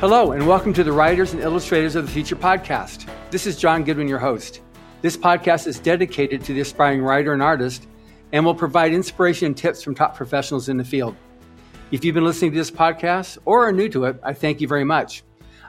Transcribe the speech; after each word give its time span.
Hello, 0.00 0.32
and 0.32 0.46
welcome 0.46 0.72
to 0.72 0.82
the 0.82 0.90
Writers 0.90 1.34
and 1.34 1.42
Illustrators 1.42 1.94
of 1.94 2.06
the 2.06 2.10
Future 2.10 2.34
podcast. 2.34 3.06
This 3.30 3.46
is 3.46 3.58
John 3.58 3.84
Goodwin, 3.84 4.08
your 4.08 4.18
host. 4.18 4.62
This 5.02 5.14
podcast 5.14 5.66
is 5.66 5.78
dedicated 5.78 6.42
to 6.44 6.54
the 6.54 6.62
aspiring 6.62 7.02
writer 7.02 7.34
and 7.34 7.42
artist 7.42 7.86
and 8.32 8.42
will 8.42 8.54
provide 8.54 8.94
inspiration 8.94 9.44
and 9.44 9.54
tips 9.54 9.82
from 9.82 9.94
top 9.94 10.16
professionals 10.16 10.70
in 10.70 10.78
the 10.78 10.84
field. 10.84 11.16
If 11.90 12.02
you've 12.02 12.14
been 12.14 12.24
listening 12.24 12.52
to 12.52 12.56
this 12.56 12.70
podcast 12.70 13.36
or 13.44 13.68
are 13.68 13.72
new 13.72 13.90
to 13.90 14.06
it, 14.06 14.18
I 14.22 14.32
thank 14.32 14.62
you 14.62 14.66
very 14.66 14.84
much. 14.84 15.22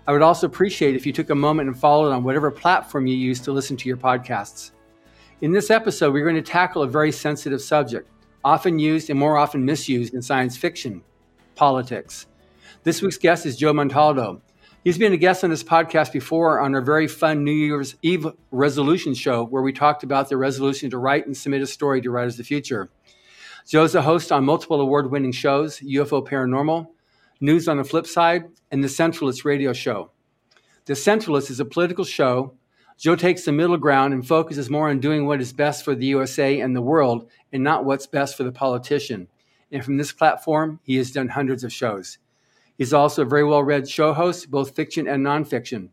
I 0.07 0.13
would 0.13 0.21
also 0.21 0.47
appreciate 0.47 0.95
if 0.95 1.05
you 1.05 1.11
took 1.11 1.29
a 1.29 1.35
moment 1.35 1.67
and 1.67 1.77
followed 1.77 2.13
on 2.13 2.23
whatever 2.23 2.51
platform 2.51 3.07
you 3.07 3.17
use 3.17 3.41
to 3.41 3.51
listen 3.51 3.75
to 3.75 3.89
your 3.89 3.97
podcasts. 3.97 4.71
In 5.41 5.51
this 5.51 5.69
episode, 5.69 6.13
we're 6.13 6.23
going 6.23 6.41
to 6.41 6.41
tackle 6.41 6.83
a 6.83 6.87
very 6.87 7.11
sensitive 7.11 7.61
subject, 7.61 8.09
often 8.45 8.79
used 8.79 9.09
and 9.09 9.19
more 9.19 9.35
often 9.35 9.65
misused 9.65 10.13
in 10.13 10.21
science 10.21 10.55
fiction 10.55 11.03
politics. 11.53 12.27
This 12.83 13.03
week's 13.03 13.19
guest 13.19 13.45
is 13.45 13.57
Joe 13.57 13.73
Montaldo. 13.73 14.41
He's 14.83 14.97
been 14.97 15.13
a 15.13 15.17
guest 15.17 15.43
on 15.43 15.51
this 15.51 15.63
podcast 15.63 16.11
before 16.11 16.59
on 16.59 16.73
our 16.73 16.81
very 16.81 17.07
fun 17.07 17.43
New 17.43 17.51
Year's 17.51 17.93
Eve 18.01 18.25
resolution 18.49 19.13
show, 19.13 19.45
where 19.45 19.61
we 19.61 19.71
talked 19.71 20.01
about 20.01 20.29
the 20.29 20.37
resolution 20.37 20.89
to 20.89 20.97
write 20.97 21.27
and 21.27 21.37
submit 21.37 21.61
a 21.61 21.67
story 21.67 22.01
to 22.01 22.09
Writers 22.09 22.33
of 22.33 22.37
the 22.39 22.43
Future. 22.43 22.89
Joe's 23.67 23.93
a 23.93 24.01
host 24.01 24.31
on 24.31 24.45
multiple 24.45 24.81
award 24.81 25.11
winning 25.11 25.31
shows 25.31 25.79
UFO 25.81 26.27
Paranormal, 26.27 26.87
News 27.39 27.67
on 27.67 27.77
the 27.77 27.83
Flip 27.83 28.07
Side, 28.07 28.45
and 28.71 28.83
The 28.83 28.87
Centralist 28.87 29.45
radio 29.45 29.73
show. 29.73 30.09
The 30.85 30.93
Centralist 30.93 31.51
is 31.51 31.59
a 31.59 31.65
political 31.65 32.03
show. 32.03 32.55
Joe 32.97 33.15
takes 33.15 33.45
the 33.45 33.51
middle 33.51 33.77
ground 33.77 34.11
and 34.11 34.27
focuses 34.27 34.71
more 34.71 34.89
on 34.89 34.99
doing 34.99 35.27
what 35.27 35.39
is 35.39 35.53
best 35.53 35.85
for 35.85 35.93
the 35.93 36.07
USA 36.07 36.59
and 36.59 36.75
the 36.75 36.81
world 36.81 37.29
and 37.53 37.63
not 37.63 37.85
what's 37.85 38.07
best 38.07 38.35
for 38.35 38.43
the 38.43 38.51
politician. 38.51 39.27
And 39.71 39.85
from 39.85 39.97
this 39.97 40.11
platform, 40.11 40.79
he 40.81 40.95
has 40.95 41.11
done 41.11 41.27
hundreds 41.27 41.63
of 41.63 41.71
shows. 41.71 42.17
He's 42.81 42.93
also 42.93 43.21
a 43.21 43.25
very 43.25 43.43
well 43.43 43.61
read 43.61 43.87
show 43.87 44.11
host, 44.11 44.49
both 44.49 44.75
fiction 44.75 45.07
and 45.07 45.23
nonfiction. 45.23 45.89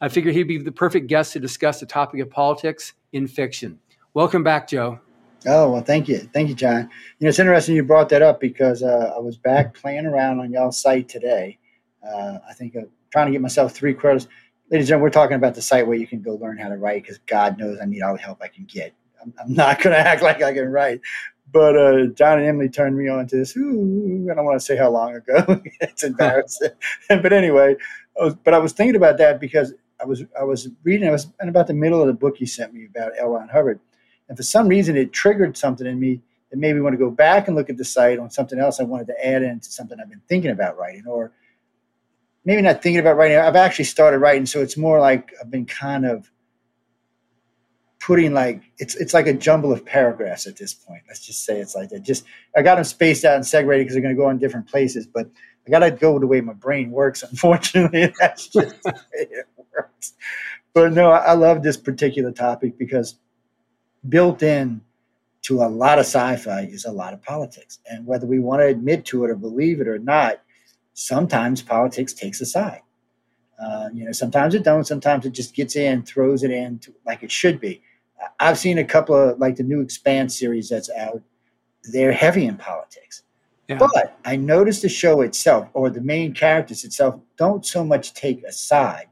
I 0.00 0.08
figured 0.08 0.34
he'd 0.34 0.44
be 0.44 0.56
the 0.56 0.72
perfect 0.72 1.06
guest 1.06 1.34
to 1.34 1.40
discuss 1.40 1.78
the 1.78 1.84
topic 1.84 2.22
of 2.22 2.30
politics 2.30 2.94
in 3.12 3.26
fiction. 3.26 3.78
Welcome 4.14 4.42
back, 4.42 4.66
Joe. 4.66 4.98
Oh, 5.46 5.70
well, 5.70 5.82
thank 5.82 6.08
you. 6.08 6.20
Thank 6.32 6.48
you, 6.48 6.54
John. 6.54 6.88
You 7.18 7.26
know, 7.26 7.28
it's 7.28 7.38
interesting 7.38 7.76
you 7.76 7.84
brought 7.84 8.08
that 8.08 8.22
up 8.22 8.40
because 8.40 8.82
uh, 8.82 9.12
I 9.14 9.18
was 9.18 9.36
back 9.36 9.74
playing 9.74 10.06
around 10.06 10.40
on 10.40 10.50
y'all's 10.50 10.80
site 10.80 11.06
today. 11.06 11.58
Uh, 12.02 12.38
I 12.48 12.54
think 12.54 12.76
I'm 12.76 12.88
trying 13.10 13.26
to 13.26 13.32
get 13.32 13.42
myself 13.42 13.74
three 13.74 13.92
credits. 13.92 14.26
Ladies 14.70 14.84
and 14.84 14.88
gentlemen, 14.88 15.02
we're 15.02 15.10
talking 15.10 15.36
about 15.36 15.54
the 15.54 15.60
site 15.60 15.86
where 15.86 15.98
you 15.98 16.06
can 16.06 16.22
go 16.22 16.36
learn 16.36 16.56
how 16.56 16.70
to 16.70 16.78
write 16.78 17.02
because 17.02 17.18
God 17.26 17.58
knows 17.58 17.76
I 17.78 17.84
need 17.84 18.00
all 18.00 18.16
the 18.16 18.22
help 18.22 18.40
I 18.40 18.48
can 18.48 18.64
get. 18.64 18.94
I'm, 19.20 19.34
I'm 19.38 19.52
not 19.52 19.82
going 19.82 19.94
to 19.94 20.00
act 20.00 20.22
like 20.22 20.42
I 20.42 20.54
can 20.54 20.70
write. 20.70 21.02
But 21.52 21.76
uh, 21.76 22.06
John 22.06 22.38
and 22.38 22.46
Emily 22.46 22.68
turned 22.68 22.96
me 22.96 23.08
on 23.08 23.26
to 23.26 23.36
this. 23.36 23.56
Ooh, 23.56 24.28
I 24.30 24.34
don't 24.34 24.44
want 24.44 24.58
to 24.58 24.64
say 24.64 24.76
how 24.76 24.90
long 24.90 25.14
ago. 25.14 25.44
it's 25.80 26.02
embarrassing. 26.02 26.70
but 27.08 27.32
anyway, 27.32 27.76
I 28.18 28.24
was, 28.24 28.34
but 28.36 28.54
I 28.54 28.58
was 28.58 28.72
thinking 28.72 28.96
about 28.96 29.18
that 29.18 29.38
because 29.38 29.74
I 30.00 30.06
was 30.06 30.24
I 30.38 30.44
was 30.44 30.68
reading. 30.82 31.08
I 31.08 31.12
was 31.12 31.28
in 31.40 31.48
about 31.48 31.66
the 31.66 31.74
middle 31.74 32.00
of 32.00 32.06
the 32.06 32.14
book 32.14 32.40
you 32.40 32.46
sent 32.46 32.72
me 32.72 32.86
about 32.86 33.12
L. 33.18 33.28
Ron 33.28 33.48
Hubbard, 33.48 33.80
and 34.28 34.36
for 34.36 34.42
some 34.42 34.66
reason 34.66 34.96
it 34.96 35.12
triggered 35.12 35.56
something 35.56 35.86
in 35.86 36.00
me 36.00 36.20
that 36.50 36.56
made 36.56 36.74
me 36.74 36.80
want 36.80 36.94
to 36.94 36.98
go 36.98 37.10
back 37.10 37.48
and 37.48 37.56
look 37.56 37.68
at 37.68 37.76
the 37.76 37.84
site 37.84 38.18
on 38.18 38.30
something 38.30 38.58
else 38.58 38.80
I 38.80 38.84
wanted 38.84 39.08
to 39.08 39.26
add 39.26 39.42
into 39.42 39.70
something 39.70 39.98
I've 40.00 40.10
been 40.10 40.22
thinking 40.28 40.50
about 40.50 40.78
writing, 40.78 41.06
or 41.06 41.32
maybe 42.46 42.62
not 42.62 42.82
thinking 42.82 43.00
about 43.00 43.16
writing. 43.16 43.36
I've 43.36 43.56
actually 43.56 43.84
started 43.84 44.18
writing, 44.18 44.46
so 44.46 44.62
it's 44.62 44.78
more 44.78 44.98
like 44.98 45.32
I've 45.40 45.50
been 45.50 45.66
kind 45.66 46.06
of 46.06 46.31
putting 48.02 48.34
like 48.34 48.62
it's 48.78 48.96
it's 48.96 49.14
like 49.14 49.28
a 49.28 49.32
jumble 49.32 49.72
of 49.72 49.84
paragraphs 49.84 50.46
at 50.46 50.56
this 50.56 50.74
point. 50.74 51.02
Let's 51.06 51.24
just 51.24 51.44
say 51.44 51.60
it's 51.60 51.76
like 51.76 51.88
that. 51.90 52.02
Just 52.02 52.24
I 52.56 52.62
got 52.62 52.74
them 52.74 52.84
spaced 52.84 53.24
out 53.24 53.36
and 53.36 53.46
segregated 53.46 53.86
because 53.86 53.94
they're 53.94 54.02
going 54.02 54.14
to 54.14 54.20
go 54.20 54.28
in 54.30 54.38
different 54.38 54.68
places, 54.68 55.06
but 55.06 55.30
I 55.66 55.70
got 55.70 55.78
to 55.80 55.90
go 55.92 56.18
the 56.18 56.26
way 56.26 56.40
my 56.40 56.52
brain 56.52 56.90
works. 56.90 57.22
Unfortunately, 57.30 58.12
that's 58.18 58.48
just 58.48 58.82
the 58.82 58.92
way 58.92 59.28
it 59.30 59.46
works. 59.74 60.14
But 60.74 60.92
no, 60.92 61.10
I 61.10 61.34
love 61.34 61.62
this 61.62 61.76
particular 61.76 62.32
topic 62.32 62.76
because 62.76 63.16
built 64.08 64.42
in 64.42 64.80
to 65.42 65.62
a 65.62 65.68
lot 65.68 65.98
of 65.98 66.04
sci-fi 66.04 66.62
is 66.62 66.84
a 66.84 66.92
lot 66.92 67.12
of 67.12 67.22
politics, 67.22 67.78
and 67.88 68.06
whether 68.06 68.26
we 68.26 68.40
want 68.40 68.62
to 68.62 68.66
admit 68.66 69.04
to 69.06 69.24
it 69.24 69.30
or 69.30 69.36
believe 69.36 69.80
it 69.80 69.86
or 69.86 69.98
not, 69.98 70.40
sometimes 70.94 71.62
politics 71.62 72.12
takes 72.12 72.40
a 72.40 72.46
side. 72.46 72.80
Uh, 73.62 73.90
you 73.92 74.04
know, 74.04 74.12
sometimes 74.12 74.56
it 74.56 74.64
don't. 74.64 74.86
Sometimes 74.86 75.24
it 75.24 75.32
just 75.32 75.54
gets 75.54 75.76
in, 75.76 76.02
throws 76.02 76.42
it 76.42 76.50
in 76.50 76.80
to, 76.80 76.92
like 77.06 77.22
it 77.22 77.30
should 77.30 77.60
be. 77.60 77.80
I've 78.40 78.58
seen 78.58 78.78
a 78.78 78.84
couple 78.84 79.16
of 79.16 79.38
like 79.38 79.56
the 79.56 79.62
new 79.62 79.80
Expanse 79.80 80.38
series 80.38 80.68
that's 80.68 80.90
out. 80.90 81.22
They're 81.92 82.12
heavy 82.12 82.46
in 82.46 82.56
politics. 82.56 83.22
Yeah. 83.68 83.78
But 83.78 84.18
I 84.24 84.36
noticed 84.36 84.82
the 84.82 84.88
show 84.88 85.20
itself 85.22 85.68
or 85.72 85.90
the 85.90 86.00
main 86.00 86.34
characters 86.34 86.84
itself 86.84 87.20
don't 87.36 87.64
so 87.64 87.84
much 87.84 88.14
take 88.14 88.42
a 88.44 88.52
side. 88.52 89.06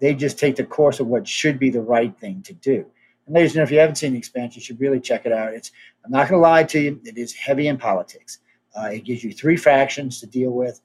They 0.00 0.14
just 0.14 0.38
take 0.38 0.56
the 0.56 0.64
course 0.64 0.98
of 1.00 1.06
what 1.06 1.26
should 1.26 1.58
be 1.58 1.70
the 1.70 1.80
right 1.80 2.16
thing 2.18 2.42
to 2.42 2.52
do. 2.52 2.84
And 3.26 3.34
ladies 3.36 3.52
and 3.52 3.54
gentlemen, 3.54 3.68
if 3.68 3.70
you 3.72 3.78
haven't 3.78 3.96
seen 3.96 4.12
the 4.12 4.18
Expanse, 4.18 4.56
you 4.56 4.62
should 4.62 4.80
really 4.80 5.00
check 5.00 5.26
it 5.26 5.32
out. 5.32 5.54
It's 5.54 5.70
I'm 6.04 6.10
not 6.10 6.28
going 6.28 6.38
to 6.38 6.42
lie 6.42 6.64
to 6.64 6.80
you, 6.80 7.00
it 7.04 7.16
is 7.16 7.32
heavy 7.32 7.68
in 7.68 7.78
politics. 7.78 8.38
Uh, 8.76 8.86
it 8.86 9.04
gives 9.04 9.22
you 9.22 9.32
three 9.32 9.56
factions 9.56 10.18
to 10.20 10.26
deal 10.26 10.50
with, 10.50 10.80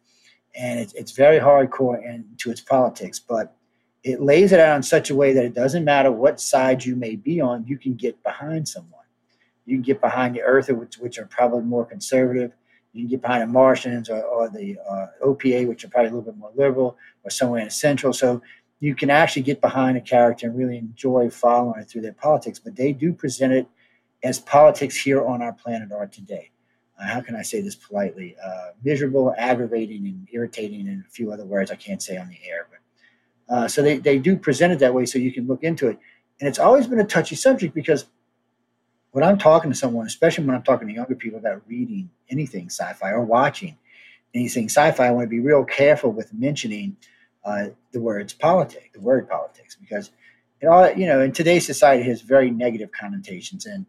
and 0.56 0.80
it's, 0.80 0.94
it's 0.94 1.14
very 1.14 1.40
hardcore 1.40 2.04
into 2.06 2.52
its 2.52 2.62
politics. 2.62 3.20
But 3.20 3.56
it 4.07 4.22
lays 4.22 4.53
it 4.53 4.59
out 4.59 4.78
in 4.78 4.84
such 4.84 5.09
a 5.09 5.16
way 5.16 5.34
that 5.34 5.44
it 5.44 5.53
doesn't 5.53 5.84
matter 5.84 6.12
what 6.12 6.40
side 6.40 6.85
you 6.85 6.95
may 6.95 7.16
be 7.16 7.41
on, 7.41 7.66
you 7.68 7.78
can 7.78 7.95
get 7.95 8.22
behind 8.23 8.68
someone. 8.68 8.94
You 9.66 9.75
can 9.75 9.84
get 9.84 10.00
behind 10.00 10.35
the 10.35 10.41
Earthers, 10.41 10.78
which, 10.78 10.95
which 10.97 11.19
are 11.19 11.25
probably 11.25 11.63
more 11.63 11.85
conservative. 11.85 12.53
You 12.94 13.03
can 13.03 13.09
get 13.09 13.22
behind 13.22 13.44
the 13.44 13.47
Martians 13.47 14.09
or, 14.09 14.23
or 14.23 14.50
the 14.50 14.78
uh, 14.90 15.07
OPA, 15.25 15.68
which 15.68 15.84
are 15.84 15.90
probably 15.90 16.09
a 16.09 16.13
little 16.13 16.31
bit 16.31 16.38
more 16.38 16.51
liberal, 16.56 16.97
or 17.23 17.29
somewhere 17.29 17.59
in 17.59 17.66
the 17.66 17.72
central. 17.72 18.13
So 18.13 18.41
you 18.79 18.95
can 18.95 19.09
actually 19.09 19.41
get 19.41 19.59
behind 19.59 19.97
a 19.97 20.01
character 20.01 20.47
and 20.47 20.57
really 20.57 20.78
enjoy 20.78 21.29
following 21.29 21.81
it 21.81 21.89
through 21.89 22.01
their 22.01 22.13
politics. 22.13 22.59
But 22.59 22.78
they 22.78 22.94
do 22.94 23.12
present 23.12 23.51
it 23.51 23.68
as 24.24 24.39
politics 24.39 24.95
here 24.95 25.25
on 25.25 25.41
our 25.41 25.53
planet 25.53 25.91
are 25.91 26.07
today. 26.07 26.51
Uh, 27.00 27.07
how 27.07 27.22
can 27.22 27.35
I 27.35 27.41
say 27.41 27.62
this 27.62 27.75
politely? 27.75 28.35
Uh, 28.44 28.69
miserable, 28.84 29.34
aggravating, 29.38 30.06
and 30.06 30.28
irritating, 30.31 30.88
and 30.88 31.03
a 31.06 31.09
few 31.09 31.31
other 31.31 31.45
words 31.45 31.72
I 31.72 31.75
can't 31.75 32.01
say 32.01 32.18
on 32.18 32.29
the 32.29 32.39
air. 32.47 32.68
But 32.72 32.79
uh, 33.50 33.68
so 33.68 33.81
they, 33.81 33.97
they 33.97 34.18
do 34.18 34.35
present 34.35 34.74
it 34.74 34.80
that 34.80 34.94
way 34.94 35.06
so 35.06 35.19
you 35.19 35.31
can 35.31 35.47
look 35.47 35.63
into 35.63 35.88
it. 35.88 35.97
And 36.40 36.47
it's 36.47 36.59
always 36.59 36.88
been 36.88 37.00
a 37.00 37.06
touchy 37.06 37.35
subject 37.35 37.74
because 37.74 38.06
when 39.12 39.24
I'm 39.24 39.38
talking 39.38 39.72
to 39.72 39.78
someone, 39.78 40.06
especially 40.06 40.46
when 40.46 40.56
I'm 40.56 40.63
talking 40.63 40.88
to 40.88 40.94
younger 40.94 41.16
people 41.16 41.40
about 41.40 41.62
reading 41.68 42.09
anything 42.30 42.69
sci 42.69 42.94
fi 42.94 43.12
or 43.12 43.24
watching 43.24 43.78
anything 44.36 44.66
sci 44.66 44.91
fi, 44.91 45.07
I 45.07 45.12
want 45.12 45.25
to 45.25 45.30
be 45.30 45.40
real 45.40 45.63
careful 45.63 46.12
with 46.12 46.34
mentioning 46.34 46.97
uh, 47.46 47.69
the 47.94 48.02
words 48.02 48.34
politics, 48.34 48.90
the 48.94 49.00
word 49.00 49.30
politics, 49.30 49.75
because 49.75 50.12
it 50.62 50.68
all, 50.68 50.91
you 50.91 51.07
know, 51.07 51.22
in 51.22 51.31
today's 51.31 51.66
society 51.66 52.03
has 52.03 52.22
very 52.22 52.52
negative 52.52 52.90
connotations. 52.91 53.66
And 53.66 53.86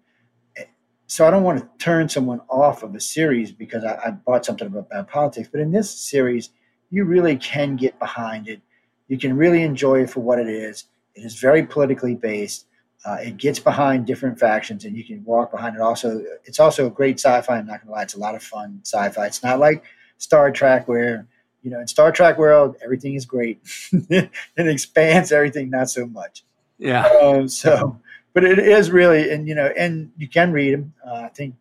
eh, 0.57 0.65
so 1.07 1.27
I 1.27 1.31
don't 1.31 1.43
want 1.43 1.59
to 1.59 1.85
turn 1.85 2.09
someone 2.09 2.41
off 2.49 2.83
of 2.83 2.95
a 2.95 3.01
series 3.01 3.51
because 3.51 3.85
I, 3.85 3.99
I 4.07 4.11
bought 4.13 4.47
something 4.47 4.69
about, 4.69 4.87
about 4.91 5.09
politics. 5.09 5.49
But 5.51 5.61
in 5.61 5.73
this 5.73 5.91
series, 5.91 6.51
you 6.91 7.05
really 7.05 7.37
can 7.37 7.77
get 7.77 7.99
behind 7.99 8.49
it 8.49 8.61
you 9.09 9.19
can 9.19 9.37
really 9.37 9.63
enjoy 9.63 10.03
it 10.03 10.11
for 10.11 10.21
what 10.21 10.39
it 10.39 10.49
is. 10.49 10.85
It 11.15 11.25
is 11.25 11.39
very 11.39 11.65
politically 11.65 12.15
based. 12.15 12.67
Uh, 13.05 13.19
it 13.21 13.37
gets 13.37 13.59
behind 13.59 14.07
different 14.07 14.39
factions, 14.39 14.85
and 14.85 14.97
you 14.97 15.05
can 15.05 15.25
walk 15.25 15.51
behind 15.51 15.77
it. 15.77 15.81
Also, 15.81 16.23
it's 16.45 16.61
also 16.61 16.87
a 16.87 16.91
great 16.91 17.19
sci-fi. 17.19 17.59
I'm 17.59 17.67
not 17.67 17.81
gonna 17.81 17.93
lie, 17.93 18.03
it's 18.03 18.15
a 18.15 18.19
lot 18.19 18.35
of 18.35 18.43
fun 18.43 18.81
sci-fi. 18.85 19.27
It's 19.27 19.43
not 19.43 19.59
like 19.59 19.85
Star 20.19 20.51
Trek 20.51 20.89
where 20.89 21.27
you 21.63 21.71
know 21.71 21.81
in 21.81 21.87
Star 21.87 22.13
Trek 22.13 22.39
world 22.39 22.77
everything 22.83 23.15
is 23.15 23.25
great. 23.25 23.61
it 23.93 24.31
expands 24.57 25.33
everything 25.33 25.71
not 25.71 25.91
so 25.91 26.07
much. 26.07 26.45
Yeah. 26.79 27.07
Um, 27.07 27.49
so, 27.49 28.01
but 28.35 28.45
it 28.45 28.59
is 28.59 28.91
really, 28.91 29.31
and 29.31 29.49
you 29.49 29.55
know, 29.55 29.73
and 29.77 30.11
you 30.17 30.29
can 30.29 30.53
read 30.53 30.75
them. 30.75 30.93
Uh, 31.07 31.23
I 31.23 31.29
think 31.29 31.55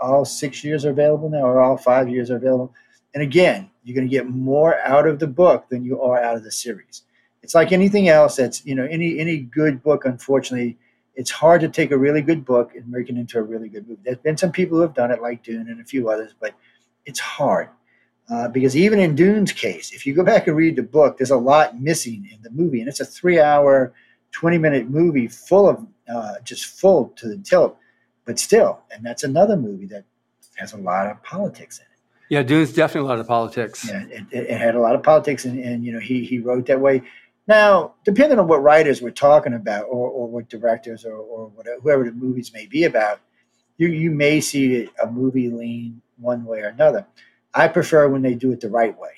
all 0.00 0.24
six 0.24 0.64
years 0.64 0.84
are 0.84 0.90
available 0.90 1.28
now, 1.28 1.42
or 1.42 1.60
all 1.60 1.76
five 1.76 2.08
years 2.08 2.30
are 2.30 2.36
available. 2.36 2.74
And 3.14 3.22
again, 3.22 3.70
you're 3.88 3.94
going 3.94 4.06
to 4.06 4.10
get 4.10 4.28
more 4.28 4.78
out 4.80 5.06
of 5.06 5.18
the 5.18 5.26
book 5.26 5.68
than 5.70 5.84
you 5.84 6.00
are 6.02 6.22
out 6.22 6.36
of 6.36 6.44
the 6.44 6.52
series. 6.52 7.02
It's 7.42 7.54
like 7.54 7.72
anything 7.72 8.08
else 8.08 8.36
that's, 8.36 8.64
you 8.66 8.74
know, 8.74 8.84
any 8.84 9.18
any 9.18 9.38
good 9.38 9.82
book, 9.82 10.04
unfortunately, 10.04 10.76
it's 11.14 11.30
hard 11.30 11.60
to 11.62 11.68
take 11.68 11.90
a 11.90 11.98
really 11.98 12.20
good 12.20 12.44
book 12.44 12.74
and 12.74 12.88
make 12.88 13.08
it 13.08 13.16
into 13.16 13.38
a 13.38 13.42
really 13.42 13.68
good 13.68 13.88
movie. 13.88 14.00
There's 14.04 14.18
been 14.18 14.36
some 14.36 14.52
people 14.52 14.76
who 14.76 14.82
have 14.82 14.94
done 14.94 15.10
it, 15.10 15.22
like 15.22 15.42
Dune 15.42 15.68
and 15.68 15.80
a 15.80 15.84
few 15.84 16.10
others, 16.10 16.34
but 16.38 16.54
it's 17.06 17.18
hard. 17.18 17.70
Uh, 18.30 18.46
because 18.46 18.76
even 18.76 18.98
in 18.98 19.14
Dune's 19.14 19.52
case, 19.52 19.92
if 19.92 20.06
you 20.06 20.14
go 20.14 20.22
back 20.22 20.46
and 20.46 20.56
read 20.56 20.76
the 20.76 20.82
book, 20.82 21.16
there's 21.16 21.30
a 21.30 21.36
lot 21.36 21.80
missing 21.80 22.28
in 22.30 22.42
the 22.42 22.50
movie. 22.50 22.80
And 22.80 22.88
it's 22.88 23.00
a 23.00 23.04
three 23.04 23.40
hour, 23.40 23.94
20 24.32 24.58
minute 24.58 24.90
movie 24.90 25.28
full 25.28 25.68
of 25.68 25.86
uh, 26.12 26.34
just 26.44 26.66
full 26.66 27.08
to 27.16 27.28
the 27.28 27.38
tilt, 27.38 27.78
but 28.26 28.38
still. 28.38 28.80
And 28.90 29.04
that's 29.04 29.24
another 29.24 29.56
movie 29.56 29.86
that 29.86 30.04
has 30.56 30.74
a 30.74 30.76
lot 30.76 31.10
of 31.10 31.22
politics 31.22 31.78
in 31.78 31.84
it. 31.84 31.87
Yeah, 32.28 32.42
Dune's 32.42 32.72
definitely 32.72 33.08
a 33.08 33.10
lot 33.10 33.20
of 33.20 33.26
politics. 33.26 33.88
Yeah, 33.88 34.04
it, 34.10 34.24
it 34.30 34.58
had 34.58 34.74
a 34.74 34.80
lot 34.80 34.94
of 34.94 35.02
politics, 35.02 35.44
and, 35.44 35.58
and 35.58 35.84
you 35.84 35.92
know 35.92 35.98
he 35.98 36.24
he 36.24 36.38
wrote 36.38 36.66
that 36.66 36.80
way. 36.80 37.02
Now, 37.46 37.94
depending 38.04 38.38
on 38.38 38.46
what 38.46 38.62
writers 38.62 39.00
we're 39.00 39.10
talking 39.10 39.54
about, 39.54 39.84
or, 39.84 40.10
or 40.10 40.28
what 40.28 40.50
directors, 40.50 41.06
or, 41.06 41.14
or 41.14 41.48
whatever, 41.48 41.80
whoever 41.80 42.04
the 42.04 42.12
movies 42.12 42.52
may 42.52 42.66
be 42.66 42.84
about, 42.84 43.20
you 43.78 43.88
you 43.88 44.10
may 44.10 44.40
see 44.40 44.88
a 45.02 45.06
movie 45.10 45.48
lean 45.48 46.02
one 46.18 46.44
way 46.44 46.60
or 46.60 46.68
another. 46.68 47.06
I 47.54 47.68
prefer 47.68 48.08
when 48.08 48.22
they 48.22 48.34
do 48.34 48.52
it 48.52 48.60
the 48.60 48.68
right 48.68 48.96
way. 48.98 49.10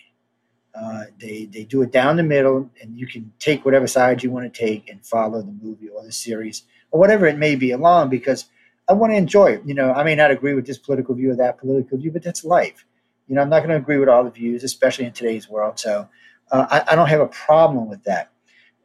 Uh, 0.73 1.05
they 1.19 1.47
they 1.47 1.65
do 1.65 1.83
it 1.83 1.91
down 1.91 2.17
the 2.17 2.23
middle, 2.23 2.71
and 2.81 2.97
you 2.97 3.07
can 3.07 3.33
take 3.41 3.65
whatever 3.65 3.89
side 3.89 4.23
you 4.23 4.31
want 4.31 4.53
to 4.53 4.61
take 4.61 4.89
and 4.89 5.05
follow 5.05 5.43
the 5.43 5.57
movie 5.61 5.89
or 5.89 6.05
the 6.05 6.13
series 6.13 6.63
or 6.93 7.01
whatever 7.01 7.27
it 7.27 7.39
may 7.39 7.57
be 7.57 7.73
along 7.73 8.09
because 8.09 8.47
I 8.89 8.93
want 8.93 9.13
to 9.13 9.17
enjoy 9.17 9.53
it. 9.53 9.63
You 9.65 9.75
know, 9.75 9.93
I 9.93 10.05
may 10.05 10.15
not 10.15 10.31
agree 10.31 10.55
with 10.55 10.67
this 10.67 10.79
political 10.79 11.15
view 11.15 11.33
or 11.33 11.37
that 11.37 11.59
political 11.59 11.99
view, 11.99 12.11
but 12.11 12.23
that's 12.23 12.45
life. 12.45 12.85
You 13.31 13.37
know, 13.37 13.43
I'm 13.43 13.49
not 13.49 13.61
going 13.61 13.71
to 13.71 13.77
agree 13.77 13.99
with 13.99 14.09
all 14.09 14.25
the 14.25 14.31
views, 14.31 14.65
especially 14.65 15.05
in 15.05 15.13
today's 15.13 15.49
world. 15.49 15.79
So 15.79 16.09
uh, 16.51 16.67
I, 16.69 16.93
I, 16.93 16.97
don't 16.97 17.07
have 17.07 17.21
a 17.21 17.29
problem 17.29 17.89
with 17.89 18.03
that. 18.03 18.33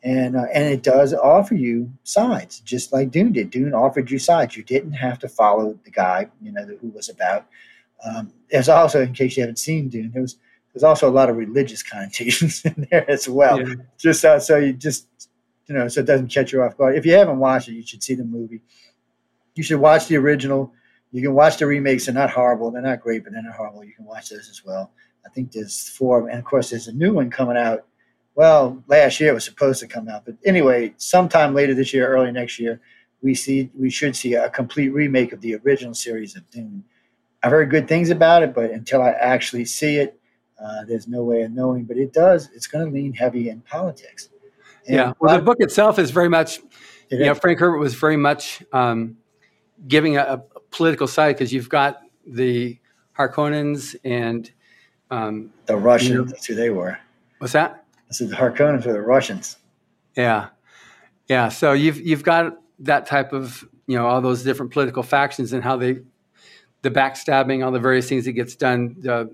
And 0.03 0.36
uh, 0.36 0.45
and 0.53 0.65
it 0.65 0.83
does 0.83 1.15
offer 1.15 1.56
you 1.56 1.92
sides, 2.03 2.59
just 2.59 2.94
like 2.94 3.09
Dune 3.09 3.31
did. 3.31 3.50
Dune 3.50 3.74
offered 3.74 4.12
you 4.12 4.19
sides. 4.19 4.56
You 4.56 4.62
didn't 4.62 4.92
have 4.92 5.18
to 5.19 5.27
follow 5.27 5.80
the 5.83 5.89
guy, 5.89 6.30
you 6.44 6.51
know, 6.51 6.63
who 6.80 6.89
was 6.89 7.09
about. 7.09 7.47
Um, 8.06 8.31
there's 8.51 8.69
also, 8.69 9.01
in 9.01 9.13
case 9.13 9.36
you 9.36 9.42
haven't 9.42 9.57
seen 9.57 9.89
Dune, 9.89 10.12
there 10.12 10.21
was 10.21 10.38
there's 10.75 10.83
also 10.83 11.09
a 11.09 11.12
lot 11.12 11.31
of 11.31 11.38
religious 11.38 11.81
connotations 11.81 12.63
in 12.65 12.88
there 12.92 13.09
as 13.09 13.27
well. 13.27 13.68
Yeah. 13.68 13.75
Just 13.97 14.24
uh, 14.24 14.39
so 14.39 14.57
you 14.57 14.74
just 14.74 15.07
you 15.65 15.74
know, 15.74 15.88
so 15.88 16.01
it 16.01 16.06
doesn't 16.06 16.27
catch 16.27 16.53
you 16.53 16.62
off 16.62 16.77
guard. 16.77 16.95
If 16.95 17.06
you 17.07 17.13
haven't 17.13 17.39
watched 17.39 17.68
it, 17.68 17.74
you 17.74 17.81
should 17.81 18.03
see 18.03 18.13
the 18.13 18.24
movie. 18.24 18.62
You 19.56 19.63
should 19.63 19.80
watch 19.80 20.07
the 20.07 20.18
original. 20.18 20.71
You 21.12 21.22
can 21.22 21.34
watch 21.34 21.57
the 21.57 21.66
remakes. 21.66 22.06
They're 22.06 22.13
not 22.13 22.30
horrible. 22.30 22.72
They're 22.72 22.81
not 22.81 23.02
great, 23.02 23.24
but 23.24 23.34
they're 23.34 23.44
not 23.44 23.56
horrible. 23.56 23.84
You 23.84 23.94
can 23.94 24.06
watch 24.06 24.30
those 24.30 24.50
as 24.50 24.63
well. 24.66 24.92
I 25.25 25.30
think 25.30 25.52
there's 25.52 25.90
four, 25.90 26.30
and 26.30 26.38
of 26.38 26.46
course, 26.46 26.69
there's 26.69 26.88
a 26.88 26.94
new 26.94 27.13
one 27.13 27.30
coming 27.30 27.57
out. 27.57 27.86
Well, 28.36 28.84
last 28.88 29.19
year 29.19 29.31
it 29.31 29.34
was 29.34 29.46
supposed 29.46 29.80
to 29.80 29.88
come 29.88 30.10
out, 30.10 30.25
but 30.25 30.36
anyway, 30.46 30.94
sometime 30.98 31.56
later 31.56 31.74
this 31.74 31.94
year, 31.94 32.07
early 32.07 32.31
next 32.31 32.60
year, 32.60 32.81
we 33.22 33.34
see 33.34 33.72
we 33.78 33.90
should 33.90 34.16
see 34.16 34.36
a 34.36 34.50
complete 34.50 34.90
remake 34.90 35.31
of 35.34 35.42
the 35.42 35.56
original 35.56 35.94
series 35.94 36.36
of 36.36 36.50
Dune. 36.52 36.84
I've 37.42 37.52
heard 37.52 37.69
good 37.69 37.88
things 37.88 38.10
about 38.10 38.44
it, 38.44 38.54
but 38.54 38.72
until 38.72 39.02
I 39.02 39.12
actually 39.12 39.66
see 39.66 39.98
it, 39.98 40.19
uh, 40.63 40.84
there's 40.86 41.07
no 41.07 41.24
way 41.24 41.42
of 41.44 41.52
knowing. 41.52 41.86
But 41.86 41.98
it 41.98 42.13
does. 42.13 42.50
It's 42.54 42.68
going 42.68 42.86
to 42.86 42.92
lean 42.92 43.13
heavy 43.13 43.50
in 43.50 43.62
politics. 43.62 44.30
And 44.88 44.96
yeah. 44.96 45.13
Well, 45.19 45.38
the 45.38 45.44
book 45.44 45.57
itself 45.60 45.98
is 45.98 46.12
very 46.12 46.30
much. 46.30 46.60
You 47.10 47.19
know, 47.19 47.36
Frank 47.36 47.60
Herbert 47.60 47.78
was 47.78 47.94
very 47.94 48.18
much 48.18 48.63
um, 48.74 49.18
giving 49.88 50.18
a, 50.18 50.22
a, 50.24 50.60
political 50.72 51.07
side 51.07 51.36
because 51.36 51.54
you've 51.54 51.69
got 51.69 52.01
the 52.27 52.77
Harkonnens 53.18 53.95
and 54.04 54.51
um, 55.10 55.51
the 55.68 55.77
Russians. 55.77 56.10
You 56.10 56.18
know, 56.18 56.24
that's 56.25 56.45
who 56.45 56.56
they 56.56 56.69
were. 56.69 56.98
What's 57.39 57.54
that? 57.54 57.86
I 58.10 58.13
said 58.13 58.30
the 58.30 58.36
Harkonnens 58.36 58.86
were 58.86 58.94
the 58.94 59.01
Russians. 59.01 59.57
Yeah, 60.16 60.50
yeah. 61.27 61.50
So 61.50 61.74
you've 61.74 62.00
you've 62.00 62.24
got 62.24 62.57
that 62.80 63.06
type 63.06 63.33
of 63.33 63.63
you 63.88 63.98
know 63.98 64.06
all 64.06 64.22
those 64.22 64.44
different 64.44 64.72
political 64.72 65.04
factions 65.04 65.54
and 65.54 65.63
how 65.63 65.78
they 65.78 66.00
the 66.81 66.92
backstabbing, 66.92 67.66
all 67.66 67.71
the 67.71 67.80
various 67.80 68.07
things 68.07 68.25
that 68.25 68.33
gets 68.33 68.56
done, 68.56 68.95
the 69.00 69.33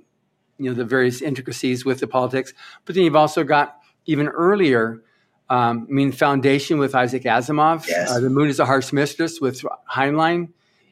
you 0.57 0.69
know 0.69 0.75
the 0.75 0.85
various 0.85 1.21
intricacies 1.21 1.83
with 1.83 1.99
the 1.99 2.07
politics. 2.07 2.53
But 2.85 2.95
then 2.95 3.03
you've 3.03 3.15
also 3.15 3.43
got 3.43 3.79
even 4.05 4.27
earlier. 4.27 5.03
Um, 5.51 5.85
I 5.89 5.91
mean, 5.91 6.13
Foundation 6.13 6.79
with 6.79 6.95
Isaac 6.95 7.23
Asimov. 7.23 7.85
Yes. 7.85 8.09
Uh, 8.09 8.21
the 8.21 8.29
Moon 8.29 8.47
is 8.47 8.59
a 8.59 8.65
Harsh 8.65 8.93
Mistress 8.93 9.41
with 9.41 9.65
Heinlein. 9.91 10.47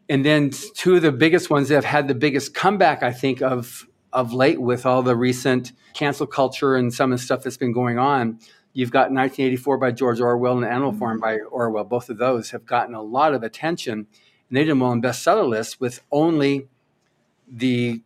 And 0.10 0.26
then 0.26 0.52
two 0.76 0.98
of 0.98 1.02
the 1.02 1.14
biggest 1.14 1.50
ones 1.50 1.70
that 1.70 1.76
have 1.76 1.86
had 1.86 2.10
the 2.10 2.14
biggest 2.14 2.54
comeback, 2.54 3.02
I 3.02 3.14
think, 3.14 3.42
of 3.42 3.88
of 4.12 4.34
late 4.34 4.60
with 4.60 4.86
all 4.86 5.02
the 5.02 5.16
recent 5.16 5.72
cancel 5.94 6.28
culture 6.28 6.76
and 6.76 6.94
some 6.94 7.14
of 7.14 7.20
the 7.20 7.24
stuff 7.24 7.44
that's 7.44 7.58
been 7.58 7.72
going 7.72 8.00
on. 8.00 8.40
You've 8.74 8.92
got 8.92 9.12
1984 9.12 9.78
by 9.78 9.92
George 9.92 10.20
Orwell 10.20 10.58
and 10.58 10.66
Animal 10.66 10.92
Farm 10.94 11.22
mm-hmm. 11.22 11.40
by 11.40 11.40
Orwell. 11.50 11.86
Both 11.86 12.10
of 12.10 12.18
those 12.18 12.50
have 12.52 12.66
gotten 12.66 12.96
a 12.96 13.02
lot 13.02 13.34
of 13.34 13.44
attention, 13.44 13.94
and 13.94 14.58
they 14.58 14.66
did 14.66 14.78
well 14.78 14.92
on 14.92 15.02
bestseller 15.02 15.48
lists 15.48 15.80
with 15.80 16.02
only 16.12 16.68
the, 17.48 18.02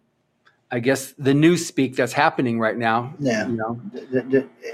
I 0.69 0.79
guess, 0.81 1.13
the 1.17 1.33
news 1.33 1.65
speak 1.65 1.95
that's 1.95 2.13
happening 2.13 2.59
right 2.59 2.77
now. 2.77 3.15
Yeah, 3.17 3.47
you 3.47 3.55
know, 3.55 3.81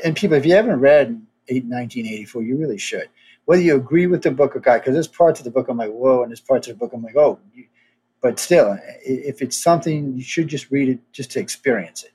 and 0.03 0.15
people, 0.15 0.35
if 0.35 0.45
you 0.45 0.55
haven't 0.55 0.81
read 0.81 1.21
1984, 1.55 2.43
you 2.43 2.57
really 2.57 2.77
should 2.77 3.09
whether 3.49 3.63
you 3.63 3.75
agree 3.75 4.05
with 4.05 4.21
the 4.21 4.29
book 4.29 4.55
or 4.55 4.61
not, 4.63 4.79
because 4.79 4.93
there's 4.93 5.07
parts 5.07 5.39
of 5.39 5.43
the 5.43 5.49
book 5.49 5.69
I'm 5.69 5.77
like, 5.77 5.89
whoa, 5.89 6.21
and 6.21 6.29
there's 6.29 6.39
parts 6.39 6.67
of 6.67 6.75
the 6.75 6.77
book 6.77 6.91
I'm 6.93 7.01
like, 7.01 7.15
oh, 7.15 7.39
but 8.21 8.37
still, 8.39 8.77
if 9.03 9.41
it's 9.41 9.57
something, 9.57 10.15
you 10.15 10.21
should 10.21 10.47
just 10.47 10.69
read 10.69 10.87
it 10.87 10.99
just 11.13 11.31
to 11.31 11.39
experience 11.39 12.03
it. 12.03 12.11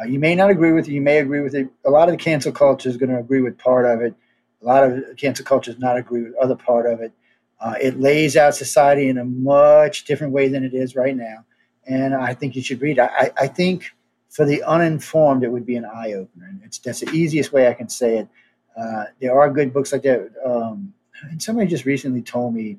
Uh, 0.00 0.08
you 0.08 0.18
may 0.18 0.34
not 0.34 0.50
agree 0.50 0.72
with 0.72 0.88
it, 0.88 0.90
you 0.90 1.00
may 1.00 1.18
agree 1.18 1.42
with 1.42 1.54
it. 1.54 1.68
A 1.86 1.90
lot 1.90 2.08
of 2.08 2.12
the 2.12 2.18
cancel 2.18 2.50
culture 2.50 2.88
is 2.88 2.96
going 2.96 3.10
to 3.10 3.20
agree 3.20 3.40
with 3.40 3.56
part 3.56 3.84
of 3.84 4.00
it. 4.00 4.14
A 4.62 4.64
lot 4.64 4.82
of 4.82 5.16
cancel 5.16 5.44
culture 5.44 5.70
does 5.70 5.80
not 5.80 5.96
agree 5.96 6.24
with 6.24 6.34
other 6.42 6.56
part 6.56 6.86
of 6.86 7.00
it. 7.00 7.12
Uh, 7.60 7.74
it 7.80 8.00
lays 8.00 8.36
out 8.36 8.56
society 8.56 9.08
in 9.08 9.18
a 9.18 9.24
much 9.24 10.06
different 10.06 10.32
way 10.32 10.48
than 10.48 10.64
it 10.64 10.74
is 10.74 10.96
right 10.96 11.16
now. 11.16 11.44
And 11.86 12.16
I 12.16 12.34
think 12.34 12.56
you 12.56 12.62
should 12.62 12.82
read. 12.82 12.98
I, 12.98 13.30
I 13.36 13.46
think 13.46 13.92
for 14.28 14.44
the 14.44 14.64
uninformed, 14.64 15.44
it 15.44 15.52
would 15.52 15.66
be 15.66 15.76
an 15.76 15.84
eye 15.84 16.14
opener. 16.14 16.46
And 16.48 16.62
it's, 16.64 16.78
that's 16.78 16.98
the 16.98 17.10
easiest 17.10 17.52
way 17.52 17.68
I 17.68 17.74
can 17.74 17.88
say 17.88 18.18
it. 18.18 18.28
Uh, 18.76 19.04
there 19.20 19.38
are 19.38 19.50
good 19.50 19.72
books 19.72 19.92
like 19.92 20.02
that. 20.02 20.30
Um, 20.44 20.92
and 21.22 21.42
somebody 21.42 21.68
just 21.68 21.84
recently 21.84 22.22
told 22.22 22.54
me 22.54 22.78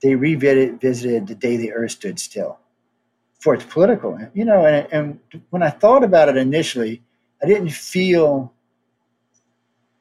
they 0.00 0.14
revisited 0.14 1.26
The 1.26 1.34
Day 1.34 1.56
the 1.56 1.72
Earth 1.72 1.92
Stood 1.92 2.18
Still 2.18 2.58
for 3.40 3.54
its 3.54 3.64
political, 3.64 4.18
you 4.34 4.44
know, 4.44 4.66
and, 4.66 4.88
and 4.92 5.42
when 5.50 5.62
I 5.62 5.70
thought 5.70 6.02
about 6.02 6.28
it 6.28 6.36
initially, 6.36 7.02
I 7.42 7.46
didn't 7.46 7.70
feel 7.70 8.52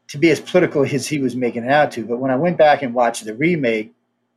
to 0.08 0.18
be 0.18 0.32
as 0.32 0.40
political 0.40 0.84
as 0.84 1.08
he 1.08 1.20
was 1.20 1.36
making 1.36 1.64
it 1.64 1.72
out 1.72 1.92
to. 1.92 2.06
But 2.06 2.18
when 2.18 2.32
I 2.32 2.36
went 2.36 2.58
back 2.58 2.82
and 2.82 2.94
watched 2.94 3.26
the 3.26 3.36
remake, 3.36 3.94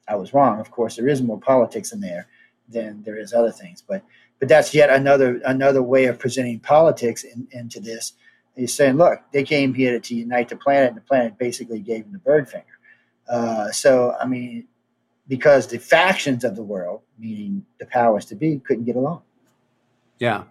I 0.08 0.16
was 0.16 0.34
wrong. 0.34 0.60
Of 0.60 0.70
course, 0.70 0.96
there 0.96 1.08
is 1.08 1.22
more 1.22 1.38
politics 1.38 1.92
in 1.92 2.00
there 2.00 2.26
than 2.68 3.02
there 3.04 3.18
is 3.18 3.32
other 3.32 3.52
things. 3.52 3.82
But 3.86 4.02
but 4.38 4.48
that's 4.48 4.74
yet 4.74 4.90
another 4.90 5.40
another 5.44 5.82
way 5.82 6.06
of 6.06 6.18
presenting 6.18 6.60
politics 6.60 7.24
in, 7.24 7.46
into 7.52 7.80
this 7.80 8.14
He's 8.56 8.74
saying, 8.74 8.96
look, 8.96 9.20
they 9.32 9.44
came 9.44 9.72
here 9.74 9.98
to 9.98 10.14
unite 10.14 10.48
the 10.48 10.56
planet, 10.56 10.88
and 10.88 10.96
the 10.96 11.02
planet 11.02 11.38
basically 11.38 11.80
gave 11.80 12.04
them 12.04 12.12
the 12.12 12.18
bird 12.18 12.48
finger. 12.48 12.66
Uh, 13.28 13.70
so, 13.70 14.14
I 14.20 14.26
mean, 14.26 14.66
because 15.28 15.68
the 15.68 15.78
factions 15.78 16.42
of 16.42 16.56
the 16.56 16.62
world, 16.62 17.02
meaning 17.18 17.64
the 17.78 17.86
powers 17.86 18.24
to 18.26 18.34
be, 18.34 18.58
couldn't 18.58 18.84
get 18.84 18.96
along. 18.96 19.22
Yeah. 20.18 20.44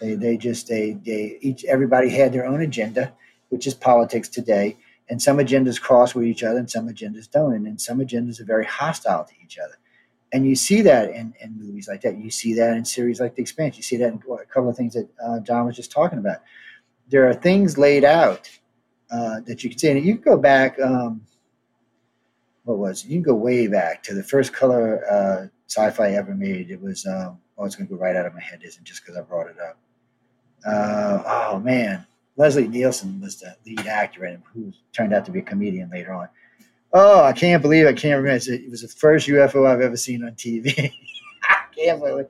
They, 0.00 0.14
they 0.14 0.36
just, 0.36 0.68
they, 0.68 0.92
they, 1.04 1.38
each, 1.40 1.64
everybody 1.64 2.10
had 2.10 2.32
their 2.32 2.46
own 2.46 2.60
agenda, 2.60 3.12
which 3.48 3.66
is 3.66 3.74
politics 3.74 4.28
today. 4.28 4.76
And 5.08 5.20
some 5.20 5.38
agendas 5.38 5.80
cross 5.80 6.14
with 6.14 6.26
each 6.26 6.44
other 6.44 6.58
and 6.58 6.70
some 6.70 6.88
agendas 6.88 7.30
don't. 7.30 7.54
And 7.54 7.64
then 7.64 7.78
some 7.78 7.98
agendas 7.98 8.40
are 8.40 8.44
very 8.44 8.66
hostile 8.66 9.24
to 9.24 9.32
each 9.42 9.58
other. 9.58 9.78
And 10.30 10.46
you 10.46 10.54
see 10.54 10.82
that 10.82 11.08
in, 11.08 11.32
in 11.40 11.58
movies 11.58 11.88
like 11.88 12.02
that. 12.02 12.18
You 12.18 12.30
see 12.30 12.52
that 12.54 12.76
in 12.76 12.84
series 12.84 13.18
like 13.18 13.34
The 13.34 13.40
Expanse. 13.40 13.78
You 13.78 13.82
see 13.82 13.96
that 13.96 14.08
in 14.08 14.20
a 14.30 14.44
couple 14.44 14.68
of 14.68 14.76
things 14.76 14.92
that 14.92 15.08
uh, 15.24 15.40
John 15.40 15.64
was 15.64 15.76
just 15.76 15.90
talking 15.90 16.18
about 16.18 16.42
there 17.08 17.28
are 17.28 17.34
things 17.34 17.78
laid 17.78 18.04
out 18.04 18.48
uh, 19.10 19.40
that 19.46 19.64
you 19.64 19.70
can 19.70 19.78
see. 19.78 19.90
And 19.90 20.04
you 20.04 20.14
can 20.14 20.22
go 20.22 20.36
back. 20.36 20.78
Um, 20.80 21.22
what 22.64 22.78
was 22.78 23.04
it? 23.04 23.08
You 23.08 23.16
can 23.16 23.22
go 23.22 23.34
way 23.34 23.66
back 23.66 24.02
to 24.04 24.14
the 24.14 24.22
first 24.22 24.52
color 24.52 25.02
uh, 25.10 25.46
sci-fi 25.66 26.10
ever 26.12 26.34
made. 26.34 26.70
It 26.70 26.80
was. 26.80 27.06
Um, 27.06 27.38
oh, 27.56 27.64
it's 27.64 27.76
going 27.76 27.88
to 27.88 27.94
go 27.94 28.00
right 28.00 28.16
out 28.16 28.26
of 28.26 28.34
my 28.34 28.40
head. 28.40 28.60
Isn't 28.62 28.84
just 28.84 29.02
because 29.02 29.16
I 29.16 29.22
brought 29.22 29.48
it 29.48 29.56
up. 29.60 29.78
Uh, 30.66 31.22
oh 31.26 31.60
man, 31.60 32.04
Leslie 32.36 32.68
Nielsen 32.68 33.20
was 33.20 33.40
the 33.40 33.56
lead 33.64 33.86
actor 33.86 34.26
in 34.26 34.34
it, 34.34 34.40
who 34.52 34.72
turned 34.92 35.14
out 35.14 35.24
to 35.26 35.30
be 35.30 35.38
a 35.38 35.42
comedian 35.42 35.90
later 35.90 36.12
on. 36.12 36.28
Oh, 36.92 37.22
I 37.22 37.32
can't 37.32 37.62
believe 37.62 37.86
I 37.86 37.92
can't 37.92 38.22
remember. 38.22 38.52
It 38.52 38.70
was 38.70 38.82
the 38.82 38.88
first 38.88 39.28
UFO 39.28 39.66
I've 39.66 39.80
ever 39.80 39.96
seen 39.96 40.24
on 40.24 40.32
TV. 40.32 40.92
I 41.42 41.64
can't 41.76 42.00
believe. 42.00 42.26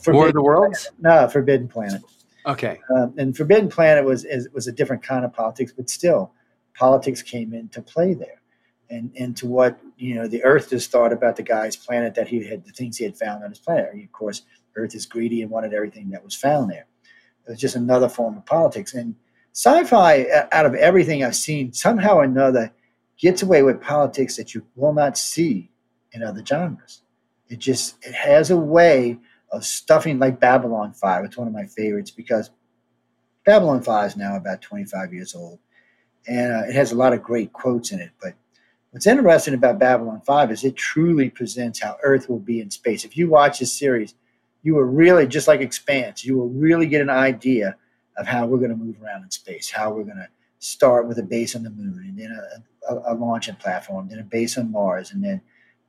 Forbidden 0.00 0.14
War 0.14 0.26
of 0.28 0.34
the 0.34 0.42
Worlds? 0.42 0.90
No, 1.00 1.28
Forbidden 1.28 1.68
Planet. 1.68 2.02
Okay. 2.46 2.80
Um, 2.94 3.14
and 3.16 3.36
Forbidden 3.36 3.68
Planet 3.68 4.04
was 4.04 4.26
was 4.52 4.66
a 4.66 4.72
different 4.72 5.02
kind 5.02 5.24
of 5.24 5.32
politics, 5.32 5.72
but 5.76 5.88
still, 5.88 6.32
politics 6.74 7.22
came 7.22 7.54
into 7.54 7.80
play 7.82 8.14
there, 8.14 8.42
and 8.90 9.10
into 9.14 9.46
what 9.46 9.78
you 9.96 10.14
know 10.14 10.26
the 10.26 10.42
Earth 10.42 10.70
just 10.70 10.90
thought 10.90 11.12
about 11.12 11.36
the 11.36 11.42
guy's 11.42 11.76
planet 11.76 12.14
that 12.14 12.28
he 12.28 12.44
had 12.44 12.64
the 12.64 12.72
things 12.72 12.96
he 12.96 13.04
had 13.04 13.16
found 13.16 13.44
on 13.44 13.50
his 13.50 13.58
planet. 13.58 13.94
Mean, 13.94 14.04
of 14.04 14.12
course, 14.12 14.42
Earth 14.74 14.94
is 14.94 15.06
greedy 15.06 15.42
and 15.42 15.50
wanted 15.50 15.72
everything 15.72 16.10
that 16.10 16.24
was 16.24 16.34
found 16.34 16.70
there. 16.70 16.86
It 17.46 17.50
was 17.50 17.60
just 17.60 17.76
another 17.76 18.08
form 18.08 18.36
of 18.36 18.46
politics. 18.46 18.94
And 18.94 19.14
sci-fi, 19.52 20.26
out 20.52 20.66
of 20.66 20.74
everything 20.74 21.24
I've 21.24 21.36
seen, 21.36 21.72
somehow 21.72 22.16
or 22.16 22.24
another, 22.24 22.72
gets 23.18 23.42
away 23.42 23.62
with 23.62 23.80
politics 23.80 24.36
that 24.36 24.54
you 24.54 24.64
will 24.74 24.92
not 24.92 25.18
see 25.18 25.70
in 26.12 26.22
other 26.22 26.44
genres. 26.44 27.02
It 27.48 27.58
just 27.58 27.96
it 28.02 28.14
has 28.14 28.50
a 28.50 28.56
way 28.56 29.18
of 29.52 29.64
stuffing 29.64 30.18
like 30.18 30.40
Babylon 30.40 30.92
5. 30.92 31.24
It's 31.24 31.36
one 31.36 31.46
of 31.46 31.52
my 31.52 31.66
favorites 31.66 32.10
because 32.10 32.50
Babylon 33.44 33.82
5 33.82 34.06
is 34.06 34.16
now 34.16 34.36
about 34.36 34.62
25 34.62 35.12
years 35.12 35.34
old 35.34 35.58
and 36.26 36.52
uh, 36.52 36.68
it 36.68 36.74
has 36.74 36.92
a 36.92 36.96
lot 36.96 37.12
of 37.12 37.22
great 37.22 37.52
quotes 37.52 37.92
in 37.92 38.00
it. 38.00 38.10
But 38.20 38.34
what's 38.90 39.06
interesting 39.06 39.54
about 39.54 39.78
Babylon 39.78 40.20
5 40.24 40.50
is 40.50 40.64
it 40.64 40.76
truly 40.76 41.28
presents 41.28 41.80
how 41.80 41.96
Earth 42.02 42.28
will 42.28 42.38
be 42.38 42.60
in 42.60 42.70
space. 42.70 43.04
If 43.04 43.16
you 43.16 43.28
watch 43.28 43.58
this 43.58 43.72
series, 43.72 44.14
you 44.62 44.74
will 44.74 44.84
really, 44.84 45.26
just 45.26 45.48
like 45.48 45.60
Expanse, 45.60 46.24
you 46.24 46.36
will 46.38 46.48
really 46.48 46.86
get 46.86 47.00
an 47.00 47.10
idea 47.10 47.76
of 48.16 48.26
how 48.26 48.46
we're 48.46 48.58
going 48.58 48.70
to 48.70 48.76
move 48.76 48.96
around 49.02 49.24
in 49.24 49.30
space, 49.30 49.70
how 49.70 49.92
we're 49.92 50.04
going 50.04 50.16
to 50.16 50.28
start 50.58 51.08
with 51.08 51.18
a 51.18 51.22
base 51.22 51.56
on 51.56 51.64
the 51.64 51.70
moon 51.70 52.04
and 52.06 52.18
then 52.18 52.30
a, 52.88 52.94
a, 52.94 53.12
a 53.12 53.14
launching 53.14 53.56
platform, 53.56 54.08
then 54.08 54.20
a 54.20 54.24
base 54.24 54.56
on 54.56 54.70
Mars, 54.70 55.10
and 55.10 55.24
then 55.24 55.40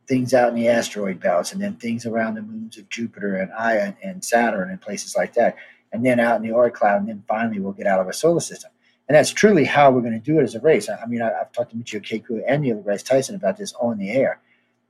things 0.07 0.33
out 0.33 0.49
in 0.49 0.55
the 0.55 0.67
asteroid 0.67 1.19
belts 1.19 1.53
and 1.53 1.61
then 1.61 1.75
things 1.75 2.05
around 2.05 2.35
the 2.35 2.41
moons 2.41 2.77
of 2.77 2.89
Jupiter 2.89 3.37
and 3.37 3.51
Io 3.53 3.93
and 4.03 4.23
Saturn 4.23 4.69
and 4.69 4.81
places 4.81 5.15
like 5.15 5.33
that. 5.33 5.55
and 5.91 6.03
then 6.03 6.19
out 6.19 6.37
in 6.37 6.41
the 6.41 6.49
Oort 6.49 6.73
cloud, 6.73 7.01
and 7.01 7.07
then 7.07 7.23
finally 7.27 7.59
we'll 7.59 7.71
get 7.71 7.85
out 7.85 7.99
of 7.99 8.07
our 8.07 8.13
solar 8.13 8.39
system. 8.39 8.71
And 9.07 9.15
that's 9.15 9.29
truly 9.29 9.63
how 9.63 9.91
we're 9.91 10.01
going 10.01 10.13
to 10.13 10.19
do 10.19 10.39
it 10.39 10.43
as 10.43 10.55
a 10.55 10.59
race. 10.59 10.89
I, 10.89 11.05
mean, 11.05 11.21
I, 11.21 11.25
have 11.25 11.51
talked 11.51 11.71
to 11.71 11.77
Michio 11.77 12.01
Kaku 12.01 12.41
and 12.47 12.63
Neil 12.63 12.81
deGrasse 12.81 13.05
Tyson 13.05 13.35
about 13.35 13.57
this 13.57 13.73
on 13.73 13.99
the 13.99 14.09
air, 14.09 14.39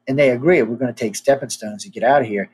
and 0.08 0.18
they 0.18 0.30
agree 0.30 0.62
we're 0.62 0.78
going 0.78 0.94
to 0.94 1.00
take 1.00 1.16
stepping 1.16 1.50
stones 1.50 1.84
to 1.84 1.90
get 1.90 2.04
out 2.04 2.22
of 2.22 2.28
here. 2.28 2.50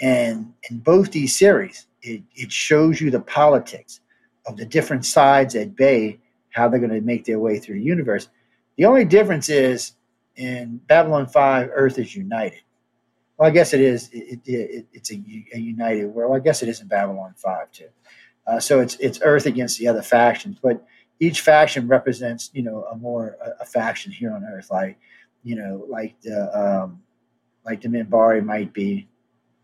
And 0.00 0.52
in 0.68 0.78
both 0.78 1.12
these 1.12 1.36
series, 1.36 1.86
it, 2.02 2.22
it 2.34 2.50
shows 2.50 3.00
you 3.00 3.10
the 3.10 3.20
politics 3.20 4.00
of 4.46 4.56
the 4.56 4.64
different 4.64 5.06
sides 5.06 5.54
at 5.54 5.76
bay, 5.76 6.18
how 6.50 6.68
they're 6.68 6.80
going 6.80 6.90
to 6.90 7.00
make 7.00 7.24
their 7.24 7.38
way 7.38 7.58
through 7.58 7.76
the 7.76 7.84
universe. 7.84 8.28
The 8.76 8.86
only 8.86 9.04
difference 9.04 9.48
is 9.48 9.92
in 10.36 10.80
Babylon 10.86 11.26
5, 11.26 11.70
Earth 11.72 11.98
is 11.98 12.14
united. 12.14 12.60
Well, 13.36 13.48
I 13.48 13.52
guess 13.52 13.74
it 13.74 13.80
is. 13.80 14.10
It, 14.12 14.40
it, 14.44 14.86
it's 14.92 15.10
a, 15.10 15.14
a, 15.54 15.58
united 15.58 16.06
world. 16.06 16.36
I 16.36 16.38
guess 16.38 16.62
it 16.62 16.68
is 16.68 16.80
in 16.80 16.86
Babylon 16.86 17.34
5 17.36 17.72
too. 17.72 17.88
Uh, 18.46 18.60
so 18.60 18.80
it's 18.80 18.96
it's 18.96 19.20
Earth 19.22 19.46
against 19.46 19.78
the 19.78 19.88
other 19.88 20.02
factions, 20.02 20.58
but 20.62 20.84
each 21.18 21.40
faction 21.40 21.88
represents 21.88 22.50
you 22.52 22.62
know 22.62 22.84
a 22.90 22.96
more 22.96 23.36
a, 23.42 23.62
a 23.62 23.64
faction 23.64 24.12
here 24.12 24.32
on 24.32 24.44
Earth, 24.44 24.70
like 24.70 24.98
you 25.42 25.56
know 25.56 25.84
like 25.88 26.20
the 26.20 26.58
um, 26.58 27.02
like 27.64 27.80
the 27.80 27.88
Minbari 27.88 28.44
might 28.44 28.72
be. 28.72 29.08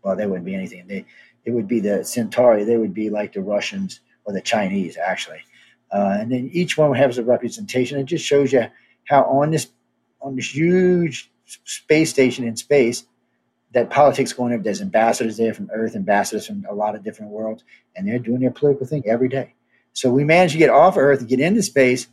Well, 0.03 0.15
they 0.15 0.25
wouldn't 0.25 0.45
be 0.45 0.55
anything. 0.55 0.87
They 0.87 1.05
it 1.45 1.51
would 1.51 1.67
be 1.67 1.79
the 1.79 2.03
Centauri. 2.03 2.63
They 2.63 2.77
would 2.77 2.93
be 2.93 3.09
like 3.09 3.33
the 3.33 3.41
Russians 3.41 4.01
or 4.25 4.33
the 4.33 4.41
Chinese, 4.41 4.97
actually. 4.97 5.41
Uh, 5.91 6.17
and 6.19 6.31
then 6.31 6.49
each 6.53 6.77
one 6.77 6.93
has 6.95 7.17
a 7.17 7.23
representation. 7.23 7.99
It 7.99 8.05
just 8.05 8.25
shows 8.25 8.53
you 8.53 8.65
how 9.05 9.23
on 9.23 9.51
this 9.51 9.67
on 10.21 10.35
this 10.35 10.55
huge 10.55 11.31
space 11.45 12.09
station 12.09 12.45
in 12.45 12.55
space, 12.55 13.05
that 13.73 13.89
politics 13.89 14.33
going 14.33 14.51
there. 14.51 14.59
There's 14.59 14.81
ambassadors 14.81 15.37
there 15.37 15.53
from 15.53 15.69
Earth, 15.73 15.95
ambassadors 15.95 16.47
from 16.47 16.65
a 16.69 16.73
lot 16.73 16.95
of 16.95 17.03
different 17.03 17.31
worlds, 17.31 17.63
and 17.95 18.07
they're 18.07 18.19
doing 18.19 18.41
their 18.41 18.51
political 18.51 18.85
thing 18.85 19.03
every 19.07 19.29
day. 19.29 19.55
So 19.93 20.09
we 20.09 20.23
managed 20.23 20.53
to 20.53 20.59
get 20.59 20.69
off 20.69 20.97
Earth 20.97 21.19
and 21.19 21.29
get 21.29 21.39
into 21.39 21.63
space, 21.63 22.07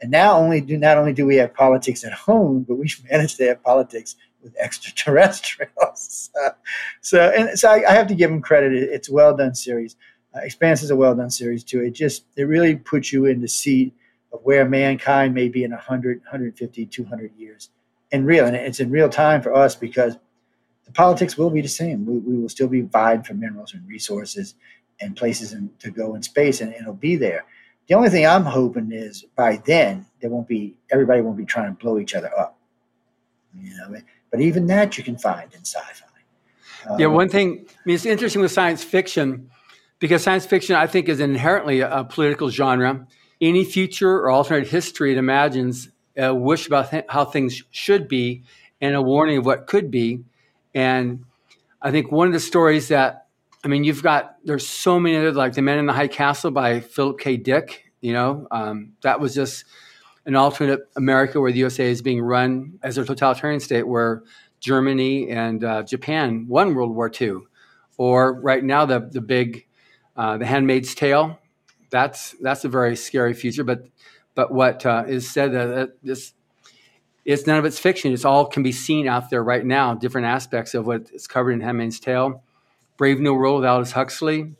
and 0.00 0.10
now 0.10 0.38
only 0.38 0.60
do 0.60 0.76
not 0.76 0.98
only 0.98 1.12
do 1.12 1.26
we 1.26 1.36
have 1.36 1.54
politics 1.54 2.04
at 2.04 2.12
home, 2.12 2.64
but 2.66 2.76
we've 2.76 3.02
managed 3.10 3.36
to 3.38 3.48
have 3.48 3.62
politics 3.62 4.16
with 4.42 4.56
extraterrestrials. 4.56 6.30
so, 7.00 7.30
and 7.30 7.58
so 7.58 7.70
I, 7.70 7.90
I, 7.90 7.94
have 7.94 8.08
to 8.08 8.14
give 8.14 8.28
them 8.28 8.42
credit. 8.42 8.72
It's 8.72 9.08
a 9.08 9.12
well 9.12 9.36
done 9.36 9.54
series. 9.54 9.96
Uh, 10.34 10.40
Expanse 10.40 10.82
is 10.82 10.90
a 10.90 10.96
well 10.96 11.14
done 11.14 11.30
series 11.30 11.62
too. 11.62 11.80
It 11.80 11.90
just 11.90 12.24
it 12.36 12.44
really 12.44 12.76
puts 12.76 13.12
you 13.12 13.26
in 13.26 13.40
the 13.40 13.48
seat 13.48 13.94
of 14.32 14.40
where 14.42 14.68
mankind 14.68 15.34
may 15.34 15.48
be 15.48 15.64
in 15.64 15.70
100, 15.70 16.18
150, 16.18 16.86
200 16.86 17.32
years. 17.36 17.70
In 18.10 18.24
real, 18.24 18.44
and 18.46 18.54
it's 18.54 18.80
in 18.80 18.90
real 18.90 19.08
time 19.08 19.40
for 19.42 19.54
us 19.54 19.74
because 19.74 20.16
the 20.84 20.92
politics 20.92 21.38
will 21.38 21.50
be 21.50 21.60
the 21.60 21.68
same. 21.68 22.04
We, 22.04 22.18
we 22.18 22.40
will 22.40 22.48
still 22.48 22.68
be 22.68 22.82
vying 22.82 23.22
for 23.22 23.34
minerals 23.34 23.72
and 23.72 23.86
resources 23.88 24.54
and 25.00 25.16
places 25.16 25.52
in, 25.52 25.70
to 25.78 25.90
go 25.90 26.14
in 26.14 26.22
space, 26.22 26.60
and 26.60 26.74
it'll 26.74 26.92
be 26.92 27.16
there. 27.16 27.44
The 27.88 27.94
only 27.94 28.10
thing 28.10 28.26
I'm 28.26 28.44
hoping 28.44 28.92
is 28.92 29.24
by 29.34 29.62
then 29.66 30.06
there 30.20 30.30
won't 30.30 30.46
be 30.46 30.74
everybody 30.90 31.20
won't 31.20 31.36
be 31.36 31.44
trying 31.44 31.74
to 31.74 31.82
blow 31.82 31.98
each 31.98 32.14
other 32.14 32.30
up. 32.38 32.58
You 33.58 33.76
know, 33.76 33.96
but 34.30 34.40
even 34.40 34.66
that 34.68 34.96
you 34.96 35.04
can 35.04 35.18
find 35.18 35.52
in 35.52 35.60
sci-fi. 35.60 36.06
Um, 36.88 36.98
yeah, 36.98 37.06
one 37.06 37.28
thing. 37.28 37.66
I 37.68 37.72
mean, 37.84 37.94
it's 37.94 38.06
interesting 38.06 38.42
with 38.42 38.52
science 38.52 38.82
fiction 38.82 39.50
because 39.98 40.22
science 40.22 40.46
fiction, 40.46 40.74
I 40.74 40.86
think, 40.86 41.08
is 41.08 41.20
inherently 41.20 41.80
a 41.80 42.04
political 42.04 42.50
genre. 42.50 43.06
Any 43.42 43.64
future 43.64 44.14
or 44.14 44.30
alternate 44.30 44.68
history 44.68 45.12
it 45.12 45.18
imagines 45.18 45.90
a 46.16 46.34
wish 46.34 46.66
about 46.66 46.90
th- 46.90 47.04
how 47.10 47.26
things 47.26 47.62
should 47.70 48.08
be 48.08 48.44
and 48.80 48.94
a 48.94 49.02
warning 49.02 49.38
of 49.38 49.44
what 49.46 49.66
could 49.66 49.90
be. 49.90 50.24
And 50.74 51.24
I 51.82 51.90
think 51.90 52.10
one 52.10 52.28
of 52.28 52.32
the 52.32 52.40
stories 52.40 52.88
that 52.88 53.22
I 53.64 53.68
mean, 53.68 53.84
you've 53.84 54.02
got 54.02 54.36
there's 54.44 54.66
so 54.66 54.98
many 54.98 55.16
other 55.16 55.32
like 55.32 55.52
the 55.54 55.62
Man 55.62 55.78
in 55.78 55.86
the 55.86 55.92
High 55.92 56.08
Castle 56.08 56.50
by 56.50 56.80
Philip 56.80 57.20
K. 57.20 57.36
Dick. 57.36 57.84
You 58.00 58.12
know, 58.12 58.48
um, 58.50 58.94
that 59.02 59.20
was 59.20 59.34
just 59.34 59.64
an 60.26 60.34
alternate 60.34 60.80
America 60.96 61.40
where 61.40 61.52
the 61.52 61.58
USA 61.58 61.88
is 61.88 62.02
being 62.02 62.20
run 62.20 62.78
as 62.82 62.98
a 62.98 63.04
totalitarian 63.04 63.60
state, 63.60 63.86
where 63.86 64.22
Germany 64.58 65.30
and 65.30 65.62
uh, 65.62 65.84
Japan 65.84 66.46
won 66.48 66.74
World 66.74 66.94
War 66.94 67.10
II, 67.20 67.36
or 67.98 68.40
right 68.40 68.64
now 68.64 68.84
the 68.84 69.08
the 69.12 69.20
big 69.20 69.66
uh, 70.16 70.38
the 70.38 70.46
Handmaid's 70.46 70.94
Tale. 70.94 71.38
That's 71.92 72.32
that's 72.40 72.64
a 72.64 72.68
very 72.68 72.96
scary 72.96 73.34
future. 73.34 73.62
But 73.62 73.84
but 74.34 74.52
what 74.52 74.84
uh, 74.84 75.04
is 75.06 75.30
said 75.30 75.52
that 75.52 75.92
this 76.02 76.32
it's 77.24 77.46
none 77.46 77.58
of 77.58 77.64
it's 77.64 77.78
fiction. 77.78 78.12
It's 78.12 78.24
all 78.24 78.46
can 78.46 78.64
be 78.64 78.72
seen 78.72 79.06
out 79.06 79.30
there 79.30 79.44
right 79.44 79.64
now. 79.64 79.94
Different 79.94 80.26
aspects 80.26 80.74
of 80.74 80.86
what 80.86 81.10
is 81.12 81.28
covered 81.28 81.52
in 81.52 81.60
Handmaid's 81.60 82.00
Tale. 82.00 82.42
Brave 82.96 83.20
New 83.20 83.34
World 83.34 83.60
with 83.60 83.68
Aldous 83.68 83.92
Huxley, 83.92 84.54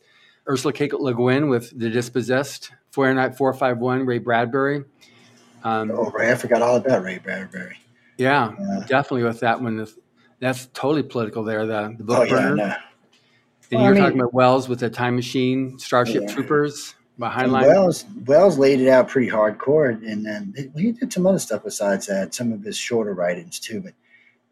Ursula 0.48 0.72
K. 0.72 0.88
Le 0.92 1.14
Guin 1.14 1.48
with 1.48 1.76
The 1.78 1.90
Dispossessed, 1.90 2.72
Fahrenheit 2.90 3.36
451, 3.36 4.06
Ray 4.06 4.18
Bradbury. 4.18 4.84
Um, 5.64 5.90
oh, 5.92 6.10
Ray, 6.10 6.32
I 6.32 6.34
forgot 6.34 6.62
all 6.62 6.76
about 6.76 7.02
Ray 7.02 7.18
Bradbury. 7.18 7.78
Yeah, 8.18 8.52
definitely 8.88 9.24
with 9.24 9.40
that 9.40 9.60
one. 9.60 9.86
That's 10.40 10.66
totally 10.74 11.02
political 11.02 11.44
there, 11.44 11.66
the, 11.66 11.94
the 11.96 12.04
book 12.04 12.26
oh, 12.26 12.28
burner. 12.28 12.56
Yeah, 12.56 12.66
no. 12.68 12.74
And 13.70 13.80
well, 13.80 13.82
you're 13.82 13.90
I 13.90 13.94
mean, 13.94 14.02
talking 14.02 14.20
about 14.20 14.34
Wells 14.34 14.68
with 14.68 14.80
the 14.80 14.90
Time 14.90 15.16
Machine, 15.16 15.78
Starship 15.78 16.24
yeah. 16.26 16.34
Troopers, 16.34 16.94
by 17.18 17.30
Heinlein. 17.30 17.66
Wells, 17.66 18.04
Wells 18.26 18.58
laid 18.58 18.80
it 18.80 18.88
out 18.88 19.08
pretty 19.08 19.30
hardcore, 19.30 19.90
and 19.90 20.24
then 20.24 20.72
he 20.76 20.92
did 20.92 21.12
some 21.12 21.26
other 21.26 21.38
stuff 21.38 21.64
besides 21.64 22.06
that, 22.06 22.34
some 22.34 22.52
of 22.52 22.62
his 22.62 22.76
shorter 22.76 23.14
writings 23.14 23.58
too. 23.58 23.80
But 23.80 23.94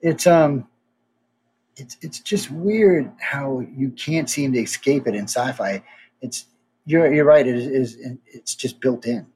it's 0.00 0.26
um, 0.26 0.68
it's 1.76 1.96
it's 2.00 2.20
just 2.20 2.50
weird 2.50 3.10
how 3.20 3.60
you 3.60 3.90
can't 3.90 4.28
seem 4.28 4.52
to 4.52 4.60
escape 4.60 5.06
it 5.06 5.14
in 5.14 5.24
sci-fi. 5.24 5.82
It's 6.20 6.46
you're 6.84 7.12
you're 7.12 7.24
right. 7.24 7.46
It 7.46 7.56
is 7.56 7.96
it's 8.26 8.54
just 8.54 8.80
built 8.80 9.06
in. 9.06 9.26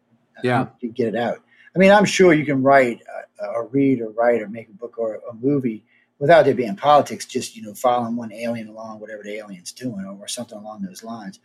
Yeah, 0.42 0.66
you 0.80 0.90
get 0.90 1.08
it 1.08 1.16
out. 1.16 1.38
I 1.74 1.78
mean, 1.78 1.90
I'm 1.90 2.04
sure 2.04 2.32
you 2.32 2.44
can 2.44 2.62
write 2.62 3.02
or 3.40 3.66
read 3.66 4.00
or 4.00 4.10
write 4.10 4.42
or 4.42 4.48
make 4.48 4.68
a 4.68 4.72
book 4.72 4.98
or 4.98 5.20
a 5.28 5.34
movie 5.34 5.84
without 6.18 6.44
there 6.44 6.54
being 6.54 6.76
politics. 6.76 7.26
Just 7.26 7.56
you 7.56 7.62
know, 7.62 7.74
following 7.74 8.16
one 8.16 8.32
alien 8.32 8.68
along, 8.68 9.00
whatever 9.00 9.22
the 9.22 9.36
alien's 9.36 9.72
doing, 9.72 10.04
or, 10.04 10.16
or 10.18 10.28
something 10.28 10.58
along 10.58 10.82
those 10.82 11.02
lines, 11.02 11.40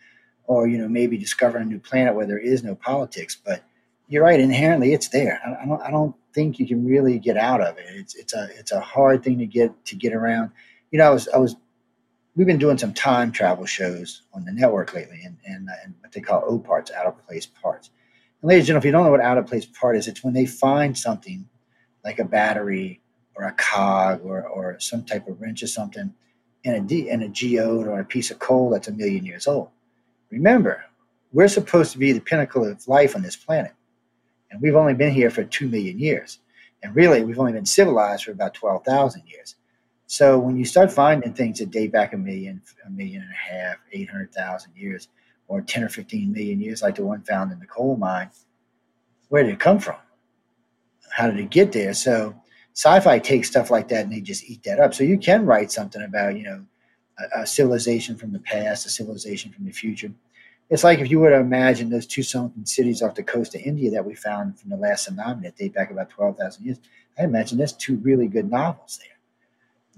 or 0.49 0.67
you 0.67 0.77
know, 0.77 0.87
maybe 0.87 1.17
discovering 1.17 1.63
a 1.63 1.67
new 1.67 1.79
planet 1.79 2.15
where 2.15 2.25
there 2.25 2.39
is 2.39 2.63
no 2.63 2.75
politics. 2.75 3.37
But 3.43 3.63
you're 4.07 4.23
right. 4.23 4.39
Inherently, 4.39 4.93
it's 4.93 5.09
there. 5.09 5.39
I, 5.45 5.65
don't. 5.65 5.81
I 5.81 5.91
don't 5.91 6.15
think 6.33 6.59
you 6.59 6.67
can 6.67 6.85
really 6.85 7.19
get 7.19 7.37
out 7.37 7.61
of 7.61 7.77
it. 7.77 7.85
It's 7.89 8.15
it's 8.15 8.33
a 8.33 8.49
it's 8.57 8.71
a 8.71 8.79
hard 8.79 9.23
thing 9.23 9.37
to 9.39 9.45
get 9.45 9.85
to 9.85 9.95
get 9.95 10.13
around. 10.13 10.51
You 10.91 10.99
know, 10.99 11.05
I 11.05 11.11
was 11.11 11.27
I 11.29 11.37
was 11.37 11.55
we've 12.35 12.47
been 12.47 12.57
doing 12.57 12.77
some 12.77 12.93
time 12.93 13.31
travel 13.31 13.65
shows 13.65 14.23
on 14.33 14.45
the 14.45 14.51
network 14.51 14.93
lately, 14.93 15.21
and 15.23 15.37
and, 15.45 15.69
uh, 15.69 15.73
and 15.83 15.93
what 16.01 16.11
they 16.11 16.21
call 16.21 16.43
O 16.45 16.59
parts, 16.59 16.91
out 16.91 17.05
of 17.05 17.25
place 17.25 17.45
parts 17.45 17.91
and 18.41 18.49
ladies 18.49 18.61
and 18.61 18.67
gentlemen, 18.67 18.81
if 18.81 18.85
you 18.85 18.91
don't 18.91 19.03
know 19.03 19.11
what 19.11 19.21
out 19.21 19.37
of 19.37 19.47
place 19.47 19.65
part 19.65 19.97
is, 19.97 20.07
it's 20.07 20.23
when 20.23 20.33
they 20.33 20.45
find 20.45 20.97
something 20.97 21.47
like 22.05 22.19
a 22.19 22.23
battery 22.25 23.01
or 23.35 23.43
a 23.43 23.51
cog 23.51 24.21
or, 24.23 24.47
or 24.47 24.79
some 24.79 25.03
type 25.03 25.27
of 25.27 25.41
wrench 25.41 25.61
or 25.61 25.67
something 25.67 26.13
in 26.63 26.73
a, 26.73 26.79
D, 26.79 27.09
in 27.09 27.21
a 27.21 27.27
geode 27.27 27.87
or 27.87 27.99
a 27.99 28.05
piece 28.05 28.31
of 28.31 28.39
coal 28.39 28.69
that's 28.69 28.87
a 28.87 28.93
million 28.93 29.25
years 29.25 29.45
old. 29.45 29.69
Remember, 30.31 30.85
we're 31.31 31.47
supposed 31.47 31.91
to 31.93 31.97
be 31.97 32.11
the 32.11 32.21
pinnacle 32.21 32.65
of 32.65 32.87
life 32.87 33.15
on 33.15 33.21
this 33.21 33.35
planet. 33.35 33.73
And 34.51 34.61
we've 34.61 34.75
only 34.75 34.93
been 34.93 35.13
here 35.13 35.29
for 35.29 35.43
two 35.43 35.67
million 35.67 35.99
years. 35.99 36.39
And 36.81 36.95
really, 36.95 37.23
we've 37.23 37.39
only 37.39 37.53
been 37.53 37.65
civilized 37.65 38.23
for 38.23 38.31
about 38.31 38.53
12,000 38.53 39.23
years. 39.27 39.55
So 40.07 40.39
when 40.39 40.57
you 40.57 40.65
start 40.65 40.91
finding 40.91 41.33
things 41.33 41.59
that 41.59 41.69
date 41.69 41.91
back 41.91 42.13
a 42.13 42.17
million, 42.17 42.61
a 42.85 42.89
million 42.89 43.21
and 43.21 43.31
a 43.31 43.53
half, 43.53 43.77
800,000 43.91 44.71
years, 44.75 45.07
or 45.47 45.61
10 45.61 45.83
or 45.83 45.89
15 45.89 46.31
million 46.31 46.59
years, 46.59 46.81
like 46.81 46.95
the 46.95 47.05
one 47.05 47.21
found 47.21 47.51
in 47.51 47.59
the 47.59 47.67
coal 47.67 47.95
mine, 47.95 48.29
where 49.27 49.43
did 49.43 49.53
it 49.53 49.59
come 49.59 49.79
from? 49.79 49.97
How 51.11 51.29
did 51.29 51.39
it 51.39 51.49
get 51.49 51.71
there? 51.71 51.93
So 51.93 52.35
sci-fi 52.73 53.19
takes 53.19 53.49
stuff 53.49 53.69
like 53.69 53.87
that 53.89 54.05
and 54.05 54.11
they 54.11 54.21
just 54.21 54.49
eat 54.49 54.63
that 54.63 54.79
up. 54.79 54.93
So 54.93 55.03
you 55.03 55.17
can 55.17 55.45
write 55.45 55.71
something 55.71 56.01
about, 56.01 56.37
you 56.37 56.43
know, 56.43 56.65
a, 57.35 57.45
civilization 57.47 58.15
from 58.15 58.31
the 58.31 58.39
past, 58.39 58.85
a 58.85 58.89
civilization 58.89 59.51
from 59.51 59.65
the 59.65 59.71
future. 59.71 60.11
It's 60.69 60.83
like 60.83 60.99
if 60.99 61.09
you 61.09 61.19
were 61.19 61.31
to 61.31 61.39
imagine 61.39 61.89
those 61.89 62.05
two 62.05 62.23
sunken 62.23 62.65
cities 62.65 63.01
off 63.01 63.15
the 63.15 63.23
coast 63.23 63.55
of 63.55 63.61
India 63.61 63.89
that 63.91 64.05
we 64.05 64.13
found 64.13 64.59
from 64.59 64.69
the 64.69 64.77
last 64.77 65.09
tsunami 65.09 65.43
that 65.43 65.57
date 65.57 65.73
back 65.73 65.91
about 65.91 66.09
12,000 66.09 66.63
years. 66.63 66.79
I 67.17 67.23
imagine 67.23 67.57
that's 67.57 67.73
two 67.73 67.97
really 67.97 68.27
good 68.27 68.49
novels 68.49 68.99
there 69.01 69.19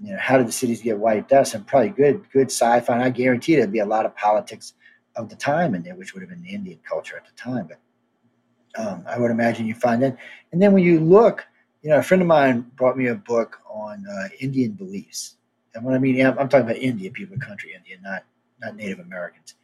you 0.02 0.12
know, 0.12 0.18
how 0.18 0.36
did 0.36 0.48
the 0.48 0.52
cities 0.52 0.82
get 0.82 0.98
wiped 0.98 1.32
out? 1.32 1.46
Some 1.46 1.64
probably 1.64 1.90
good, 1.90 2.28
good 2.32 2.48
sci-fi. 2.48 2.92
And 2.92 3.02
I 3.02 3.10
guarantee 3.10 3.54
there'd 3.54 3.70
be 3.70 3.78
a 3.78 3.86
lot 3.86 4.04
of 4.04 4.16
politics 4.16 4.74
of 5.14 5.28
the 5.28 5.36
time 5.36 5.74
in 5.74 5.82
there, 5.82 5.94
which 5.94 6.12
would 6.12 6.22
have 6.22 6.30
been 6.30 6.42
the 6.42 6.54
Indian 6.54 6.80
culture 6.88 7.16
at 7.16 7.24
the 7.24 7.40
time. 7.40 7.68
But 7.68 8.80
um, 8.82 9.04
I 9.06 9.18
would 9.18 9.30
imagine 9.30 9.66
you 9.66 9.74
find 9.74 10.02
that. 10.02 10.16
And 10.50 10.60
then 10.60 10.72
when 10.72 10.82
you 10.82 10.98
look, 10.98 11.46
you 11.82 11.90
know, 11.90 11.98
a 11.98 12.02
friend 12.02 12.20
of 12.20 12.26
mine 12.26 12.70
brought 12.74 12.96
me 12.96 13.08
a 13.08 13.14
book 13.14 13.60
on 13.68 14.04
uh, 14.06 14.28
Indian 14.40 14.72
beliefs. 14.72 15.36
And 15.74 15.84
what 15.84 15.94
I 15.94 15.98
mean, 15.98 16.24
I'm, 16.24 16.38
I'm 16.38 16.48
talking 16.48 16.66
about 16.66 16.76
India, 16.76 17.10
people 17.10 17.36
country 17.38 17.72
India, 17.74 17.96
not 18.02 18.24
not 18.60 18.76
Native 18.76 19.00
Americans. 19.00 19.54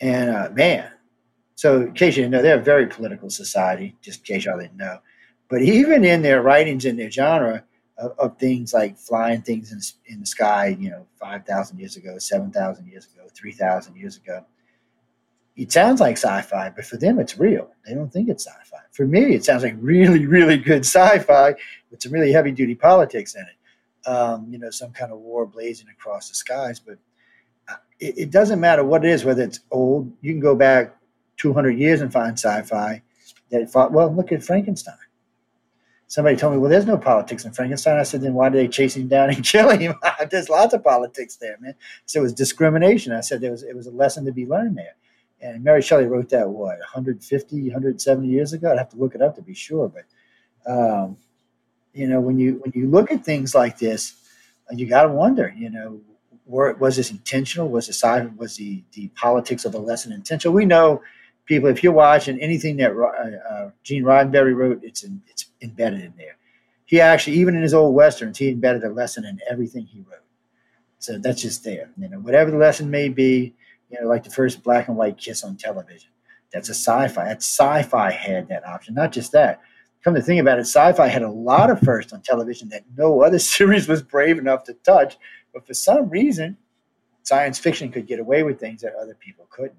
And 0.00 0.30
uh, 0.30 0.50
man, 0.52 0.90
so 1.54 1.82
in 1.82 1.92
case 1.92 2.16
you 2.16 2.22
didn't 2.22 2.32
know, 2.32 2.42
they're 2.42 2.60
a 2.60 2.62
very 2.62 2.86
political 2.86 3.30
society, 3.30 3.96
just 4.00 4.20
in 4.20 4.36
case 4.36 4.44
y'all 4.44 4.58
didn't 4.58 4.76
know. 4.76 4.98
But 5.48 5.62
even 5.62 6.04
in 6.04 6.22
their 6.22 6.42
writings, 6.42 6.84
in 6.84 6.96
their 6.96 7.10
genre 7.10 7.64
of, 7.96 8.12
of 8.18 8.38
things 8.38 8.72
like 8.72 8.96
flying 8.96 9.42
things 9.42 9.72
in, 9.72 9.80
in 10.12 10.20
the 10.20 10.26
sky, 10.26 10.76
you 10.78 10.90
know, 10.90 11.06
5,000 11.18 11.78
years 11.78 11.96
ago, 11.96 12.18
7,000 12.18 12.86
years 12.86 13.06
ago, 13.06 13.26
3,000 13.34 13.96
years 13.96 14.16
ago, 14.16 14.44
it 15.56 15.72
sounds 15.72 16.00
like 16.00 16.16
sci-fi, 16.16 16.70
but 16.70 16.84
for 16.84 16.96
them 16.96 17.18
it's 17.18 17.38
real. 17.38 17.68
They 17.84 17.94
don't 17.94 18.12
think 18.12 18.28
it's 18.28 18.46
sci-fi. 18.46 18.78
For 18.92 19.06
me, 19.06 19.34
it 19.34 19.44
sounds 19.44 19.64
like 19.64 19.74
really, 19.80 20.26
really 20.26 20.56
good 20.58 20.86
sci-fi 20.86 21.54
with 21.90 22.00
some 22.00 22.12
really 22.12 22.30
heavy-duty 22.30 22.76
politics 22.76 23.34
in 23.34 23.42
it. 23.42 23.57
Um, 24.08 24.46
you 24.50 24.58
know, 24.58 24.70
some 24.70 24.92
kind 24.92 25.12
of 25.12 25.18
war 25.18 25.44
blazing 25.44 25.88
across 25.92 26.30
the 26.30 26.34
skies. 26.34 26.80
But 26.80 26.98
uh, 27.68 27.76
it, 28.00 28.16
it, 28.16 28.30
doesn't 28.30 28.58
matter 28.58 28.82
what 28.82 29.04
it 29.04 29.10
is, 29.10 29.24
whether 29.24 29.42
it's 29.42 29.60
old. 29.70 30.10
You 30.22 30.32
can 30.32 30.40
go 30.40 30.54
back 30.54 30.96
200 31.36 31.78
years 31.78 32.00
and 32.00 32.10
find 32.10 32.32
sci-fi 32.32 33.02
that 33.50 33.70
fought. 33.70 33.92
Well, 33.92 34.14
look 34.14 34.32
at 34.32 34.42
Frankenstein. 34.42 34.96
Somebody 36.06 36.36
told 36.36 36.54
me, 36.54 36.58
well, 36.58 36.70
there's 36.70 36.86
no 36.86 36.96
politics 36.96 37.44
in 37.44 37.52
Frankenstein. 37.52 37.98
I 37.98 38.02
said, 38.02 38.22
then 38.22 38.32
why 38.32 38.48
did 38.48 38.58
they 38.58 38.68
chase 38.68 38.96
him 38.96 39.08
down 39.08 39.28
and 39.28 39.44
kill 39.44 39.68
him? 39.76 39.94
there's 40.30 40.48
lots 40.48 40.72
of 40.72 40.82
politics 40.82 41.36
there, 41.36 41.58
man. 41.60 41.74
So 42.06 42.20
it 42.20 42.22
was 42.22 42.32
discrimination. 42.32 43.12
I 43.12 43.20
said 43.20 43.42
there 43.42 43.50
was 43.50 43.62
it 43.62 43.76
was 43.76 43.86
a 43.86 43.92
lesson 43.92 44.24
to 44.24 44.32
be 44.32 44.46
learned 44.46 44.78
there. 44.78 44.96
And 45.40 45.62
Mary 45.62 45.82
Shelley 45.82 46.06
wrote 46.06 46.30
that, 46.30 46.48
what, 46.48 46.78
150, 46.78 47.62
170 47.62 48.26
years 48.26 48.52
ago? 48.52 48.72
I'd 48.72 48.78
have 48.78 48.88
to 48.90 48.96
look 48.96 49.14
it 49.14 49.22
up 49.22 49.36
to 49.36 49.42
be 49.42 49.54
sure. 49.54 49.88
But, 49.88 50.70
um, 50.70 51.16
you 51.92 52.06
know, 52.06 52.20
when 52.20 52.38
you 52.38 52.60
when 52.62 52.72
you 52.74 52.88
look 52.88 53.10
at 53.10 53.24
things 53.24 53.54
like 53.54 53.78
this, 53.78 54.14
uh, 54.70 54.74
you 54.76 54.86
got 54.86 55.02
to 55.02 55.08
wonder, 55.08 55.54
you 55.56 55.70
know, 55.70 56.00
were, 56.46 56.74
was 56.74 56.96
this 56.96 57.10
intentional? 57.10 57.68
Was 57.68 57.86
the 57.86 58.32
was 58.36 58.56
the, 58.56 58.82
the 58.92 59.08
politics 59.08 59.64
of 59.64 59.72
the 59.72 59.78
lesson 59.78 60.12
intentional? 60.12 60.54
We 60.54 60.64
know 60.64 61.02
people, 61.44 61.68
if 61.68 61.82
you're 61.82 61.92
watching 61.92 62.40
anything 62.40 62.76
that 62.76 62.92
uh, 62.92 63.52
uh, 63.52 63.70
Gene 63.82 64.04
Roddenberry 64.04 64.54
wrote, 64.54 64.84
it's, 64.84 65.02
in, 65.02 65.20
it's 65.28 65.46
embedded 65.62 66.00
in 66.00 66.14
there. 66.16 66.36
He 66.84 67.00
actually, 67.00 67.36
even 67.36 67.54
in 67.54 67.62
his 67.62 67.74
old 67.74 67.94
westerns, 67.94 68.38
he 68.38 68.48
embedded 68.50 68.84
a 68.84 68.90
lesson 68.90 69.24
in 69.24 69.38
everything 69.50 69.84
he 69.84 70.00
wrote. 70.00 70.24
So 71.00 71.18
that's 71.18 71.42
just 71.42 71.64
there. 71.64 71.90
You 71.98 72.08
know, 72.08 72.18
whatever 72.18 72.50
the 72.50 72.56
lesson 72.56 72.90
may 72.90 73.08
be, 73.08 73.54
you 73.90 74.00
know, 74.00 74.08
like 74.08 74.24
the 74.24 74.30
first 74.30 74.62
black 74.62 74.88
and 74.88 74.96
white 74.96 75.18
kiss 75.18 75.44
on 75.44 75.56
television. 75.56 76.10
That's 76.52 76.70
a 76.70 76.74
sci-fi. 76.74 77.24
That 77.24 77.42
sci-fi 77.42 78.10
had 78.10 78.48
that 78.48 78.66
option. 78.66 78.94
Not 78.94 79.12
just 79.12 79.32
that. 79.32 79.60
Come 80.04 80.14
to 80.14 80.22
think 80.22 80.40
about 80.40 80.58
it, 80.58 80.62
sci-fi 80.62 81.08
had 81.08 81.22
a 81.22 81.30
lot 81.30 81.70
of 81.70 81.80
first 81.80 82.12
on 82.12 82.22
television 82.22 82.68
that 82.68 82.84
no 82.96 83.22
other 83.24 83.38
series 83.38 83.88
was 83.88 84.02
brave 84.02 84.38
enough 84.38 84.64
to 84.64 84.74
touch. 84.74 85.18
But 85.52 85.66
for 85.66 85.74
some 85.74 86.08
reason, 86.08 86.56
science 87.22 87.58
fiction 87.58 87.90
could 87.90 88.06
get 88.06 88.20
away 88.20 88.42
with 88.42 88.58
things 88.58 88.80
that 88.82 88.94
other 88.94 89.14
people 89.14 89.46
couldn't. 89.50 89.78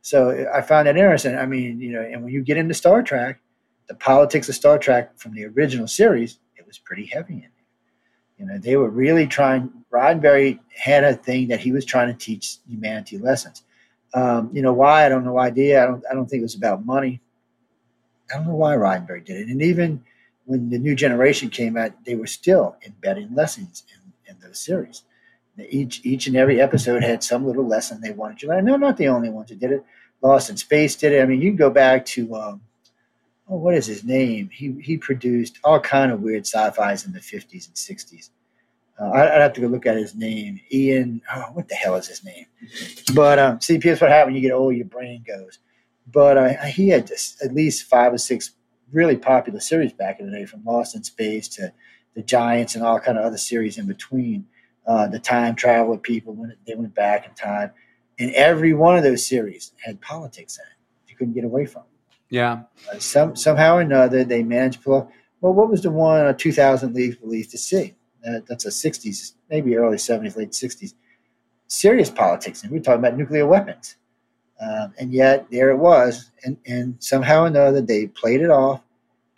So 0.00 0.48
I 0.52 0.62
found 0.62 0.86
that 0.86 0.96
interesting. 0.96 1.36
I 1.36 1.46
mean, 1.46 1.80
you 1.80 1.92
know, 1.92 2.00
and 2.00 2.22
when 2.24 2.32
you 2.32 2.42
get 2.42 2.56
into 2.56 2.74
Star 2.74 3.02
Trek, 3.02 3.40
the 3.88 3.94
politics 3.94 4.48
of 4.48 4.54
Star 4.54 4.78
Trek 4.78 5.18
from 5.18 5.34
the 5.34 5.44
original 5.46 5.86
series, 5.86 6.38
it 6.56 6.66
was 6.66 6.78
pretty 6.78 7.06
heavy 7.06 7.34
in 7.34 7.40
there. 7.40 7.50
You 8.38 8.46
know, 8.46 8.58
they 8.58 8.76
were 8.76 8.90
really 8.90 9.26
trying. 9.26 9.70
Roddenberry 9.92 10.60
had 10.74 11.02
a 11.02 11.14
thing 11.14 11.48
that 11.48 11.60
he 11.60 11.72
was 11.72 11.84
trying 11.84 12.08
to 12.08 12.14
teach 12.14 12.58
humanity 12.68 13.18
lessons. 13.18 13.64
Um, 14.14 14.50
you 14.52 14.62
know 14.62 14.72
why? 14.72 15.04
I 15.04 15.08
don't 15.08 15.24
know 15.24 15.38
idea. 15.38 15.82
I 15.82 15.86
don't. 15.86 16.04
I 16.10 16.14
don't 16.14 16.26
think 16.26 16.40
it 16.40 16.44
was 16.44 16.54
about 16.54 16.86
money. 16.86 17.20
I 18.30 18.36
don't 18.36 18.46
know 18.46 18.54
why 18.54 18.76
Roddenberry 18.76 19.24
did 19.24 19.36
it. 19.36 19.48
And 19.48 19.62
even 19.62 20.04
when 20.44 20.70
the 20.70 20.78
new 20.78 20.94
generation 20.94 21.50
came 21.50 21.76
out, 21.76 22.04
they 22.04 22.14
were 22.14 22.26
still 22.26 22.76
embedding 22.86 23.34
lessons 23.34 23.84
in, 23.94 24.32
in 24.32 24.40
those 24.40 24.58
series. 24.58 25.02
Each 25.68 26.00
each 26.04 26.28
and 26.28 26.36
every 26.36 26.60
episode 26.60 27.02
had 27.02 27.24
some 27.24 27.44
little 27.44 27.66
lesson 27.66 28.00
they 28.00 28.12
wanted 28.12 28.40
you 28.40 28.48
to 28.48 28.54
learn. 28.54 28.64
No, 28.64 28.76
not 28.76 28.96
the 28.96 29.08
only 29.08 29.28
ones 29.28 29.50
who 29.50 29.56
did 29.56 29.72
it. 29.72 29.84
Lost 30.22 30.50
in 30.50 30.56
Space 30.56 30.94
did 30.94 31.12
it. 31.12 31.20
I 31.20 31.26
mean, 31.26 31.40
you 31.40 31.50
can 31.50 31.56
go 31.56 31.70
back 31.70 32.06
to 32.06 32.32
um, 32.36 32.60
oh, 33.48 33.56
what 33.56 33.74
is 33.74 33.86
his 33.86 34.04
name? 34.04 34.50
He 34.52 34.76
he 34.80 34.96
produced 34.96 35.58
all 35.64 35.80
kind 35.80 36.12
of 36.12 36.20
weird 36.20 36.46
sci-fi's 36.46 37.06
in 37.06 37.12
the 37.12 37.20
fifties 37.20 37.66
and 37.66 37.76
sixties. 37.76 38.30
Uh, 39.00 39.10
I'd 39.10 39.40
have 39.40 39.52
to 39.54 39.60
go 39.60 39.66
look 39.68 39.86
at 39.86 39.96
his 39.96 40.14
name. 40.14 40.60
Ian, 40.72 41.22
oh, 41.34 41.50
what 41.52 41.68
the 41.68 41.74
hell 41.74 41.96
is 41.96 42.08
his 42.08 42.24
name? 42.24 42.46
But 43.14 43.38
um, 43.38 43.60
see, 43.60 43.78
here's 43.82 44.00
what 44.00 44.10
happens 44.10 44.36
you 44.36 44.42
get 44.42 44.52
old, 44.52 44.76
your 44.76 44.86
brain 44.86 45.24
goes. 45.26 45.58
But 46.10 46.38
uh, 46.38 46.48
he 46.66 46.88
had 46.88 47.10
at 47.42 47.54
least 47.54 47.84
five 47.84 48.12
or 48.12 48.18
six 48.18 48.52
really 48.92 49.16
popular 49.16 49.60
series 49.60 49.92
back 49.92 50.20
in 50.20 50.30
the 50.30 50.36
day, 50.36 50.46
from 50.46 50.64
Lost 50.64 50.96
in 50.96 51.04
Space 51.04 51.48
to 51.48 51.72
the 52.14 52.22
Giants 52.22 52.74
and 52.74 52.84
all 52.84 52.98
kind 52.98 53.18
of 53.18 53.24
other 53.24 53.38
series 53.38 53.78
in 53.78 53.86
between. 53.86 54.46
Uh, 54.86 55.06
the 55.06 55.18
time 55.18 55.54
traveler 55.54 55.98
people 55.98 56.32
when 56.32 56.56
they 56.66 56.74
went 56.74 56.94
back 56.94 57.26
in 57.26 57.34
time, 57.34 57.70
and 58.18 58.32
every 58.32 58.72
one 58.72 58.96
of 58.96 59.02
those 59.02 59.26
series 59.26 59.72
had 59.84 60.00
politics 60.00 60.58
in 60.58 60.64
it. 60.64 61.10
You 61.10 61.16
couldn't 61.16 61.34
get 61.34 61.44
away 61.44 61.66
from. 61.66 61.82
Yeah. 62.30 62.62
Uh, 62.90 62.98
some 62.98 63.36
somehow 63.36 63.76
or 63.76 63.80
another 63.82 64.24
they 64.24 64.42
managed 64.42 64.78
to 64.78 64.84
pull. 64.84 65.12
Well, 65.42 65.52
what 65.52 65.68
was 65.68 65.82
the 65.82 65.90
one 65.90 66.24
uh, 66.24 66.32
2000 66.32 66.94
Leagues 66.94 67.16
Beneath 67.16 67.50
the 67.50 67.58
Sea? 67.58 67.94
Uh, 68.26 68.40
that's 68.46 68.64
a 68.64 68.70
60s, 68.70 69.32
maybe 69.48 69.76
early 69.76 69.96
70s, 69.96 70.36
late 70.36 70.50
60s. 70.50 70.94
Serious 71.68 72.10
politics, 72.10 72.62
and 72.62 72.72
we're 72.72 72.80
talking 72.80 72.98
about 72.98 73.16
nuclear 73.16 73.46
weapons. 73.46 73.96
Um, 74.60 74.92
and 74.98 75.12
yet 75.12 75.46
there 75.50 75.70
it 75.70 75.76
was, 75.76 76.32
and, 76.44 76.56
and 76.66 76.96
somehow 76.98 77.44
or 77.44 77.46
another 77.46 77.80
they 77.80 78.08
played 78.08 78.40
it 78.40 78.50
off, 78.50 78.82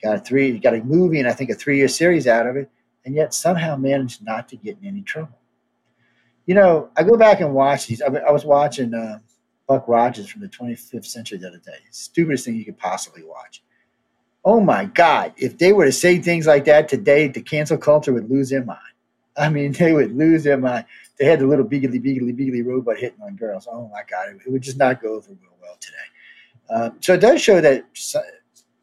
got 0.03 0.17
a 0.17 0.21
three, 0.21 0.59
got 0.59 0.75
a 0.75 0.83
movie, 0.83 1.19
and 1.19 1.29
I 1.29 1.33
think 1.33 1.51
a 1.51 1.55
three-year 1.55 1.89
series 1.89 2.27
out 2.27 2.47
of 2.47 2.57
it, 2.57 2.71
and 3.05 3.15
yet 3.15 3.35
somehow 3.35 3.77
managed 3.77 4.25
not 4.25 4.49
to 4.49 4.57
get 4.57 4.79
in 4.81 4.89
any 4.89 5.03
trouble. 5.03 5.39
You 6.47 6.55
know, 6.55 6.91
I 6.97 7.03
go 7.03 7.17
back 7.17 7.41
and 7.41 7.55
watch 7.55 7.87
these. 7.87 8.01
I, 8.01 8.07
I 8.07 8.31
was 8.31 8.45
watching 8.45 8.95
uh, 8.95 9.19
Buck 9.69 9.87
Rogers 9.87 10.29
from 10.29 10.41
the 10.41 10.49
25th 10.49 11.07
century 11.07 11.39
the 11.39 11.49
other 11.49 11.59
day. 11.59 11.79
Stupidest 11.91 12.47
thing 12.47 12.57
you 12.57 12.65
could 12.65 12.79
possibly 12.79 13.23
watch. 13.23 13.63
Oh 14.45 14.61
my 14.61 14.87
God! 14.87 15.35
If 15.37 15.59
they 15.59 15.73
were 15.75 15.85
to 15.85 15.93
say 15.93 16.19
things 16.19 16.47
like 16.47 16.65
that 16.65 16.89
today, 16.89 17.29
the 17.29 17.43
cancel 17.43 17.77
culture 17.77 18.13
would 18.13 18.31
lose 18.31 18.49
their 18.49 18.65
mind. 18.65 18.81
I 19.37 19.51
mean, 19.51 19.73
they 19.79 19.93
would 19.93 20.17
lose 20.17 20.45
their 20.45 20.59
mind. 20.59 20.87
They 21.21 21.27
had 21.27 21.39
the 21.39 21.47
little 21.47 21.67
beagly, 21.67 22.03
beagly, 22.03 22.35
beagly 22.35 22.65
robot 22.65 22.97
hitting 22.97 23.21
on 23.21 23.37
girls. 23.37 23.69
Oh 23.71 23.91
my 23.93 24.01
God! 24.11 24.41
It, 24.47 24.51
would 24.51 24.63
just 24.63 24.79
not 24.79 25.03
go 25.03 25.17
over 25.17 25.29
real 25.29 25.55
well 25.61 25.77
today. 25.79 25.97
Um, 26.75 26.97
so 27.01 27.13
it 27.13 27.21
does 27.21 27.43
show 27.43 27.61
that 27.61 27.85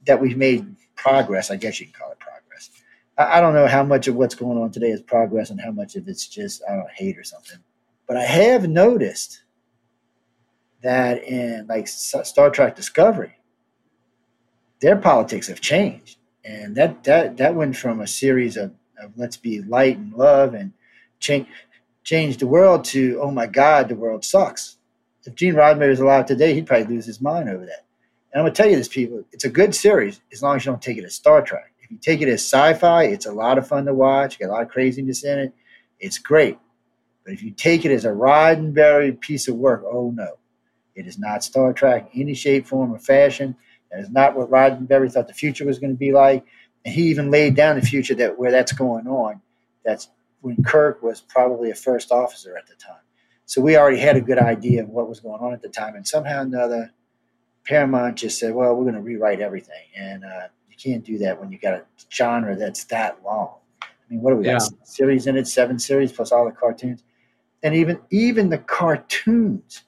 that 0.06 0.22
we've 0.22 0.38
made 0.38 0.76
progress. 0.96 1.50
I 1.50 1.56
guess 1.56 1.80
you 1.80 1.88
can 1.88 1.96
call 2.00 2.12
it 2.12 2.20
progress. 2.20 2.70
I, 3.18 3.40
I 3.40 3.42
don't 3.42 3.56
know 3.56 3.66
how 3.66 3.84
much 3.84 4.08
of 4.08 4.14
what's 4.14 4.36
going 4.36 4.60
on 4.60 4.70
today 4.70 4.92
is 4.92 5.02
progress 5.02 5.50
and 5.50 5.60
how 5.60 5.72
much 5.72 5.96
of 5.96 6.08
it's 6.08 6.28
just 6.28 6.62
I 6.70 6.76
don't 6.76 6.92
hate 6.92 7.18
or 7.18 7.24
something. 7.24 7.58
But 8.08 8.18
I 8.18 8.24
have 8.24 8.70
noticed 8.70 9.42
that 10.84 11.24
in 11.24 11.66
like 11.66 11.88
Star 11.88 12.52
Trek 12.52 12.76
Discovery, 12.76 13.36
their 14.80 14.96
politics 14.96 15.48
have 15.48 15.60
changed, 15.60 16.20
and 16.46 16.76
that 16.76 17.04
that 17.06 17.38
that 17.38 17.56
went 17.56 17.76
from 17.76 18.02
a 18.02 18.08
series 18.08 18.58
of, 18.58 18.76
of 19.02 19.18
let's 19.18 19.38
be 19.38 19.64
light 19.64 19.98
and 19.98 20.14
love 20.14 20.54
and 20.54 20.72
change 21.20 21.48
change 22.08 22.38
the 22.38 22.48
world 22.48 22.86
to 22.86 23.20
oh 23.22 23.32
my 23.32 23.46
God, 23.46 23.90
the 23.90 23.96
world 23.96 24.24
sucks. 24.24 24.78
If 25.26 25.36
Gene 25.36 25.56
Roddenberry 25.56 25.90
was 25.90 26.00
alive 26.00 26.26
today, 26.26 26.54
he'd 26.54 26.66
probably 26.66 26.96
lose 26.96 27.06
his 27.06 27.20
mind 27.20 27.50
over 27.50 27.66
that. 27.66 27.86
And 28.32 28.40
I'm 28.40 28.46
gonna 28.46 28.56
tell 28.56 28.70
you 28.70 28.78
this, 28.78 28.88
people, 28.88 29.26
it's 29.34 29.44
a 29.44 29.50
good 29.50 29.76
series 29.76 30.22
as 30.32 30.42
long 30.42 30.56
as 30.56 30.66
you 30.66 30.72
don't 30.72 30.82
take 30.82 30.98
it 30.98 31.04
as 31.04 31.16
Star 31.16 31.42
Trek. 31.42 31.74
If 31.82 31.92
you 31.92 31.98
take 31.98 32.22
it 32.22 32.30
as 32.30 32.42
sci-fi, 32.42 33.04
it's 33.04 33.26
a 33.26 33.32
lot 33.32 33.58
of 33.58 33.68
fun 33.68 33.86
to 33.86 33.94
watch. 33.94 34.40
Got 34.40 34.48
a 34.48 34.54
lot 34.54 34.62
of 34.62 34.70
craziness 34.70 35.26
in 35.26 35.38
it. 35.38 35.54
It's 36.00 36.18
great. 36.18 36.58
But 37.26 37.34
if 37.34 37.44
you 37.44 37.52
take 37.52 37.84
it 37.84 37.92
as 37.92 38.06
a 38.06 38.10
Roddenberry 38.10 39.20
piece 39.20 39.50
of 39.50 39.56
work, 39.56 39.84
oh 39.86 40.12
no, 40.12 40.38
it 40.96 41.08
is 41.08 41.20
not 41.20 41.44
Star 41.44 41.74
Trek 41.74 42.10
in 42.14 42.22
any 42.22 42.34
shape, 42.36 42.68
form, 42.68 42.94
or 42.94 43.00
fashion. 43.00 43.54
That 43.92 44.00
is 44.00 44.10
not 44.10 44.34
what 44.34 44.50
Roddenberry 44.50 45.12
thought 45.12 45.28
the 45.28 45.34
future 45.34 45.66
was 45.66 45.78
going 45.78 45.92
to 45.92 46.00
be 46.00 46.14
like. 46.14 46.46
And 46.86 46.96
he 46.96 47.04
even 47.10 47.32
laid 47.32 47.56
down 47.56 47.76
the 47.76 47.86
future 47.86 48.16
that 48.16 48.40
where 48.40 48.52
that's 48.52 48.72
going 48.72 49.08
on. 49.08 49.42
That's 49.84 50.08
when 50.42 50.64
Kirk 50.64 51.02
was 51.02 51.22
probably 51.22 51.72
a 51.72 51.76
first 51.76 52.12
officer 52.12 52.58
at 52.58 52.68
the 52.68 52.76
time. 52.76 53.02
So 53.46 53.62
we 53.62 53.78
already 53.78 54.00
had 54.00 54.18
a 54.18 54.22
good 54.22 54.38
idea 54.38 54.84
of 54.84 54.90
what 54.90 55.08
was 55.08 55.20
going 55.20 55.42
on 55.42 55.54
at 55.54 55.62
the 55.62 55.70
time. 55.70 55.96
And 55.96 56.06
somehow 56.06 56.40
or 56.40 56.42
another, 56.42 56.92
Paramount 57.66 58.18
just 58.18 58.40
said, 58.40 58.54
well, 58.54 58.76
we're 58.76 58.84
going 58.84 58.96
to 58.96 59.02
rewrite 59.02 59.40
everything. 59.40 59.86
And 59.96 60.24
uh, 60.24 60.48
you 60.70 60.76
can't 60.78 61.04
do 61.04 61.18
that 61.20 61.40
when 61.40 61.52
you 61.52 61.58
got 61.58 61.74
a 61.74 61.84
genre 62.12 62.56
that's 62.56 62.84
that 62.86 63.20
long. 63.24 63.56
I 63.82 63.86
mean, 64.10 64.22
what 64.22 64.32
do 64.32 64.38
we 64.38 64.46
yeah. 64.46 64.60
got? 64.60 64.88
Series 64.88 65.28
in 65.28 65.38
it, 65.38 65.48
seven 65.48 65.80
series 65.80 66.12
plus 66.12 66.32
all 66.32 66.46
the 66.46 66.52
cartoons. 66.52 67.04
And 67.64 67.74
even 67.74 68.00
even 68.12 68.50
the 68.50 68.60
cartoons 68.60 69.84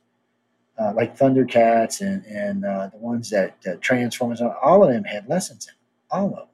uh, 0.79 0.93
like 0.95 1.17
Thundercats 1.17 2.01
and 2.01 2.25
and 2.25 2.65
uh, 2.65 2.87
the 2.87 2.97
ones 2.97 3.29
that 3.29 3.57
uh, 3.67 3.75
Transformers, 3.81 4.41
all 4.41 4.83
of 4.83 4.91
them 4.91 5.03
had 5.03 5.27
lessons 5.27 5.67
in 5.67 5.73
all 6.09 6.29
of 6.29 6.35
them, 6.37 6.47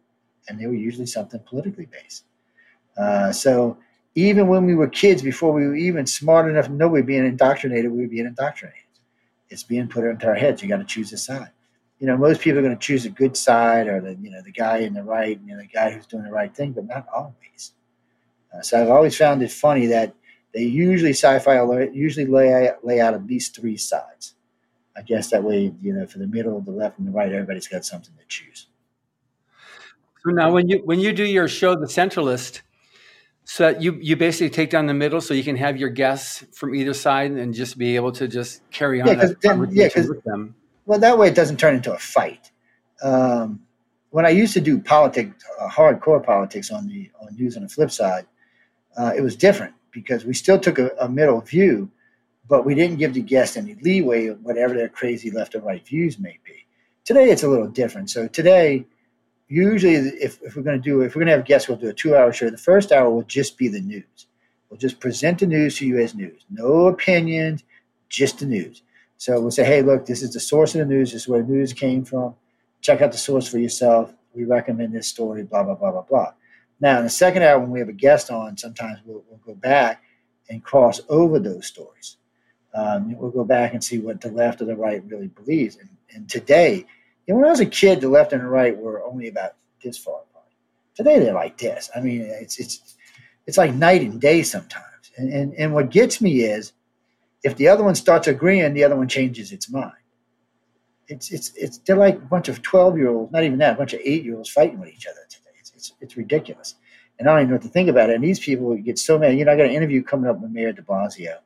and 0.50 0.60
they 0.60 0.66
were 0.66 0.74
usually 0.74 1.06
something 1.06 1.40
politically 1.46 1.86
based. 1.86 2.26
Uh, 2.98 3.32
so 3.32 3.78
even 4.16 4.48
when 4.48 4.66
we 4.66 4.76
were 4.76 4.88
kids, 4.88 5.22
before 5.22 5.52
we 5.52 5.68
were 5.68 5.76
even 5.76 6.06
smart 6.06 6.50
enough 6.50 6.66
to 6.68 6.72
know 6.72 6.88
we 6.88 7.02
were 7.02 7.06
being 7.06 7.26
indoctrinated, 7.26 7.92
we 7.92 8.02
were 8.02 8.08
being 8.08 8.26
indoctrinated. 8.26 8.82
It's 9.50 9.64
being 9.64 9.88
put 9.88 10.06
into 10.06 10.28
our 10.28 10.36
heads. 10.36 10.62
You 10.62 10.70
got 10.70 10.78
to 10.78 10.86
choose 10.86 11.12
a 11.14 11.18
side. 11.18 11.52
You 12.00 12.08
know, 12.08 12.18
most 12.18 12.42
people 12.42 12.60
are 12.60 12.64
going 12.64 12.78
to 12.78 12.82
choose 12.82 13.06
a 13.06 13.10
good 13.10 13.38
side, 13.38 13.88
or 13.88 14.02
the 14.02 14.16
you 14.16 14.30
know 14.30 14.42
the 14.42 14.52
guy 14.52 14.80
in 14.80 14.94
the 14.94 15.04
right, 15.04 15.40
you 15.46 15.56
know, 15.56 15.62
the 15.62 15.68
guy 15.68 15.92
who's 15.92 16.06
doing 16.06 16.24
the 16.24 16.32
right 16.32 16.54
thing, 16.54 16.72
but 16.72 16.86
not 16.88 17.08
always. 17.14 17.72
Uh, 18.54 18.62
so 18.62 18.82
I've 18.82 18.90
always 18.90 19.16
found 19.16 19.42
it 19.44 19.52
funny 19.52 19.86
that 19.88 20.14
they 20.54 20.64
usually 20.64 21.12
sci-fi 21.12 21.62
usually 21.94 22.26
lay 22.26 22.68
out, 22.68 22.86
lay 22.86 23.00
out 23.02 23.14
at 23.14 23.26
least 23.28 23.56
three 23.56 23.78
sides. 23.78 24.36
I 24.98 25.02
guess 25.02 25.30
that 25.30 25.44
way, 25.44 25.74
you 25.82 25.94
know, 25.94 26.08
for 26.08 26.20
the 26.20 26.28
middle, 26.28 26.62
the 26.62 26.72
left, 26.72 26.98
and 27.00 27.08
the 27.08 27.12
right, 27.12 27.32
everybody's 27.32 27.68
got 27.68 27.84
something 27.86 28.14
to 28.18 28.24
choose. 28.28 28.68
So 30.24 30.32
now, 30.32 30.52
when 30.52 30.70
you 30.70 30.82
when 30.86 31.00
you 31.00 31.14
do 31.14 31.26
your 31.26 31.48
show, 31.48 31.76
The 31.76 31.86
Centralist, 31.86 32.62
So 33.46 33.70
you 33.70 33.98
you 34.02 34.16
basically 34.16 34.50
take 34.50 34.72
down 34.72 34.88
the 34.88 34.94
middle, 34.94 35.22
so 35.22 35.36
you 35.36 35.44
can 35.44 35.56
have 35.56 35.78
your 35.78 35.90
guests 35.90 36.44
from 36.52 36.74
either 36.74 36.96
side 36.96 37.32
and 37.32 37.54
just 37.54 37.78
be 37.78 37.96
able 37.96 38.12
to 38.14 38.28
just 38.28 38.62
carry 38.72 39.02
on. 39.02 39.08
Yeah, 39.08 39.14
because 39.14 39.72
yeah, 39.72 39.90
with 39.96 40.24
them. 40.24 40.56
Well, 40.88 41.00
that 41.00 41.18
way 41.18 41.28
it 41.28 41.36
doesn't 41.36 41.58
turn 41.58 41.76
into 41.76 41.94
a 41.94 41.98
fight. 41.98 42.52
Um, 43.04 43.62
when 44.10 44.26
I 44.26 44.30
used 44.30 44.54
to 44.54 44.62
do 44.62 44.80
politics, 44.80 45.44
uh, 45.62 45.70
hardcore 45.70 46.26
politics 46.26 46.72
on 46.72 46.88
the 46.88 47.12
on 47.22 47.36
news 47.36 47.56
on 47.56 47.62
the 47.62 47.70
flip 47.70 47.92
side, 47.92 48.26
uh, 48.98 49.14
it 49.16 49.22
was 49.22 49.36
different 49.36 49.76
because 49.92 50.26
we 50.26 50.34
still 50.34 50.60
took 50.60 50.80
a, 50.80 50.90
a, 51.00 51.08
middle 51.08 51.40
view, 51.42 51.90
but 52.50 52.66
we 52.66 52.74
didn't 52.74 52.98
give 52.98 53.14
the 53.14 53.22
guests 53.22 53.58
any 53.58 53.76
leeway 53.76 54.28
of 54.28 54.42
whatever 54.44 54.74
their 54.74 54.90
crazy 54.90 55.30
left 55.30 55.54
or 55.54 55.60
right 55.60 55.86
views 55.86 56.18
may 56.18 56.40
be. 56.44 56.66
Today 57.04 57.30
it's 57.30 57.44
a 57.44 57.48
little 57.48 57.68
different. 57.68 58.10
So 58.10 58.28
today 58.28 58.88
usually 59.48 59.96
if, 59.96 60.42
if 60.42 60.56
we're 60.56 60.64
going 60.64 60.82
to 60.82 60.84
do 60.84 61.02
if 61.02 61.16
we're 61.16 61.22
going 61.22 61.32
to 61.32 61.38
have 61.38 61.46
guests 61.46 61.68
we'll 61.68 61.78
do 61.78 61.90
a 61.90 61.94
two 61.94 62.16
hour 62.16 62.32
show. 62.34 62.50
The 62.50 62.58
first 62.58 62.92
hour 62.92 63.10
will 63.10 63.24
just 63.24 63.58
be 63.58 63.68
the 63.68 63.82
news. 63.82 64.28
We'll 64.70 64.80
just 64.80 65.00
present 65.00 65.40
the 65.40 65.48
news 65.48 65.78
to 65.78 65.88
you 65.88 66.00
as 66.00 66.16
news. 66.16 66.46
No 66.50 66.88
opinions 66.88 67.64
just 68.10 68.40
the 68.40 68.46
news. 68.46 68.84
So 69.18 69.40
we'll 69.40 69.52
say 69.52 69.66
hey 69.66 69.82
look 69.82 70.06
this 70.06 70.24
is 70.24 70.34
the 70.34 70.40
source 70.40 70.76
of 70.76 70.80
the 70.80 70.94
news. 70.94 71.12
This 71.12 71.24
is 71.24 71.28
where 71.28 71.42
the 71.42 71.52
news 71.52 71.74
came 71.74 72.04
from. 72.04 72.36
Check 72.82 73.02
out 73.02 73.12
the 73.12 73.18
source 73.18 73.48
for 73.48 73.58
yourself. 73.58 74.14
We 74.34 74.46
recommend 74.46 74.94
this 74.94 75.08
story 75.08 75.44
blah 75.44 75.64
blah 75.64 75.76
blah 75.76 75.92
blah 75.92 76.02
blah. 76.04 76.34
Now 76.80 76.98
in 76.98 77.04
the 77.04 77.10
second 77.10 77.44
hour 77.44 77.60
when 77.60 77.72
we 77.72 77.80
have 77.80 77.90
a 77.90 77.94
guest 77.94 78.32
on 78.32 78.58
sometimes 78.58 79.00
we'll, 79.06 79.24
we'll 79.30 79.40
go 79.46 79.56
back 79.56 80.04
and 80.50 80.64
cross 80.64 81.02
over 81.10 81.40
those 81.40 81.68
stories. 81.68 82.18
Um, 82.74 83.16
we'll 83.18 83.32
go 83.32 83.46
back 83.46 83.74
and 83.74 83.84
see 83.84 84.00
what 84.00 84.20
the 84.20 84.32
left 84.32 84.62
or 84.62 84.66
the 84.66 84.76
right 84.76 85.02
really 85.08 85.28
believes. 85.28 85.78
And, 85.78 85.90
and 86.14 86.30
today 86.30 86.86
know, 87.34 87.40
when 87.40 87.48
I 87.48 87.52
was 87.52 87.60
a 87.60 87.66
kid, 87.66 88.02
the 88.02 88.10
left 88.10 88.34
and 88.34 88.42
the 88.42 88.48
right 88.48 88.78
were 88.78 89.04
only 89.04 89.28
about 89.28 89.52
this 89.84 89.98
far 89.98 90.22
apart. 90.30 90.46
Today 90.96 91.20
they're 91.20 91.34
like 91.34 91.58
this. 91.58 91.90
I 91.96 92.02
mean, 92.02 92.22
it's 92.22 92.60
it's 92.60 92.96
it's 93.46 93.58
like 93.58 93.74
night 93.74 94.02
and 94.02 94.20
day 94.22 94.44
sometimes. 94.44 95.12
And 95.18 95.32
and, 95.32 95.54
and 95.56 95.74
what 95.74 95.90
gets 95.90 96.22
me 96.22 96.42
is 96.42 96.74
if 97.44 97.56
the 97.58 97.68
other 97.68 97.84
one 97.84 97.96
starts 97.96 98.28
agreeing, 98.28 98.74
the 98.74 98.84
other 98.84 98.96
one 98.96 99.08
changes 99.08 99.52
its 99.52 99.70
mind. 99.70 99.94
It's 101.08 101.32
it's 101.32 101.52
it's 101.56 101.78
they're 101.80 101.96
like 101.96 102.16
a 102.16 102.20
bunch 102.20 102.50
of 102.50 102.62
twelve 102.62 102.98
year 102.98 103.10
olds, 103.10 103.32
not 103.32 103.44
even 103.44 103.60
that, 103.60 103.76
a 103.76 103.78
bunch 103.78 103.94
of 103.94 104.02
eight 104.04 104.24
year 104.24 104.36
olds 104.36 104.50
fighting 104.50 104.80
with 104.80 104.90
each 104.90 105.08
other 105.08 105.20
today. 105.30 105.52
It's, 105.60 105.72
it's 105.76 105.94
it's 106.02 106.18
ridiculous. 106.18 106.76
And 107.18 107.30
I 107.30 107.32
don't 107.32 107.42
even 107.42 107.50
know 107.52 107.56
what 107.56 107.62
to 107.64 107.70
think 107.70 107.90
about 107.90 108.10
it. 108.10 108.16
And 108.16 108.24
these 108.24 108.40
people 108.40 108.76
get 108.76 109.00
so 109.00 109.18
mad. 109.18 109.38
You 109.38 109.46
know, 109.46 109.54
I 109.54 109.56
got 109.56 109.68
an 109.68 109.72
interview 109.72 110.04
coming 110.04 110.30
up 110.30 110.40
with 110.40 110.52
Mayor 110.52 110.74
De 110.74 110.82
Blasio, 110.82 111.38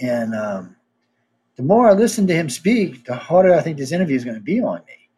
and 0.00 0.34
um, 0.34 0.76
the 1.58 1.64
more 1.64 1.88
I 1.88 1.92
listen 1.92 2.24
to 2.28 2.34
him 2.34 2.48
speak, 2.48 3.04
the 3.04 3.16
harder 3.16 3.52
I 3.52 3.60
think 3.60 3.78
this 3.78 3.90
interview 3.90 4.14
is 4.14 4.24
going 4.24 4.36
to 4.36 4.40
be 4.40 4.60
on 4.60 4.80
me. 4.86 5.08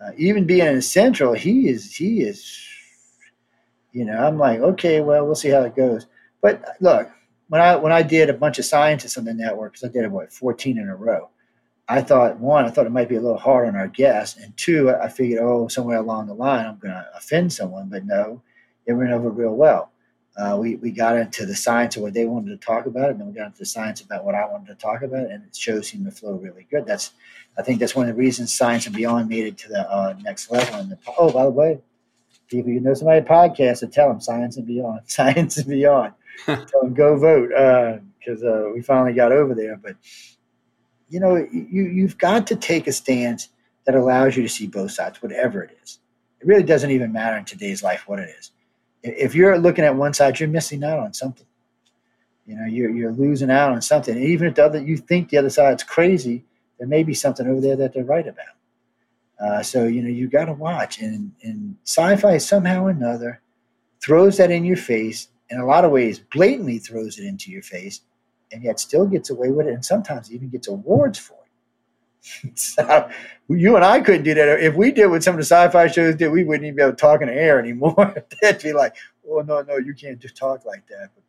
Uh, 0.00 0.12
even 0.16 0.46
being 0.46 0.64
in 0.64 0.80
Central, 0.80 1.34
he 1.34 1.68
is 1.68 1.92
he 1.92 2.22
is, 2.22 2.64
you 3.90 4.04
know, 4.04 4.16
I'm 4.16 4.38
like, 4.38 4.60
okay, 4.60 5.00
well, 5.00 5.26
we'll 5.26 5.34
see 5.34 5.48
how 5.48 5.62
it 5.62 5.74
goes. 5.74 6.06
But 6.40 6.76
look, 6.80 7.10
when 7.48 7.60
I 7.60 7.74
when 7.74 7.90
I 7.90 8.02
did 8.02 8.30
a 8.30 8.34
bunch 8.34 8.60
of 8.60 8.64
scientists 8.64 9.18
on 9.18 9.24
the 9.24 9.34
network, 9.34 9.72
because 9.72 9.88
I 9.88 9.92
did 9.92 10.10
what 10.12 10.32
14 10.32 10.78
in 10.78 10.88
a 10.88 10.94
row, 10.94 11.28
I 11.88 12.02
thought 12.02 12.38
one, 12.38 12.66
I 12.66 12.70
thought 12.70 12.86
it 12.86 12.92
might 12.92 13.08
be 13.08 13.16
a 13.16 13.20
little 13.20 13.36
hard 13.36 13.66
on 13.66 13.74
our 13.74 13.88
guests, 13.88 14.38
and 14.40 14.56
two, 14.56 14.90
I 14.90 15.08
figured, 15.08 15.42
oh, 15.42 15.66
somewhere 15.66 15.98
along 15.98 16.28
the 16.28 16.34
line, 16.34 16.66
I'm 16.66 16.78
going 16.78 16.94
to 16.94 17.06
offend 17.16 17.52
someone. 17.52 17.88
But 17.88 18.06
no, 18.06 18.42
it 18.86 18.92
went 18.92 19.10
over 19.10 19.28
real 19.28 19.56
well 19.56 19.89
uh, 20.36 20.56
we, 20.56 20.76
we 20.76 20.90
got 20.90 21.16
into 21.16 21.44
the 21.44 21.54
science 21.54 21.96
of 21.96 22.02
what 22.02 22.14
they 22.14 22.24
wanted 22.24 22.50
to 22.50 22.64
talk 22.64 22.86
about, 22.86 23.10
and 23.10 23.18
then 23.18 23.26
we 23.26 23.32
got 23.32 23.46
into 23.46 23.58
the 23.58 23.66
science 23.66 24.00
about 24.00 24.24
what 24.24 24.34
I 24.34 24.46
wanted 24.46 24.68
to 24.68 24.74
talk 24.74 25.02
about, 25.02 25.30
and 25.30 25.44
it 25.44 25.56
shows 25.56 25.88
seemed 25.88 26.04
to 26.06 26.10
flow 26.12 26.34
really 26.34 26.66
good. 26.70 26.86
That's, 26.86 27.12
I 27.58 27.62
think 27.62 27.80
that's 27.80 27.96
one 27.96 28.08
of 28.08 28.14
the 28.14 28.20
reasons 28.20 28.54
Science 28.54 28.86
and 28.86 28.94
Beyond 28.94 29.28
made 29.28 29.46
it 29.46 29.58
to 29.58 29.68
the 29.68 29.90
uh, 29.90 30.14
next 30.22 30.50
level. 30.50 30.76
And 30.76 30.90
the, 30.90 30.98
oh, 31.18 31.32
by 31.32 31.44
the 31.44 31.50
way, 31.50 31.80
people, 32.48 32.70
you 32.70 32.80
know 32.80 32.94
somebody 32.94 33.26
podcast, 33.26 33.82
and 33.82 33.92
tell 33.92 34.08
them 34.08 34.20
Science 34.20 34.56
and 34.56 34.66
Beyond, 34.66 35.00
Science 35.06 35.56
and 35.56 35.66
Beyond. 35.66 36.14
tell 36.46 36.82
them 36.82 36.94
go 36.94 37.16
vote 37.18 37.48
because 38.18 38.42
uh, 38.42 38.68
uh, 38.68 38.72
we 38.72 38.82
finally 38.82 39.12
got 39.12 39.32
over 39.32 39.54
there. 39.54 39.76
But 39.76 39.96
you 41.08 41.18
know, 41.18 41.36
you 41.36 41.82
you've 41.82 42.16
got 42.16 42.46
to 42.46 42.56
take 42.56 42.86
a 42.86 42.92
stance 42.92 43.48
that 43.84 43.96
allows 43.96 44.36
you 44.36 44.44
to 44.44 44.48
see 44.48 44.68
both 44.68 44.92
sides, 44.92 45.20
whatever 45.20 45.62
it 45.64 45.76
is. 45.82 45.98
It 46.40 46.46
really 46.46 46.62
doesn't 46.62 46.90
even 46.90 47.12
matter 47.12 47.36
in 47.36 47.44
today's 47.44 47.82
life 47.82 48.04
what 48.06 48.20
it 48.20 48.30
is 48.38 48.52
if 49.02 49.34
you're 49.34 49.58
looking 49.58 49.84
at 49.84 49.96
one 49.96 50.14
side, 50.14 50.38
you're 50.38 50.48
missing 50.48 50.84
out 50.84 50.98
on 50.98 51.12
something. 51.14 51.46
You 52.46 52.56
know, 52.56 52.66
you're 52.66 52.90
you're 52.90 53.12
losing 53.12 53.50
out 53.50 53.72
on 53.72 53.82
something. 53.82 54.14
And 54.16 54.24
even 54.24 54.48
if 54.48 54.54
the 54.54 54.64
other 54.64 54.82
you 54.82 54.96
think 54.96 55.28
the 55.28 55.38
other 55.38 55.50
side's 55.50 55.84
crazy, 55.84 56.44
there 56.78 56.88
may 56.88 57.02
be 57.02 57.14
something 57.14 57.46
over 57.46 57.60
there 57.60 57.76
that 57.76 57.94
they're 57.94 58.04
right 58.04 58.26
about. 58.26 58.46
Uh, 59.40 59.62
so 59.62 59.84
you 59.86 60.02
know 60.02 60.08
you 60.08 60.28
got 60.28 60.46
to 60.46 60.52
watch, 60.52 61.00
and 61.00 61.32
and 61.42 61.76
sci-fi 61.84 62.38
somehow 62.38 62.84
or 62.84 62.90
another 62.90 63.40
throws 64.02 64.36
that 64.38 64.50
in 64.50 64.64
your 64.64 64.76
face 64.76 65.28
in 65.50 65.58
a 65.58 65.66
lot 65.66 65.84
of 65.84 65.90
ways, 65.90 66.18
blatantly 66.18 66.78
throws 66.78 67.18
it 67.18 67.24
into 67.24 67.50
your 67.50 67.62
face, 67.62 68.02
and 68.52 68.62
yet 68.62 68.78
still 68.80 69.06
gets 69.06 69.30
away 69.30 69.50
with 69.50 69.66
it, 69.66 69.74
and 69.74 69.84
sometimes 69.84 70.32
even 70.32 70.48
gets 70.48 70.68
awards 70.68 71.18
for 71.18 71.34
it. 71.34 71.39
so, 72.54 73.10
you 73.48 73.76
and 73.76 73.84
I 73.84 74.00
couldn't 74.00 74.24
do 74.24 74.34
that. 74.34 74.60
If 74.60 74.74
we 74.74 74.92
did 74.92 75.06
what 75.06 75.22
some 75.22 75.34
of 75.34 75.38
the 75.38 75.44
sci-fi 75.44 75.86
shows 75.88 76.16
did, 76.16 76.28
we 76.30 76.44
wouldn't 76.44 76.64
even 76.64 76.76
be 76.76 76.82
able 76.82 76.92
to 76.92 76.96
talk 76.96 77.22
in 77.22 77.28
the 77.28 77.34
air 77.34 77.58
anymore. 77.58 78.14
They'd 78.42 78.62
be 78.62 78.72
like, 78.72 78.96
"Oh 79.28 79.40
no, 79.40 79.62
no, 79.62 79.76
you 79.78 79.94
can't 79.94 80.18
just 80.18 80.36
talk 80.36 80.64
like 80.64 80.86
that." 80.88 81.10
But 81.14 81.24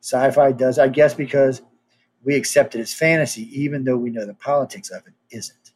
sci-fi 0.00 0.52
does, 0.52 0.78
I 0.78 0.88
guess, 0.88 1.14
because 1.14 1.62
we 2.24 2.34
accept 2.36 2.74
it 2.74 2.80
as 2.80 2.92
fantasy, 2.94 3.48
even 3.60 3.84
though 3.84 3.96
we 3.96 4.10
know 4.10 4.26
the 4.26 4.34
politics 4.34 4.90
of 4.90 5.06
it 5.06 5.14
isn't. 5.30 5.72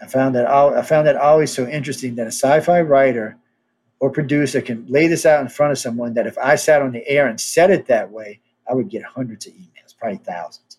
I 0.00 0.06
found 0.06 0.34
that 0.34 0.46
I 0.48 0.82
found 0.82 1.06
that 1.06 1.16
always 1.16 1.52
so 1.52 1.66
interesting 1.66 2.14
that 2.16 2.26
a 2.26 2.32
sci-fi 2.32 2.80
writer 2.80 3.36
or 4.00 4.10
producer 4.10 4.62
can 4.62 4.86
lay 4.88 5.06
this 5.06 5.26
out 5.26 5.42
in 5.42 5.48
front 5.48 5.72
of 5.72 5.78
someone 5.78 6.14
that 6.14 6.26
if 6.26 6.38
I 6.38 6.54
sat 6.54 6.80
on 6.80 6.92
the 6.92 7.06
air 7.06 7.28
and 7.28 7.38
said 7.38 7.70
it 7.70 7.86
that 7.86 8.10
way, 8.10 8.40
I 8.68 8.74
would 8.74 8.88
get 8.88 9.02
hundreds 9.02 9.46
of 9.46 9.52
emails, 9.52 9.94
probably 9.98 10.18
thousands, 10.18 10.69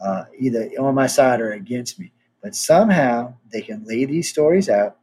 uh, 0.00 0.24
either 0.38 0.70
on 0.78 0.94
my 0.94 1.06
side 1.06 1.40
or 1.40 1.52
against 1.52 1.98
me. 1.98 2.12
But 2.42 2.54
somehow 2.54 3.34
they 3.50 3.62
can 3.62 3.84
lay 3.84 4.04
these 4.04 4.28
stories 4.28 4.68
out, 4.68 4.98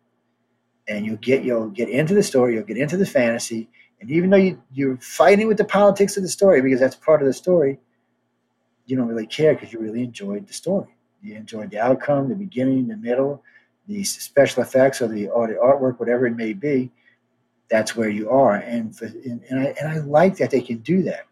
and 0.87 1.05
you'll 1.05 1.17
get 1.17 1.43
you'll 1.43 1.69
get 1.69 1.89
into 1.89 2.13
the 2.13 2.23
story, 2.23 2.55
you'll 2.55 2.63
get 2.63 2.77
into 2.77 2.97
the 2.97 3.05
fantasy, 3.05 3.69
and 4.03 4.11
even 4.11 4.29
though 4.29 4.37
you, 4.37 4.61
you're 4.73 4.97
fighting 4.97 5.47
with 5.47 5.57
the 5.57 5.65
politics 5.65 6.17
of 6.17 6.23
the 6.23 6.29
story 6.29 6.61
because 6.61 6.79
that's 6.79 6.95
part 6.95 7.21
of 7.21 7.27
the 7.27 7.33
story, 7.33 7.79
you 8.85 8.97
don't 8.97 9.07
really 9.07 9.27
care 9.27 9.53
because 9.53 9.71
you 9.71 9.79
really 9.79 10.03
enjoyed 10.03 10.45
the 10.45 10.53
story. 10.53 10.89
You 11.21 11.35
enjoyed 11.35 11.71
the 11.71 11.79
outcome, 11.79 12.27
the 12.27 12.35
beginning, 12.35 12.89
the 12.89 12.97
middle, 12.97 13.41
the 13.87 14.03
special 14.03 14.61
effects, 14.61 15.01
or 15.01 15.07
the, 15.07 15.29
or 15.29 15.47
the 15.47 15.53
artwork, 15.53 15.99
whatever 15.99 16.27
it 16.27 16.35
may 16.35 16.51
be. 16.51 16.91
That's 17.69 17.95
where 17.95 18.09
you 18.09 18.29
are, 18.29 18.55
and 18.55 18.95
for, 18.95 19.05
and, 19.05 19.41
and 19.49 19.59
I 19.59 19.73
and 19.79 19.89
I 19.89 19.99
like 19.99 20.35
that 20.37 20.51
they 20.51 20.61
can 20.61 20.79
do 20.79 21.01
that. 21.03 21.25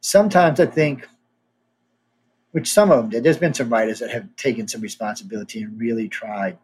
Sometimes 0.00 0.60
I 0.60 0.66
think 0.66 1.08
which 2.54 2.70
some 2.70 2.92
of 2.92 2.98
them 2.98 3.10
did. 3.10 3.24
There's 3.24 3.36
been 3.36 3.52
some 3.52 3.68
writers 3.68 3.98
that 3.98 4.12
have 4.12 4.28
taken 4.36 4.68
some 4.68 4.80
responsibility 4.80 5.62
and 5.62 5.76
really 5.76 6.08
tried 6.08 6.56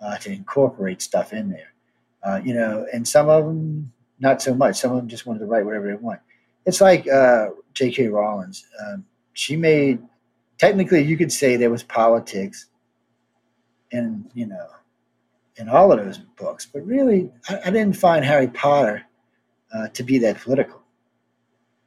uh, 0.00 0.16
to 0.18 0.32
incorporate 0.32 1.00
stuff 1.00 1.32
in 1.32 1.50
there. 1.50 1.72
Uh, 2.24 2.40
you 2.44 2.52
know, 2.52 2.84
and 2.92 3.06
some 3.06 3.28
of 3.28 3.44
them 3.44 3.92
not 4.18 4.42
so 4.42 4.52
much. 4.52 4.80
Some 4.80 4.90
of 4.90 4.96
them 4.96 5.06
just 5.06 5.26
wanted 5.26 5.38
to 5.38 5.46
write 5.46 5.64
whatever 5.64 5.86
they 5.86 5.94
want. 5.94 6.18
It's 6.66 6.80
like 6.80 7.06
uh, 7.06 7.50
J.K. 7.74 8.08
Rowling's. 8.08 8.66
Um, 8.84 9.04
she 9.32 9.54
made 9.54 10.02
technically 10.58 11.00
you 11.00 11.16
could 11.16 11.30
say 11.30 11.54
there 11.54 11.70
was 11.70 11.84
politics 11.84 12.66
in 13.92 14.28
you 14.34 14.46
know 14.46 14.66
in 15.58 15.68
all 15.68 15.92
of 15.92 16.04
those 16.04 16.18
books, 16.18 16.66
but 16.66 16.84
really 16.84 17.30
I, 17.48 17.60
I 17.66 17.70
didn't 17.70 17.96
find 17.96 18.24
Harry 18.24 18.48
Potter 18.48 19.04
uh, 19.72 19.86
to 19.90 20.02
be 20.02 20.18
that 20.18 20.40
political. 20.40 20.82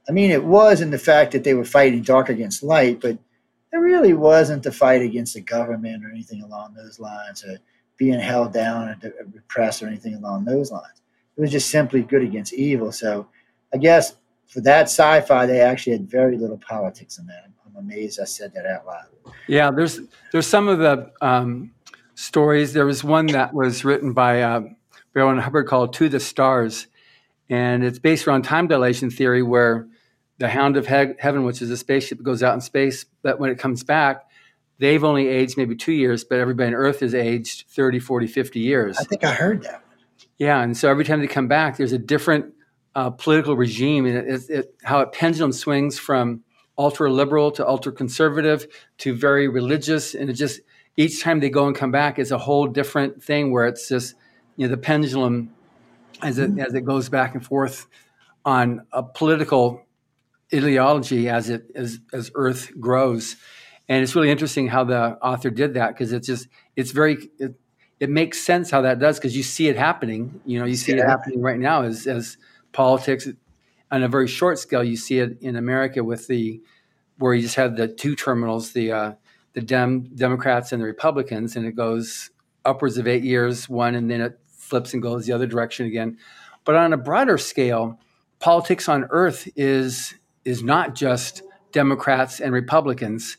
I 0.07 0.13
mean, 0.13 0.31
it 0.31 0.45
was 0.45 0.79
in 0.79 0.91
the 0.91 0.97
fact 0.97 1.33
that 1.33 1.43
they 1.43 1.53
were 1.53 1.65
fighting 1.65 2.03
dark 2.03 2.29
against 2.29 2.63
light, 2.63 3.01
but 3.01 3.17
there 3.73 3.81
really 3.81 4.13
wasn't 4.13 4.67
a 4.67 4.71
fight 4.71 5.01
against 5.01 5.33
the 5.33 5.41
government 5.41 6.05
or 6.05 6.11
anything 6.11 6.43
along 6.43 6.75
those 6.75 6.99
lines, 6.99 7.43
or 7.43 7.57
being 7.97 8.19
held 8.19 8.53
down 8.53 8.87
or 8.87 9.11
repressed 9.33 9.81
or 9.81 9.87
anything 9.87 10.13
along 10.13 10.45
those 10.45 10.71
lines. 10.71 11.01
It 11.35 11.41
was 11.41 11.51
just 11.51 11.71
simply 11.71 12.03
good 12.03 12.21
against 12.21 12.53
evil. 12.53 12.91
So 12.91 13.27
I 13.73 13.77
guess 13.77 14.15
for 14.45 14.61
that 14.61 14.83
sci-fi, 14.83 15.47
they 15.47 15.59
actually 15.59 15.93
had 15.93 16.07
very 16.07 16.37
little 16.37 16.59
politics 16.59 17.17
in 17.17 17.25
that. 17.25 17.45
I'm 17.65 17.75
amazed 17.75 18.19
I 18.19 18.25
said 18.25 18.53
that 18.53 18.67
out 18.67 18.85
loud. 18.85 19.05
Yeah, 19.47 19.71
there's 19.71 20.01
there's 20.31 20.45
some 20.45 20.67
of 20.67 20.77
the 20.77 21.11
um, 21.21 21.73
stories. 22.13 22.73
There 22.73 22.85
was 22.85 23.03
one 23.03 23.25
that 23.27 23.55
was 23.55 23.83
written 23.83 24.13
by 24.13 24.43
uh, 24.43 24.61
L. 25.15 25.39
Hubbard 25.39 25.65
called 25.65 25.93
"To 25.93 26.09
the 26.09 26.19
Stars," 26.19 26.85
and 27.49 27.83
it's 27.83 27.97
based 27.97 28.27
around 28.27 28.43
time 28.43 28.67
dilation 28.67 29.09
theory, 29.09 29.41
where 29.41 29.87
the 30.43 30.49
Hound 30.49 30.75
of 30.75 30.85
he- 30.85 31.13
Heaven, 31.19 31.45
which 31.45 31.61
is 31.61 31.71
a 31.71 31.77
spaceship 31.77 32.17
that 32.17 32.25
goes 32.25 32.43
out 32.43 32.53
in 32.53 32.59
space, 32.59 33.05
but 33.21 33.39
when 33.39 33.49
it 33.49 33.57
comes 33.57 33.81
back, 33.81 34.29
they've 34.77 35.01
only 35.01 35.29
aged 35.29 35.55
maybe 35.55 35.73
two 35.73 35.93
years, 35.93 36.25
but 36.25 36.37
everybody 36.37 36.67
on 36.67 36.73
Earth 36.73 36.99
has 36.99 37.15
aged 37.15 37.63
30, 37.69 37.99
40, 37.99 38.27
50 38.27 38.59
years. 38.59 38.97
I 38.97 39.05
think 39.05 39.23
I 39.23 39.31
heard 39.31 39.63
that. 39.63 39.85
Yeah, 40.37 40.61
and 40.61 40.75
so 40.75 40.89
every 40.89 41.05
time 41.05 41.21
they 41.21 41.27
come 41.27 41.47
back, 41.47 41.77
there's 41.77 41.93
a 41.93 41.97
different 41.97 42.53
uh, 42.93 43.11
political 43.11 43.55
regime, 43.55 44.05
and 44.05 44.17
it, 44.17 44.49
it, 44.49 44.75
how 44.83 44.99
it 44.99 45.13
pendulum 45.13 45.53
swings 45.53 45.97
from 45.97 46.43
ultra 46.77 47.09
liberal 47.09 47.49
to 47.51 47.65
ultra 47.65 47.93
conservative 47.93 48.67
to 48.97 49.15
very 49.15 49.47
religious, 49.47 50.13
and 50.13 50.29
it 50.29 50.33
just 50.33 50.59
each 50.97 51.23
time 51.23 51.39
they 51.39 51.49
go 51.49 51.67
and 51.67 51.75
come 51.77 51.91
back 51.91 52.19
is 52.19 52.33
a 52.33 52.37
whole 52.37 52.67
different 52.67 53.23
thing 53.23 53.53
where 53.53 53.65
it's 53.65 53.87
just 53.87 54.15
you 54.57 54.67
know 54.67 54.71
the 54.71 54.81
pendulum 54.81 55.53
as 56.21 56.37
it 56.37 56.49
mm-hmm. 56.49 56.59
as 56.59 56.73
it 56.73 56.81
goes 56.81 57.07
back 57.07 57.33
and 57.33 57.45
forth 57.45 57.87
on 58.43 58.85
a 58.91 59.01
political 59.01 59.85
ideology 60.53 61.29
as 61.29 61.49
it 61.49 61.71
as 61.75 61.99
as 62.11 62.31
Earth 62.35 62.71
grows, 62.79 63.35
and 63.87 64.03
it's 64.03 64.15
really 64.15 64.29
interesting 64.29 64.67
how 64.67 64.83
the 64.83 65.17
author 65.21 65.49
did 65.49 65.73
that 65.75 65.89
because 65.89 66.13
it's 66.13 66.27
just 66.27 66.47
it's 66.75 66.91
very 66.91 67.29
it, 67.39 67.55
it 67.99 68.09
makes 68.09 68.41
sense 68.41 68.69
how 68.69 68.81
that 68.81 68.99
does 68.99 69.17
because 69.17 69.35
you 69.35 69.43
see 69.43 69.67
it 69.67 69.77
happening. 69.77 70.41
You 70.45 70.59
know, 70.59 70.65
you 70.65 70.75
see 70.75 70.93
yeah. 70.95 71.03
it 71.03 71.07
happening 71.07 71.41
right 71.41 71.59
now 71.59 71.83
as 71.83 72.05
as 72.07 72.37
politics 72.71 73.27
on 73.91 74.03
a 74.03 74.07
very 74.07 74.27
short 74.27 74.59
scale. 74.59 74.83
You 74.83 74.97
see 74.97 75.19
it 75.19 75.41
in 75.41 75.55
America 75.55 76.03
with 76.03 76.27
the 76.27 76.61
where 77.17 77.33
you 77.33 77.41
just 77.41 77.55
have 77.55 77.77
the 77.77 77.87
two 77.87 78.15
terminals, 78.15 78.73
the 78.73 78.91
uh, 78.91 79.13
the 79.53 79.61
Dem- 79.61 80.09
Democrats 80.15 80.71
and 80.71 80.81
the 80.81 80.85
Republicans, 80.85 81.55
and 81.55 81.65
it 81.65 81.75
goes 81.75 82.31
upwards 82.65 82.97
of 82.97 83.07
eight 83.07 83.23
years, 83.23 83.69
one, 83.69 83.95
and 83.95 84.09
then 84.09 84.21
it 84.21 84.39
flips 84.47 84.93
and 84.93 85.01
goes 85.01 85.25
the 85.25 85.33
other 85.33 85.47
direction 85.47 85.85
again. 85.85 86.17
But 86.65 86.75
on 86.75 86.93
a 86.93 86.97
broader 86.97 87.37
scale, 87.37 87.99
politics 88.39 88.89
on 88.89 89.05
Earth 89.09 89.47
is 89.55 90.15
is 90.45 90.63
not 90.63 90.95
just 90.95 91.41
Democrats 91.71 92.39
and 92.39 92.53
Republicans. 92.53 93.37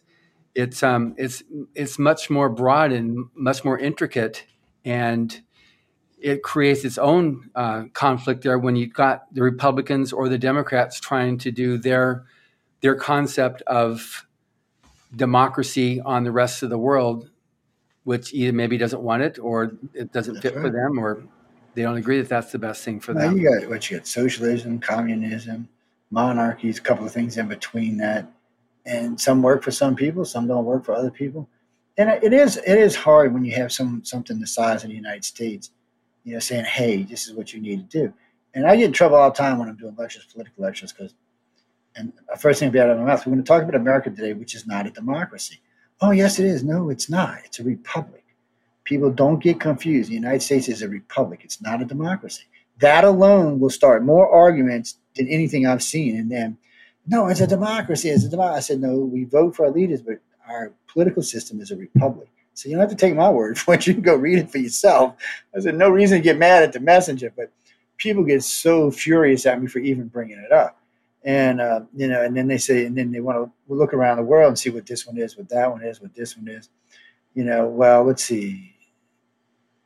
It's 0.54 0.82
um, 0.82 1.14
it's 1.18 1.42
it's 1.74 1.98
much 1.98 2.30
more 2.30 2.48
broad 2.48 2.92
and 2.92 3.26
much 3.34 3.64
more 3.64 3.78
intricate, 3.78 4.44
and 4.84 5.40
it 6.20 6.42
creates 6.42 6.84
its 6.84 6.96
own 6.96 7.50
uh, 7.54 7.84
conflict 7.92 8.42
there 8.42 8.58
when 8.58 8.76
you've 8.76 8.94
got 8.94 9.32
the 9.34 9.42
Republicans 9.42 10.12
or 10.12 10.28
the 10.28 10.38
Democrats 10.38 11.00
trying 11.00 11.38
to 11.38 11.50
do 11.50 11.76
their 11.76 12.24
their 12.80 12.94
concept 12.94 13.62
of 13.62 14.26
democracy 15.14 16.00
on 16.00 16.24
the 16.24 16.32
rest 16.32 16.62
of 16.62 16.70
the 16.70 16.78
world, 16.78 17.30
which 18.04 18.32
either 18.32 18.52
maybe 18.52 18.78
doesn't 18.78 19.02
want 19.02 19.22
it 19.22 19.38
or 19.38 19.76
it 19.92 20.12
doesn't 20.12 20.34
that's 20.34 20.42
fit 20.42 20.54
right. 20.54 20.62
for 20.62 20.70
them 20.70 20.98
or 20.98 21.24
they 21.74 21.82
don't 21.82 21.96
agree 21.96 22.18
that 22.18 22.28
that's 22.28 22.52
the 22.52 22.58
best 22.58 22.84
thing 22.84 23.00
for 23.00 23.12
them. 23.14 23.36
you 23.36 23.60
got 23.60 23.68
what 23.68 23.90
you 23.90 23.98
got 23.98 24.06
socialism, 24.06 24.78
communism, 24.78 25.68
monarchies, 26.10 26.78
a 26.78 26.82
couple 26.82 27.04
of 27.06 27.12
things 27.12 27.36
in 27.38 27.48
between 27.48 27.96
that, 27.98 28.30
and 28.86 29.20
some 29.20 29.42
work 29.42 29.62
for 29.62 29.70
some 29.70 29.96
people, 29.96 30.24
some 30.24 30.46
don't 30.46 30.64
work 30.64 30.84
for 30.84 30.94
other 30.94 31.10
people. 31.10 31.48
And 31.96 32.10
it 32.10 32.32
is 32.32 32.56
it 32.56 32.78
is 32.78 32.96
hard 32.96 33.32
when 33.32 33.44
you 33.44 33.54
have 33.54 33.72
some 33.72 34.04
something 34.04 34.40
the 34.40 34.46
size 34.46 34.82
of 34.82 34.90
the 34.90 34.96
United 34.96 35.24
States, 35.24 35.70
you 36.24 36.34
know, 36.34 36.40
saying, 36.40 36.64
"Hey, 36.64 37.02
this 37.02 37.26
is 37.28 37.34
what 37.34 37.52
you 37.52 37.60
need 37.60 37.88
to 37.88 37.98
do." 37.98 38.12
And 38.54 38.66
I 38.66 38.76
get 38.76 38.86
in 38.86 38.92
trouble 38.92 39.16
all 39.16 39.30
the 39.30 39.36
time 39.36 39.58
when 39.58 39.68
I'm 39.68 39.76
doing 39.76 39.94
lectures, 39.96 40.26
political 40.32 40.62
lectures, 40.64 40.92
because 40.92 41.14
and 41.96 42.12
the 42.28 42.36
first 42.36 42.60
thing 42.60 42.68
to 42.68 42.72
be 42.72 42.80
out 42.80 42.90
of 42.90 42.98
my 42.98 43.04
mouth, 43.04 43.24
we're 43.24 43.32
going 43.32 43.44
to 43.44 43.46
talk 43.46 43.62
about 43.62 43.74
America 43.74 44.10
today, 44.10 44.32
which 44.32 44.54
is 44.54 44.66
not 44.66 44.86
a 44.86 44.90
democracy. 44.90 45.60
Oh, 46.00 46.10
yes, 46.10 46.38
it 46.38 46.46
is. 46.46 46.64
No, 46.64 46.90
it's 46.90 47.08
not. 47.08 47.38
It's 47.44 47.60
a 47.60 47.64
republic. 47.64 48.24
People 48.82 49.10
don't 49.10 49.42
get 49.42 49.60
confused. 49.60 50.10
The 50.10 50.14
United 50.14 50.42
States 50.42 50.68
is 50.68 50.82
a 50.82 50.88
republic. 50.88 51.40
It's 51.44 51.62
not 51.62 51.80
a 51.80 51.84
democracy. 51.84 52.44
That 52.80 53.04
alone 53.04 53.60
will 53.60 53.70
start 53.70 54.04
more 54.04 54.28
arguments 54.28 54.98
than 55.16 55.28
anything 55.28 55.66
I've 55.66 55.82
seen. 55.82 56.16
And 56.16 56.30
then, 56.30 56.58
no, 57.06 57.28
it's 57.28 57.40
a 57.40 57.46
democracy. 57.46 58.08
It's 58.08 58.24
a 58.24 58.28
democracy. 58.28 58.56
I 58.56 58.60
said, 58.60 58.80
no, 58.80 58.98
we 58.98 59.24
vote 59.24 59.54
for 59.54 59.66
our 59.66 59.72
leaders, 59.72 60.02
but 60.02 60.18
our 60.48 60.72
political 60.88 61.22
system 61.22 61.60
is 61.60 61.70
a 61.70 61.76
republic. 61.76 62.28
So 62.54 62.68
you 62.68 62.76
don't 62.76 62.82
have 62.82 62.90
to 62.90 62.96
take 62.96 63.14
my 63.14 63.30
word 63.30 63.58
for 63.60 63.74
it. 63.74 63.86
You 63.86 63.94
can 63.94 64.02
go 64.02 64.14
read 64.16 64.38
it 64.38 64.50
for 64.50 64.58
yourself. 64.58 65.16
I 65.56 65.60
said, 65.60 65.76
no 65.76 65.90
reason 65.90 66.18
to 66.18 66.22
get 66.22 66.38
mad 66.38 66.62
at 66.62 66.72
the 66.72 66.80
messenger, 66.80 67.32
but 67.36 67.50
people 67.96 68.24
get 68.24 68.42
so 68.42 68.90
furious 68.90 69.46
at 69.46 69.60
me 69.60 69.66
for 69.66 69.78
even 69.78 70.08
bringing 70.08 70.38
it 70.38 70.52
up. 70.52 70.78
And 71.24 71.60
uh, 71.60 71.80
you 71.96 72.06
know, 72.06 72.22
and 72.22 72.36
then 72.36 72.48
they 72.48 72.58
say, 72.58 72.84
and 72.84 72.96
then 72.96 73.10
they 73.10 73.20
want 73.20 73.38
to 73.38 73.74
look 73.74 73.94
around 73.94 74.18
the 74.18 74.22
world 74.24 74.48
and 74.48 74.58
see 74.58 74.68
what 74.68 74.84
this 74.84 75.06
one 75.06 75.16
is, 75.16 75.38
what 75.38 75.48
that 75.48 75.70
one 75.70 75.82
is, 75.82 76.00
what 76.00 76.14
this 76.14 76.36
one 76.36 76.48
is. 76.48 76.68
You 77.32 77.44
know, 77.44 77.66
well, 77.66 78.04
let's 78.04 78.22
see, 78.22 78.74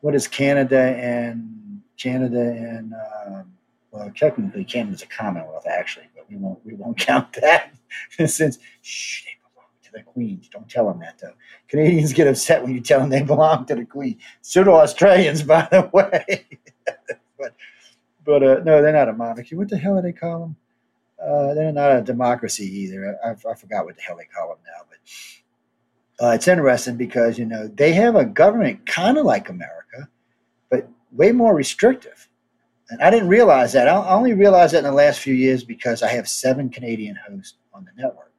what 0.01 0.17
is 0.17 0.27
Canada 0.27 0.81
and 0.81 1.59
Canada 1.99 2.41
and 2.41 2.95
um, 3.27 3.53
well, 3.91 4.11
technically 4.15 4.65
Canada's 4.65 5.03
a 5.03 5.07
Commonwealth 5.07 5.67
actually, 5.67 6.07
but 6.15 6.29
we 6.31 6.37
won't 6.37 6.65
we 6.65 6.75
won't 6.75 6.99
count 7.11 7.33
that 7.35 7.75
since 8.27 8.59
shh, 8.83 9.25
they 9.25 9.37
belong 9.53 9.69
to 9.85 9.93
the 9.93 10.03
Queen. 10.03 10.41
Don't 10.51 10.69
tell 10.69 10.89
them 10.89 11.01
that 11.01 11.19
though. 11.19 11.35
Canadians 11.69 12.13
get 12.13 12.27
upset 12.27 12.63
when 12.63 12.73
you 12.73 12.81
tell 12.81 13.01
them 13.01 13.11
they 13.11 13.23
belong 13.23 13.67
to 13.67 13.75
the 13.75 13.85
Queen. 13.85 14.19
So 14.43 14.65
do 14.65 14.73
Australians, 14.73 15.43
by 15.45 15.69
the 15.71 15.91
way. 15.93 16.47
but 17.39 17.55
but 18.25 18.43
uh, 18.43 18.61
no, 18.65 18.83
they're 18.83 18.93
not 18.93 19.09
a 19.09 19.13
monarchy. 19.13 19.57
What 19.57 19.69
the 19.69 19.79
hell 19.79 19.97
do 19.97 20.03
they 20.03 20.13
call 20.13 20.41
them? 20.41 20.57
Uh, 21.23 21.55
they're 21.55 21.73
not 21.73 21.97
a 21.97 22.03
democracy 22.03 22.65
either. 22.65 23.19
I, 23.25 23.31
I, 23.31 23.55
forgot 23.55 23.85
what 23.85 23.97
the 23.97 24.03
hell 24.03 24.17
they 24.17 24.27
call 24.27 24.51
them 24.51 24.59
now, 24.65 24.87
but 24.89 26.25
uh, 26.25 26.31
it's 26.31 26.47
interesting 26.47 26.97
because 26.97 27.39
you 27.39 27.45
know 27.45 27.67
they 27.67 27.93
have 27.93 28.15
a 28.15 28.25
government 28.25 28.87
kind 28.87 29.19
of 29.19 29.25
like 29.25 29.49
America, 29.49 29.78
way 31.13 31.33
more 31.33 31.55
restrictive. 31.55 32.29
And 32.91 33.03
I 33.03 33.11
didn't 33.11 33.29
realize 33.29 33.73
that. 33.73 33.89
I 33.89 34.15
only 34.15 34.33
realized 34.33 34.75
that 34.75 34.79
in 34.79 34.85
the 34.85 34.93
last 34.93 35.21
few 35.21 35.35
years 35.35 35.63
because 35.63 36.03
I 36.03 36.09
have 36.09 36.29
seven 36.29 36.71
Canadian 36.71 37.17
hosts 37.29 37.55
on 37.75 37.85
the 37.85 38.03
network, 38.03 38.33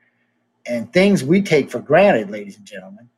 and 0.65 0.91
things 0.91 1.23
we 1.23 1.41
take 1.41 1.69
for 1.69 1.79
granted, 1.79 2.29
ladies 2.29 2.57
and 2.57 2.65
gentlemen, 2.65 3.09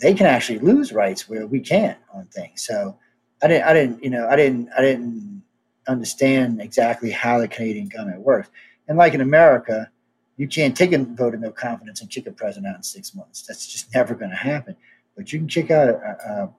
they 0.00 0.14
can 0.14 0.26
actually 0.26 0.58
lose 0.58 0.92
rights 0.92 1.28
where 1.28 1.46
we 1.46 1.60
can't 1.60 1.98
on 2.12 2.26
things. 2.26 2.66
So 2.66 2.98
I 3.42 3.48
didn't, 3.48 3.64
I 3.64 3.72
didn't, 3.72 4.02
you 4.02 4.10
know, 4.10 4.28
I 4.28 4.36
didn't, 4.36 4.70
I 4.76 4.80
didn't 4.80 5.42
understand 5.86 6.60
exactly 6.60 7.10
how 7.10 7.38
the 7.38 7.48
Canadian 7.48 7.88
government 7.88 8.20
works. 8.20 8.50
And 8.88 8.98
like 8.98 9.14
in 9.14 9.20
America, 9.20 9.90
you 10.36 10.48
can't 10.48 10.76
take 10.76 10.92
a 10.92 10.98
vote 10.98 11.34
of 11.34 11.40
no 11.40 11.50
confidence 11.50 12.00
and 12.00 12.10
kick 12.10 12.26
a 12.26 12.32
president 12.32 12.72
out 12.72 12.76
in 12.76 12.82
six 12.82 13.14
months. 13.14 13.42
That's 13.42 13.66
just 13.66 13.94
never 13.94 14.14
going 14.14 14.30
to 14.30 14.36
happen. 14.36 14.74
But 15.16 15.32
you 15.32 15.38
can 15.38 15.48
kick 15.48 15.70
out 15.70 15.88
a, 15.88 15.94
a, 15.94 16.44
a, 16.44 16.50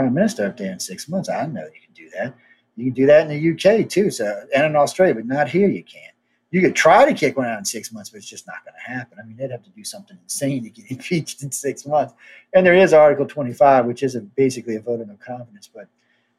prime 0.00 0.14
minister 0.14 0.46
up 0.46 0.56
there 0.56 0.72
in 0.72 0.80
six 0.80 1.08
months. 1.08 1.28
I 1.28 1.46
know 1.46 1.64
you 1.64 1.80
can 1.84 1.94
do 1.94 2.10
that. 2.10 2.34
You 2.76 2.86
can 2.86 2.94
do 2.94 3.06
that 3.06 3.28
in 3.28 3.56
the 3.56 3.82
UK 3.82 3.88
too, 3.88 4.10
so 4.10 4.44
and 4.54 4.64
in 4.64 4.76
Australia, 4.76 5.14
but 5.14 5.26
not 5.26 5.48
here. 5.48 5.68
You 5.68 5.84
can't. 5.84 6.14
You 6.50 6.60
could 6.60 6.74
try 6.74 7.04
to 7.04 7.14
kick 7.14 7.36
one 7.36 7.46
out 7.46 7.58
in 7.58 7.64
six 7.64 7.92
months, 7.92 8.10
but 8.10 8.18
it's 8.18 8.26
just 8.26 8.46
not 8.46 8.64
going 8.64 8.74
to 8.74 8.92
happen. 8.92 9.18
I 9.22 9.26
mean, 9.26 9.36
they'd 9.36 9.52
have 9.52 9.62
to 9.62 9.70
do 9.70 9.84
something 9.84 10.18
insane 10.20 10.64
to 10.64 10.70
get 10.70 10.90
impeached 10.90 11.42
in 11.42 11.52
six 11.52 11.86
months. 11.86 12.14
And 12.54 12.66
there 12.66 12.74
is 12.74 12.92
Article 12.92 13.26
25, 13.26 13.86
which 13.86 14.02
is 14.02 14.16
a, 14.16 14.20
basically 14.20 14.74
a 14.74 14.80
vote 14.80 15.00
of 15.00 15.08
no 15.08 15.16
confidence, 15.24 15.70
but 15.72 15.86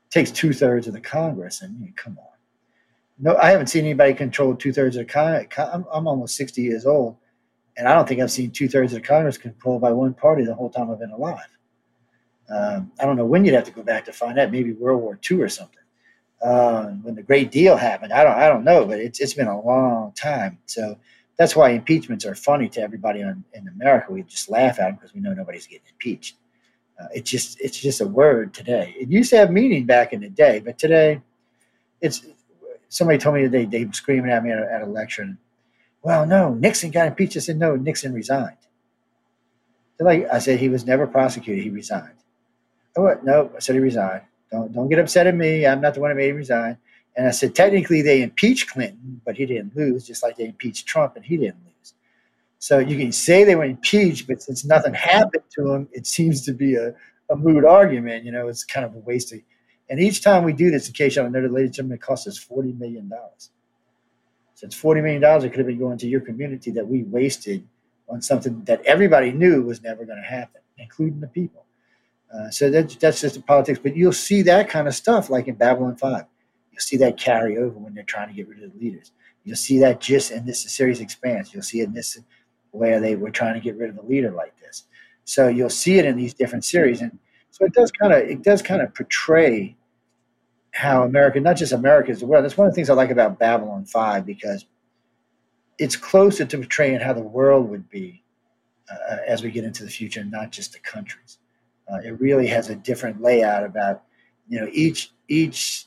takes 0.10 0.32
two 0.32 0.52
thirds 0.52 0.88
of 0.88 0.94
the 0.94 1.00
Congress. 1.00 1.62
And 1.62 1.78
I 1.78 1.80
mean, 1.80 1.94
come 1.96 2.18
on 2.20 2.32
no, 3.22 3.38
I 3.38 3.52
haven't 3.52 3.68
seen 3.68 3.86
anybody 3.86 4.16
control 4.16 4.56
two 4.56 4.74
thirds 4.74 4.96
of 4.96 5.06
the 5.06 5.14
Congress. 5.14 5.48
I'm, 5.58 5.86
I'm 5.94 6.08
almost 6.08 6.36
60 6.36 6.62
years 6.62 6.88
old, 6.88 7.18
and 7.78 7.88
I 7.88 7.94
don't 7.94 8.08
think 8.08 8.20
I've 8.20 8.32
seen 8.32 8.50
two 8.50 8.68
thirds 8.68 8.94
of 8.94 9.02
the 9.02 9.08
Congress 9.08 9.38
controlled 9.38 9.82
by 9.82 9.92
one 9.92 10.16
party 10.16 10.44
the 10.44 10.56
whole 10.56 10.72
time 10.72 10.90
I've 10.90 11.00
been 11.00 11.12
alive. 11.12 11.48
Um, 12.50 12.92
I 13.00 13.06
don't 13.06 13.16
know 13.16 13.26
when 13.26 13.46
you'd 13.46 13.54
have 13.54 13.66
to 13.66 13.72
go 13.72 13.84
back 13.84 14.06
to 14.06 14.14
find 14.14 14.38
that. 14.38 14.52
Maybe 14.52 14.74
World 14.74 15.02
War 15.02 15.20
II 15.30 15.42
or 15.42 15.50
something. 15.50 15.78
Uh, 16.42 16.88
when 17.04 17.16
the 17.16 17.24
Great 17.24 17.52
Deal 17.52 17.78
happened, 17.78 18.12
I 18.12 18.24
don't, 18.24 18.36
I 18.38 18.48
don't 18.48 18.64
know, 18.64 18.86
but 18.86 19.00
it's 19.00 19.20
it's 19.20 19.36
been 19.36 19.48
a 19.48 19.62
long 19.62 20.12
time. 20.14 20.58
So 20.66 20.98
that's 21.38 21.56
why 21.56 21.70
impeachments 21.70 22.26
are 22.26 22.36
funny 22.36 22.68
to 22.70 22.82
everybody 22.82 23.22
in 23.22 23.68
America. 23.76 24.12
We 24.12 24.24
just 24.24 24.50
laugh 24.50 24.80
at 24.80 24.88
them 24.88 24.96
because 24.96 25.14
we 25.14 25.22
know 25.22 25.34
nobody's 25.34 25.68
getting 25.68 25.88
impeached. 25.90 26.36
Uh, 27.00 27.08
it's 27.14 27.30
just 27.30 27.62
it's 27.62 27.80
just 27.80 28.02
a 28.02 28.08
word 28.08 28.54
today. 28.54 28.96
It 29.00 29.10
used 29.10 29.30
to 29.32 29.38
have 29.38 29.52
meaning 29.52 29.86
back 29.86 30.14
in 30.14 30.22
the 30.22 30.30
day, 30.30 30.60
but 30.60 30.78
today 30.78 31.22
it's 32.02 32.26
somebody 32.90 33.18
told 33.18 33.36
me 33.36 33.42
today 33.42 33.66
they 33.66 33.86
were 33.86 33.94
screaming 33.94 34.32
at 34.32 34.44
me 34.44 34.52
at 34.52 34.60
a, 34.60 34.72
at 34.72 34.82
a 34.82 34.86
lecture. 34.86 35.24
And, 35.24 35.38
well, 36.04 36.26
no, 36.26 36.54
Nixon 36.54 36.92
got 36.92 37.08
impeached. 37.08 37.38
I 37.38 37.40
said, 37.40 37.58
no, 37.58 37.76
Nixon 37.76 38.14
resigned. 38.14 38.58
They're 39.98 40.08
like 40.08 40.28
I 40.32 40.40
said, 40.40 40.60
he 40.60 40.70
was 40.70 40.86
never 40.86 41.08
prosecuted. 41.08 41.64
He 41.64 41.70
resigned. 41.70 42.21
Oh, 42.96 43.04
what? 43.04 43.24
No, 43.24 43.52
I 43.56 43.60
said 43.60 43.76
he 43.76 43.82
resigned. 43.82 44.24
Don't 44.52 44.72
don't 44.74 44.90
get 44.90 45.00
upset 45.00 45.28
at 45.28 45.36
me. 45.36 45.66
I'm 45.66 45.82
not 45.82 45.94
the 45.94 46.02
one 46.02 46.12
who 46.12 46.18
made 46.18 46.30
him 46.30 46.36
resign. 46.36 46.78
And 47.16 47.28
I 47.28 47.32
said, 47.32 47.54
technically, 47.54 48.02
they 48.02 48.22
impeached 48.22 48.70
Clinton, 48.70 49.22
but 49.26 49.36
he 49.36 49.46
didn't 49.46 49.76
lose, 49.76 50.08
just 50.08 50.24
like 50.24 50.38
they 50.38 50.46
impeached 50.46 50.88
Trump, 50.88 51.18
and 51.18 51.26
he 51.26 51.36
didn't 51.36 51.60
lose. 51.66 51.94
So 52.60 52.80
you 52.80 52.98
can 52.98 53.12
say 53.12 53.44
they 53.44 53.56
were 53.56 53.66
impeached, 53.66 54.28
but 54.28 54.42
since 54.42 54.64
nothing 54.64 54.94
happened 54.94 55.44
to 55.56 55.74
him, 55.74 55.90
it 55.92 56.08
seems 56.08 56.46
to 56.46 56.54
be 56.54 56.76
a, 56.76 56.94
a 57.30 57.36
moot 57.36 57.66
argument. 57.66 58.24
You 58.24 58.32
know, 58.32 58.48
it's 58.48 58.64
kind 58.64 58.86
of 58.86 58.96
a 58.96 59.00
waste 59.00 59.34
of 59.34 59.42
and 59.92 60.00
each 60.00 60.22
time 60.22 60.46
we 60.46 60.54
do 60.54 60.72
this, 60.72 60.88
in 60.88 60.94
case 60.94 61.18
y'all 61.18 61.30
know, 61.30 61.42
ladies 61.42 61.68
and 61.68 61.74
gentlemen, 61.74 61.96
it 61.98 62.02
costs 62.02 62.26
us 62.26 62.40
$40 62.40 62.80
million. 62.80 63.12
So 64.56 64.66
it's 64.66 64.82
$40 64.82 65.04
million 65.04 65.20
that 65.20 65.50
could 65.50 65.58
have 65.58 65.68
been 65.68 65.78
going 65.78 65.98
to 65.98 66.08
your 66.08 66.22
community 66.22 66.72
that 66.72 66.88
we 66.88 67.04
wasted 67.04 67.68
on 68.08 68.22
something 68.22 68.64
that 68.64 68.82
everybody 68.86 69.34
knew 69.34 69.64
was 69.64 69.84
never 69.84 70.06
going 70.06 70.18
to 70.18 70.24
happen, 70.24 70.62
including 70.78 71.20
the 71.20 71.28
people. 71.28 71.66
Uh, 72.34 72.50
so 72.50 72.70
that, 72.70 72.98
that's 73.00 73.22
just 73.22 73.36
the 73.36 73.42
politics. 73.42 73.80
But 73.82 73.96
you'll 73.96 74.14
see 74.14 74.42
that 74.44 74.70
kind 74.70 74.88
of 74.88 74.96
stuff 74.96 75.30
like 75.30 75.48
in 75.48 75.56
Babylon 75.56 75.96
5. 75.96 76.26
You'll 76.72 76.80
see 76.80 76.98
that 76.98 77.18
carry 77.18 77.58
over 77.58 77.78
when 77.78 77.94
they're 77.94 78.04
trying 78.04 78.30
to 78.30 78.34
get 78.34 78.48
rid 78.48 78.64
of 78.64 78.74
the 78.74 78.80
leaders. 78.80 79.12
You'll 79.44 79.58
see 79.58 79.80
that 79.80 80.00
just 80.00 80.32
in 80.32 80.46
this 80.46 80.62
series 80.62 81.00
expanse. 81.00 81.54
You'll 81.54 81.64
see 81.64 81.82
it 81.82 81.86
in 81.86 81.94
this 81.94 82.20
where 82.72 83.00
they 83.00 83.16
were 83.16 83.32
trying 83.32 83.56
to 83.56 83.60
get 83.60 83.78
rid 83.78 83.90
of 83.90 83.98
a 83.98 84.06
leader 84.06 84.32
like 84.32 84.58
this. 84.60 84.84
So 85.26 85.48
you'll 85.48 85.70
see 85.70 86.00
it 86.00 86.06
in 86.06 86.16
these 86.16 86.34
different 86.34 86.64
series. 86.64 87.02
And 87.02 87.18
so 87.50 87.66
it 87.66 87.74
does 87.74 87.92
kind 87.92 88.14
of 88.14 88.20
it 88.20 88.44
does 88.44 88.62
kind 88.62 88.82
of 88.82 88.94
portray 88.94 89.76
how 90.74 91.04
America, 91.04 91.40
not 91.40 91.58
just 91.58 91.74
America, 91.74 92.12
is 92.12 92.22
the 92.22 92.26
world. 92.26 92.46
That's 92.46 92.58
one 92.58 92.68
of 92.68 92.74
the 92.74 92.76
things 92.76 92.90
I 92.90 92.94
like 92.94 93.12
about 93.12 93.40
Babylon 93.40 93.86
5 93.86 94.26
because 94.26 94.66
it's 95.78 95.96
closer 95.96 96.46
to 96.46 96.58
portraying 96.58 97.00
how 97.02 97.14
the 97.14 97.22
world 97.22 97.70
would 97.70 97.90
be 97.90 98.24
uh, 98.90 99.18
as 99.28 99.44
we 99.44 99.52
get 99.52 99.66
into 99.66 99.84
the 99.84 99.90
future, 99.90 100.24
not 100.24 100.52
just 100.52 100.74
the 100.74 100.80
countries. 100.80 101.40
Uh, 101.92 101.98
it 101.98 102.20
really 102.20 102.48
has 102.48 102.70
a 102.70 102.76
different 102.76 103.22
layout 103.22 103.64
about, 103.64 104.04
you 104.48 104.60
know, 104.60 104.68
each 104.72 105.12
each 105.28 105.86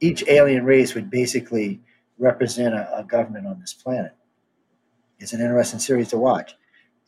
each 0.00 0.24
alien 0.28 0.64
race 0.64 0.94
would 0.94 1.10
basically 1.10 1.80
represent 2.18 2.74
a, 2.74 2.98
a 2.98 3.04
government 3.04 3.46
on 3.46 3.58
this 3.60 3.72
planet. 3.72 4.12
It's 5.18 5.32
an 5.32 5.40
interesting 5.40 5.80
series 5.80 6.08
to 6.08 6.18
watch. 6.18 6.56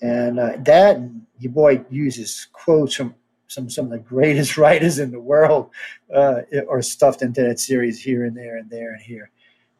And 0.00 0.38
uh, 0.38 0.56
that, 0.64 0.98
your 1.38 1.52
boy 1.52 1.84
uses 1.88 2.48
quotes 2.52 2.94
from 2.94 3.14
some 3.46 3.70
some 3.70 3.86
of 3.86 3.90
the 3.92 3.98
greatest 3.98 4.56
writers 4.58 4.98
in 4.98 5.12
the 5.12 5.20
world, 5.20 5.70
uh, 6.14 6.42
or 6.66 6.82
stuffed 6.82 7.22
into 7.22 7.42
that 7.42 7.60
series 7.60 8.02
here 8.02 8.24
and 8.24 8.36
there 8.36 8.56
and 8.56 8.68
there 8.68 8.92
and 8.92 9.02
here, 9.02 9.30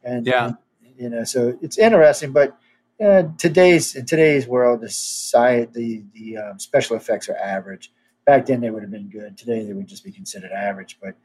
and 0.03 0.25
yeah, 0.25 0.45
and, 0.45 0.57
you 0.97 1.09
know, 1.09 1.23
so 1.23 1.57
it's 1.61 1.77
interesting. 1.77 2.31
But 2.31 2.57
uh, 3.03 3.23
today's 3.37 3.95
in 3.95 4.05
today's 4.05 4.47
world, 4.47 4.81
the 4.81 4.89
sci- 4.89 5.67
the 5.73 6.03
the 6.13 6.37
um, 6.37 6.59
special 6.59 6.95
effects 6.95 7.27
are 7.27 7.37
average. 7.37 7.91
Back 8.25 8.45
then, 8.45 8.61
they 8.61 8.69
would 8.69 8.83
have 8.83 8.91
been 8.91 9.09
good. 9.09 9.37
Today, 9.37 9.65
they 9.65 9.73
would 9.73 9.87
just 9.87 10.03
be 10.03 10.11
considered 10.11 10.51
average. 10.51 10.97
But 11.01 11.15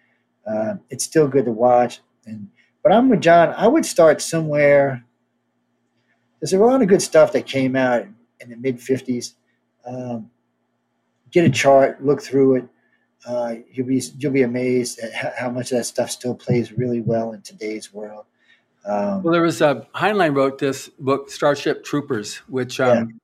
uh, 0.47 0.75
it's 0.91 1.05
still 1.05 1.29
good 1.29 1.45
to 1.45 1.53
watch. 1.53 2.01
And 2.27 2.49
but 2.83 2.93
I'm 2.93 3.09
with 3.09 3.21
John. 3.21 3.55
I 3.57 3.69
would 3.69 3.85
start 3.85 4.21
somewhere. 4.21 5.05
There's 6.41 6.53
a 6.53 6.59
lot 6.59 6.83
of 6.83 6.89
good 6.89 7.03
stuff 7.03 7.33
that 7.33 7.47
came 7.47 7.77
out 7.77 8.07
in 8.41 8.51
the 8.51 8.57
mid 8.57 8.79
'50s. 8.79 9.35
Um, 9.87 10.31
get 11.31 11.45
a 11.45 11.51
chart, 11.51 12.05
look 12.05 12.23
through 12.23 12.57
it. 12.57 12.69
Uh, 13.27 13.57
you'll 13.73 13.87
be 13.87 14.03
you'll 14.19 14.33
be 14.33 14.43
amazed 14.43 15.01
at 15.01 15.35
how 15.37 15.51
much 15.51 15.73
of 15.73 15.79
that 15.79 15.85
stuff 15.85 16.11
still 16.11 16.35
plays 16.35 16.73
really 16.73 17.01
well 17.01 17.33
in 17.33 17.43
today's 17.43 17.93
world. 17.93 18.25
Um, 18.87 19.23
well, 19.23 19.33
there 19.33 19.43
was 19.43 19.61
a 19.61 19.69
uh, 19.69 19.85
Heinlein 19.95 20.35
wrote 20.35 20.59
this 20.59 20.89
book, 20.89 21.31
Starship 21.31 21.85
Troopers, 21.85 22.37
which 22.49 22.81
um. 22.81 23.21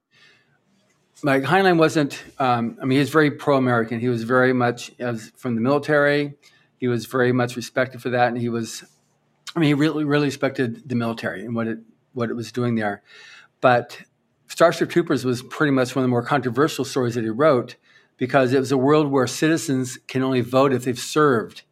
Like 1.24 1.42
Heinlein 1.42 1.78
wasn't. 1.78 2.22
Um, 2.38 2.78
I 2.80 2.84
mean, 2.84 2.96
he 2.96 3.00
was 3.00 3.10
very 3.10 3.30
pro-American. 3.30 3.98
He 3.98 4.08
was 4.08 4.22
very 4.22 4.52
much 4.52 4.92
from 5.37 5.54
the 5.54 5.60
military. 5.60 6.34
He 6.78 6.87
was 6.87 7.06
very 7.06 7.32
much 7.32 7.56
respected 7.56 8.02
for 8.02 8.10
that, 8.10 8.28
and 8.28 8.38
he 8.38 8.48
was. 8.48 8.84
I 9.56 9.60
mean, 9.60 9.68
he 9.68 9.74
really 9.74 10.04
really 10.04 10.26
respected 10.26 10.88
the 10.88 10.94
military 10.94 11.44
and 11.44 11.54
what 11.54 11.66
it 11.66 11.78
what 12.12 12.30
it 12.30 12.34
was 12.34 12.52
doing 12.52 12.76
there. 12.76 13.02
But 13.60 14.02
Starship 14.48 14.90
Troopers 14.90 15.24
was 15.24 15.42
pretty 15.42 15.72
much 15.72 15.96
one 15.96 16.04
of 16.04 16.08
the 16.08 16.10
more 16.10 16.22
controversial 16.22 16.84
stories 16.84 17.14
that 17.14 17.24
he 17.24 17.30
wrote 17.30 17.76
because 18.16 18.52
it 18.52 18.60
was 18.60 18.70
a 18.70 18.76
world 18.76 19.10
where 19.10 19.26
citizens 19.26 19.98
can 20.06 20.22
only 20.22 20.40
vote 20.40 20.72
if 20.72 20.84
they've 20.84 20.98
served, 20.98 21.62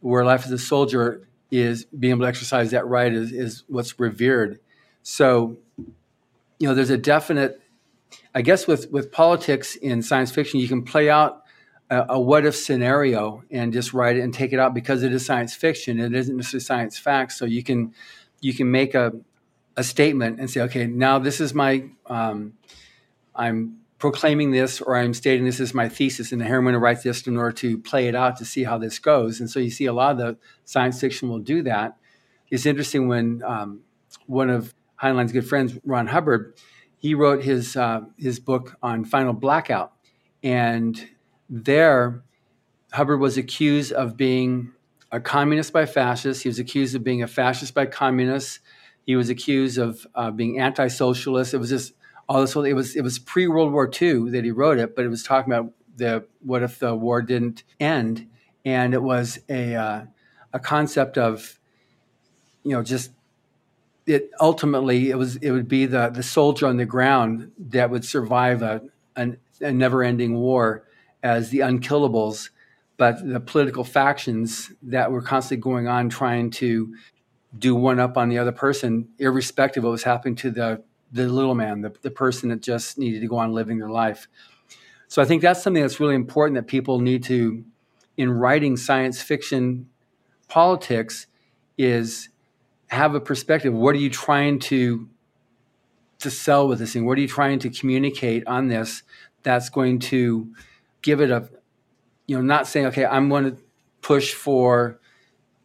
where 0.00 0.24
life 0.24 0.44
as 0.44 0.52
a 0.52 0.58
soldier 0.58 1.26
is 1.50 1.86
being 1.86 2.12
able 2.12 2.22
to 2.22 2.28
exercise 2.28 2.70
that 2.70 2.86
right 2.86 3.12
is, 3.12 3.32
is 3.32 3.64
what's 3.66 3.98
revered. 3.98 4.60
So, 5.02 5.56
you 6.58 6.68
know, 6.68 6.74
there's 6.74 6.90
a 6.90 6.98
definite, 6.98 7.60
I 8.34 8.42
guess, 8.42 8.66
with, 8.66 8.90
with 8.90 9.10
politics 9.10 9.76
in 9.76 10.02
science 10.02 10.30
fiction, 10.30 10.60
you 10.60 10.68
can 10.68 10.84
play 10.84 11.10
out 11.10 11.42
a, 11.90 12.06
a 12.10 12.20
what 12.20 12.46
if 12.46 12.54
scenario 12.54 13.42
and 13.50 13.72
just 13.72 13.92
write 13.92 14.16
it 14.16 14.20
and 14.20 14.32
take 14.32 14.52
it 14.52 14.58
out 14.58 14.72
because 14.72 15.02
it 15.02 15.12
is 15.12 15.26
science 15.26 15.54
fiction. 15.54 15.98
It 15.98 16.14
isn't 16.14 16.36
necessarily 16.36 16.64
science 16.64 16.98
fact. 16.98 17.32
So 17.32 17.44
you 17.44 17.62
can 17.62 17.92
you 18.40 18.54
can 18.54 18.70
make 18.70 18.94
a 18.94 19.12
a 19.76 19.84
statement 19.84 20.40
and 20.40 20.50
say, 20.50 20.60
okay, 20.62 20.86
now 20.86 21.18
this 21.18 21.40
is 21.40 21.54
my 21.54 21.84
um, 22.06 22.54
I'm 23.34 23.78
proclaiming 23.98 24.50
this 24.50 24.80
or 24.80 24.96
I'm 24.96 25.12
stating 25.12 25.44
this 25.44 25.60
is 25.60 25.74
my 25.74 25.88
thesis, 25.88 26.32
and 26.32 26.42
here 26.42 26.56
I'm 26.56 26.64
going 26.64 26.72
to 26.72 26.78
write 26.78 27.02
this 27.02 27.26
in 27.26 27.36
order 27.36 27.52
to 27.52 27.78
play 27.78 28.08
it 28.08 28.14
out 28.14 28.36
to 28.38 28.44
see 28.44 28.64
how 28.64 28.78
this 28.78 28.98
goes. 28.98 29.40
And 29.40 29.50
so 29.50 29.60
you 29.60 29.70
see 29.70 29.86
a 29.86 29.92
lot 29.92 30.12
of 30.12 30.18
the 30.18 30.38
science 30.64 31.00
fiction 31.00 31.28
will 31.28 31.38
do 31.40 31.62
that. 31.64 31.96
It's 32.50 32.66
interesting 32.66 33.08
when 33.08 33.42
um, 33.44 33.80
one 34.26 34.50
of 34.50 34.74
Heinlein's 34.96 35.32
good 35.32 35.48
friends, 35.48 35.78
Ron 35.84 36.08
Hubbard, 36.08 36.54
he 37.00 37.14
wrote 37.14 37.42
his 37.42 37.76
uh, 37.76 38.02
his 38.16 38.38
book 38.38 38.76
on 38.82 39.04
Final 39.04 39.32
Blackout, 39.32 39.92
and 40.42 41.08
there 41.48 42.22
Hubbard 42.92 43.20
was 43.20 43.38
accused 43.38 43.92
of 43.92 44.16
being 44.16 44.72
a 45.10 45.18
communist 45.18 45.72
by 45.72 45.86
fascists. 45.86 46.42
He 46.42 46.48
was 46.48 46.58
accused 46.58 46.94
of 46.94 47.02
being 47.02 47.22
a 47.22 47.26
fascist 47.26 47.72
by 47.72 47.86
communists. 47.86 48.60
He 49.06 49.16
was 49.16 49.30
accused 49.30 49.78
of 49.78 50.06
uh, 50.14 50.30
being 50.30 50.60
anti-socialist. 50.60 51.54
It 51.54 51.56
was 51.56 51.70
just 51.70 51.94
all 52.28 52.42
this. 52.42 52.54
It 52.54 52.74
was 52.74 52.94
it 52.94 53.02
was 53.02 53.18
pre 53.18 53.48
World 53.48 53.72
War 53.72 53.90
II 53.90 54.30
that 54.30 54.44
he 54.44 54.50
wrote 54.50 54.78
it, 54.78 54.94
but 54.94 55.06
it 55.06 55.08
was 55.08 55.22
talking 55.22 55.50
about 55.50 55.72
the 55.96 56.26
what 56.40 56.62
if 56.62 56.78
the 56.78 56.94
war 56.94 57.22
didn't 57.22 57.64
end, 57.80 58.28
and 58.66 58.92
it 58.92 59.02
was 59.02 59.38
a 59.48 59.74
uh, 59.74 60.04
a 60.52 60.60
concept 60.60 61.16
of 61.16 61.58
you 62.62 62.72
know 62.72 62.82
just 62.82 63.10
it 64.06 64.30
ultimately 64.40 65.10
it 65.10 65.16
was 65.16 65.36
it 65.36 65.50
would 65.50 65.68
be 65.68 65.86
the 65.86 66.10
the 66.10 66.22
soldier 66.22 66.66
on 66.66 66.76
the 66.76 66.84
ground 66.84 67.52
that 67.58 67.90
would 67.90 68.04
survive 68.04 68.62
a 68.62 68.82
an, 69.16 69.38
a 69.60 69.72
never 69.72 70.02
ending 70.02 70.36
war 70.36 70.84
as 71.22 71.50
the 71.50 71.58
unkillables, 71.58 72.50
but 72.96 73.26
the 73.26 73.40
political 73.40 73.84
factions 73.84 74.72
that 74.82 75.12
were 75.12 75.22
constantly 75.22 75.60
going 75.60 75.86
on 75.86 76.08
trying 76.08 76.50
to 76.50 76.94
do 77.58 77.74
one 77.74 77.98
up 77.98 78.16
on 78.16 78.28
the 78.28 78.38
other 78.38 78.52
person, 78.52 79.08
irrespective 79.18 79.82
of 79.82 79.88
what 79.88 79.92
was 79.92 80.02
happening 80.04 80.36
to 80.36 80.50
the 80.50 80.82
the 81.12 81.26
little 81.26 81.54
man, 81.54 81.80
the, 81.80 81.92
the 82.02 82.10
person 82.10 82.50
that 82.50 82.62
just 82.62 82.96
needed 82.96 83.20
to 83.20 83.26
go 83.26 83.36
on 83.36 83.52
living 83.52 83.78
their 83.78 83.90
life. 83.90 84.28
So 85.08 85.20
I 85.20 85.24
think 85.24 85.42
that's 85.42 85.60
something 85.60 85.82
that's 85.82 85.98
really 85.98 86.14
important 86.14 86.54
that 86.54 86.68
people 86.68 87.00
need 87.00 87.24
to, 87.24 87.64
in 88.16 88.30
writing 88.30 88.76
science 88.76 89.20
fiction 89.20 89.88
politics, 90.46 91.26
is 91.76 92.28
have 92.90 93.14
a 93.14 93.20
perspective. 93.20 93.72
What 93.72 93.94
are 93.94 93.98
you 93.98 94.10
trying 94.10 94.58
to 94.60 95.08
to 96.18 96.30
sell 96.30 96.68
with 96.68 96.78
this 96.78 96.92
thing? 96.92 97.06
What 97.06 97.16
are 97.16 97.20
you 97.22 97.28
trying 97.28 97.58
to 97.60 97.70
communicate 97.70 98.46
on 98.46 98.68
this 98.68 99.02
that's 99.42 99.70
going 99.70 100.00
to 100.00 100.52
give 101.00 101.20
it 101.22 101.30
a, 101.30 101.48
you 102.26 102.36
know, 102.36 102.42
not 102.42 102.66
saying, 102.66 102.86
okay, 102.86 103.06
I'm 103.06 103.30
going 103.30 103.44
to 103.44 103.56
push 104.02 104.34
for 104.34 105.00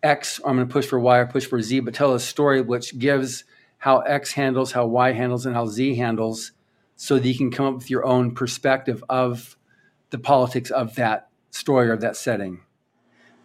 X, 0.02 0.40
or 0.40 0.50
I'm 0.50 0.56
going 0.56 0.68
to 0.68 0.72
push 0.72 0.86
for 0.86 1.00
Y, 1.00 1.18
or 1.18 1.26
push 1.26 1.46
for 1.46 1.62
Z, 1.62 1.82
but 1.82 1.94
tell 1.94 2.14
a 2.14 2.20
story 2.20 2.62
which 2.62 2.98
gives 2.98 3.44
how 3.80 4.00
X 4.00 4.32
handles, 4.32 4.72
how 4.72 4.86
Y 4.86 5.12
handles, 5.12 5.46
and 5.46 5.56
how 5.56 5.66
Z 5.66 5.96
handles, 5.96 6.54
so 6.96 7.20
that 7.20 7.28
you 7.28 7.38
can 7.38 7.52
come 7.52 7.66
up 7.66 7.76
with 7.76 7.90
your 7.90 8.06
own 8.06 8.34
perspective 8.34 9.04
of 9.10 9.58
the 10.12 10.18
politics 10.18 10.70
of 10.70 10.96
that 10.96 11.28
story 11.52 11.90
or 11.90 11.98
that 11.98 12.16
setting. 12.16 12.62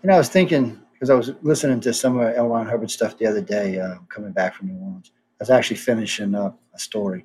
And 0.02 0.12
I 0.12 0.18
was 0.18 0.28
thinking 0.28 0.80
because 1.00 1.08
I 1.08 1.14
was 1.14 1.32
listening 1.40 1.80
to 1.80 1.94
some 1.94 2.18
of 2.18 2.34
L. 2.36 2.48
Ron 2.48 2.66
Hubbard 2.66 2.90
stuff 2.90 3.16
the 3.16 3.24
other 3.24 3.40
day, 3.40 3.80
uh, 3.80 3.94
coming 4.10 4.32
back 4.32 4.54
from 4.54 4.68
New 4.68 4.78
Orleans. 4.78 5.12
I 5.40 5.44
was 5.44 5.48
actually 5.48 5.78
finishing 5.78 6.34
up 6.34 6.60
a 6.74 6.78
story 6.78 7.24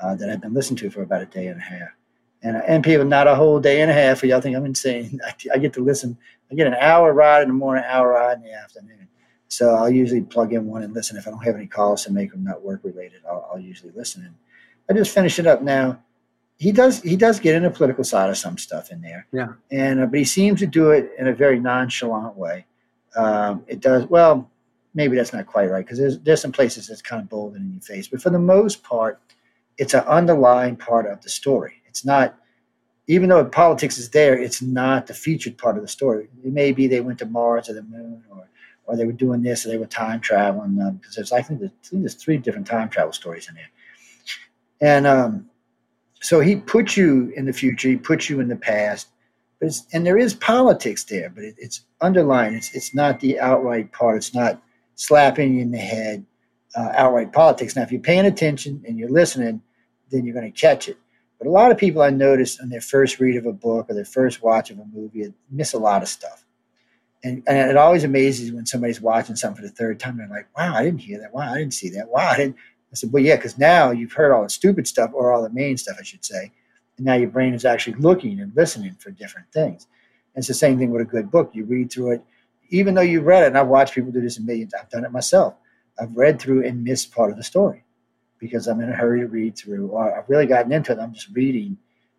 uh, 0.00 0.16
that 0.16 0.28
I'd 0.28 0.40
been 0.40 0.52
listening 0.52 0.78
to 0.78 0.90
for 0.90 1.02
about 1.02 1.22
a 1.22 1.26
day 1.26 1.46
and 1.46 1.60
a 1.60 1.62
half. 1.62 1.90
And, 2.42 2.56
and 2.56 2.82
people, 2.82 3.06
not 3.06 3.28
a 3.28 3.36
whole 3.36 3.60
day 3.60 3.80
and 3.80 3.92
a 3.92 3.94
half, 3.94 4.18
for 4.18 4.26
y'all 4.26 4.40
think 4.40 4.56
I'm 4.56 4.64
insane. 4.64 5.20
I, 5.24 5.34
I 5.54 5.58
get 5.58 5.72
to 5.74 5.84
listen. 5.84 6.18
I 6.50 6.56
get 6.56 6.66
an 6.66 6.74
hour 6.74 7.12
ride 7.12 7.42
in 7.42 7.48
the 7.48 7.54
morning, 7.54 7.84
hour 7.86 8.08
ride 8.08 8.38
in 8.38 8.42
the 8.42 8.54
afternoon. 8.54 9.06
So 9.46 9.72
I'll 9.72 9.88
usually 9.88 10.22
plug 10.22 10.52
in 10.52 10.66
one 10.66 10.82
and 10.82 10.92
listen. 10.92 11.16
If 11.16 11.28
I 11.28 11.30
don't 11.30 11.44
have 11.44 11.54
any 11.54 11.68
calls 11.68 12.02
to 12.04 12.12
make 12.12 12.32
them 12.32 12.42
not 12.42 12.64
work 12.64 12.80
related, 12.82 13.22
I'll, 13.28 13.48
I'll 13.52 13.60
usually 13.60 13.92
listen. 13.94 14.24
And 14.24 14.34
I 14.90 14.98
just 14.98 15.14
finish 15.14 15.38
it 15.38 15.46
up 15.46 15.62
now. 15.62 16.02
He 16.56 16.72
does 16.72 17.00
he 17.02 17.16
does 17.16 17.38
get 17.38 17.54
in 17.54 17.62
the 17.62 17.70
political 17.70 18.02
side 18.02 18.30
of 18.30 18.36
some 18.36 18.58
stuff 18.58 18.90
in 18.90 19.00
there. 19.00 19.26
Yeah. 19.32 19.48
And 19.70 20.00
uh, 20.00 20.06
but 20.06 20.18
he 20.18 20.24
seems 20.24 20.58
to 20.60 20.66
do 20.66 20.90
it 20.90 21.12
in 21.18 21.28
a 21.28 21.34
very 21.34 21.60
nonchalant 21.60 22.36
way. 22.36 22.66
Um, 23.16 23.64
it 23.66 23.80
does 23.80 24.06
well. 24.06 24.50
Maybe 24.94 25.16
that's 25.16 25.32
not 25.32 25.46
quite 25.46 25.70
right 25.70 25.84
because 25.84 25.98
there's 25.98 26.18
there's 26.20 26.40
some 26.40 26.52
places 26.52 26.86
that's 26.86 27.02
kind 27.02 27.22
of 27.22 27.28
bold 27.28 27.56
in 27.56 27.72
your 27.72 27.80
face, 27.80 28.08
but 28.08 28.22
for 28.22 28.30
the 28.30 28.38
most 28.38 28.82
part, 28.82 29.20
it's 29.78 29.94
an 29.94 30.04
underlying 30.04 30.76
part 30.76 31.06
of 31.06 31.22
the 31.22 31.30
story. 31.30 31.82
It's 31.86 32.04
not 32.04 32.38
even 33.08 33.28
though 33.28 33.44
politics 33.44 33.98
is 33.98 34.10
there, 34.10 34.38
it's 34.38 34.62
not 34.62 35.06
the 35.06 35.14
featured 35.14 35.58
part 35.58 35.76
of 35.76 35.82
the 35.82 35.88
story. 35.88 36.28
It 36.44 36.52
may 36.52 36.72
be 36.72 36.86
they 36.86 37.00
went 37.00 37.18
to 37.20 37.26
Mars 37.26 37.68
or 37.68 37.74
the 37.74 37.82
moon 37.82 38.22
or 38.30 38.46
or 38.84 38.96
they 38.96 39.04
were 39.04 39.12
doing 39.12 39.42
this, 39.42 39.64
or 39.64 39.68
they 39.68 39.78
were 39.78 39.86
time 39.86 40.20
traveling. 40.20 40.74
Because 40.74 40.88
um, 40.90 41.00
there's, 41.16 41.32
I 41.32 41.42
think, 41.42 41.60
there's, 41.60 41.70
I 41.70 41.88
think 41.88 42.02
there's 42.02 42.14
three 42.14 42.36
different 42.36 42.66
time 42.66 42.88
travel 42.88 43.12
stories 43.12 43.48
in 43.48 43.54
there. 43.54 43.70
And 44.80 45.06
um, 45.06 45.46
so 46.20 46.40
he 46.40 46.56
puts 46.56 46.96
you 46.96 47.32
in 47.36 47.46
the 47.46 47.52
future, 47.52 47.88
he 47.88 47.96
puts 47.96 48.28
you 48.28 48.40
in 48.40 48.48
the 48.48 48.56
past, 48.56 49.08
it's, 49.66 49.86
and 49.92 50.06
there 50.06 50.18
is 50.18 50.34
politics 50.34 51.04
there, 51.04 51.30
but 51.30 51.44
it, 51.44 51.54
it's 51.58 51.82
underlying. 52.00 52.54
It's 52.54 52.74
it's 52.74 52.94
not 52.94 53.20
the 53.20 53.40
outright 53.40 53.92
part. 53.92 54.16
It's 54.16 54.34
not 54.34 54.62
slapping 54.94 55.54
you 55.54 55.62
in 55.62 55.70
the 55.70 55.78
head, 55.78 56.24
uh, 56.76 56.90
outright 56.94 57.32
politics. 57.32 57.76
Now, 57.76 57.82
if 57.82 57.92
you're 57.92 58.00
paying 58.00 58.26
attention 58.26 58.82
and 58.86 58.98
you're 58.98 59.10
listening, 59.10 59.62
then 60.10 60.24
you're 60.24 60.34
going 60.34 60.50
to 60.50 60.60
catch 60.60 60.88
it. 60.88 60.98
But 61.38 61.48
a 61.48 61.50
lot 61.50 61.70
of 61.70 61.78
people 61.78 62.02
I 62.02 62.10
notice 62.10 62.60
on 62.60 62.68
their 62.68 62.80
first 62.80 63.18
read 63.20 63.36
of 63.36 63.46
a 63.46 63.52
book 63.52 63.90
or 63.90 63.94
their 63.94 64.04
first 64.04 64.42
watch 64.42 64.70
of 64.70 64.78
a 64.78 64.84
movie 64.92 65.32
miss 65.50 65.74
a 65.74 65.78
lot 65.78 66.02
of 66.02 66.08
stuff 66.08 66.44
and, 67.24 67.42
and 67.46 67.70
it 67.70 67.76
always 67.76 68.04
amazes 68.04 68.52
when 68.52 68.66
somebody's 68.66 69.00
watching 69.00 69.36
something 69.36 69.62
for 69.62 69.68
the 69.68 69.74
third 69.74 70.00
time. 70.00 70.16
They're 70.16 70.28
like, 70.28 70.48
wow, 70.56 70.74
I 70.74 70.84
didn't 70.84 71.00
hear 71.00 71.20
that. 71.20 71.32
Wow, 71.32 71.52
I 71.52 71.58
didn't 71.58 71.74
see 71.74 71.90
that. 71.90 72.08
Wow, 72.08 72.30
I 72.30 72.36
didn't. 72.36 72.56
I 72.56 72.94
said, 72.94 73.12
well, 73.12 73.22
yeah, 73.22 73.36
because 73.36 73.56
now 73.56 73.90
you've 73.90 74.12
heard 74.12 74.32
all 74.32 74.42
the 74.42 74.50
stupid 74.50 74.86
stuff 74.86 75.10
or 75.14 75.32
all 75.32 75.42
the 75.42 75.50
main 75.50 75.76
stuff, 75.76 75.96
I 75.98 76.02
should 76.02 76.24
say. 76.24 76.52
Now 77.02 77.14
your 77.14 77.30
brain 77.30 77.54
is 77.54 77.64
actually 77.64 77.94
looking 77.94 78.40
and 78.40 78.54
listening 78.54 78.94
for 78.94 79.10
different 79.10 79.50
things. 79.52 79.86
And 80.34 80.40
it's 80.42 80.48
the 80.48 80.54
same 80.54 80.78
thing 80.78 80.90
with 80.90 81.02
a 81.02 81.06
good 81.06 81.30
book. 81.30 81.50
You 81.52 81.64
read 81.64 81.92
through 81.92 82.12
it, 82.12 82.24
even 82.70 82.94
though 82.94 83.02
you've 83.02 83.26
read 83.26 83.42
it, 83.42 83.48
and 83.48 83.58
I've 83.58 83.68
watched 83.68 83.94
people 83.94 84.12
do 84.12 84.20
this 84.20 84.38
a 84.38 84.42
million 84.42 84.68
times. 84.68 84.84
I've 84.84 84.90
done 84.90 85.04
it 85.04 85.12
myself. 85.12 85.54
I've 86.00 86.16
read 86.16 86.40
through 86.40 86.66
and 86.66 86.82
missed 86.82 87.12
part 87.12 87.30
of 87.30 87.36
the 87.36 87.42
story 87.42 87.84
because 88.38 88.66
I'm 88.66 88.80
in 88.80 88.88
a 88.88 88.94
hurry 88.94 89.20
to 89.20 89.26
read 89.26 89.56
through, 89.56 89.88
or 89.88 90.18
I've 90.18 90.28
really 90.28 90.46
gotten 90.46 90.72
into 90.72 90.92
it. 90.92 90.98
I'm 90.98 91.12
just 91.12 91.28
reading 91.32 91.76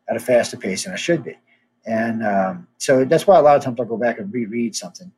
at 0.08 0.16
a 0.16 0.20
faster 0.20 0.58
pace 0.58 0.84
than 0.84 0.94
I 0.94 0.98
should 0.98 1.24
be. 1.24 1.38
And 1.86 2.26
um, 2.26 2.68
so 2.78 3.04
that's 3.04 3.28
why 3.28 3.38
a 3.38 3.42
lot 3.42 3.58
of 3.58 3.64
times 3.64 3.80
I'll 3.80 3.86
go 3.86 3.98
back 3.98 4.20
and 4.20 4.34
reread 4.34 4.76
something 4.76 5.12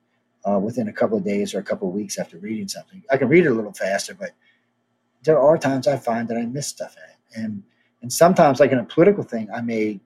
uh, 0.49 0.59
within 0.59 0.87
a 0.87 0.93
couple 0.93 1.17
of 1.17 1.23
days 1.23 1.53
or 1.53 1.59
a 1.59 1.63
couple 1.63 1.87
of 1.87 1.93
weeks 1.93 2.17
after 2.17 2.37
reading 2.37 2.67
something. 2.67 3.03
I 3.11 3.17
can 3.17 3.27
read 3.27 3.45
it 3.45 3.49
a 3.49 3.53
little 3.53 3.73
faster, 3.73 4.15
but 4.15 4.31
there 5.23 5.39
are 5.39 5.57
times 5.57 5.87
I 5.87 5.97
find 5.97 6.27
that 6.29 6.37
I 6.37 6.45
miss 6.45 6.67
stuff 6.67 6.95
in 6.97 7.03
it, 7.03 7.45
and 7.45 7.63
and 8.05 8.13
sometimes, 8.13 8.59
like 8.59 8.71
in 8.71 8.77
a 8.77 8.83
political 8.83 9.23
thing, 9.23 9.49
I 9.51 9.61
may 9.61 9.99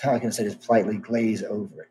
how 0.00 0.14
I 0.14 0.20
can 0.20 0.30
say 0.30 0.44
this 0.44 0.54
politely 0.54 0.96
glaze 0.96 1.42
over 1.42 1.82
it, 1.82 1.88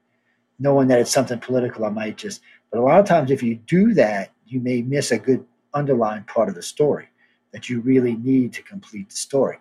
knowing 0.59 0.87
that 0.87 1.01
it's 1.01 1.11
something 1.11 1.39
political. 1.39 1.83
I 1.83 1.89
might 1.89 2.15
just, 2.15 2.39
but 2.71 2.79
a 2.79 2.81
lot 2.81 2.97
of 2.97 3.05
times, 3.05 3.31
if 3.31 3.43
you 3.43 3.55
do 3.55 3.93
that, 3.95 4.31
you 4.45 4.61
may 4.61 4.81
miss 4.81 5.11
a 5.11 5.19
good 5.19 5.45
underlying 5.73 6.23
part 6.23 6.47
of 6.47 6.55
the 6.55 6.61
story 6.61 7.09
that 7.51 7.67
you 7.67 7.81
really 7.81 8.15
need 8.15 8.53
to 8.53 8.63
complete 8.63 9.09
the 9.09 9.15
story. 9.17 9.57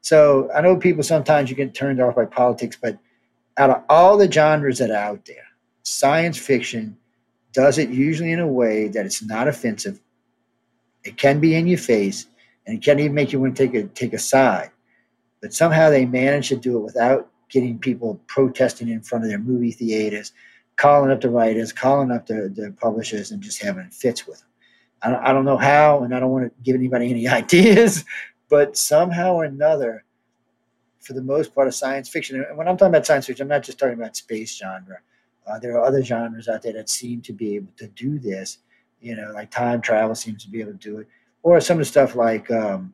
So 0.00 0.50
I 0.52 0.60
know 0.60 0.76
people 0.76 1.04
sometimes 1.04 1.50
you 1.50 1.54
get 1.54 1.72
turned 1.72 2.00
off 2.00 2.16
by 2.16 2.24
politics, 2.24 2.76
but 2.82 2.98
out 3.58 3.70
of 3.70 3.84
all 3.88 4.16
the 4.16 4.28
genres 4.28 4.78
that 4.78 4.90
are 4.90 4.96
out 4.96 5.24
there, 5.24 5.46
science 5.84 6.36
fiction 6.36 6.96
does 7.52 7.78
it 7.78 7.90
usually 7.90 8.32
in 8.32 8.40
a 8.40 8.48
way 8.48 8.88
that 8.88 9.06
it's 9.06 9.22
not 9.22 9.46
offensive. 9.46 10.00
It 11.04 11.16
can 11.16 11.38
be 11.38 11.54
in 11.54 11.68
your 11.68 11.78
face, 11.78 12.26
and 12.68 12.76
it 12.76 12.84
can't 12.84 13.00
even 13.00 13.14
make 13.14 13.32
you 13.32 13.40
want 13.40 13.56
to 13.56 13.66
take 13.66 13.74
a 13.74 13.88
take 13.88 14.12
a 14.12 14.18
side. 14.18 14.70
But 15.40 15.54
somehow 15.54 15.88
they 15.88 16.04
manage 16.04 16.48
to 16.50 16.56
do 16.56 16.76
it 16.76 16.80
without 16.80 17.30
getting 17.48 17.78
people 17.78 18.20
protesting 18.26 18.88
in 18.88 19.00
front 19.00 19.24
of 19.24 19.30
their 19.30 19.38
movie 19.38 19.72
theaters, 19.72 20.32
calling 20.76 21.10
up 21.10 21.22
the 21.22 21.30
writers, 21.30 21.72
calling 21.72 22.10
up 22.10 22.26
the, 22.26 22.52
the 22.54 22.74
publishers, 22.78 23.30
and 23.30 23.40
just 23.40 23.62
having 23.62 23.88
fits 23.88 24.26
with 24.26 24.40
them. 24.40 24.48
I 25.00 25.10
don't, 25.10 25.24
I 25.24 25.32
don't 25.32 25.46
know 25.46 25.56
how, 25.56 26.02
and 26.02 26.14
I 26.14 26.20
don't 26.20 26.30
want 26.30 26.44
to 26.44 26.62
give 26.62 26.76
anybody 26.76 27.08
any 27.08 27.26
ideas, 27.42 28.04
but 28.50 28.76
somehow 28.76 29.34
or 29.34 29.44
another, 29.44 30.04
for 31.00 31.14
the 31.14 31.22
most 31.22 31.54
part 31.54 31.68
of 31.68 31.74
science 31.74 32.10
fiction, 32.10 32.44
and 32.46 32.58
when 32.58 32.68
I'm 32.68 32.76
talking 32.76 32.92
about 32.92 33.06
science 33.06 33.26
fiction, 33.26 33.44
I'm 33.44 33.48
not 33.48 33.62
just 33.62 33.78
talking 33.78 33.94
about 33.94 34.14
space 34.14 34.54
genre. 34.54 34.98
Uh, 35.46 35.58
there 35.58 35.78
are 35.78 35.84
other 35.86 36.02
genres 36.02 36.48
out 36.48 36.60
there 36.60 36.74
that 36.74 36.90
seem 36.90 37.22
to 37.22 37.32
be 37.32 37.56
able 37.56 37.72
to 37.78 37.86
do 37.88 38.18
this. 38.18 38.58
You 39.00 39.16
know, 39.16 39.30
like 39.32 39.50
time 39.50 39.80
travel 39.80 40.14
seems 40.14 40.44
to 40.44 40.50
be 40.50 40.60
able 40.60 40.72
to 40.72 40.78
do 40.78 40.98
it, 40.98 41.08
or 41.42 41.60
some 41.60 41.76
of 41.76 41.80
the 41.80 41.84
stuff 41.84 42.14
like 42.14 42.50
um, 42.50 42.92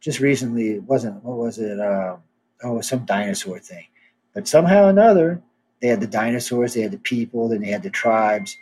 just 0.00 0.20
recently 0.20 0.72
it 0.72 0.82
wasn't 0.84 1.22
what 1.24 1.38
was 1.38 1.58
it? 1.58 1.78
Uh, 1.78 2.16
oh, 2.62 2.80
some 2.80 3.04
dinosaur 3.04 3.58
thing, 3.58 3.86
but 4.34 4.48
somehow 4.48 4.86
or 4.86 4.90
another 4.90 5.42
they 5.82 5.88
had 5.88 6.00
the 6.00 6.06
dinosaurs, 6.06 6.74
they 6.74 6.82
had 6.82 6.92
the 6.92 6.98
people, 6.98 7.48
then 7.48 7.60
they 7.60 7.70
had 7.70 7.82
the 7.82 7.90
tribes, 7.90 8.56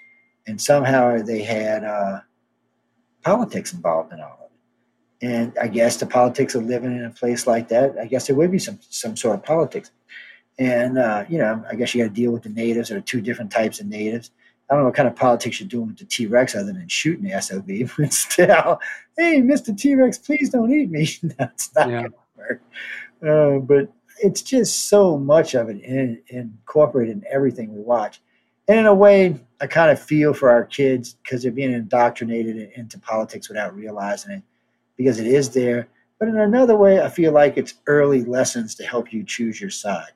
and 0.47 0.59
somehow 0.59 1.21
they 1.23 1.43
had 1.43 1.85
uh, 1.85 2.21
politics 3.23 3.75
involved 3.75 4.13
in 4.13 4.21
all 4.21 4.39
of 4.41 4.51
it. 5.21 5.27
And 5.27 5.53
I 5.61 5.69
guess 5.69 5.99
the 5.99 6.07
politics 6.07 6.55
of 6.55 6.65
living 6.65 6.97
in 6.97 7.05
a 7.05 7.11
place 7.11 7.47
like 7.47 7.69
that, 7.69 7.99
I 7.99 8.07
guess 8.07 8.27
there 8.27 8.37
would 8.37 8.51
be 8.51 8.59
some 8.59 8.79
some 8.89 9.17
sort 9.17 9.35
of 9.37 9.45
politics. 9.45 9.91
And 10.59 10.99
uh, 10.99 11.25
you 11.29 11.39
know, 11.39 11.63
I 11.71 11.75
guess 11.75 11.95
you 11.95 12.03
got 12.03 12.09
to 12.09 12.21
deal 12.21 12.33
with 12.33 12.43
the 12.43 12.49
natives. 12.49 12.91
Are 12.91 13.01
two 13.03 13.21
different 13.21 13.53
types 13.53 13.81
of 13.81 13.87
natives. 13.87 14.31
I 14.71 14.75
don't 14.75 14.83
know 14.83 14.87
what 14.87 14.95
kind 14.95 15.09
of 15.09 15.17
politics 15.17 15.59
you're 15.59 15.69
doing 15.69 15.89
with 15.89 15.99
the 15.99 16.05
T 16.05 16.27
Rex 16.27 16.55
other 16.55 16.73
than 16.73 16.87
shooting 16.87 17.25
the 17.25 17.41
SOB, 17.41 17.91
but 17.99 18.13
still, 18.13 18.81
hey, 19.19 19.41
Mr. 19.41 19.77
T 19.77 19.95
Rex, 19.95 20.17
please 20.19 20.51
don't 20.51 20.73
eat 20.73 20.91
me. 20.91 21.09
That's 21.39 21.75
not 21.75 21.91
yeah. 21.91 22.03
going 22.03 22.13
to 22.13 22.19
work. 22.37 22.63
Uh, 23.27 23.59
but 23.59 23.93
it's 24.23 24.43
just 24.43 24.89
so 24.89 25.19
much 25.19 25.55
of 25.55 25.69
it 25.71 25.83
in, 25.83 26.23
incorporated 26.29 27.17
in 27.17 27.25
everything 27.31 27.75
we 27.75 27.81
watch. 27.81 28.21
And 28.69 28.79
in 28.79 28.87
a 28.87 28.95
way, 28.95 29.37
I 29.61 29.67
kind 29.67 29.91
of 29.91 30.01
feel 30.01 30.33
for 30.33 30.51
our 30.51 30.65
kids 30.65 31.15
because 31.15 31.43
they're 31.43 31.51
being 31.51 31.73
indoctrinated 31.73 32.71
into 32.77 32.99
politics 32.99 33.49
without 33.49 33.75
realizing 33.75 34.33
it 34.33 34.43
because 34.97 35.19
it 35.19 35.27
is 35.27 35.51
there. 35.51 35.89
But 36.19 36.29
in 36.29 36.39
another 36.39 36.77
way, 36.77 37.01
I 37.01 37.09
feel 37.09 37.33
like 37.33 37.57
it's 37.57 37.75
early 37.87 38.23
lessons 38.23 38.75
to 38.77 38.85
help 38.85 39.13
you 39.13 39.25
choose 39.25 39.61
your 39.61 39.71
side. 39.71 40.13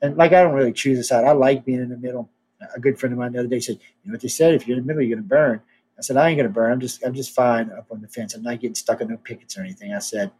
And 0.00 0.16
like, 0.16 0.32
I 0.32 0.42
don't 0.42 0.54
really 0.54 0.72
choose 0.72 0.98
a 0.98 1.04
side. 1.04 1.24
I 1.24 1.32
like 1.32 1.64
being 1.64 1.80
in 1.80 1.88
the 1.90 1.98
middle. 1.98 2.30
A 2.74 2.80
good 2.80 2.98
friend 2.98 3.12
of 3.12 3.18
mine 3.18 3.32
the 3.32 3.40
other 3.40 3.48
day 3.48 3.60
said, 3.60 3.78
"You 4.02 4.10
know 4.10 4.14
what 4.14 4.20
they 4.20 4.28
said? 4.28 4.54
If 4.54 4.66
you're 4.66 4.76
in 4.76 4.84
the 4.84 4.86
middle, 4.86 5.02
you're 5.02 5.16
going 5.16 5.24
to 5.24 5.28
burn." 5.28 5.60
I 5.98 6.02
said, 6.02 6.16
"I 6.16 6.28
ain't 6.28 6.38
going 6.38 6.48
to 6.48 6.52
burn. 6.52 6.72
I'm 6.72 6.80
just, 6.80 7.04
I'm 7.04 7.14
just 7.14 7.34
fine 7.34 7.70
up 7.70 7.86
on 7.90 8.00
the 8.00 8.08
fence. 8.08 8.34
I'm 8.34 8.42
not 8.42 8.60
getting 8.60 8.74
stuck 8.74 9.00
on 9.00 9.08
no 9.08 9.16
pickets 9.16 9.56
or 9.56 9.62
anything." 9.62 9.94
I 9.94 9.98
said, 9.98 10.30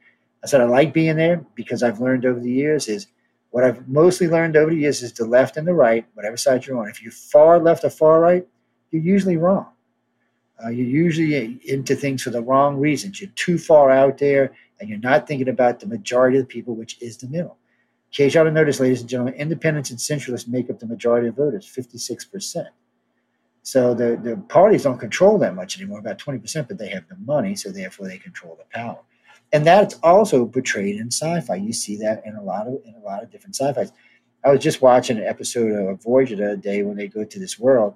"I 0.43 0.47
said 0.47 0.61
I 0.61 0.65
like 0.65 0.93
being 0.93 1.17
there 1.17 1.45
because 1.55 1.83
I've 1.83 2.01
learned 2.01 2.27
over 2.27 2.41
the 2.41 2.51
years 2.51 2.89
is 2.89 3.07
what 3.51 3.65
I've 3.65 3.89
mostly 3.89 4.29
learned 4.29 4.57
over 4.57 4.71
the 4.71 4.77
years 4.77 5.03
is 5.03 5.13
the 5.13 5.27
left 5.27 5.57
and 5.57 5.67
the 5.67 5.75
right, 5.75 6.07
whatever 6.15 6.37
side 6.37 6.67
you're 6.67 6.79
on. 6.79 6.89
If 6.89 7.03
you're 7.03 7.13
far 7.13 7.59
left 7.59 7.85
or 7.85 7.91
far 7.91 8.21
right, 8.21 8.47
you're 8.91 9.03
usually 9.03 9.37
wrong. 9.37 9.67
Uh, 10.63 10.69
you're 10.69 10.87
usually 10.87 11.59
into 11.65 11.95
things 11.97 12.23
for 12.23 12.31
the 12.31 12.43
wrong 12.43 12.77
reasons. 12.77 13.21
You're 13.21 13.31
too 13.35 13.59
far 13.59 13.91
out 13.91 14.19
there, 14.19 14.53
and 14.79 14.89
you're 14.89 14.99
not 14.99 15.27
thinking 15.27 15.49
about 15.49 15.81
the 15.81 15.87
majority 15.87 16.39
of 16.39 16.45
the 16.45 16.49
people, 16.49 16.77
which 16.77 17.01
is 17.01 17.17
the 17.17 17.29
middle. 17.29 17.57
You 18.13 18.27
ought 18.27 18.45
to 18.45 18.51
notice, 18.51 18.81
ladies 18.81 19.01
and 19.01 19.09
gentlemen, 19.09 19.35
independents 19.35 19.91
and 19.91 19.99
centralists 19.99 20.49
make 20.49 20.69
up 20.69 20.79
the 20.79 20.87
majority 20.87 21.29
of 21.29 21.37
voters, 21.37 21.67
56%. 21.67 22.67
So 23.63 23.95
the, 23.95 24.19
the 24.23 24.37
parties 24.49 24.83
don't 24.83 24.99
control 24.99 25.39
that 25.39 25.55
much 25.55 25.79
anymore, 25.79 26.01
about 26.01 26.19
20%, 26.19 26.67
but 26.67 26.79
they 26.79 26.89
have 26.89 27.07
the 27.09 27.17
money, 27.17 27.55
so 27.55 27.71
therefore 27.71 28.09
they 28.09 28.19
control 28.19 28.57
the 28.59 28.65
power 28.77 28.99
and 29.53 29.67
that's 29.67 29.95
also 30.03 30.47
portrayed 30.47 30.97
in 30.97 31.11
sci-fi. 31.11 31.57
You 31.57 31.73
see 31.73 31.97
that 31.99 32.23
in 32.25 32.37
a 32.37 32.43
lot 32.43 32.67
of 32.67 32.75
in 32.85 32.95
a 32.95 33.05
lot 33.05 33.23
of 33.23 33.31
different 33.31 33.57
sci-fis. 33.57 33.93
I 34.45 34.51
was 34.51 34.63
just 34.63 34.81
watching 34.81 35.19
an 35.19 35.25
episode 35.25 35.73
of 35.73 36.03
Voyager 36.03 36.37
the 36.37 36.45
other 36.45 36.57
day 36.57 36.83
when 36.83 36.97
they 36.97 37.09
go 37.09 37.25
to 37.25 37.39
this 37.39 37.59
world, 37.59 37.95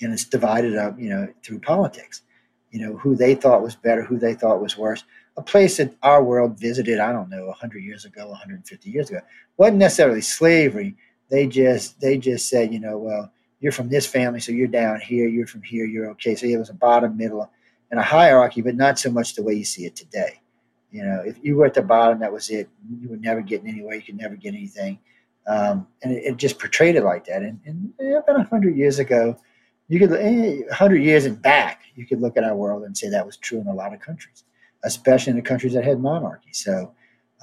and 0.00 0.12
it's 0.12 0.24
divided 0.24 0.76
up, 0.76 0.98
you 0.98 1.08
know, 1.08 1.28
through 1.42 1.60
politics. 1.60 2.22
You 2.70 2.80
know, 2.80 2.96
who 2.96 3.16
they 3.16 3.34
thought 3.34 3.62
was 3.62 3.76
better, 3.76 4.02
who 4.02 4.18
they 4.18 4.34
thought 4.34 4.60
was 4.60 4.76
worse. 4.76 5.04
A 5.36 5.42
place 5.42 5.78
that 5.78 5.94
our 6.02 6.22
world 6.22 6.58
visited, 6.58 7.00
I 7.00 7.12
don't 7.12 7.28
know, 7.28 7.46
100 7.46 7.82
years 7.82 8.04
ago, 8.04 8.28
150 8.28 8.90
years 8.90 9.10
ago, 9.10 9.20
wasn't 9.56 9.78
necessarily 9.78 10.20
slavery. 10.20 10.96
They 11.28 11.46
just 11.46 12.00
they 12.00 12.18
just 12.18 12.48
said, 12.48 12.72
you 12.72 12.80
know, 12.80 12.98
well, 12.98 13.32
you're 13.60 13.72
from 13.72 13.88
this 13.88 14.06
family, 14.06 14.40
so 14.40 14.52
you're 14.52 14.68
down 14.68 15.00
here. 15.00 15.26
You're 15.26 15.46
from 15.46 15.62
here, 15.62 15.86
you're 15.86 16.10
okay. 16.10 16.34
So 16.34 16.46
it 16.46 16.56
was 16.56 16.70
a 16.70 16.74
bottom, 16.74 17.16
middle, 17.16 17.50
and 17.90 17.98
a 17.98 18.02
hierarchy, 18.02 18.60
but 18.60 18.76
not 18.76 18.98
so 18.98 19.10
much 19.10 19.34
the 19.34 19.42
way 19.42 19.54
you 19.54 19.64
see 19.64 19.86
it 19.86 19.96
today. 19.96 20.40
You 20.90 21.02
know, 21.04 21.22
if 21.26 21.36
you 21.42 21.56
were 21.56 21.66
at 21.66 21.74
the 21.74 21.82
bottom, 21.82 22.20
that 22.20 22.32
was 22.32 22.50
it. 22.50 22.68
You 23.00 23.08
were 23.08 23.16
never 23.16 23.40
getting 23.40 23.68
anywhere. 23.68 23.96
You 23.96 24.02
could 24.02 24.16
never 24.16 24.36
get 24.36 24.54
anything. 24.54 25.00
Um, 25.46 25.88
and 26.02 26.12
it, 26.12 26.24
it, 26.24 26.36
just 26.36 26.58
portrayed 26.58 26.94
it 26.94 27.02
like 27.02 27.24
that. 27.26 27.42
And, 27.42 27.60
and 27.66 27.92
about 27.98 28.36
100 28.38 28.76
years 28.76 28.98
ago, 28.98 29.36
you 29.88 29.98
could, 29.98 30.10
100 30.10 30.96
eh, 30.96 31.00
years 31.00 31.24
and 31.26 31.40
back, 31.40 31.82
you 31.96 32.06
could 32.06 32.20
look 32.20 32.36
at 32.36 32.44
our 32.44 32.54
world 32.54 32.84
and 32.84 32.96
say 32.96 33.08
that 33.10 33.26
was 33.26 33.36
true 33.36 33.60
in 33.60 33.66
a 33.66 33.74
lot 33.74 33.92
of 33.92 34.00
countries, 34.00 34.44
especially 34.84 35.30
in 35.30 35.36
the 35.36 35.42
countries 35.42 35.74
that 35.74 35.84
had 35.84 36.00
monarchy. 36.00 36.52
So, 36.52 36.92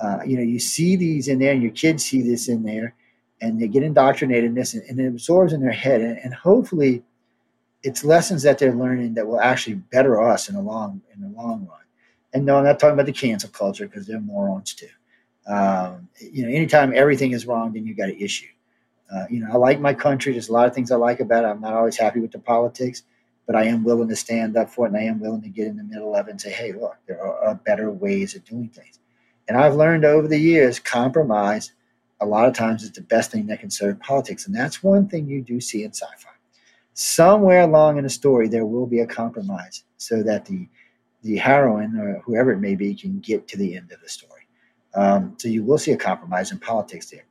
uh, 0.02 0.20
you 0.26 0.38
know, 0.38 0.44
you 0.44 0.60
see 0.60 0.96
these 0.96 1.28
in 1.28 1.40
there, 1.40 1.52
and 1.52 1.62
your 1.62 1.72
kids 1.72 2.06
see 2.06 2.22
this 2.22 2.48
in 2.48 2.64
there, 2.64 2.96
and 3.42 3.60
they 3.60 3.68
get 3.68 3.84
indoctrinated 3.84 4.46
in 4.46 4.56
this, 4.56 4.74
and, 4.74 4.84
and 4.84 5.00
it 5.00 5.08
absorbs 5.08 5.54
in 5.54 5.62
their 5.62 5.72
head. 5.72 6.02
And, 6.02 6.18
and 6.20 6.34
hopefully, 6.34 7.04
it's 7.84 8.04
lessons 8.04 8.44
that 8.44 8.60
they're 8.60 8.76
learning 8.76 9.16
that 9.16 9.28
will 9.28 9.40
actually 9.40 9.76
better 9.76 10.22
us 10.22 10.50
in 10.50 10.56
the 10.56 10.62
long 10.62 11.02
in 11.14 11.22
the 11.22 11.30
long 11.30 11.68
run. 11.68 11.80
And 12.34 12.46
no, 12.46 12.58
I'm 12.58 12.64
not 12.64 12.80
talking 12.80 12.94
about 12.94 13.08
the 13.08 13.12
cancel 13.12 13.50
culture 13.50 13.88
because 13.88 14.08
they're 14.08 14.20
morons 14.20 14.74
too. 14.74 14.88
Um, 15.48 16.08
you 16.20 16.44
know, 16.44 16.50
anytime 16.50 16.94
everything 16.96 17.32
is 17.32 17.46
wrong, 17.46 17.74
then 17.74 17.86
you 17.86 17.96
got 17.96 18.10
an 18.10 18.20
issue. 18.20 18.48
Uh, 19.14 19.26
you 19.30 19.42
know, 19.42 19.52
I 19.52 19.58
like 19.58 19.80
my 19.80 19.94
country. 19.94 20.32
There's 20.32 20.50
a 20.50 20.54
lot 20.54 20.68
of 20.68 20.74
things 20.74 20.92
I 20.92 20.96
like 20.96 21.20
about 21.20 21.44
it. 21.44 21.48
I'm 21.48 21.60
not 21.60 21.74
always 21.74 21.98
happy 21.98 22.20
with 22.20 22.32
the 22.32 22.40
politics, 22.40 23.04
but 23.52 23.60
I 23.60 23.66
am 23.66 23.84
willing 23.84 24.10
to 24.10 24.16
stand 24.16 24.56
up 24.56 24.70
for 24.70 24.86
it, 24.86 24.90
and 24.90 24.98
I 24.98 25.04
am 25.04 25.20
willing 25.20 25.42
to 25.42 25.50
get 25.50 25.68
in 25.68 25.78
the 25.78 25.84
middle 25.84 26.16
of 26.16 26.28
it 26.28 26.32
and 26.32 26.42
say, 26.42 26.52
"Hey, 26.52 26.72
look, 26.74 26.98
there 27.08 27.22
are, 27.22 27.50
are 27.50 27.56
better 27.56 27.92
ways 27.92 28.36
of 28.36 28.46
doing 28.46 28.70
things." 28.70 29.00
And 29.48 29.58
I've 29.58 29.76
learned 29.76 30.06
over 30.06 30.28
the 30.28 30.40
years, 30.40 30.80
compromise 30.80 31.74
a 32.22 32.26
lot 32.26 32.48
of 32.48 32.54
times 32.54 32.84
is 32.84 32.92
the 32.92 33.02
best 33.02 33.32
thing 33.32 33.48
that 33.48 33.60
can 33.60 33.72
serve 33.72 34.00
politics, 34.00 34.46
and 34.46 34.56
that's 34.56 34.84
one 34.84 35.08
thing 35.08 35.28
you 35.28 35.42
do 35.42 35.60
see 35.60 35.84
in 35.84 35.92
sci-fi 35.92 36.32
somewhere 36.94 37.62
along 37.62 37.98
in 37.98 38.04
the 38.04 38.10
story 38.10 38.48
there 38.48 38.66
will 38.66 38.86
be 38.86 39.00
a 39.00 39.08
compromise 39.08 39.84
so 39.98 40.22
that 40.24 40.46
the 40.46 40.68
the 41.24 41.38
heroine 41.38 41.96
or 41.98 42.20
whoever 42.26 42.52
it 42.52 42.60
may 42.60 42.76
be 42.76 42.96
can 42.96 43.20
get 43.20 43.48
to 43.48 43.56
the 43.56 43.76
end 43.76 43.92
of 43.92 44.02
the 44.02 44.10
story. 44.10 44.42
Um, 44.96 45.36
so 45.38 45.48
you 45.48 45.64
will 45.64 45.78
see 45.78 45.92
a 45.92 45.98
compromise 45.98 46.52
in 46.52 46.58
politics 46.58 47.12
there, 47.12 47.26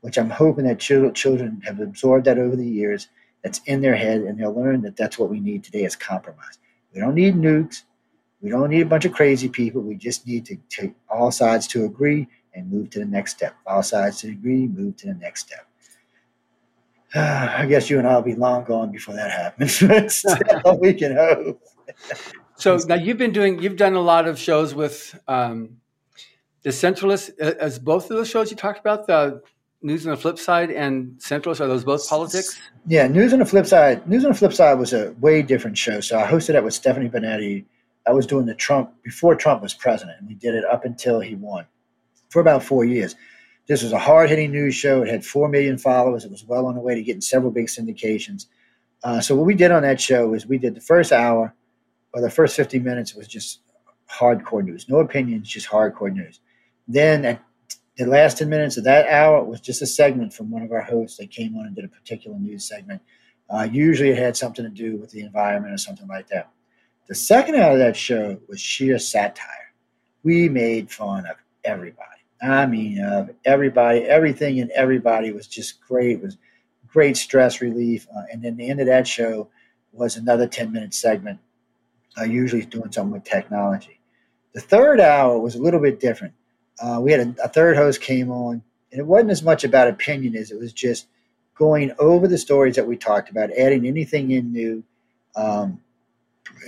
which 0.00 0.16
I'm 0.16 0.30
hoping 0.30 0.64
that 0.64 0.78
children 0.78 1.60
have 1.62 1.78
absorbed 1.80 2.24
that 2.24 2.38
over 2.38 2.56
the 2.56 2.66
years. 2.66 3.08
That's 3.44 3.60
in 3.66 3.82
their 3.82 3.94
head, 3.94 4.22
and 4.22 4.38
they'll 4.38 4.54
learn 4.54 4.80
that 4.82 4.96
that's 4.96 5.18
what 5.18 5.30
we 5.30 5.38
need 5.38 5.62
today 5.62 5.84
is 5.84 5.94
compromise. 5.94 6.58
We 6.94 7.00
don't 7.00 7.14
need 7.14 7.36
nukes. 7.36 7.82
We 8.40 8.50
don't 8.50 8.70
need 8.70 8.80
a 8.80 8.86
bunch 8.86 9.04
of 9.04 9.12
crazy 9.12 9.48
people. 9.48 9.82
We 9.82 9.96
just 9.96 10.26
need 10.26 10.46
to 10.46 10.56
take 10.70 10.94
all 11.08 11.30
sides 11.30 11.66
to 11.68 11.84
agree 11.84 12.26
and 12.54 12.70
move 12.70 12.90
to 12.90 13.00
the 13.00 13.04
next 13.04 13.32
step. 13.32 13.54
All 13.66 13.82
sides 13.82 14.20
to 14.22 14.28
agree, 14.28 14.66
move 14.66 14.96
to 14.96 15.08
the 15.08 15.14
next 15.14 15.46
step. 15.46 15.66
I 17.14 17.66
guess 17.66 17.90
you 17.90 17.98
and 17.98 18.08
I 18.08 18.14
will 18.14 18.22
be 18.22 18.34
long 18.34 18.64
gone 18.64 18.90
before 18.90 19.14
that 19.14 19.30
happens, 19.30 19.74
still, 20.14 20.78
we 20.80 20.94
can 20.94 21.14
hope. 21.14 21.60
so 22.56 22.76
now 22.88 22.96
you've 22.96 23.18
been 23.18 23.32
doing, 23.32 23.62
you've 23.62 23.76
done 23.76 23.94
a 23.94 24.00
lot 24.00 24.26
of 24.26 24.38
shows 24.38 24.74
with 24.74 25.18
um, 25.28 25.76
the 26.62 26.70
Centralists. 26.70 27.38
As 27.38 27.78
both 27.78 28.10
of 28.10 28.16
those 28.16 28.28
shows 28.28 28.50
you 28.50 28.56
talked 28.56 28.80
about, 28.80 29.06
the 29.06 29.42
News 29.84 30.06
on 30.06 30.12
the 30.12 30.16
Flip 30.16 30.38
Side 30.38 30.70
and 30.70 31.12
Centralists, 31.18 31.60
are 31.60 31.68
those 31.68 31.84
both 31.84 32.08
politics? 32.08 32.58
Yeah, 32.86 33.06
News 33.06 33.34
on 33.34 33.38
the 33.38 33.44
Flip 33.44 33.66
Side. 33.66 34.08
News 34.08 34.24
on 34.24 34.32
the 34.32 34.38
Flip 34.38 34.54
Side 34.54 34.78
was 34.78 34.94
a 34.94 35.12
way 35.20 35.42
different 35.42 35.76
show. 35.76 36.00
So 36.00 36.18
I 36.18 36.26
hosted 36.26 36.54
that 36.54 36.64
with 36.64 36.72
Stephanie 36.72 37.10
Benetti. 37.10 37.66
I 38.06 38.12
was 38.12 38.26
doing 38.26 38.46
the 38.46 38.54
Trump 38.54 38.94
before 39.02 39.34
Trump 39.34 39.60
was 39.60 39.74
president, 39.74 40.20
and 40.20 40.26
we 40.26 40.36
did 40.36 40.54
it 40.54 40.64
up 40.64 40.86
until 40.86 41.20
he 41.20 41.34
won 41.34 41.66
for 42.30 42.40
about 42.40 42.62
four 42.62 42.86
years. 42.86 43.14
This 43.66 43.82
was 43.82 43.92
a 43.92 43.98
hard 43.98 44.30
hitting 44.30 44.52
news 44.52 44.74
show. 44.74 45.02
It 45.02 45.08
had 45.08 45.24
4 45.24 45.48
million 45.50 45.76
followers. 45.76 46.24
It 46.24 46.30
was 46.30 46.44
well 46.44 46.64
on 46.64 46.76
the 46.76 46.80
way 46.80 46.94
to 46.94 47.02
getting 47.02 47.20
several 47.20 47.52
big 47.52 47.66
syndications. 47.66 48.46
Uh, 49.02 49.20
so 49.20 49.34
what 49.34 49.44
we 49.44 49.54
did 49.54 49.70
on 49.70 49.82
that 49.82 50.00
show 50.00 50.32
is 50.32 50.46
we 50.46 50.58
did 50.58 50.74
the 50.74 50.80
first 50.80 51.12
hour 51.12 51.54
or 52.14 52.22
the 52.22 52.30
first 52.30 52.56
50 52.56 52.78
minutes 52.78 53.14
was 53.14 53.28
just 53.28 53.60
hardcore 54.10 54.64
news, 54.64 54.88
no 54.88 55.00
opinions, 55.00 55.48
just 55.48 55.68
hardcore 55.68 56.12
news. 56.12 56.40
Then 56.88 57.24
at 57.26 57.42
the 57.96 58.06
last 58.06 58.38
10 58.38 58.48
minutes 58.48 58.76
of 58.76 58.84
that 58.84 59.08
hour 59.08 59.44
was 59.44 59.60
just 59.60 59.82
a 59.82 59.86
segment 59.86 60.32
from 60.32 60.50
one 60.50 60.62
of 60.62 60.72
our 60.72 60.82
hosts 60.82 61.18
that 61.18 61.30
came 61.30 61.56
on 61.56 61.66
and 61.66 61.76
did 61.76 61.84
a 61.84 61.88
particular 61.88 62.38
news 62.38 62.68
segment. 62.68 63.00
Uh, 63.48 63.68
usually 63.70 64.10
it 64.10 64.18
had 64.18 64.36
something 64.36 64.64
to 64.64 64.70
do 64.70 64.96
with 64.96 65.10
the 65.10 65.20
environment 65.20 65.74
or 65.74 65.78
something 65.78 66.08
like 66.08 66.26
that. 66.28 66.50
The 67.06 67.14
second 67.14 67.56
hour 67.56 67.72
of 67.72 67.78
that 67.78 67.96
show 67.96 68.38
was 68.48 68.60
sheer 68.60 68.98
satire. 68.98 69.74
We 70.22 70.48
made 70.48 70.90
fun 70.90 71.26
of 71.26 71.36
everybody. 71.62 72.08
I 72.42 72.66
mean, 72.66 73.00
of 73.00 73.30
everybody, 73.44 74.00
everything 74.00 74.60
and 74.60 74.70
everybody 74.72 75.30
was 75.30 75.46
just 75.46 75.80
great. 75.80 76.18
It 76.18 76.22
was 76.22 76.38
great 76.88 77.16
stress 77.16 77.60
relief. 77.60 78.06
Uh, 78.14 78.22
and 78.32 78.42
then 78.42 78.56
the 78.56 78.68
end 78.68 78.80
of 78.80 78.86
that 78.86 79.06
show 79.06 79.48
was 79.92 80.16
another 80.16 80.46
10 80.46 80.72
minute 80.72 80.94
segment, 80.94 81.38
uh, 82.18 82.24
usually 82.24 82.64
doing 82.64 82.90
something 82.90 83.12
with 83.12 83.24
technology. 83.24 84.00
The 84.54 84.60
third 84.60 85.00
hour 85.00 85.38
was 85.38 85.54
a 85.54 85.62
little 85.62 85.80
bit 85.80 86.00
different. 86.00 86.34
Uh, 86.80 86.98
we 87.00 87.12
had 87.12 87.20
a, 87.20 87.44
a, 87.44 87.48
third 87.48 87.76
host 87.76 88.00
came 88.00 88.30
on, 88.30 88.62
and 88.90 89.00
it 89.00 89.06
wasn't 89.06 89.30
as 89.30 89.42
much 89.42 89.64
about 89.64 89.88
opinion 89.88 90.34
as 90.36 90.50
it 90.50 90.58
was 90.58 90.72
just 90.72 91.06
going 91.54 91.92
over 91.98 92.26
the 92.26 92.38
stories 92.38 92.74
that 92.76 92.86
we 92.86 92.96
talked 92.96 93.30
about, 93.30 93.50
adding 93.56 93.86
anything 93.86 94.32
in 94.32 94.52
new, 94.52 94.82
um, 95.36 95.80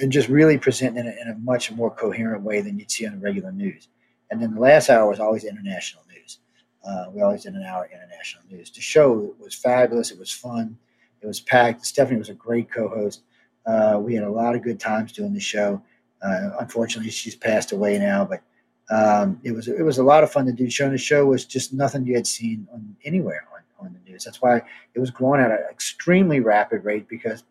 and 0.00 0.12
just 0.12 0.28
really 0.28 0.58
presenting 0.58 1.04
in 1.04 1.06
a, 1.06 1.22
in 1.22 1.28
a, 1.28 1.38
much 1.38 1.72
more 1.72 1.90
coherent 1.90 2.42
way 2.42 2.60
than 2.60 2.78
you'd 2.78 2.90
see 2.90 3.06
on 3.06 3.12
the 3.12 3.18
regular 3.18 3.50
news. 3.52 3.88
And 4.30 4.40
then 4.40 4.54
the 4.54 4.60
last 4.60 4.90
hour 4.90 5.08
was 5.08 5.20
always 5.20 5.44
international 5.44 6.04
news. 6.12 6.38
Uh, 6.84 7.06
we 7.12 7.20
always 7.20 7.42
did 7.42 7.54
an 7.54 7.64
hour 7.64 7.88
international 7.92 8.44
news. 8.50 8.70
The 8.70 8.80
show 8.80 9.34
was 9.40 9.54
fabulous. 9.54 10.10
It 10.10 10.18
was 10.18 10.30
fun. 10.30 10.78
It 11.20 11.26
was 11.26 11.40
packed. 11.40 11.84
Stephanie 11.84 12.18
was 12.18 12.28
a 12.28 12.34
great 12.34 12.70
co-host. 12.70 13.22
Uh, 13.66 13.98
we 14.00 14.14
had 14.14 14.24
a 14.24 14.30
lot 14.30 14.54
of 14.54 14.62
good 14.62 14.78
times 14.78 15.12
doing 15.12 15.34
the 15.34 15.40
show. 15.40 15.82
Uh, 16.22 16.50
unfortunately, 16.60 17.10
she's 17.10 17.34
passed 17.34 17.72
away 17.72 17.98
now, 17.98 18.24
but 18.24 18.42
um, 18.90 19.40
it 19.42 19.52
was 19.52 19.68
it 19.68 19.82
was 19.82 19.98
a 19.98 20.02
lot 20.02 20.22
of 20.22 20.30
fun 20.30 20.46
to 20.46 20.52
do. 20.52 20.70
Showing 20.70 20.92
the 20.92 20.98
show 20.98 21.26
was 21.26 21.44
just 21.44 21.72
nothing 21.72 22.06
you 22.06 22.14
had 22.14 22.26
seen 22.26 22.68
on 22.72 22.96
anywhere 23.04 23.46
on, 23.52 23.86
on 23.86 23.92
the 23.92 24.10
news. 24.10 24.24
That's 24.24 24.40
why 24.40 24.62
it 24.94 25.00
was 25.00 25.10
growing 25.10 25.40
at 25.40 25.50
an 25.50 25.58
extremely 25.70 26.40
rapid 26.40 26.84
rate 26.84 27.08
because, 27.08 27.42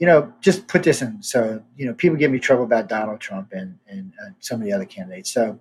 you 0.00 0.06
know, 0.06 0.32
just 0.40 0.66
put 0.66 0.82
this 0.82 1.02
in. 1.02 1.22
So 1.22 1.62
you 1.76 1.86
know, 1.86 1.94
people 1.94 2.16
give 2.16 2.32
me 2.32 2.40
trouble 2.40 2.64
about 2.64 2.88
Donald 2.88 3.20
Trump 3.20 3.52
and 3.52 3.78
and, 3.88 4.12
some 4.40 4.60
of 4.60 4.66
the 4.66 4.72
other 4.72 4.84
candidates. 4.84 5.32
So 5.32 5.58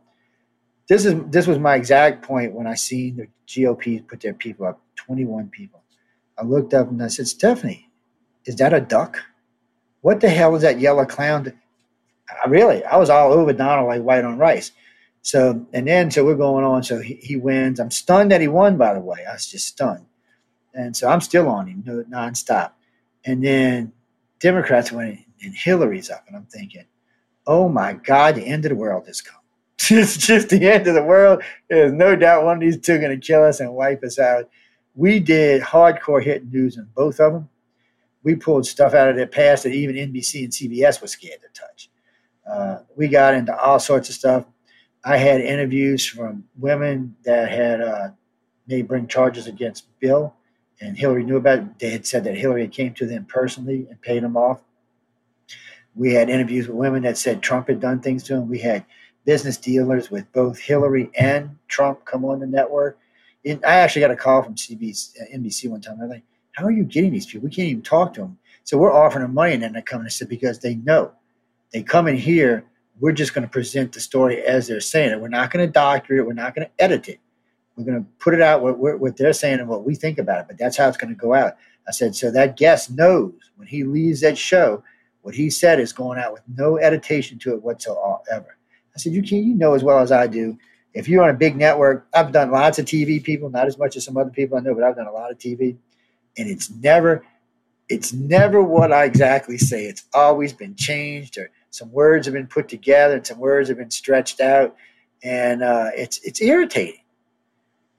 this 0.87 1.05
is 1.05 1.15
this 1.29 1.45
was 1.45 1.59
my 1.59 1.75
exact 1.75 2.23
point 2.23 2.53
when 2.53 2.65
I 2.65 2.73
seen 2.73 3.17
the 3.17 3.27
GOP 3.47 4.05
put 4.07 4.21
their 4.21 4.33
people 4.33 4.65
up, 4.65 4.81
twenty 4.95 5.25
one 5.25 5.49
people. 5.49 5.83
I 6.37 6.43
looked 6.43 6.73
up 6.73 6.89
and 6.89 7.01
I 7.01 7.07
said, 7.07 7.27
Stephanie, 7.27 7.89
is 8.45 8.55
that 8.57 8.73
a 8.73 8.81
duck? 8.81 9.19
What 10.01 10.19
the 10.19 10.29
hell 10.29 10.55
is 10.55 10.63
that 10.63 10.79
yellow 10.79 11.05
clown? 11.05 11.53
I 12.43 12.49
really, 12.49 12.83
I 12.83 12.97
was 12.97 13.09
all 13.09 13.31
over 13.31 13.53
Donald 13.53 13.87
like 13.87 14.01
white 14.01 14.25
on 14.25 14.37
rice. 14.37 14.71
So, 15.25 15.65
and 15.73 15.87
then, 15.87 16.11
so 16.11 16.23
we're 16.23 16.35
going 16.35 16.63
on. 16.63 16.83
So 16.83 16.99
he, 16.99 17.15
he 17.15 17.35
wins. 17.35 17.79
I'm 17.79 17.89
stunned 17.89 18.29
that 18.31 18.41
he 18.41 18.47
won, 18.47 18.77
by 18.77 18.93
the 18.93 18.99
way. 18.99 19.25
I 19.27 19.33
was 19.33 19.47
just 19.47 19.65
stunned. 19.65 20.05
And 20.75 20.95
so 20.95 21.09
I'm 21.09 21.19
still 21.19 21.49
on 21.49 21.65
him 21.65 21.81
nonstop. 22.11 22.73
And 23.25 23.43
then 23.43 23.91
Democrats 24.39 24.91
win, 24.91 25.25
and 25.41 25.55
Hillary's 25.55 26.11
up. 26.11 26.25
And 26.27 26.35
I'm 26.35 26.45
thinking, 26.45 26.85
oh 27.47 27.67
my 27.67 27.93
God, 27.93 28.35
the 28.35 28.45
end 28.45 28.65
of 28.65 28.69
the 28.69 28.75
world 28.75 29.07
has 29.07 29.19
come. 29.19 29.41
it's 29.89 30.15
just 30.15 30.49
the 30.49 30.71
end 30.71 30.85
of 30.85 30.93
the 30.93 31.03
world. 31.03 31.41
There's 31.71 31.91
no 31.91 32.15
doubt 32.15 32.45
one 32.45 32.57
of 32.57 32.61
these 32.61 32.79
two 32.79 32.99
going 32.99 33.19
to 33.19 33.27
kill 33.27 33.43
us 33.43 33.61
and 33.61 33.73
wipe 33.73 34.03
us 34.03 34.19
out. 34.19 34.47
We 34.93 35.19
did 35.19 35.63
hardcore 35.63 36.23
hit 36.23 36.45
news 36.53 36.77
on 36.77 36.87
both 36.95 37.19
of 37.19 37.33
them. 37.33 37.49
We 38.21 38.35
pulled 38.35 38.67
stuff 38.67 38.93
out 38.93 39.09
of 39.09 39.15
their 39.15 39.25
past 39.25 39.63
that 39.63 39.73
even 39.73 39.95
NBC 39.95 40.43
and 40.43 40.53
CBS 40.53 41.01
was 41.01 41.13
scared 41.13 41.39
to 41.41 41.59
touch. 41.59 41.89
Uh, 42.47 42.83
we 42.95 43.07
got 43.07 43.33
into 43.33 43.57
all 43.57 43.79
sorts 43.79 44.09
of 44.09 44.15
stuff. 44.15 44.45
I 45.07 45.17
had 45.17 45.39
interviews 45.39 46.03
from 46.03 46.45
women 46.57 47.15
that 47.25 47.51
had 47.51 47.79
uh, 47.79 48.09
may 48.67 48.81
bring 48.81 49.07
charges 49.07 49.45
against 49.45 49.85
Bill, 49.99 50.33
and 50.81 50.97
Hillary 50.97 51.23
knew 51.23 51.37
about 51.37 51.59
it. 51.59 51.79
They 51.79 51.91
had 51.91 52.07
said 52.07 52.23
that 52.23 52.35
Hillary 52.35 52.67
came 52.67 52.95
to 52.95 53.05
them 53.05 53.25
personally 53.25 53.85
and 53.87 54.01
paid 54.01 54.23
them 54.23 54.35
off. 54.35 54.61
We 55.93 56.15
had 56.15 56.27
interviews 56.27 56.67
with 56.67 56.75
women 56.75 57.03
that 57.03 57.19
said 57.19 57.43
Trump 57.43 57.67
had 57.67 57.79
done 57.79 57.99
things 57.99 58.23
to 58.23 58.33
them. 58.33 58.49
We 58.49 58.59
had 58.59 58.83
business 59.25 59.57
dealers 59.57 60.09
with 60.09 60.31
both 60.33 60.57
Hillary 60.57 61.11
and 61.15 61.55
Trump 61.67 62.03
come 62.05 62.25
on 62.25 62.39
the 62.39 62.47
network. 62.47 62.97
I 63.47 63.57
actually 63.63 64.01
got 64.01 64.11
a 64.11 64.15
call 64.15 64.41
from 64.41 64.55
CBS, 64.55 65.21
uh, 65.21 65.25
NBC 65.37 65.69
one 65.69 65.81
time. 65.81 65.99
They're 65.99 66.07
like, 66.07 66.23
"How 66.53 66.65
are 66.65 66.71
you 66.71 66.83
getting 66.83 67.11
these 67.11 67.27
people? 67.27 67.47
We 67.47 67.53
can't 67.53 67.69
even 67.69 67.83
talk 67.83 68.15
to 68.15 68.21
them." 68.21 68.39
So 68.63 68.79
we're 68.79 68.91
offering 68.91 69.21
them 69.21 69.35
money, 69.35 69.53
and 69.53 69.61
then 69.61 69.73
they 69.73 69.83
come 69.83 70.01
and 70.01 70.11
said 70.11 70.29
because 70.29 70.57
they 70.57 70.73
know 70.73 71.11
they 71.71 71.83
come 71.83 72.07
in 72.07 72.17
here 72.17 72.65
we're 72.99 73.11
just 73.11 73.33
going 73.33 73.45
to 73.45 73.51
present 73.51 73.91
the 73.91 73.99
story 73.99 74.41
as 74.41 74.67
they're 74.67 74.79
saying 74.79 75.11
it. 75.11 75.19
We're 75.19 75.27
not 75.27 75.51
going 75.51 75.65
to 75.65 75.71
doctor 75.71 76.17
it. 76.17 76.25
We're 76.25 76.33
not 76.33 76.55
going 76.55 76.67
to 76.67 76.83
edit 76.83 77.09
it. 77.09 77.19
We're 77.75 77.83
going 77.83 78.03
to 78.03 78.09
put 78.19 78.33
it 78.33 78.41
out 78.41 78.61
what, 78.61 78.77
what 78.99 79.17
they're 79.17 79.33
saying 79.33 79.59
and 79.59 79.67
what 79.67 79.83
we 79.83 79.95
think 79.95 80.17
about 80.17 80.41
it. 80.41 80.45
But 80.47 80.57
that's 80.57 80.77
how 80.77 80.87
it's 80.87 80.97
going 80.97 81.13
to 81.13 81.19
go 81.19 81.33
out. 81.33 81.57
I 81.87 81.91
said, 81.91 82.15
so 82.15 82.31
that 82.31 82.57
guest 82.57 82.91
knows 82.91 83.33
when 83.57 83.67
he 83.67 83.83
leaves 83.83 84.21
that 84.21 84.37
show, 84.37 84.83
what 85.21 85.35
he 85.35 85.49
said 85.49 85.79
is 85.79 85.91
going 85.91 86.19
out 86.19 86.33
with 86.33 86.43
no 86.55 86.77
editation 86.77 87.37
to 87.39 87.53
it 87.53 87.63
whatsoever. 87.63 88.57
I 88.95 88.99
said, 88.99 89.13
you 89.13 89.21
can 89.21 89.39
you 89.39 89.55
know 89.55 89.73
as 89.73 89.83
well 89.83 89.99
as 89.99 90.11
I 90.11 90.27
do. 90.27 90.57
If 90.93 91.09
you're 91.09 91.23
on 91.23 91.29
a 91.29 91.33
big 91.33 91.57
network, 91.57 92.07
I've 92.13 92.31
done 92.31 92.51
lots 92.51 92.79
of 92.79 92.85
TV 92.85 93.21
people, 93.21 93.49
not 93.49 93.67
as 93.67 93.77
much 93.77 93.97
as 93.97 94.05
some 94.05 94.15
other 94.15 94.29
people 94.29 94.57
I 94.57 94.61
know, 94.61 94.73
but 94.73 94.83
I've 94.83 94.95
done 94.95 95.07
a 95.07 95.11
lot 95.11 95.31
of 95.31 95.37
TV, 95.37 95.75
and 96.37 96.49
it's 96.49 96.69
never, 96.69 97.25
it's 97.89 98.13
never 98.13 98.63
what 98.63 98.93
I 98.93 99.03
exactly 99.03 99.57
say. 99.57 99.85
It's 99.85 100.05
always 100.13 100.53
been 100.53 100.75
changed 100.75 101.37
or 101.37 101.51
some 101.75 101.91
words 101.91 102.25
have 102.25 102.33
been 102.33 102.47
put 102.47 102.69
together 102.69 103.15
and 103.15 103.27
some 103.27 103.39
words 103.39 103.69
have 103.69 103.77
been 103.77 103.91
stretched 103.91 104.39
out, 104.39 104.75
and 105.23 105.61
uh, 105.61 105.89
it's 105.95 106.19
it's 106.19 106.41
irritating. 106.41 107.01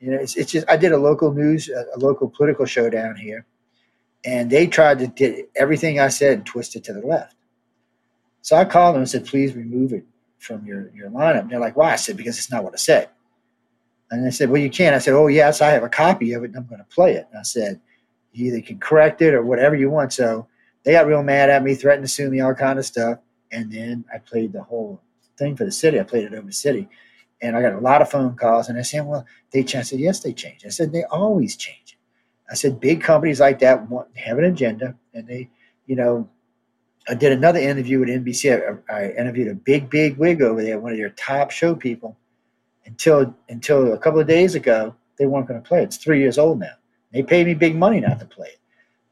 You 0.01 0.13
know, 0.13 0.19
it's, 0.19 0.37
it's 0.37 0.53
just 0.53 0.69
I 0.69 0.77
did 0.77 0.93
a 0.93 0.99
local 0.99 1.33
news, 1.33 1.69
a, 1.69 1.99
local 1.99 2.29
political 2.29 2.67
show 2.67 2.89
down 2.89 3.17
here, 3.17 3.47
and 4.25 4.51
they 4.51 4.67
tried 4.67 4.99
to 5.01 5.07
get 5.07 5.51
everything 5.57 6.01
I 6.01 6.09
said 6.09 6.39
and 6.39 6.47
twist 6.47 6.77
it 6.77 6.85
to 6.85 6.93
the 6.93 7.07
left. 7.07 7.37
So 8.43 8.57
I 8.57 8.65
called 8.65 8.95
them 8.95 9.03
and 9.03 9.11
said, 9.11 9.27
please 9.27 9.55
remove 9.57 9.93
it 9.93 10.05
from 10.39 10.65
your, 10.65 10.91
your 10.95 11.11
lineup. 11.11 11.41
And 11.41 11.51
they're 11.51 11.59
like, 11.59 11.77
why? 11.77 11.93
I 11.93 11.97
said, 11.97 12.17
because 12.17 12.39
it's 12.39 12.51
not 12.51 12.63
what 12.63 12.75
I 12.75 12.77
said. 12.77 13.09
And 14.13 14.25
they 14.25 14.31
said, 14.31 14.51
well, 14.51 14.63
you 14.63 14.71
can't. 14.71 14.95
I 14.95 14.99
said, 14.99 15.15
oh, 15.15 15.27
yes, 15.27 15.61
I 15.61 15.71
have 15.71 15.83
a 15.83 15.89
copy 15.89 16.33
of 16.33 16.45
it 16.45 16.51
and 16.51 16.57
I'm 16.57 16.67
going 16.67 16.79
to 16.79 16.85
play 16.85 17.15
it. 17.15 17.27
And 17.33 17.41
I 17.41 17.43
said, 17.43 17.81
you 18.33 18.47
either 18.47 18.61
can 18.61 18.79
correct 18.79 19.21
it 19.21 19.35
or 19.35 19.43
whatever 19.43 19.75
you 19.75 19.91
want. 19.91 20.13
So 20.13 20.47
they 20.85 20.93
got 20.93 21.09
real 21.09 21.25
mad 21.25 21.51
at 21.51 21.65
me, 21.65 21.75
threatened 21.75 22.07
to 22.07 22.13
sue 22.13 22.31
me, 22.31 22.41
all 22.41 22.55
kind 22.55 22.79
of 22.79 22.87
stuff 22.87 23.19
and 23.53 23.71
then 23.71 24.05
I 24.13 24.19
played 24.19 24.53
the 24.53 24.63
whole 24.63 25.01
thing 25.37 25.57
for 25.57 25.65
the 25.65 25.73
city. 25.73 26.01
I 26.01 26.05
played 26.05 26.25
it 26.25 26.35
over 26.35 26.47
the 26.47 26.53
city, 26.53 26.89
and 27.43 27.57
I 27.57 27.63
got 27.63 27.75
a 27.75 27.81
lot 27.81 28.03
of 28.03 28.11
phone 28.11 28.35
calls. 28.37 28.69
And 28.69 28.79
I 28.79 28.83
said, 28.83 29.07
"Well, 29.07 29.27
they 29.53 29.63
changed." 29.63 29.77
I 29.77 29.91
said, 29.91 30.01
"Yes, 30.01 30.21
they 30.21 30.33
change." 30.33 30.65
I 30.65 30.71
said, 30.71 30.93
"They 30.93 31.05
always 31.05 31.57
change." 31.57 31.99
I 32.51 32.55
said, 32.55 32.81
"Big 32.81 33.03
companies 33.03 33.41
like 33.41 33.59
that 33.61 33.89
want 33.91 34.17
have 34.17 34.39
an 34.39 34.45
agenda, 34.45 34.95
and 35.15 35.27
they, 35.27 35.51
you 35.87 35.97
know." 35.97 36.29
I 37.09 37.15
did 37.15 37.31
another 37.31 37.61
interview 37.61 38.01
with 38.01 38.09
NBC. 38.09 38.81
I, 38.91 38.93
I 38.93 39.11
interviewed 39.13 39.47
a 39.47 39.55
big, 39.55 39.89
big 39.89 40.17
wig 40.17 40.43
over 40.43 40.61
there, 40.61 40.81
one 40.81 40.91
of 40.91 40.99
their 40.99 41.11
top 41.11 41.53
show 41.53 41.73
people. 41.73 42.17
Until 42.85 43.33
until 43.49 43.93
a 43.93 43.99
couple 43.99 44.19
of 44.19 44.27
days 44.27 44.57
ago, 44.57 44.93
they 45.17 45.27
weren't 45.27 45.47
going 45.47 45.63
to 45.63 45.69
play 45.69 45.83
it. 45.83 45.85
It's 45.85 45.97
three 45.97 46.21
years 46.21 46.39
old 46.39 46.59
now. 46.59 46.75
They 47.13 47.23
paid 47.23 47.47
me 47.47 47.55
big 47.55 47.77
money 47.77 48.01
not 48.01 48.19
to 48.21 48.27
play 48.27 48.49
it. 48.49 48.61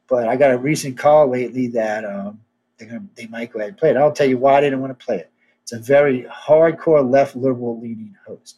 But 0.07 0.27
I 0.27 0.35
got 0.35 0.51
a 0.51 0.57
recent 0.57 0.97
call 0.97 1.29
lately 1.29 1.67
that 1.69 2.05
um, 2.05 2.39
they're 2.77 2.87
gonna 2.87 3.05
they 3.15 3.27
might 3.27 3.51
go 3.51 3.59
ahead 3.59 3.69
and 3.69 3.77
play 3.77 3.91
it. 3.91 3.97
I'll 3.97 4.11
tell 4.11 4.27
you 4.27 4.37
why 4.37 4.61
they 4.61 4.67
didn't 4.67 4.81
want 4.81 4.97
to 4.97 5.05
play 5.05 5.17
it. 5.17 5.31
It's 5.63 5.71
a 5.71 5.79
very 5.79 6.23
hardcore 6.23 7.09
left 7.09 7.35
liberal 7.35 7.79
leaning 7.79 8.15
host. 8.25 8.57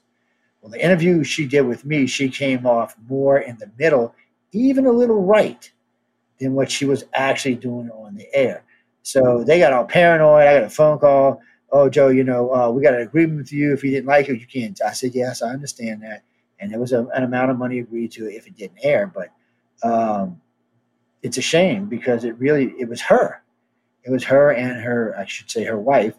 Well, 0.61 0.72
the 0.72 0.84
interview 0.84 1.24
she 1.24 1.45
did 1.45 1.61
with 1.61 1.86
me, 1.86 2.07
she 2.07 2.30
came 2.30 2.65
off 2.65 2.95
more 3.07 3.39
in 3.39 3.57
the 3.57 3.72
middle, 3.78 4.13
even 4.51 4.86
a 4.86 4.91
little 4.91 5.24
right, 5.24 5.72
than 6.39 6.53
what 6.53 6.70
she 6.70 6.86
was 6.86 7.05
actually 7.13 7.55
doing 7.55 7.89
on 7.91 8.15
the 8.15 8.28
air. 8.34 8.63
So 9.03 9.43
they 9.43 9.59
got 9.59 9.72
all 9.72 9.86
paranoid. 9.86 10.47
I 10.47 10.55
got 10.55 10.63
a 10.63 10.70
phone 10.70 10.99
call. 10.99 11.41
Oh, 11.72 11.89
Joe, 11.89 12.09
you 12.09 12.24
know, 12.24 12.53
uh, 12.53 12.70
we 12.70 12.82
got 12.82 12.93
an 12.93 13.01
agreement 13.01 13.38
with 13.38 13.53
you. 13.53 13.74
If 13.74 13.84
you 13.84 13.91
didn't 13.91 14.07
like 14.07 14.28
it, 14.30 14.39
you 14.39 14.47
can't. 14.47 14.80
I 14.82 14.91
said, 14.91 15.15
yes, 15.15 15.41
I 15.41 15.49
understand 15.49 16.01
that. 16.03 16.24
And 16.59 16.72
there 16.72 16.80
was 16.80 16.91
a, 16.91 17.05
an 17.13 17.24
amount 17.24 17.51
of 17.51 17.57
money 17.57 17.80
agreed 17.80 18.11
to 18.13 18.28
if 18.28 18.47
it 18.47 18.57
didn't 18.57 18.80
air. 18.84 19.07
But 19.13 19.30
um, 19.88 20.41
it's 21.22 21.38
a 21.38 21.41
shame 21.41 21.86
because 21.86 22.24
it 22.24 22.38
really, 22.38 22.74
it 22.80 22.89
was 22.89 23.01
her. 23.01 23.41
It 24.08 24.12
was 24.12 24.24
her 24.24 24.53
and 24.53 24.82
her, 24.82 25.14
I 25.18 25.26
should 25.26 25.51
say, 25.51 25.66
her 25.66 25.78
wife, 25.78 26.16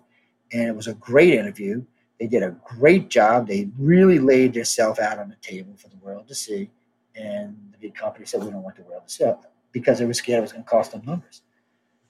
and 0.53 0.69
it 0.69 0.77
was 0.77 0.89
a 0.89 0.95
great 0.95 1.33
interview. 1.33 1.83
They 2.21 2.27
did 2.27 2.43
a 2.43 2.55
great 2.63 3.09
job. 3.09 3.49
They 3.49 3.71
really 3.79 4.19
laid 4.19 4.53
themselves 4.53 4.99
out 4.99 5.19
on 5.19 5.31
the 5.31 5.37
table 5.37 5.73
for 5.79 5.89
the 5.89 5.97
world 5.97 6.29
to 6.29 6.35
see. 6.35 6.71
And 7.17 7.57
the 7.73 7.79
big 7.79 7.95
company 7.95 8.27
said, 8.27 8.45
"We 8.45 8.51
don't 8.51 8.63
want 8.63 8.77
the 8.77 8.83
world 8.83 9.05
to 9.07 9.13
see 9.13 9.25
it 9.25 9.39
because 9.73 9.99
they 9.99 10.05
were 10.05 10.13
scared 10.13 10.41
it 10.41 10.43
was 10.43 10.53
going 10.53 10.65
to 10.65 10.71
cost 10.71 10.93
them 10.93 11.03
numbers." 11.07 11.41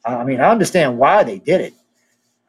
I 0.04 0.24
mean, 0.24 0.40
I 0.40 0.50
understand 0.50 0.98
why 0.98 1.22
they 1.22 1.38
did 1.38 1.60
it, 1.60 1.74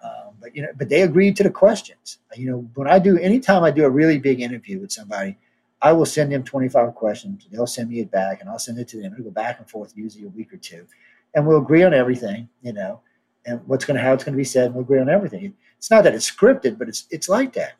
um, 0.04 0.34
but 0.42 0.56
you 0.56 0.64
know, 0.64 0.70
but 0.76 0.90
they 0.90 1.04
agreed 1.04 1.36
to 1.38 1.44
the 1.44 1.52
questions. 1.52 2.18
You 2.36 2.50
know, 2.50 2.70
when 2.74 2.88
I 2.88 2.98
do, 2.98 3.20
anytime 3.20 3.64
I 3.64 3.70
do 3.70 3.86
a 3.86 3.90
really 3.90 4.18
big 4.18 4.42
interview 4.42 4.80
with 4.80 4.92
somebody, 4.92 5.38
I 5.84 5.94
will 5.94 6.06
send 6.06 6.32
them 6.32 6.44
25 6.44 6.96
questions. 6.96 7.48
They'll 7.52 7.68
send 7.68 7.92
me 7.92 8.00
it 8.00 8.10
back, 8.10 8.42
and 8.42 8.50
I'll 8.50 8.60
send 8.60 8.80
it 8.80 8.88
to 8.90 8.98
them. 8.98 9.14
It'll 9.14 9.26
go 9.26 9.32
back 9.32 9.60
and 9.60 9.70
forth, 9.70 9.94
usually 9.96 10.26
a 10.26 10.30
week 10.30 10.52
or 10.52 10.58
two 10.58 10.88
and 11.34 11.46
we'll 11.46 11.60
agree 11.60 11.84
on 11.84 11.94
everything, 11.94 12.50
you 12.62 12.74
know, 12.74 13.02
and 13.50 13.62
what's 13.68 13.86
going 13.86 13.98
to 13.98 14.04
how 14.04 14.14
it's 14.14 14.24
going 14.24 14.34
to 14.34 14.38
be 14.38 14.44
said. 14.44 14.68
And 14.68 14.76
we'll 14.76 14.84
agree 14.84 15.00
on 15.00 15.10
everything. 15.10 15.54
It's 15.78 15.90
not 15.90 16.04
that 16.04 16.14
it's 16.14 16.30
scripted, 16.30 16.78
but 16.78 16.88
it's 16.88 17.08
it's 17.10 17.30
like 17.30 17.54
that, 17.54 17.74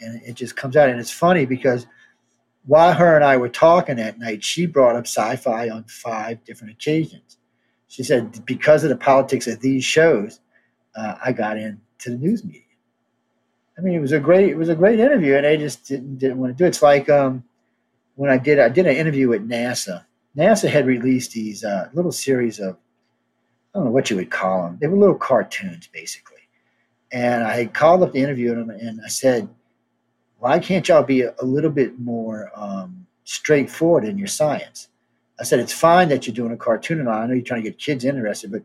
and 0.00 0.22
it 0.22 0.34
just 0.34 0.56
comes 0.56 0.76
out. 0.76 0.88
And 0.88 1.00
it's 1.00 1.10
funny 1.10 1.44
because 1.44 1.86
while 2.66 2.92
her 2.92 3.16
and 3.16 3.24
I 3.24 3.36
were 3.36 3.48
talking 3.48 3.96
that 3.96 4.18
night, 4.18 4.44
she 4.44 4.66
brought 4.66 4.96
up 4.96 5.06
sci-fi 5.06 5.70
on 5.70 5.84
five 5.84 6.44
different 6.44 6.72
occasions. 6.74 7.38
She 7.88 8.02
said 8.02 8.44
because 8.44 8.84
of 8.84 8.90
the 8.90 8.96
politics 8.96 9.46
of 9.46 9.60
these 9.60 9.84
shows, 9.84 10.40
uh, 10.94 11.16
I 11.24 11.32
got 11.32 11.56
into 11.56 11.80
the 12.06 12.16
news 12.16 12.44
media. 12.44 12.62
I 13.76 13.82
mean, 13.82 13.94
it 13.94 14.00
was 14.00 14.12
a 14.12 14.20
great 14.20 14.50
it 14.50 14.56
was 14.56 14.68
a 14.68 14.74
great 14.74 15.00
interview, 15.00 15.36
and 15.36 15.46
I 15.46 15.56
just 15.56 15.86
didn't 15.86 16.18
didn't 16.18 16.38
want 16.38 16.56
to 16.56 16.56
do 16.56 16.64
it. 16.64 16.68
It's 16.68 16.82
like 16.82 17.08
um, 17.08 17.44
when 18.14 18.30
I 18.30 18.36
did 18.36 18.58
I 18.58 18.68
did 18.68 18.86
an 18.86 18.96
interview 18.96 19.28
with 19.28 19.48
NASA. 19.48 20.04
NASA 20.36 20.68
had 20.68 20.86
released 20.86 21.32
these 21.32 21.64
uh, 21.64 21.88
little 21.92 22.12
series 22.12 22.60
of 22.60 22.76
I 23.74 23.78
don't 23.78 23.86
know 23.86 23.90
what 23.92 24.10
you 24.10 24.16
would 24.16 24.30
call 24.30 24.64
them. 24.64 24.78
They 24.80 24.88
were 24.88 24.96
little 24.96 25.14
cartoons, 25.14 25.86
basically. 25.86 26.38
And 27.12 27.44
I 27.44 27.66
called 27.66 28.02
up 28.02 28.12
the 28.12 28.20
interview 28.20 28.52
and 28.52 29.00
I 29.04 29.08
said, 29.08 29.48
"Why 30.38 30.58
can't 30.58 30.86
y'all 30.88 31.02
be 31.02 31.22
a, 31.22 31.34
little 31.42 31.70
bit 31.70 31.98
more 31.98 32.50
um, 32.54 33.06
straightforward 33.24 34.04
in 34.04 34.18
your 34.18 34.28
science?" 34.28 34.88
I 35.40 35.44
said, 35.44 35.60
"It's 35.60 35.72
fine 35.72 36.08
that 36.08 36.26
you're 36.26 36.34
doing 36.34 36.52
a 36.52 36.56
cartoon, 36.56 37.00
and 37.00 37.08
I 37.08 37.26
know 37.26 37.34
you're 37.34 37.42
trying 37.42 37.62
to 37.64 37.70
get 37.70 37.78
kids 37.78 38.04
interested, 38.04 38.52
but 38.52 38.62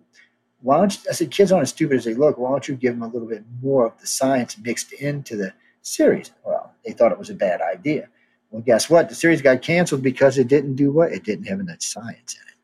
why 0.66 0.78
don't 0.78 0.94
you, 0.96 1.10
I 1.12 1.14
said, 1.14 1.30
kids 1.30 1.52
aren't 1.52 1.62
as 1.62 1.70
stupid 1.70 1.98
as 1.98 2.06
they 2.06 2.16
look. 2.16 2.40
Why 2.40 2.50
don't 2.50 2.68
you 2.68 2.74
give 2.76 2.96
them 2.96 3.04
a 3.04 3.08
little 3.08 3.28
bit 3.28 3.44
more 3.62 3.86
of 3.86 4.02
the 4.02 4.08
science 4.08 4.58
mixed 4.58 4.94
into 4.94 5.36
the 5.38 5.54
series? 5.84 6.32
Well, 6.44 6.74
they 6.84 6.92
thought 6.92 7.12
it 7.12 7.20
was 7.20 7.30
a 7.30 7.36
bad 7.36 7.62
idea. 7.62 8.10
Well, 8.50 8.64
guess 8.64 8.90
what? 8.90 9.08
The 9.08 9.14
series 9.14 9.44
got 9.44 9.62
canceled 9.62 10.02
because 10.02 10.40
it 10.40 10.48
didn't 10.48 10.76
do 10.76 10.92
what? 10.92 11.12
It 11.12 11.24
didn't 11.24 11.46
have 11.46 11.60
enough 11.60 11.84
science 11.84 12.36
in 12.36 12.48
it. 12.48 12.55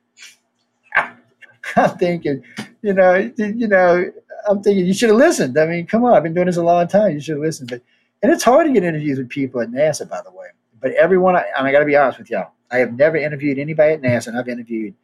I'm 1.75 1.97
thinking, 1.97 2.43
you 2.81 2.93
know, 2.93 3.31
you 3.37 3.67
know, 3.67 4.11
I'm 4.47 4.61
thinking 4.63 4.85
you 4.85 4.93
should 4.93 5.09
have 5.09 5.17
listened. 5.17 5.57
I 5.57 5.65
mean, 5.65 5.85
come 5.85 6.03
on, 6.03 6.13
I've 6.13 6.23
been 6.23 6.33
doing 6.33 6.47
this 6.47 6.57
a 6.57 6.63
long 6.63 6.87
time. 6.87 7.11
You 7.11 7.19
should 7.19 7.35
have 7.35 7.43
listened. 7.43 7.69
But 7.69 7.81
and 8.21 8.31
it's 8.31 8.43
hard 8.43 8.67
to 8.67 8.73
get 8.73 8.83
interviews 8.83 9.17
with 9.17 9.29
people 9.29 9.61
at 9.61 9.69
NASA, 9.69 10.07
by 10.07 10.21
the 10.23 10.31
way. 10.31 10.47
But 10.79 10.91
everyone, 10.93 11.35
I, 11.35 11.45
and 11.57 11.67
I 11.67 11.71
got 11.71 11.79
to 11.79 11.85
be 11.85 11.95
honest 11.95 12.19
with 12.19 12.29
y'all, 12.29 12.51
I 12.71 12.77
have 12.77 12.93
never 12.93 13.17
interviewed 13.17 13.59
anybody 13.59 13.93
at 13.93 14.01
NASA, 14.01 14.27
and 14.27 14.37
I've 14.37 14.47
interviewed 14.47 14.95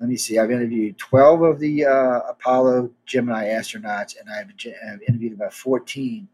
let 0.00 0.08
me 0.08 0.16
see, 0.16 0.38
I've 0.38 0.50
interviewed 0.50 0.96
12 0.98 1.42
of 1.42 1.58
the 1.58 1.84
uh, 1.84 2.20
Apollo 2.28 2.90
Gemini 3.04 3.46
astronauts, 3.46 4.14
and 4.18 4.30
I've, 4.30 4.52
I've, 4.88 5.02
interviewed 5.02 5.32
about 5.32 5.52
14 5.52 6.28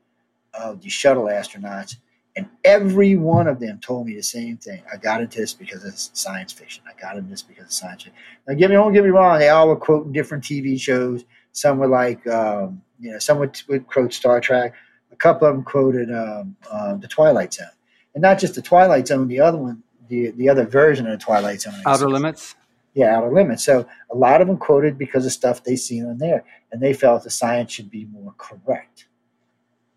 of 0.53 0.83
the 0.83 0.91
shuttle 0.91 1.25
astronauts. 1.25 1.97
And 2.37 2.49
every 2.65 3.15
one 3.15 3.47
of 3.47 3.61
them 3.61 3.79
told 3.79 4.07
me 4.07 4.17
the 4.17 4.23
same 4.23 4.57
thing. 4.57 4.83
I 4.93 4.97
got 4.97 5.21
into 5.21 5.39
this 5.39 5.55
because 5.55 5.85
it's 5.85 6.11
science 6.15 6.53
fiction. 6.53 6.83
I 6.89 7.01
got 7.01 7.17
into 7.17 7.31
this 7.31 7.43
because 7.43 7.67
of 7.67 7.73
science 7.73 8.03
fiction. 8.03 8.19
Now, 8.49 8.55
give 8.55 8.71
me, 8.71 8.75
don't 8.75 8.93
get 8.93 9.05
me 9.05 9.11
wrong. 9.11 9.39
They 9.39 9.51
all 9.51 9.69
were 9.69 9.77
quoting 9.77 10.13
different 10.13 10.43
TV 10.43 10.81
shows. 10.81 11.25
Some 11.53 11.79
were 11.79 11.87
like, 11.87 12.27
um, 12.27 12.83
you 12.99 13.13
know, 13.13 13.19
some 13.21 13.39
would, 13.39 13.61
would, 13.69 13.87
quote 13.87 14.13
Star 14.13 14.41
Trek. 14.41 14.75
A 15.13 15.17
couple 15.17 15.47
of 15.47 15.55
them 15.55 15.65
quoted 15.65 16.13
um, 16.13 16.57
uh, 16.69 16.97
the 16.97 17.07
Twilight 17.07 17.55
Zone, 17.55 17.69
and 18.15 18.23
not 18.23 18.41
just 18.41 18.57
the 18.57 18.63
Twilight 18.63 19.07
Zone. 19.07 19.29
The 19.29 19.39
other 19.39 19.59
one, 19.59 19.81
the 20.09 20.33
the 20.33 20.49
other 20.49 20.67
version 20.67 21.07
of 21.07 21.17
the 21.17 21.25
Twilight 21.25 21.61
Zone. 21.61 21.75
Outer 21.87 22.11
Limits 22.11 22.57
yeah, 22.95 23.17
outer 23.17 23.33
limits. 23.33 23.65
So 23.65 23.87
a 24.11 24.17
lot 24.17 24.41
of 24.41 24.47
them 24.47 24.57
quoted 24.57 24.97
because 24.97 25.27
of 25.27 25.33
stuff 25.33 25.63
they 25.63 25.77
seen 25.77 26.07
on 26.07 26.19
there, 26.19 26.45
and 26.73 26.81
they 26.81 26.95
felt 26.95 27.25
the 27.25 27.31
science 27.31 27.73
should 27.73 27.91
be 27.91 28.07
more 28.07 28.35
correct. 28.39 29.07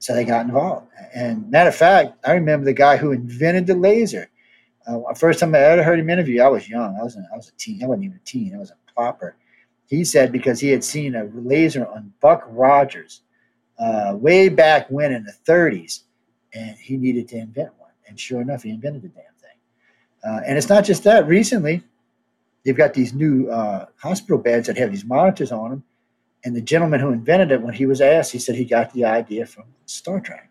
So 0.08 0.14
they 0.14 0.24
got 0.24 0.46
involved. 0.46 0.88
And 1.14 1.52
matter 1.52 1.68
of 1.68 1.76
fact, 1.76 2.14
I 2.26 2.32
remember 2.32 2.64
the 2.64 2.72
guy 2.72 2.96
who 2.96 3.12
invented 3.12 3.68
the 3.68 3.76
laser. 3.76 4.30
Uh, 4.88 5.14
first 5.16 5.42
time 5.42 5.54
I 5.54 5.58
ever 5.58 5.84
heard 5.84 6.00
him 6.00 6.10
interview, 6.10 6.42
I 6.42 6.48
was 6.48 6.70
young. 6.70 6.96
I 6.98 7.04
was 7.04 7.18
I 7.18 7.36
was 7.36 7.50
a 7.50 7.52
teen. 7.58 7.84
I 7.84 7.88
wasn't 7.88 8.06
even 8.06 8.16
a 8.16 8.26
teen. 8.26 8.56
I 8.56 8.58
was 8.58 8.72
a 8.72 8.78
plopper. 8.98 9.34
He 9.86 10.06
said 10.06 10.32
because 10.32 10.62
he 10.62 10.70
had 10.70 10.82
seen 10.82 11.14
a 11.14 11.26
laser 11.34 11.86
on 11.86 12.14
Buck 12.22 12.44
Rogers 12.48 13.24
uh, 13.80 14.16
way 14.16 14.48
back 14.48 14.90
when 14.90 15.12
in 15.12 15.26
the 15.26 15.34
30s, 15.46 16.04
and 16.54 16.78
he 16.78 16.96
needed 16.96 17.28
to 17.28 17.40
invent 17.40 17.72
one. 17.78 17.92
And 18.08 18.18
sure 18.18 18.40
enough, 18.40 18.64
he 18.64 18.70
invented 18.70 19.02
the 19.02 19.10
damn 19.10 19.26
thing. 19.42 19.60
Uh, 20.24 20.40
and 20.48 20.58
it's 20.58 20.70
not 20.70 20.86
just 20.86 21.04
that. 21.04 21.28
Recently, 21.28 21.84
they've 22.64 22.78
got 22.78 22.94
these 22.94 23.14
new 23.14 23.50
uh, 23.50 23.88
hospital 23.98 24.38
beds 24.38 24.68
that 24.68 24.78
have 24.78 24.90
these 24.92 25.04
monitors 25.04 25.52
on 25.52 25.70
them. 25.70 25.84
And 26.48 26.56
the 26.56 26.62
gentleman 26.62 27.02
who 27.02 27.12
invented 27.12 27.52
it, 27.52 27.62
when 27.62 27.74
he 27.74 27.86
was 27.86 28.00
asked, 28.00 28.32
he 28.32 28.40
said 28.40 28.56
he 28.56 28.64
got 28.64 28.94
the 28.94 29.04
idea 29.04 29.46
from 29.46 29.66
Star 29.86 30.22
Trek. 30.22 30.50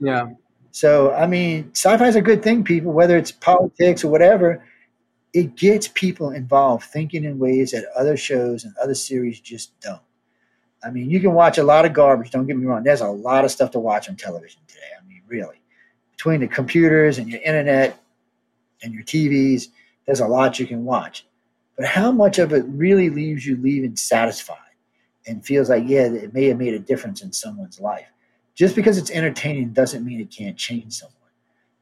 Yeah. 0.00 0.30
So, 0.70 1.12
I 1.12 1.26
mean, 1.26 1.72
sci 1.74 1.94
fi 1.98 2.08
is 2.08 2.16
a 2.16 2.22
good 2.22 2.42
thing, 2.42 2.64
people, 2.64 2.90
whether 2.90 3.18
it's 3.18 3.32
politics 3.32 4.02
or 4.02 4.10
whatever. 4.10 4.64
It 5.34 5.54
gets 5.54 5.88
people 5.88 6.30
involved 6.30 6.84
thinking 6.84 7.24
in 7.24 7.38
ways 7.38 7.72
that 7.72 7.84
other 7.94 8.16
shows 8.16 8.64
and 8.64 8.74
other 8.78 8.94
series 8.94 9.38
just 9.38 9.78
don't. 9.80 10.00
I 10.82 10.88
mean, 10.88 11.10
you 11.10 11.20
can 11.20 11.34
watch 11.34 11.58
a 11.58 11.62
lot 11.62 11.84
of 11.84 11.92
garbage, 11.92 12.30
don't 12.30 12.46
get 12.46 12.56
me 12.56 12.64
wrong. 12.64 12.82
There's 12.82 13.02
a 13.02 13.08
lot 13.08 13.44
of 13.44 13.50
stuff 13.50 13.72
to 13.72 13.78
watch 13.78 14.08
on 14.08 14.16
television 14.16 14.62
today. 14.66 14.88
I 14.98 15.06
mean, 15.06 15.20
really. 15.28 15.60
Between 16.12 16.40
the 16.40 16.48
computers 16.48 17.18
and 17.18 17.28
your 17.28 17.42
internet 17.42 18.02
and 18.82 18.94
your 18.94 19.02
TVs, 19.02 19.68
there's 20.06 20.20
a 20.20 20.26
lot 20.26 20.58
you 20.58 20.66
can 20.66 20.86
watch 20.86 21.26
but 21.76 21.86
how 21.86 22.10
much 22.10 22.38
of 22.38 22.52
it 22.52 22.64
really 22.68 23.10
leaves 23.10 23.46
you 23.46 23.56
leaving 23.56 23.96
satisfied 23.96 24.56
and 25.26 25.44
feels 25.44 25.68
like, 25.68 25.84
yeah, 25.86 26.04
it 26.04 26.34
may 26.34 26.46
have 26.46 26.58
made 26.58 26.74
a 26.74 26.78
difference 26.78 27.22
in 27.22 27.32
someone's 27.32 27.80
life. 27.80 28.06
Just 28.54 28.74
because 28.74 28.96
it's 28.98 29.10
entertaining 29.10 29.72
doesn't 29.72 30.04
mean 30.04 30.20
it 30.20 30.30
can't 30.30 30.56
change 30.56 30.94
someone. 30.94 31.14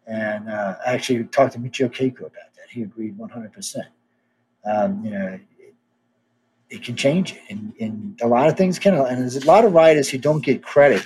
And 0.06 0.48
uh, 0.48 0.76
I 0.86 0.94
actually 0.94 1.24
talked 1.24 1.52
to 1.52 1.58
Michio 1.58 1.88
Kaku 1.88 2.20
about 2.20 2.32
that. 2.32 2.68
He 2.70 2.82
agreed 2.82 3.16
100%. 3.16 3.76
Um, 4.66 5.04
you 5.04 5.10
know, 5.10 5.38
it, 5.58 5.74
it, 6.70 6.82
can 6.82 6.96
change 6.96 7.32
it. 7.32 7.40
And, 7.50 7.72
and 7.80 8.20
a 8.22 8.26
lot 8.26 8.48
of 8.48 8.56
things 8.56 8.78
can. 8.78 8.94
And 8.94 9.20
there's 9.20 9.36
a 9.36 9.46
lot 9.46 9.64
of 9.64 9.72
writers 9.72 10.08
who 10.08 10.18
don't 10.18 10.44
get 10.44 10.62
credit 10.62 11.04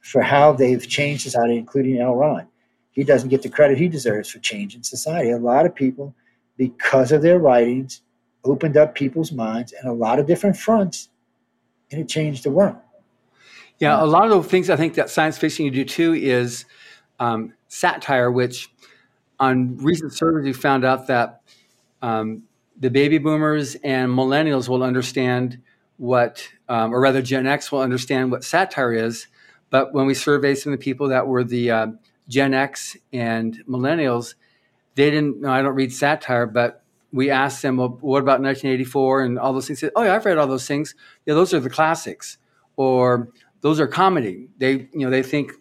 for 0.00 0.22
how 0.22 0.52
they've 0.52 0.86
changed 0.86 1.22
society, 1.22 1.56
including 1.56 2.00
L. 2.00 2.14
Ron. 2.14 2.46
He 2.92 3.04
doesn't 3.04 3.28
get 3.28 3.42
the 3.42 3.48
credit 3.48 3.78
he 3.78 3.88
deserves 3.88 4.30
for 4.30 4.38
changing 4.38 4.82
society. 4.82 5.30
A 5.30 5.38
lot 5.38 5.66
of 5.66 5.74
people– 5.74 6.14
because 6.58 7.12
of 7.12 7.22
their 7.22 7.38
writings, 7.38 8.02
opened 8.44 8.76
up 8.76 8.94
people's 8.94 9.32
minds 9.32 9.72
in 9.80 9.88
a 9.88 9.92
lot 9.92 10.18
of 10.18 10.26
different 10.26 10.56
fronts, 10.56 11.08
and 11.90 12.00
it 12.00 12.08
changed 12.08 12.44
the 12.44 12.50
world. 12.50 12.76
Yeah, 13.78 14.02
a 14.02 14.06
lot 14.06 14.30
of 14.30 14.42
the 14.42 14.48
things 14.48 14.70
I 14.70 14.76
think 14.76 14.94
that 14.94 15.08
science 15.08 15.38
fiction 15.38 15.64
you 15.64 15.70
do 15.70 15.84
too 15.84 16.12
is 16.14 16.64
um, 17.20 17.54
satire, 17.68 18.30
which 18.30 18.70
on 19.38 19.76
recent 19.76 20.12
surveys 20.12 20.44
we 20.44 20.52
found 20.52 20.84
out 20.84 21.06
that 21.06 21.42
um, 22.02 22.42
the 22.78 22.90
baby 22.90 23.18
boomers 23.18 23.76
and 23.76 24.10
millennials 24.10 24.68
will 24.68 24.82
understand 24.82 25.60
what, 25.96 26.48
um, 26.68 26.94
or 26.94 27.00
rather 27.00 27.22
Gen 27.22 27.46
X 27.46 27.70
will 27.70 27.80
understand 27.80 28.30
what 28.30 28.44
satire 28.44 28.92
is. 28.92 29.28
But 29.70 29.92
when 29.92 30.06
we 30.06 30.14
surveyed 30.14 30.58
some 30.58 30.72
of 30.72 30.78
the 30.78 30.82
people 30.82 31.08
that 31.08 31.26
were 31.26 31.44
the 31.44 31.70
uh, 31.70 31.86
Gen 32.28 32.54
X 32.54 32.96
and 33.12 33.62
millennials, 33.68 34.34
they 34.94 35.10
didn't 35.10 35.40
know 35.40 35.50
I 35.50 35.62
don't 35.62 35.74
read 35.74 35.92
satire, 35.92 36.46
but 36.46 36.82
we 37.12 37.30
asked 37.30 37.62
them, 37.62 37.76
well, 37.76 37.98
what 38.00 38.22
about 38.22 38.40
1984 38.40 39.22
and 39.22 39.38
all 39.38 39.52
those 39.52 39.66
things? 39.66 39.80
They 39.80 39.86
said, 39.86 39.92
oh 39.96 40.02
yeah, 40.02 40.14
I've 40.14 40.24
read 40.24 40.38
all 40.38 40.46
those 40.46 40.66
things. 40.66 40.94
Yeah, 41.26 41.34
those 41.34 41.54
are 41.54 41.60
the 41.60 41.70
classics, 41.70 42.38
or 42.76 43.28
those 43.60 43.80
are 43.80 43.86
comedy. 43.86 44.48
They, 44.58 44.88
you 44.92 45.00
know, 45.00 45.10
they 45.10 45.22
think 45.22 45.52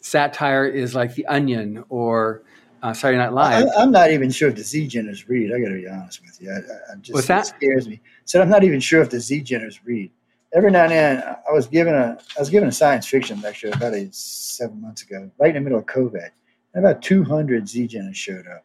satire 0.00 0.66
is 0.66 0.94
like 0.94 1.14
The 1.14 1.26
Onion 1.26 1.84
or 1.88 2.42
uh, 2.82 2.92
Saturday 2.92 3.18
Night 3.18 3.32
Live. 3.32 3.68
I, 3.76 3.82
am 3.82 3.90
not 3.90 4.10
even 4.10 4.30
sure 4.30 4.50
if 4.50 4.56
the 4.56 4.62
Z 4.62 4.88
Geners 4.88 5.28
read. 5.28 5.52
I 5.52 5.58
got 5.60 5.68
to 5.68 5.74
be 5.74 5.88
honest 5.88 6.20
with 6.22 6.40
you. 6.40 6.52
I, 6.52 6.92
I 6.92 6.96
just, 6.96 7.14
What's 7.14 7.26
that? 7.28 7.46
scares 7.46 7.88
me. 7.88 8.00
So 8.24 8.40
I'm 8.40 8.50
not 8.50 8.64
even 8.64 8.80
sure 8.80 9.00
if 9.00 9.10
the 9.10 9.20
Z 9.20 9.42
Geners 9.42 9.80
read. 9.84 10.10
Every 10.54 10.70
now 10.70 10.84
and 10.84 10.92
then, 10.92 11.22
I 11.22 11.52
was 11.52 11.66
given 11.66 11.94
a 11.94 12.18
I 12.36 12.40
was 12.40 12.50
given 12.50 12.68
a 12.68 12.72
science 12.72 13.06
fiction 13.06 13.40
lecture 13.40 13.68
about 13.68 13.94
a, 13.94 14.08
seven 14.12 14.80
months 14.80 15.02
ago, 15.02 15.30
right 15.38 15.48
in 15.48 15.54
the 15.54 15.60
middle 15.60 15.78
of 15.78 15.86
COVID 15.86 16.30
and 16.76 16.84
about 16.84 17.02
200 17.02 17.66
Z-Geners 17.66 18.14
showed 18.14 18.46
up. 18.46 18.64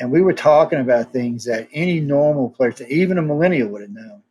And 0.00 0.10
we 0.10 0.22
were 0.22 0.32
talking 0.32 0.80
about 0.80 1.12
things 1.12 1.44
that 1.44 1.68
any 1.72 2.00
normal 2.00 2.50
person, 2.50 2.86
even 2.88 3.18
a 3.18 3.22
millennial, 3.22 3.68
would 3.68 3.82
have 3.82 3.90
known. 3.90 4.22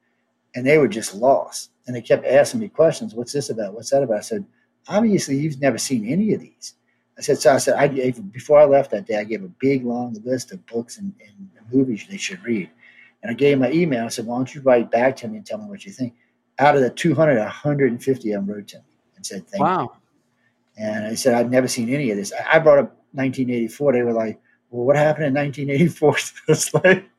And 0.56 0.66
they 0.66 0.80
were 0.80 0.88
just 0.88 1.14
lost. 1.14 1.70
And 1.86 1.96
they 1.96 2.02
kept 2.02 2.26
asking 2.26 2.60
me 2.60 2.70
questions. 2.70 3.14
What's 3.14 3.32
this 3.34 3.52
about? 3.52 3.76
What's 3.76 3.92
that 3.92 4.02
about? 4.02 4.18
I 4.18 4.22
said, 4.22 4.46
obviously, 4.88 5.38
you've 5.38 5.62
never 5.62 5.78
seen 5.78 6.08
any 6.08 6.34
of 6.34 6.42
these. 6.42 6.74
I 7.20 7.22
said, 7.22 7.38
so 7.38 7.54
I 7.54 7.58
said, 7.58 7.76
I 7.76 7.88
gave, 7.88 8.32
before 8.32 8.60
I 8.60 8.66
left 8.66 8.90
that 8.92 9.06
day, 9.06 9.18
I 9.18 9.24
gave 9.24 9.44
a 9.44 9.52
big, 9.60 9.86
long 9.86 10.20
list 10.24 10.52
of 10.52 10.66
books 10.66 10.98
and, 10.98 11.14
and 11.26 11.50
movies 11.72 12.06
they 12.10 12.18
should 12.18 12.44
read. 12.44 12.70
And 13.22 13.30
I 13.30 13.36
gave 13.36 13.60
my 13.60 13.72
email. 13.72 14.06
I 14.06 14.08
said, 14.08 14.26
why 14.26 14.38
don't 14.38 14.54
you 14.56 14.62
write 14.62 14.90
back 14.90 15.18
to 15.18 15.28
me 15.28 15.38
and 15.38 15.46
tell 15.46 15.60
me 15.60 15.70
what 15.70 15.86
you 15.86 15.92
think? 15.92 16.16
Out 16.58 16.76
of 16.76 16.82
the 16.82 16.90
200, 16.90 17.38
150 17.38 18.32
of 18.32 18.42
them 18.42 18.52
wrote 18.52 18.68
to 18.70 18.78
me 18.78 18.84
and 19.16 19.26
said, 19.26 19.48
thank 19.48 19.62
wow. 19.62 19.92
you. 20.78 20.84
And 20.84 21.08
I 21.08 21.14
said, 21.14 21.36
I've 21.36 21.52
never 21.52 21.68
seen 21.68 21.94
any 21.94 22.10
of 22.10 22.18
this. 22.18 22.34
I 22.52 22.58
brought 22.58 22.80
up 22.80 22.96
1984, 23.12 23.94
they 23.94 24.02
were 24.02 24.14
like, 24.14 24.40
well, 24.70 24.86
what 24.86 24.96
happened 24.96 25.26
in 25.26 25.34
1984? 25.34 26.18
it's 26.48 26.74
like, 26.86 27.10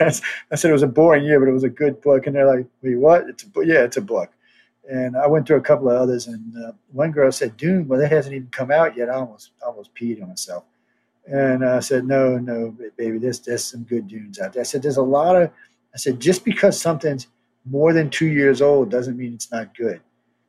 I 0.00 0.10
said 0.56 0.70
it 0.70 0.72
was 0.72 0.82
a 0.82 0.88
boring 0.88 1.24
year, 1.24 1.40
but 1.40 1.48
it 1.48 1.52
was 1.52 1.64
a 1.64 1.68
good 1.68 2.00
book. 2.00 2.26
And 2.26 2.36
they're 2.36 2.46
like, 2.46 2.66
wait, 2.82 2.96
what? 2.96 3.28
It's 3.28 3.44
a 3.44 3.48
yeah, 3.64 3.82
it's 3.82 3.96
a 3.96 4.02
book. 4.02 4.30
And 4.90 5.16
I 5.16 5.26
went 5.26 5.46
through 5.46 5.56
a 5.56 5.62
couple 5.62 5.88
of 5.88 5.96
others, 5.96 6.26
and 6.26 6.52
uh, 6.62 6.72
one 6.92 7.10
girl 7.10 7.32
said 7.32 7.56
Dune. 7.56 7.88
Well, 7.88 7.98
that 8.00 8.12
hasn't 8.12 8.34
even 8.34 8.48
come 8.48 8.70
out 8.70 8.96
yet. 8.96 9.08
I 9.08 9.14
almost 9.14 9.52
almost 9.64 9.94
peed 9.94 10.22
on 10.22 10.28
myself. 10.28 10.64
And 11.26 11.64
I 11.64 11.80
said, 11.80 12.06
no, 12.06 12.36
no, 12.36 12.76
baby, 12.98 13.16
there's 13.16 13.40
there's 13.40 13.64
some 13.64 13.84
good 13.84 14.08
Dunes 14.08 14.38
out 14.38 14.52
there. 14.52 14.60
I 14.60 14.64
said 14.64 14.82
there's 14.82 14.98
a 14.98 15.02
lot 15.02 15.40
of 15.40 15.50
I 15.94 15.96
said, 15.96 16.20
just 16.20 16.44
because 16.44 16.80
something's 16.80 17.28
more 17.64 17.92
than 17.92 18.10
two 18.10 18.26
years 18.26 18.60
old 18.60 18.90
doesn't 18.90 19.16
mean 19.16 19.34
it's 19.34 19.52
not 19.52 19.76
good. 19.76 20.00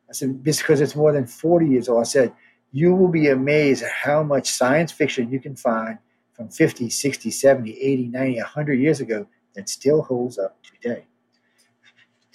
I 0.08 0.12
said, 0.12 0.44
just 0.44 0.60
because 0.60 0.80
it's 0.80 0.96
more 0.96 1.12
than 1.12 1.26
40 1.26 1.66
years 1.66 1.88
old. 1.88 2.00
I 2.00 2.04
said, 2.04 2.32
you 2.72 2.94
will 2.94 3.08
be 3.08 3.28
amazed 3.28 3.82
at 3.84 3.90
how 3.90 4.22
much 4.22 4.50
science 4.50 4.92
fiction 4.92 5.30
you 5.30 5.40
can 5.40 5.56
find 5.56 5.98
from 6.36 6.50
50, 6.50 6.90
60, 6.90 7.30
70, 7.30 7.80
80, 7.80 8.08
90, 8.08 8.36
100 8.36 8.74
years 8.74 9.00
ago 9.00 9.26
that 9.54 9.70
still 9.70 10.02
holds 10.02 10.38
up 10.38 10.58
today. 10.62 11.06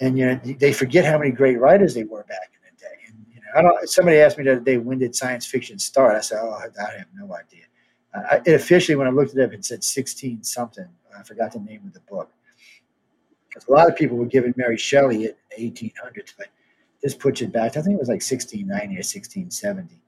And 0.00 0.18
you 0.18 0.26
know, 0.26 0.40
they 0.58 0.72
forget 0.72 1.04
how 1.04 1.18
many 1.18 1.30
great 1.30 1.60
writers 1.60 1.94
they 1.94 2.02
were 2.02 2.24
back 2.24 2.50
in 2.52 2.74
the 2.74 2.80
day. 2.80 2.96
And 3.06 3.24
you 3.32 3.40
know, 3.40 3.46
I 3.54 3.62
don't. 3.62 3.88
Somebody 3.88 4.18
asked 4.18 4.36
me 4.36 4.44
the 4.44 4.52
other 4.52 4.60
day, 4.60 4.76
when 4.76 4.98
did 4.98 5.14
science 5.14 5.46
fiction 5.46 5.78
start? 5.78 6.16
I 6.16 6.20
said, 6.20 6.40
oh, 6.42 6.52
I 6.54 6.62
have 6.98 7.06
no 7.14 7.32
idea. 7.32 7.66
It 8.44 8.54
officially, 8.54 8.96
when 8.96 9.06
I 9.06 9.10
looked 9.10 9.34
it 9.34 9.40
up, 9.42 9.52
it 9.52 9.64
said 9.64 9.84
16 9.84 10.42
something. 10.42 10.88
I 11.16 11.22
forgot 11.22 11.52
the 11.52 11.60
name 11.60 11.82
of 11.86 11.92
the 11.92 12.00
book. 12.00 12.32
Because 13.48 13.68
a 13.68 13.72
lot 13.72 13.88
of 13.88 13.94
people 13.96 14.16
were 14.16 14.26
giving 14.26 14.52
Mary 14.56 14.76
Shelley 14.76 15.26
in 15.26 15.34
the 15.56 15.70
1800s, 15.70 16.32
but 16.36 16.48
this 17.02 17.14
puts 17.14 17.40
it 17.40 17.52
back. 17.52 17.76
I 17.76 17.82
think 17.82 17.94
it 17.94 18.00
was 18.00 18.08
like 18.08 18.22
1690 18.22 18.94
or 18.94 19.04
1670 19.04 20.01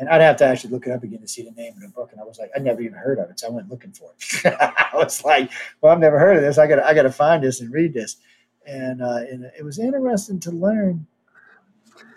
and 0.00 0.08
I'd 0.08 0.22
have 0.22 0.36
to 0.38 0.46
actually 0.46 0.70
look 0.70 0.86
it 0.86 0.92
up 0.92 1.04
again 1.04 1.20
to 1.20 1.28
see 1.28 1.42
the 1.42 1.50
name 1.50 1.74
of 1.74 1.82
the 1.82 1.88
book. 1.88 2.10
And 2.10 2.20
I 2.20 2.24
was 2.24 2.38
like, 2.38 2.50
I 2.56 2.58
never 2.58 2.80
even 2.80 2.94
heard 2.94 3.18
of 3.18 3.28
it, 3.28 3.38
so 3.38 3.48
I 3.48 3.50
went 3.50 3.68
looking 3.68 3.92
for 3.92 4.10
it. 4.16 4.54
I 4.58 4.96
was 4.96 5.22
like, 5.22 5.50
well, 5.80 5.92
I've 5.92 6.00
never 6.00 6.18
heard 6.18 6.38
of 6.38 6.42
this. 6.42 6.56
I 6.56 6.66
got 6.66 6.78
I 6.80 6.94
got 6.94 7.02
to 7.02 7.12
find 7.12 7.44
this 7.44 7.60
and 7.60 7.70
read 7.70 7.92
this, 7.92 8.16
and 8.66 9.02
uh, 9.02 9.18
and 9.30 9.44
it 9.58 9.62
was 9.62 9.78
interesting 9.78 10.40
to 10.40 10.50
learn. 10.50 11.06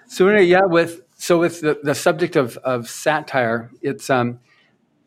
So 0.07 0.29
yeah, 0.37 0.63
with 0.63 1.01
so 1.15 1.39
with 1.39 1.59
the, 1.59 1.79
the 1.83 1.93
subject 1.93 2.37
of 2.37 2.55
of 2.57 2.89
satire, 2.89 3.69
it's 3.81 4.09
um 4.09 4.39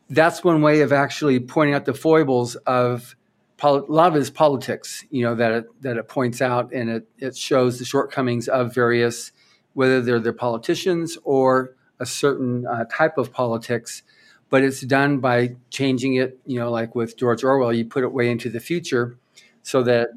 that's 0.09 0.43
one 0.43 0.61
way 0.61 0.81
of 0.81 0.93
actually 0.93 1.39
pointing 1.39 1.73
out 1.73 1.85
the 1.85 1.95
foibles 1.95 2.55
of 2.67 3.15
pol- 3.57 3.85
a 3.89 3.91
lot 3.91 4.09
of 4.09 4.15
it 4.15 4.19
is 4.19 4.29
politics. 4.29 5.03
You 5.09 5.23
know 5.23 5.33
that 5.33 5.51
it, 5.51 5.81
that 5.81 5.97
it 5.97 6.07
points 6.07 6.43
out 6.43 6.71
and 6.73 6.91
it 6.91 7.07
it 7.17 7.35
shows 7.35 7.79
the 7.79 7.85
shortcomings 7.85 8.47
of 8.47 8.75
various 8.75 9.31
whether 9.73 9.99
they're 9.99 10.19
the 10.19 10.33
politicians 10.33 11.17
or 11.23 11.76
a 11.99 12.05
certain 12.05 12.65
uh, 12.65 12.85
type 12.91 13.17
of 13.17 13.31
politics, 13.31 14.03
but 14.49 14.63
it's 14.63 14.81
done 14.81 15.19
by 15.19 15.55
changing 15.69 16.15
it. 16.15 16.39
You 16.45 16.59
know, 16.59 16.71
like 16.71 16.95
with 16.95 17.17
George 17.17 17.43
Orwell, 17.43 17.73
you 17.73 17.85
put 17.85 18.03
it 18.03 18.11
way 18.11 18.29
into 18.29 18.49
the 18.49 18.59
future, 18.59 19.17
so 19.63 19.83
that 19.83 20.09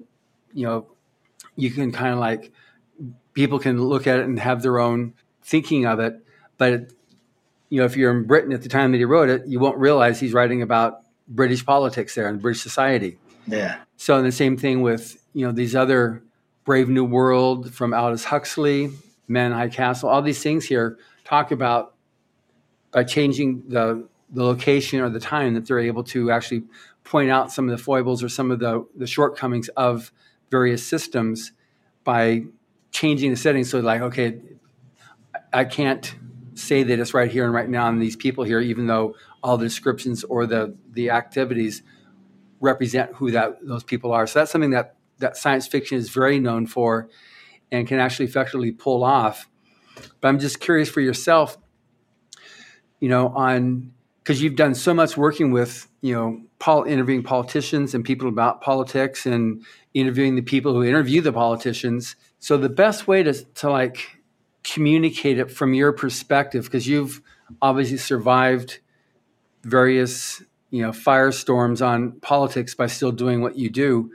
you 0.52 0.66
know 0.66 0.86
you 1.56 1.70
can 1.70 1.92
kind 1.92 2.12
of 2.12 2.18
like 2.18 2.52
people 3.32 3.58
can 3.58 3.82
look 3.82 4.06
at 4.06 4.18
it 4.18 4.26
and 4.26 4.38
have 4.38 4.62
their 4.62 4.78
own 4.78 5.14
thinking 5.42 5.86
of 5.86 6.00
it. 6.00 6.14
But 6.58 6.92
you 7.68 7.78
know, 7.78 7.84
if 7.84 7.96
you're 7.96 8.10
in 8.10 8.24
Britain 8.24 8.52
at 8.52 8.62
the 8.62 8.68
time 8.68 8.92
that 8.92 8.98
he 8.98 9.04
wrote 9.04 9.28
it, 9.28 9.46
you 9.46 9.60
won't 9.60 9.78
realize 9.78 10.20
he's 10.20 10.32
writing 10.32 10.62
about 10.62 11.02
British 11.28 11.64
politics 11.64 12.14
there 12.14 12.28
and 12.28 12.42
British 12.42 12.62
society. 12.62 13.16
Yeah. 13.46 13.78
So 13.96 14.20
the 14.22 14.32
same 14.32 14.56
thing 14.56 14.82
with 14.82 15.22
you 15.34 15.46
know 15.46 15.52
these 15.52 15.74
other 15.74 16.22
Brave 16.64 16.88
New 16.88 17.04
World 17.04 17.72
from 17.72 17.94
Aldous 17.94 18.24
Huxley, 18.24 18.90
Men 19.28 19.52
High 19.52 19.68
Castle, 19.68 20.08
all 20.08 20.22
these 20.22 20.42
things 20.42 20.66
here 20.66 20.98
talk 21.30 21.52
about 21.52 21.94
by 22.90 23.04
changing 23.04 23.62
the 23.68 24.08
the 24.32 24.44
location 24.44 25.00
or 25.00 25.08
the 25.08 25.20
time 25.20 25.54
that 25.54 25.66
they're 25.66 25.78
able 25.78 26.04
to 26.04 26.30
actually 26.30 26.62
point 27.04 27.30
out 27.30 27.50
some 27.50 27.68
of 27.68 27.76
the 27.76 27.82
foibles 27.82 28.22
or 28.22 28.28
some 28.28 28.50
of 28.50 28.60
the, 28.60 28.86
the 28.96 29.06
shortcomings 29.06 29.68
of 29.70 30.12
various 30.50 30.86
systems 30.86 31.50
by 32.04 32.44
changing 32.92 33.30
the 33.30 33.36
settings. 33.36 33.68
So, 33.70 33.80
like, 33.80 34.00
okay, 34.02 34.38
I 35.52 35.64
can't 35.64 36.14
say 36.54 36.84
that 36.84 36.98
it's 37.00 37.12
right 37.12 37.30
here 37.30 37.44
and 37.44 37.52
right 37.52 37.68
now 37.68 37.88
and 37.88 38.00
these 38.00 38.16
people 38.16 38.44
here, 38.44 38.60
even 38.60 38.86
though 38.86 39.14
all 39.42 39.56
the 39.56 39.66
descriptions 39.66 40.24
or 40.24 40.46
the 40.46 40.76
the 40.92 41.10
activities 41.10 41.82
represent 42.60 43.14
who 43.14 43.30
that 43.30 43.58
those 43.62 43.84
people 43.84 44.12
are. 44.12 44.26
So 44.26 44.40
that's 44.40 44.50
something 44.50 44.70
that 44.70 44.96
that 45.18 45.36
science 45.36 45.66
fiction 45.66 45.96
is 45.96 46.10
very 46.10 46.38
known 46.38 46.66
for 46.66 47.08
and 47.72 47.86
can 47.86 47.98
actually 47.98 48.26
effectively 48.26 48.72
pull 48.72 49.04
off 49.04 49.48
but 50.20 50.28
I'm 50.28 50.38
just 50.38 50.60
curious 50.60 50.88
for 50.88 51.00
yourself, 51.00 51.58
you 53.00 53.08
know, 53.08 53.28
on 53.28 53.92
because 54.22 54.42
you've 54.42 54.56
done 54.56 54.74
so 54.74 54.92
much 54.92 55.16
working 55.16 55.50
with, 55.50 55.88
you 56.02 56.14
know, 56.14 56.42
pol- 56.58 56.84
interviewing 56.84 57.22
politicians 57.22 57.94
and 57.94 58.04
people 58.04 58.28
about 58.28 58.60
politics 58.60 59.26
and 59.26 59.64
interviewing 59.94 60.36
the 60.36 60.42
people 60.42 60.74
who 60.74 60.84
interview 60.84 61.20
the 61.20 61.32
politicians. 61.32 62.16
So 62.38 62.56
the 62.56 62.68
best 62.68 63.08
way 63.08 63.22
to, 63.22 63.32
to 63.32 63.70
like 63.70 64.18
communicate 64.62 65.38
it 65.38 65.50
from 65.50 65.74
your 65.74 65.92
perspective, 65.92 66.64
because 66.64 66.86
you've 66.86 67.22
obviously 67.62 67.96
survived 67.96 68.80
various, 69.62 70.42
you 70.70 70.82
know, 70.82 70.90
firestorms 70.90 71.84
on 71.84 72.12
politics 72.20 72.74
by 72.74 72.86
still 72.86 73.12
doing 73.12 73.40
what 73.40 73.56
you 73.56 73.70
do. 73.70 74.12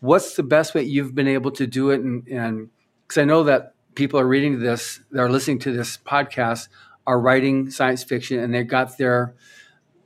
What's 0.00 0.34
the 0.34 0.42
best 0.42 0.74
way 0.74 0.82
you've 0.82 1.14
been 1.14 1.28
able 1.28 1.52
to 1.52 1.66
do 1.66 1.90
it? 1.90 2.00
And 2.00 2.68
because 3.06 3.18
I 3.18 3.24
know 3.24 3.44
that 3.44 3.73
people 3.94 4.18
are 4.18 4.26
reading 4.26 4.60
this, 4.60 5.00
they're 5.10 5.30
listening 5.30 5.58
to 5.60 5.72
this 5.72 5.96
podcast, 5.98 6.68
are 7.06 7.20
writing 7.20 7.70
science 7.70 8.02
fiction, 8.02 8.38
and 8.38 8.52
they've 8.52 8.66
got 8.66 8.98
their 8.98 9.34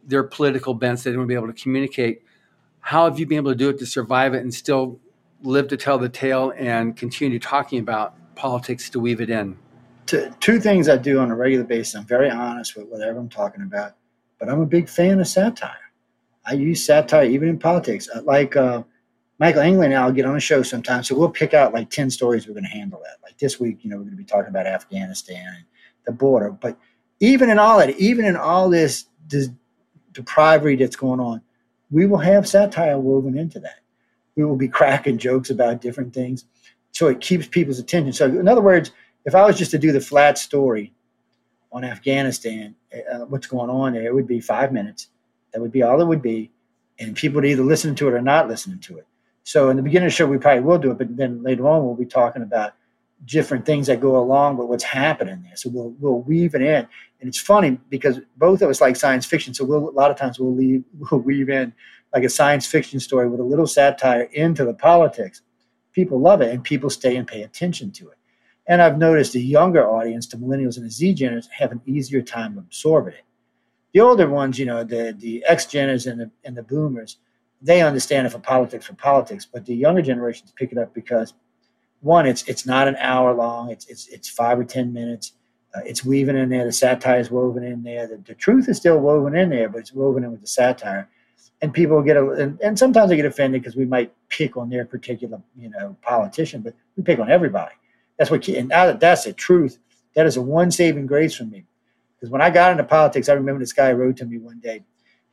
their 0.07 0.23
political 0.23 0.73
bents 0.73 1.03
they 1.03 1.13
to 1.13 1.27
be 1.27 1.35
able 1.35 1.47
to 1.47 1.53
communicate. 1.53 2.23
How 2.81 3.05
have 3.05 3.19
you 3.19 3.27
been 3.27 3.37
able 3.37 3.53
to 3.53 3.57
do 3.57 3.69
it 3.69 3.79
to 3.79 3.87
survive 3.87 4.33
it 4.33 4.41
and 4.41 4.53
still 4.53 4.99
live 5.43 5.69
to 5.69 5.77
tell 5.77 5.99
the 5.99 6.09
tale 6.09 6.53
and 6.57 6.97
continue 6.97 7.39
talking 7.39 7.79
about 7.79 8.15
politics 8.35 8.89
to 8.91 9.01
weave 9.01 9.21
it 9.21 9.29
in? 9.29 9.59
Two 10.07 10.59
things 10.59 10.89
I 10.89 10.97
do 10.97 11.19
on 11.19 11.31
a 11.31 11.37
regular 11.37 11.65
basis. 11.65 11.95
I'm 11.95 12.07
very 12.07 12.31
honest 12.31 12.75
with 12.75 12.89
whatever 12.89 13.19
I'm 13.19 13.29
talking 13.29 13.63
about, 13.63 13.97
but 14.39 14.49
I'm 14.49 14.61
a 14.63 14.67
big 14.67 14.89
fan 14.89 15.21
of 15.21 15.29
satire. 15.29 15.93
I 16.47 16.55
use 16.55 16.85
satire 16.85 17.27
even 17.27 17.51
in 17.51 17.59
politics. 17.59 18.09
I 18.15 18.21
Like 18.21 18.57
uh, 18.57 18.85
Michael 19.39 19.63
England 19.63 19.93
and 19.93 20.03
I'll 20.03 20.13
get 20.13 20.25
on 20.25 20.37
a 20.37 20.41
show 20.41 20.63
sometime. 20.63 21.03
So 21.05 21.17
we'll 21.17 21.31
pick 21.31 21.55
out 21.55 21.73
like 21.73 21.91
10 21.91 22.11
stories 22.11 22.47
we're 22.47 22.55
going 22.55 22.65
to 22.65 22.71
handle 22.71 23.01
that. 23.05 23.19
Like 23.23 23.39
this 23.39 23.61
week, 23.61 23.79
you 23.83 23.91
know, 23.91 23.97
we're 23.97 24.05
going 24.05 24.17
to 24.17 24.23
be 24.23 24.25
talking 24.25 24.49
about 24.49 24.67
Afghanistan 24.67 25.47
and 25.47 25.65
the 26.05 26.13
border. 26.13 26.51
But 26.51 26.77
even 27.21 27.51
in 27.51 27.59
all 27.59 27.79
that, 27.79 27.91
even 27.99 28.25
in 28.25 28.37
all 28.37 28.69
this, 28.69 29.07
this 29.29 29.49
depravity 30.13 30.77
that's 30.77 30.97
going 30.97 31.21
on, 31.21 31.41
we 31.91 32.07
will 32.07 32.19
have 32.19 32.49
satire 32.49 32.99
woven 32.99 33.39
into 33.39 33.61
that. 33.61 33.81
We 34.37 34.45
will 34.45 34.57
be 34.57 34.69
cracking 34.79 35.19
jokes 35.19 35.51
about 35.51 35.81
different 35.81 36.13
things. 36.13 36.45
So 36.91 37.07
it 37.07 37.21
keeps 37.21 37.47
people's 37.47 37.79
attention. 37.79 38.13
So, 38.13 38.27
in 38.27 38.49
other 38.49 38.61
words, 38.63 38.91
if 39.25 39.35
I 39.35 39.45
was 39.45 39.59
just 39.59 39.71
to 39.73 39.79
do 39.79 39.93
the 39.93 40.01
flat 40.01 40.39
story 40.39 40.93
on 41.71 41.85
Afghanistan, 41.85 42.75
uh, 42.93 43.27
what's 43.27 43.47
going 43.47 43.71
on 43.71 43.93
there, 43.93 44.07
it 44.07 44.15
would 44.15 44.27
be 44.27 44.41
five 44.41 44.73
minutes. 44.73 45.09
That 45.53 45.61
would 45.61 45.73
be 45.73 45.83
all 45.83 46.01
it 46.01 46.07
would 46.07 46.23
be. 46.23 46.51
And 46.99 47.15
people 47.15 47.37
would 47.37 47.45
either 47.45 47.63
listen 47.63 47.95
to 47.97 48.09
it 48.09 48.15
or 48.15 48.23
not 48.23 48.49
listen 48.49 48.79
to 48.81 48.99
it. 48.99 49.07
So 49.49 49.71
in 49.71 49.79
the 49.79 49.83
beginning 49.83 50.09
of 50.09 50.13
the 50.13 50.17
show, 50.17 50.27
we 50.27 50.37
probably 50.37 50.63
will 50.63 50.77
do 50.77 50.91
it, 50.91 50.99
but 50.99 51.17
then 51.17 51.43
later 51.43 51.67
on, 51.67 51.83
we'll 51.83 51.95
be 51.95 52.05
talking 52.05 52.43
about 52.43 52.75
different 53.25 53.65
things 53.65 53.87
that 53.87 53.99
go 53.99 54.19
along 54.19 54.59
with 54.59 54.69
what's 54.69 54.85
happening 54.85 55.41
there. 55.43 55.57
So 55.57 55.71
we'll 55.71 55.95
we'll 55.99 56.21
weave 56.21 56.55
it 56.55 56.61
in, 56.61 56.87
and 57.21 57.29
it's 57.29 57.41
funny 57.41 57.81
because 57.89 58.21
both 58.37 58.61
of 58.61 58.69
us 58.69 58.83
like 58.83 58.95
science 58.95 59.25
fiction. 59.25 59.55
So 59.55 59.65
we'll 59.65 59.89
a 59.89 59.97
lot 60.03 60.11
of 60.11 60.19
times 60.19 60.39
we'll 60.39 60.55
leave 60.55 60.85
we'll 60.99 61.23
weave 61.23 61.49
in 61.49 61.73
like 62.13 62.25
a 62.25 62.29
science 62.29 62.67
fiction 62.67 63.01
story 63.01 63.27
with 63.27 63.41
a 63.41 63.43
little 63.43 63.67
satire 63.67 64.25
into 64.35 64.67
the 64.67 64.75
politics. 64.75 65.41
People 65.95 66.21
love 66.21 66.43
it, 66.43 66.53
and 66.53 66.63
people 66.63 66.91
stay 66.91 67.17
and 67.17 67.27
pay 67.27 67.41
attention 67.41 67.91
to 67.93 68.11
it. 68.11 68.19
And 68.67 68.83
I've 68.83 68.99
noticed 68.99 69.33
the 69.33 69.41
younger 69.41 69.89
audience, 69.89 70.27
the 70.27 70.37
millennials 70.37 70.77
and 70.77 70.85
the 70.85 70.91
Z 70.91 71.15
Geners, 71.15 71.49
have 71.49 71.73
an 71.73 71.81
easier 71.87 72.21
time 72.21 72.59
absorbing 72.59 73.15
it. 73.15 73.25
The 73.95 74.01
older 74.01 74.29
ones, 74.29 74.59
you 74.59 74.67
know, 74.67 74.85
the 74.85 75.17
the 75.19 75.43
X 75.47 75.65
Geners 75.65 76.07
and 76.07 76.21
the 76.21 76.31
and 76.45 76.55
the 76.55 76.63
Boomers 76.63 77.17
they 77.61 77.83
understand 77.83 78.27
it 78.27 78.31
for 78.31 78.39
politics 78.39 78.87
for 78.87 78.95
politics, 78.95 79.47
but 79.47 79.67
the 79.67 79.75
younger 79.75 80.03
generations 80.03 80.53
pick 80.57 80.73
it 80.73 80.79
up 80.79 80.95
because 80.95 81.35
one, 82.01 82.27
it's 82.27 82.45
it's 82.45 82.65
not 82.65 82.89
an 82.89 82.97
hour 82.97 83.35
long. 83.35 83.71
It's 83.71 83.87
it's 83.87 84.07
it's 84.09 84.29
five 84.29 84.59
or 84.59 84.65
ten 84.65 84.93
minutes. 84.93 85.33
Uh, 85.75 85.81
it's 85.85 86.05
weaving 86.05 86.37
in 86.37 86.49
there. 86.49 86.65
The 86.65 86.73
satire 86.73 87.21
is 87.21 87.31
woven 87.31 87.63
in 87.63 87.83
there. 87.83 88.07
The, 88.07 88.17
the, 88.19 88.35
truth 88.35 88.71
is 88.71 88.79
still 88.79 88.99
woven 89.01 89.37
in 89.37 89.51
there, 89.51 89.69
but 89.69 89.79
it's 89.79 89.93
woven 89.93 90.25
in 90.25 90.31
with 90.31 90.41
the 90.41 90.47
satire. 90.47 91.11
And 91.61 91.75
people 91.75 92.01
get 92.03 92.17
a, 92.17 92.27
and, 92.31 92.59
and 92.63 92.79
sometimes 92.79 93.11
they 93.11 93.17
get 93.17 93.27
offended 93.27 93.61
because 93.61 93.77
we 93.77 93.85
might 93.85 94.15
pick 94.31 94.57
on 94.57 94.71
their 94.71 94.87
particular, 94.87 95.43
you 95.59 95.69
know, 95.69 95.95
politician, 96.01 96.63
but 96.63 96.75
we 96.97 97.03
pick 97.03 97.19
on 97.19 97.31
everybody. 97.31 97.75
That's 98.17 98.31
what, 98.31 98.49
and 98.49 98.71
that's 98.71 99.25
the 99.25 99.35
truth. 99.35 99.79
That 100.15 100.25
is 100.25 100.39
a 100.39 100.43
one 100.43 100.71
saving 100.71 101.07
grace 101.07 101.35
for 101.35 101.45
me. 101.45 101.67
Because 102.17 102.31
when 102.31 102.41
I 102.41 102.49
got 102.49 102.73
into 102.73 102.85
politics, 102.85 103.29
I 103.29 103.35
remember 103.35 103.61
this 103.61 103.75
guy 103.75 103.93
wrote 103.93 104.17
to 104.19 104.25
me 104.25 104.39
one 104.39 104.61
day 104.61 104.85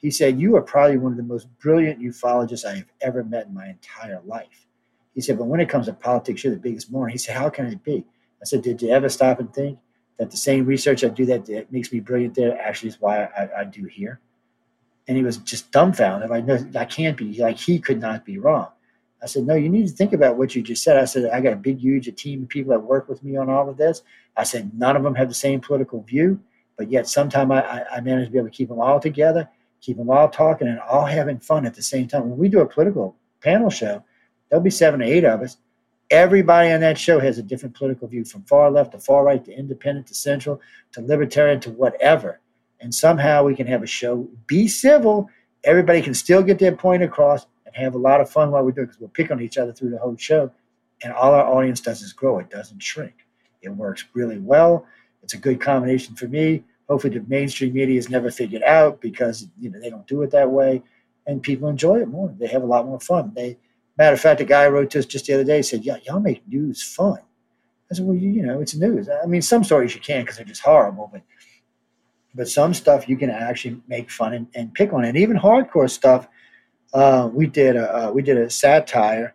he 0.05 0.11
said, 0.11 0.39
You 0.39 0.55
are 0.55 0.61
probably 0.61 0.97
one 0.97 1.13
of 1.13 1.17
the 1.17 1.23
most 1.23 1.47
brilliant 1.57 1.99
ufologists 1.99 2.63
I 2.63 2.75
have 2.75 2.91
ever 3.01 3.23
met 3.23 3.47
in 3.47 3.55
my 3.55 3.69
entire 3.69 4.21
life. 4.23 4.67
He 5.15 5.21
said, 5.21 5.35
But 5.35 5.45
when 5.45 5.59
it 5.59 5.67
comes 5.67 5.87
to 5.87 5.93
politics, 5.93 6.43
you're 6.43 6.53
the 6.53 6.59
biggest 6.59 6.91
moron. 6.91 7.09
He 7.09 7.17
said, 7.17 7.35
How 7.35 7.49
can 7.49 7.65
it 7.65 7.83
be? 7.83 8.05
I 8.39 8.45
said, 8.45 8.61
Did 8.61 8.83
you 8.83 8.89
ever 8.89 9.09
stop 9.09 9.39
and 9.39 9.51
think 9.51 9.79
that 10.19 10.29
the 10.29 10.37
same 10.37 10.67
research 10.67 11.03
I 11.03 11.07
do 11.07 11.25
that, 11.25 11.47
that 11.47 11.71
makes 11.71 11.91
me 11.91 12.01
brilliant 12.01 12.35
there 12.35 12.55
actually 12.61 12.89
is 12.89 13.01
why 13.01 13.23
I, 13.23 13.61
I 13.61 13.63
do 13.63 13.85
here? 13.85 14.19
And 15.07 15.17
he 15.17 15.23
was 15.23 15.37
just 15.37 15.71
dumbfounded. 15.71 16.29
Like, 16.29 16.45
no, 16.45 16.63
I 16.79 16.85
can't 16.85 17.17
be. 17.17 17.33
Like, 17.39 17.57
he 17.57 17.79
could 17.79 17.99
not 17.99 18.25
be 18.25 18.37
wrong. 18.37 18.67
I 19.23 19.25
said, 19.25 19.47
No, 19.47 19.55
you 19.55 19.69
need 19.69 19.87
to 19.87 19.93
think 19.93 20.13
about 20.13 20.37
what 20.37 20.55
you 20.55 20.61
just 20.61 20.83
said. 20.83 20.97
I 20.97 21.05
said, 21.05 21.31
I 21.31 21.41
got 21.41 21.53
a 21.53 21.55
big, 21.57 21.79
huge 21.79 22.07
a 22.07 22.11
team 22.11 22.43
of 22.43 22.49
people 22.49 22.73
that 22.73 22.79
work 22.79 23.09
with 23.09 23.23
me 23.23 23.37
on 23.37 23.49
all 23.49 23.67
of 23.67 23.77
this. 23.77 24.03
I 24.37 24.43
said, 24.43 24.71
None 24.77 24.95
of 24.95 25.01
them 25.01 25.15
have 25.15 25.29
the 25.29 25.33
same 25.33 25.61
political 25.61 26.03
view, 26.03 26.39
but 26.77 26.91
yet 26.91 27.07
sometime 27.07 27.51
I, 27.51 27.63
I, 27.63 27.85
I 27.95 28.01
managed 28.01 28.27
to 28.27 28.31
be 28.33 28.37
able 28.37 28.49
to 28.49 28.55
keep 28.55 28.69
them 28.69 28.79
all 28.79 28.99
together 28.99 29.49
keep 29.81 29.97
them 29.97 30.09
all 30.09 30.29
talking 30.29 30.67
and 30.67 30.79
all 30.79 31.05
having 31.05 31.39
fun 31.39 31.65
at 31.65 31.75
the 31.75 31.81
same 31.81 32.07
time. 32.07 32.29
When 32.29 32.39
we 32.39 32.49
do 32.49 32.59
a 32.59 32.65
political 32.65 33.15
panel 33.41 33.69
show, 33.69 34.03
There'll 34.49 34.63
be 34.63 34.69
seven 34.69 35.01
or 35.01 35.05
eight 35.05 35.25
of 35.25 35.41
us. 35.41 35.57
Everybody 36.11 36.71
on 36.71 36.81
that 36.81 36.97
show 36.97 37.19
has 37.19 37.37
a 37.37 37.43
different 37.43 37.75
political 37.75 38.07
view 38.07 38.23
from 38.23 38.43
far 38.43 38.69
left 38.69 38.91
to 38.91 38.99
far 38.99 39.23
right 39.23 39.43
to 39.43 39.51
independent 39.51 40.07
to 40.07 40.15
central 40.15 40.61
to 40.91 41.01
libertarian 41.01 41.59
to 41.61 41.71
whatever. 41.71 42.39
And 42.79 42.93
somehow 42.93 43.43
we 43.43 43.55
can 43.55 43.65
have 43.67 43.81
a 43.81 43.87
show, 43.87 44.27
be 44.45 44.67
civil. 44.67 45.29
Everybody 45.63 46.01
can 46.01 46.13
still 46.13 46.43
get 46.43 46.59
their 46.59 46.75
point 46.75 47.01
across 47.01 47.47
and 47.65 47.75
have 47.75 47.95
a 47.95 47.97
lot 47.97 48.21
of 48.21 48.29
fun 48.29 48.51
while 48.51 48.63
we 48.63 48.71
do 48.71 48.81
it 48.81 48.85
because 48.85 48.99
we'll 48.99 49.09
pick 49.09 49.31
on 49.31 49.41
each 49.41 49.57
other 49.57 49.73
through 49.73 49.89
the 49.89 49.97
whole 49.97 50.15
show. 50.15 50.51
And 51.03 51.11
all 51.11 51.33
our 51.33 51.45
audience 51.45 51.81
does 51.81 52.01
is 52.01 52.13
grow, 52.13 52.39
it 52.39 52.49
doesn't 52.49 52.83
shrink. 52.83 53.25
It 53.61 53.69
works 53.69 54.05
really 54.13 54.37
well. 54.37 54.85
It's 55.23 55.33
a 55.33 55.37
good 55.37 55.59
combination 55.59 56.15
for 56.15 56.27
me. 56.27 56.63
Hopefully, 56.89 57.17
the 57.17 57.25
mainstream 57.27 57.73
media 57.73 57.95
has 57.95 58.09
never 58.09 58.29
figured 58.29 58.63
out 58.63 59.01
because 59.01 59.47
you 59.59 59.69
know 59.69 59.79
they 59.79 59.89
don't 59.89 60.07
do 60.07 60.21
it 60.21 60.31
that 60.31 60.51
way, 60.51 60.83
and 61.25 61.41
people 61.41 61.67
enjoy 61.67 61.99
it 61.99 62.07
more. 62.07 62.33
They 62.37 62.47
have 62.47 62.63
a 62.63 62.67
lot 62.67 62.85
more 62.85 62.99
fun. 62.99 63.31
They, 63.35 63.57
matter 63.97 64.13
of 64.13 64.21
fact, 64.21 64.41
a 64.41 64.45
guy 64.45 64.67
wrote 64.67 64.91
to 64.91 64.99
us 64.99 65.05
just 65.05 65.25
the 65.25 65.33
other 65.33 65.43
day 65.43 65.61
said, 65.61 65.83
"Yeah, 65.83 65.97
y'all 66.03 66.19
make 66.19 66.47
news 66.47 66.83
fun." 66.83 67.19
I 67.89 67.95
said, 67.95 68.05
"Well, 68.05 68.15
you, 68.15 68.29
you 68.29 68.43
know, 68.43 68.61
it's 68.61 68.75
news. 68.75 69.09
I 69.09 69.25
mean, 69.25 69.41
some 69.41 69.63
stories 69.63 69.95
you 69.95 70.01
can't 70.01 70.25
because 70.25 70.37
they're 70.37 70.45
just 70.45 70.61
horrible, 70.61 71.09
but 71.11 71.23
but 72.35 72.47
some 72.47 72.73
stuff 72.73 73.09
you 73.09 73.17
can 73.17 73.29
actually 73.31 73.81
make 73.87 74.11
fun 74.11 74.33
and, 74.33 74.47
and 74.53 74.73
pick 74.73 74.93
on, 74.93 75.05
and 75.05 75.17
even 75.17 75.37
hardcore 75.37 75.89
stuff. 75.89 76.27
Uh, 76.93 77.29
we 77.33 77.47
did 77.47 77.75
a 77.75 78.09
uh, 78.09 78.11
we 78.11 78.21
did 78.21 78.37
a 78.37 78.49
satire 78.49 79.33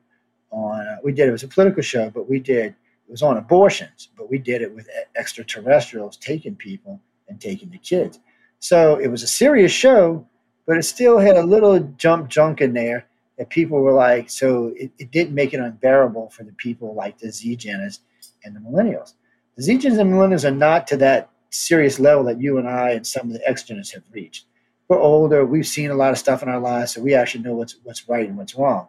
on. 0.53 0.87
Uh, 0.87 0.97
we 1.03 1.13
did 1.13 1.29
it 1.29 1.33
was 1.33 1.43
a 1.43 1.49
political 1.49 1.83
show, 1.83 2.11
but 2.11 2.29
we 2.29 2.39
did 2.39 2.67
it 3.07 3.11
was 3.11 3.23
on 3.23 3.37
abortions, 3.37 4.09
but 4.17 4.31
we 4.31 4.39
did 4.39 4.63
it 4.63 4.73
with 4.73 4.89
extraterrestrials 5.17 6.17
taking 6.17 6.55
people 6.55 7.01
and 7.31 7.41
taking 7.41 7.71
the 7.71 7.79
kids. 7.79 8.21
So 8.59 8.97
it 8.97 9.09
was 9.09 9.23
a 9.23 9.27
serious 9.27 9.73
show, 9.73 10.27
but 10.67 10.77
it 10.77 10.83
still 10.83 11.19
had 11.19 11.37
a 11.37 11.43
little 11.43 11.79
jump 11.97 12.29
junk 12.29 12.61
in 12.61 12.75
there 12.75 13.07
that 13.39 13.49
people 13.49 13.81
were 13.81 13.95
like, 13.95 14.29
so 14.29 14.75
it, 14.77 14.91
it 14.99 15.11
didn't 15.11 15.35
make 15.35 15.55
it 15.55 15.61
unbearable 15.61 16.29
for 16.29 16.45
the 16.45 16.53
people 16.53 16.95
like 16.95 17.17
the 17.19 17.33
Z 17.33 17.57
Geners 17.57 18.01
and 18.45 18.55
the 18.55 18.61
millennials. 18.61 19.15
The 19.57 19.63
Z 19.63 19.79
Geners 19.79 19.99
and 19.99 20.13
millennials 20.13 20.45
are 20.45 20.55
not 20.55 20.87
to 20.89 20.99
that 20.99 21.31
serious 21.49 21.99
level 21.99 22.25
that 22.25 22.41
you 22.41 22.59
and 22.59 22.69
I 22.69 22.91
and 22.91 23.07
some 23.07 23.29
of 23.29 23.33
the 23.33 23.49
X 23.49 23.65
Geners 23.65 23.95
have 23.95 24.03
reached. 24.13 24.45
We're 24.89 25.01
older, 25.01 25.47
we've 25.47 25.67
seen 25.67 25.91
a 25.91 25.95
lot 25.95 26.11
of 26.11 26.19
stuff 26.19 26.43
in 26.43 26.49
our 26.49 26.61
lives, 26.61 26.93
so 26.93 27.01
we 27.01 27.15
actually 27.15 27.45
know 27.45 27.55
what's 27.55 27.77
what's 27.85 28.09
right 28.09 28.29
and 28.29 28.37
what's 28.37 28.55
wrong. 28.55 28.89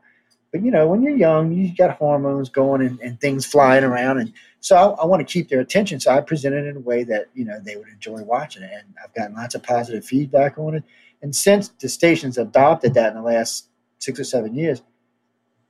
But 0.51 0.63
you 0.63 0.71
know, 0.71 0.87
when 0.87 1.01
you're 1.01 1.15
young, 1.15 1.53
you've 1.53 1.77
got 1.77 1.95
hormones 1.97 2.49
going 2.49 2.81
and, 2.81 2.99
and 2.99 3.19
things 3.19 3.45
flying 3.45 3.85
around, 3.85 4.19
and 4.19 4.33
so 4.59 4.75
I, 4.75 5.03
I 5.03 5.05
want 5.05 5.25
to 5.25 5.33
keep 5.33 5.47
their 5.47 5.61
attention. 5.61 5.99
So 5.99 6.11
I 6.11 6.19
present 6.19 6.53
it 6.53 6.65
in 6.65 6.75
a 6.75 6.81
way 6.81 7.03
that 7.05 7.27
you 7.33 7.45
know 7.45 7.59
they 7.59 7.77
would 7.77 7.87
enjoy 7.87 8.21
watching 8.23 8.63
it, 8.63 8.71
and 8.73 8.93
I've 9.03 9.13
gotten 9.13 9.35
lots 9.35 9.55
of 9.55 9.63
positive 9.63 10.03
feedback 10.03 10.57
on 10.57 10.75
it. 10.75 10.83
And 11.21 11.35
since 11.35 11.69
the 11.69 11.87
station's 11.87 12.37
adopted 12.37 12.93
that 12.95 13.09
in 13.09 13.15
the 13.15 13.21
last 13.21 13.67
six 13.99 14.19
or 14.19 14.23
seven 14.23 14.53
years, 14.55 14.81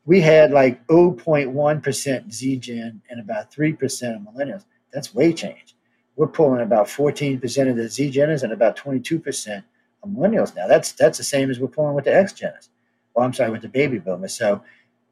we 0.05 0.21
had 0.21 0.51
like 0.51 0.87
0.1% 0.87 2.31
Z-Gen 2.31 3.01
and 3.09 3.19
about 3.19 3.51
3% 3.51 4.15
of 4.15 4.21
millennials. 4.21 4.63
That's 4.93 5.13
way 5.13 5.33
change. 5.33 5.75
We're 6.15 6.27
pulling 6.27 6.61
about 6.61 6.87
14% 6.87 7.69
of 7.69 7.75
the 7.75 7.89
Z-Geners 7.89 8.43
and 8.43 8.53
about 8.53 8.77
22% 8.77 9.63
of 10.03 10.09
millennials 10.09 10.55
now. 10.55 10.67
That's 10.67 10.93
that's 10.93 11.17
the 11.17 11.23
same 11.23 11.51
as 11.51 11.59
we're 11.59 11.67
pulling 11.67 11.95
with 11.95 12.05
the 12.05 12.15
X-Geners 12.15 12.69
well, 13.13 13.25
I'm 13.25 13.33
sorry, 13.33 13.51
with 13.51 13.61
the 13.61 13.69
baby 13.69 13.99
boomers. 13.99 14.35
So 14.35 14.63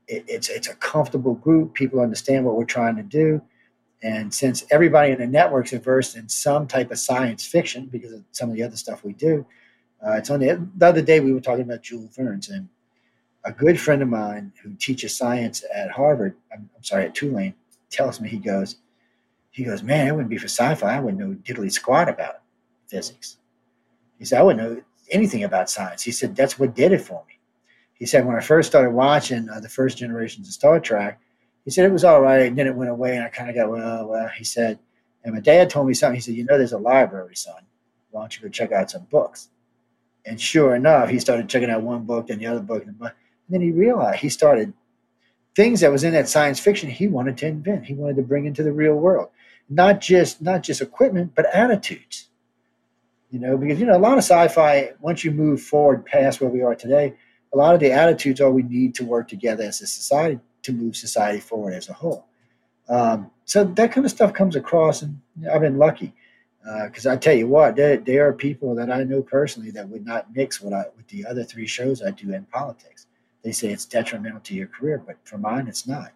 it, 0.08 0.26
it's 0.28 0.50
it's 0.50 0.68
a 0.68 0.76
comfortable 0.76 1.36
group. 1.36 1.74
People 1.74 2.00
understand 2.00 2.46
what 2.46 2.56
we're 2.56 2.66
trying 2.66 2.96
to 2.98 3.04
do. 3.04 3.42
And 4.02 4.34
since 4.34 4.64
everybody 4.72 5.12
in 5.12 5.20
the 5.20 5.28
networks 5.28 5.74
are 5.74 5.80
versed 5.80 6.16
in 6.16 6.30
some 6.30 6.68
type 6.68 6.90
of 6.92 7.00
science 7.00 7.46
fiction 7.46 7.88
because 7.88 8.14
of 8.14 8.24
some 8.32 8.50
of 8.50 8.56
the 8.56 8.64
other 8.64 8.78
stuff 8.78 9.04
we 9.04 9.14
do, 9.14 9.46
uh, 10.06 10.14
it's 10.14 10.30
on 10.30 10.40
the, 10.40 10.66
the 10.78 10.88
other 10.88 11.02
day 11.02 11.20
we 11.20 11.34
were 11.34 11.42
talking 11.42 11.66
about 11.66 11.84
Jules 11.84 12.16
Verne's 12.16 12.50
and 12.50 12.70
a 13.44 13.52
good 13.52 13.80
friend 13.80 14.02
of 14.02 14.08
mine 14.08 14.54
who 14.64 14.74
teaches 14.76 15.18
science 15.18 15.64
at 15.74 15.92
Harvard, 15.92 16.36
I'm, 16.52 16.70
I'm, 16.76 16.84
sorry, 16.84 17.06
at 17.06 17.16
Tulane, 17.16 17.56
tells 17.90 18.22
me 18.22 18.30
he 18.30 18.38
goes, 18.38 18.78
he 19.52 19.66
goes, 19.66 19.84
man, 19.84 20.08
it 20.08 20.12
wouldn't 20.12 20.30
be 20.30 20.38
for 20.38 20.48
sci-fi. 20.48 20.96
I 20.96 21.00
wouldn't 21.00 21.20
know 21.22 21.36
diddly 21.44 21.72
squat 21.72 22.08
about 22.08 22.42
physics. 22.88 23.38
He 24.18 24.26
said, 24.26 24.40
I 24.40 24.44
wouldn't 24.44 24.64
know 24.64 24.82
anything 25.10 25.44
about 25.44 25.70
science. 25.70 26.04
He 26.04 26.12
said, 26.12 26.36
that's 26.36 26.58
what 26.58 26.76
did 26.76 26.94
it 26.94 27.02
for 27.02 27.24
me 27.28 27.29
he 28.00 28.06
said 28.06 28.26
when 28.26 28.36
I 28.36 28.40
first 28.42 28.70
started 28.70 28.92
watching 28.92 29.50
uh, 29.50 29.60
the 29.60 29.70
first 29.70 29.98
generations 29.98 30.48
of 30.48 30.54
Star 30.54 30.80
Trek, 30.80 31.20
he 31.66 31.72
said 31.72 31.86
it 31.86 31.92
was 31.92 32.06
all 32.06 32.22
right, 32.22 32.48
and 32.48 32.58
then 32.58 32.66
it 32.66 32.76
went 32.76 32.90
away, 32.90 33.18
and 33.18 33.26
I 33.26 33.30
kind 33.30 33.50
of 33.50 33.56
got 33.56 33.70
well, 33.70 34.08
well. 34.08 34.30
He 34.30 34.46
said, 34.46 34.80
and 35.24 35.36
my 35.36 35.42
dad 35.42 35.70
told 35.70 35.88
me 35.88 35.94
something. 35.94 36.16
He 36.16 36.22
said, 36.22 36.36
you 36.36 36.46
know, 36.46 36.58
there's 36.58 36.72
a 36.72 36.78
library, 36.78 37.36
son. 37.36 37.62
Why 38.12 38.22
don't 38.22 38.36
you 38.36 38.42
go 38.42 38.50
check 38.50 38.72
out 38.72 38.90
some 38.90 39.04
books? 39.12 39.50
And 40.26 40.40
sure 40.40 40.76
enough, 40.76 41.10
he 41.10 41.20
started 41.20 41.50
checking 41.50 41.70
out 41.70 41.84
one 41.84 42.04
book, 42.04 42.28
then 42.28 42.40
the 42.40 42.48
other 42.48 42.62
book, 42.62 42.86
and 42.86 43.00
then 43.50 43.62
he 43.62 43.72
realized 43.72 44.20
he 44.20 44.30
started 44.30 44.74
things 45.56 45.82
that 45.82 45.92
was 45.92 46.04
in 46.04 46.14
that 46.14 46.30
science 46.30 46.60
fiction 46.60 46.90
he 46.90 47.08
wanted 47.08 47.38
to 47.38 47.48
invent. 47.48 47.86
He 47.86 47.94
wanted 47.94 48.16
to 48.16 48.22
bring 48.22 48.46
into 48.46 48.64
the 48.64 48.72
real 48.72 48.96
world, 48.96 49.30
not 49.70 50.00
just 50.00 50.42
not 50.42 50.64
just 50.64 50.82
equipment, 50.82 51.34
but 51.36 51.54
attitudes. 51.54 52.30
You 53.30 53.40
know, 53.40 53.58
because 53.58 53.80
you 53.80 53.86
know 53.86 53.98
a 53.98 54.00
lot 54.00 54.14
of 54.14 54.24
sci-fi. 54.24 54.94
Once 55.02 55.24
you 55.24 55.32
move 55.32 55.62
forward 55.62 56.06
past 56.06 56.42
where 56.42 56.50
we 56.50 56.62
are 56.62 56.76
today, 56.76 57.16
a 57.54 57.58
lot 57.58 57.74
of 57.74 57.80
the 57.80 57.92
attitudes 57.92 58.42
are 58.42 58.52
we 58.52 58.64
need 58.64 58.96
to 58.96 59.06
work 59.06 59.28
together 59.28 59.64
as 59.64 59.82
a 59.82 59.88
society 59.88 60.40
to 60.64 60.74
move 60.74 60.96
society 60.96 61.40
forward 61.40 61.74
as 61.74 61.90
a 61.90 61.94
whole. 61.94 62.26
Um, 62.88 63.32
so 63.46 63.64
that 63.64 63.92
kind 63.92 64.06
of 64.06 64.12
stuff 64.12 64.34
comes 64.34 64.56
across, 64.56 65.02
and 65.02 65.20
I've 65.52 65.62
been 65.62 65.78
lucky 65.78 66.14
because 66.86 67.06
uh, 67.06 67.14
I 67.14 67.18
tell 67.18 67.36
you 67.36 67.48
what, 67.48 67.76
there, 67.76 67.98
there 67.98 68.28
are 68.28 68.34
people 68.34 68.76
that 68.76 68.92
I 68.92 69.04
know 69.04 69.22
personally 69.22 69.72
that 69.72 69.88
would 69.90 70.06
not 70.06 70.36
mix 70.36 70.62
what 70.62 70.74
I, 70.74 70.86
with 70.98 71.08
the 71.08 71.26
other 71.26 71.44
three 71.44 71.66
shows 71.66 72.04
I 72.04 72.12
do 72.12 72.34
in 72.34 72.44
politics. 72.46 73.08
They 73.44 73.52
say 73.52 73.70
it's 73.70 73.86
detrimental 73.86 74.42
to 74.42 74.54
your 74.54 74.68
career, 74.68 75.02
but 75.06 75.18
for 75.24 75.38
mine, 75.38 75.68
it's 75.68 75.88
not 75.88 76.12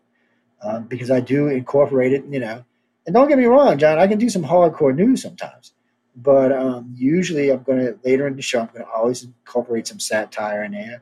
um, 0.61 0.83
because 0.83 1.09
I 1.09 1.21
do 1.21 1.47
incorporate 1.47 2.11
it. 2.11 2.25
You 2.25 2.39
know, 2.39 2.65
and 3.05 3.13
don't 3.13 3.29
get 3.29 3.37
me 3.37 3.45
wrong, 3.45 3.77
John, 3.77 3.97
I 3.97 4.07
can 4.07 4.19
do 4.19 4.29
some 4.29 4.43
hardcore 4.43 4.95
news 4.95 5.21
sometimes, 5.21 5.73
but 6.17 6.51
um, 6.51 6.93
usually 6.95 7.49
I'm 7.49 7.63
going 7.63 7.79
to 7.79 7.97
later 8.03 8.27
in 8.27 8.35
the 8.35 8.41
show 8.41 8.59
I'm 8.59 8.67
going 8.67 8.85
to 8.85 8.91
always 8.91 9.23
incorporate 9.23 9.87
some 9.87 9.99
satire 9.99 10.63
in 10.65 10.73
there 10.73 11.01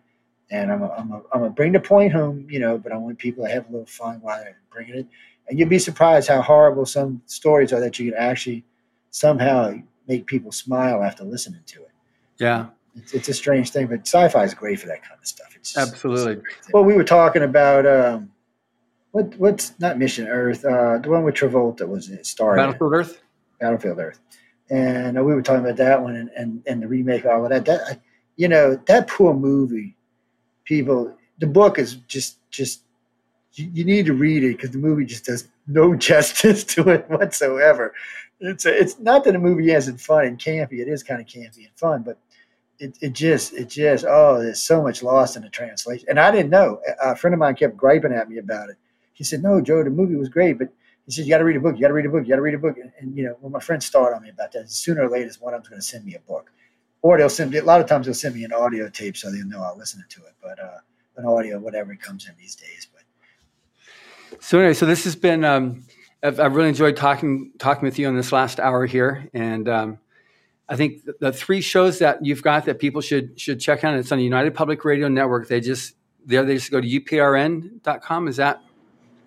and 0.52 0.72
I'm 0.72 0.84
a, 0.84 0.90
I'm, 0.90 1.12
a, 1.12 1.18
I'm 1.34 1.42
gonna 1.42 1.50
bring 1.50 1.72
the 1.72 1.80
point 1.80 2.14
home, 2.14 2.46
you 2.50 2.60
know, 2.60 2.78
but 2.78 2.92
I 2.92 2.98
want 2.98 3.18
people 3.18 3.46
to 3.46 3.50
have 3.50 3.68
a 3.68 3.72
little 3.72 3.86
fun 3.86 4.20
while 4.22 4.40
they're 4.44 4.60
bringing 4.72 4.96
it. 4.96 5.08
And 5.48 5.58
you'd 5.58 5.70
be 5.70 5.80
surprised 5.80 6.28
how 6.28 6.42
horrible 6.42 6.86
some 6.86 7.22
stories 7.26 7.74
are 7.74 7.80
that 7.80 7.98
you 7.98 8.12
can 8.12 8.20
actually 8.20 8.64
somehow 9.10 9.74
make 10.08 10.28
people 10.28 10.52
smile 10.52 11.04
after 11.04 11.24
listening 11.24 11.62
to 11.66 11.82
it. 11.82 11.92
Yeah. 12.38 12.68
It's, 12.96 13.14
it's 13.14 13.30
a 13.30 13.34
strange 13.34 13.72
thing, 13.72 13.88
but 13.88 14.02
sci-fi 14.02 14.44
is 14.44 14.54
great 14.54 14.80
for 14.80 14.88
that 14.88 15.02
kind 15.02 15.18
of 15.20 15.26
stuff. 15.26 15.56
It's 15.56 15.74
just, 15.74 15.92
Absolutely. 15.92 16.44
It's 16.60 16.74
well, 16.74 16.84
we 16.84 16.94
were 16.94 17.06
talking 17.06 17.44
about 17.44 17.86
um, 17.86 18.32
what 19.12 19.36
what's 19.38 19.80
not 19.80 19.98
Mission 19.98 20.28
Earth, 20.28 20.66
uh, 20.66 20.98
the 20.98 21.10
one 21.10 21.24
with 21.24 21.36
Travolta 21.36 21.88
was 21.88 22.10
it 22.10 22.26
started 22.26 22.62
Battlefield 22.62 22.94
Earth. 22.94 23.22
Battlefield 23.60 24.00
Earth, 24.00 24.20
and 24.70 25.18
uh, 25.18 25.24
we 25.24 25.34
were 25.34 25.42
talking 25.42 25.64
about 25.64 25.78
that 25.78 26.02
one 26.02 26.16
and, 26.16 26.30
and, 26.36 26.64
and 26.66 26.82
the 26.82 26.88
remake, 26.88 27.26
all 27.26 27.44
of 27.46 27.52
that. 27.52 27.66
That 27.66 28.02
you 28.36 28.48
know 28.48 28.76
that 28.88 29.08
poor 29.08 29.34
movie 29.34 29.96
people. 30.64 31.16
The 31.40 31.48
book 31.48 31.80
is 31.80 31.96
just 32.08 32.38
just 32.50 32.84
you, 33.54 33.84
need 33.84 34.06
to 34.06 34.14
read 34.14 34.44
it 34.44 34.58
because 34.58 34.72
the 34.72 34.78
movie 34.78 35.06
just 35.06 35.26
does 35.26 35.48
no 35.68 35.96
justice 36.10 36.64
to 36.64 36.90
it 36.90 37.10
whatsoever. 37.10 37.94
It's 38.40 38.66
a, 38.66 38.80
it's 38.80 39.00
not 39.00 39.24
that 39.26 39.34
the 39.34 39.40
movie 39.40 39.72
isn't 39.72 40.00
fun 40.00 40.26
and 40.26 40.40
campy. 40.40 40.80
It 40.80 40.88
is 40.88 41.04
kind 41.04 41.22
of 41.22 41.28
campy 41.28 41.66
and 41.66 41.76
fun, 41.76 42.04
but 42.04 42.18
it, 42.80 42.98
it 43.02 43.14
just 43.14 43.54
it 43.54 43.70
just 43.70 44.06
oh, 44.08 44.42
there's 44.42 44.62
so 44.62 44.82
much 44.82 45.04
lost 45.04 45.36
in 45.36 45.44
the 45.44 45.50
translation. 45.50 46.08
And 46.10 46.20
I 46.20 46.32
didn't 46.32 46.50
know. 46.50 46.82
A 47.02 47.16
friend 47.16 47.34
of 47.34 47.40
mine 47.40 47.56
kept 47.56 47.78
griping 47.78 48.14
at 48.14 48.30
me 48.30 48.38
about 48.38 48.70
it. 48.70 48.78
He 49.14 49.24
said, 49.24 49.44
"No, 49.44 49.62
Joe, 49.62 49.84
the 49.84 49.90
movie 49.90 50.16
was 50.16 50.30
great, 50.30 50.58
but." 50.58 50.70
He 51.08 51.12
said, 51.14 51.26
"You 51.26 51.32
got 51.32 51.40
to 51.40 51.46
read 51.46 51.58
a 51.58 51.60
book. 51.60 51.76
You 51.76 51.82
got 51.82 51.88
to 51.88 51.96
read 51.96 52.06
a 52.06 52.10
book. 52.10 52.24
You 52.24 52.30
got 52.30 52.36
to 52.36 52.44
read 52.44 52.54
a 52.54 52.60
book." 52.60 52.78
And, 52.78 52.92
and, 53.00 53.18
you 53.18 53.24
know, 53.24 53.36
when 53.42 53.52
my 53.52 53.60
friends 53.60 53.86
start 53.86 54.14
on 54.14 54.22
me 54.22 54.30
about 54.30 54.52
that, 54.52 54.70
sooner 54.70 55.02
or 55.02 55.10
later, 55.10 55.32
one 55.40 55.56
of 55.56 55.62
them's 55.62 55.70
going 55.70 55.82
to 55.82 55.86
send 55.86 56.06
me 56.06 56.14
a 56.14 56.20
book 56.20 56.52
or 57.02 57.18
they'll 57.18 57.30
send 57.30 57.52
me 57.52 57.58
a 57.58 57.64
lot 57.64 57.82
of 57.82 57.88
times 57.88 58.06
they'll 58.06 58.16
send 58.16 58.36
me 58.36 58.44
an 58.44 58.54
audio 58.54 58.90
tape 58.90 59.18
so 59.18 59.32
they'll 59.32 59.46
know 59.46 59.62
I'll 59.62 59.78
listen 59.78 60.04
to 60.08 60.22
it. 60.22 60.34
But 60.42 60.60
uh, 60.60 60.78
an 61.18 61.26
audio, 61.26 61.60
whatever 61.60 61.92
it 61.92 62.02
comes 62.02 62.28
in 62.28 62.34
these 62.40 62.56
days. 62.56 62.88
But 62.94 64.40
so 64.40 64.60
anyway, 64.60 64.74
so 64.74 64.86
this 64.86 65.04
has 65.04 65.16
been. 65.16 65.44
Um, 65.44 65.86
I've, 66.24 66.40
I've, 66.40 66.56
really 66.56 66.70
enjoyed 66.70 66.96
talking 66.96 67.52
talking 67.58 67.84
with 67.84 67.98
you 67.98 68.08
on 68.08 68.16
this 68.16 68.32
last 68.32 68.60
hour 68.60 68.86
here, 68.86 69.28
and 69.34 69.68
um, 69.68 70.00
I 70.70 70.76
think 70.76 71.04
the, 71.04 71.16
the, 71.20 71.34
three 71.34 71.62
shows 71.62 72.00
that 72.00 72.24
you've 72.24 72.44
got 72.44 72.66
that 72.66 72.80
people 72.80 73.02
should 73.02 73.40
should 73.40 73.60
check 73.60 73.84
out. 73.84 73.96
It's 73.96 74.12
on 74.12 74.20
the 74.20 74.24
United 74.24 74.54
Public 74.54 74.86
Radio 74.86 75.08
Network. 75.08 75.48
They 75.48 75.60
just 75.60 75.96
there 76.26 76.46
they 76.46 76.56
just 76.56 76.72
go 76.72 76.80
to 76.80 76.88
uprn.com. 76.88 78.28
Is 78.28 78.38
that 78.38 78.62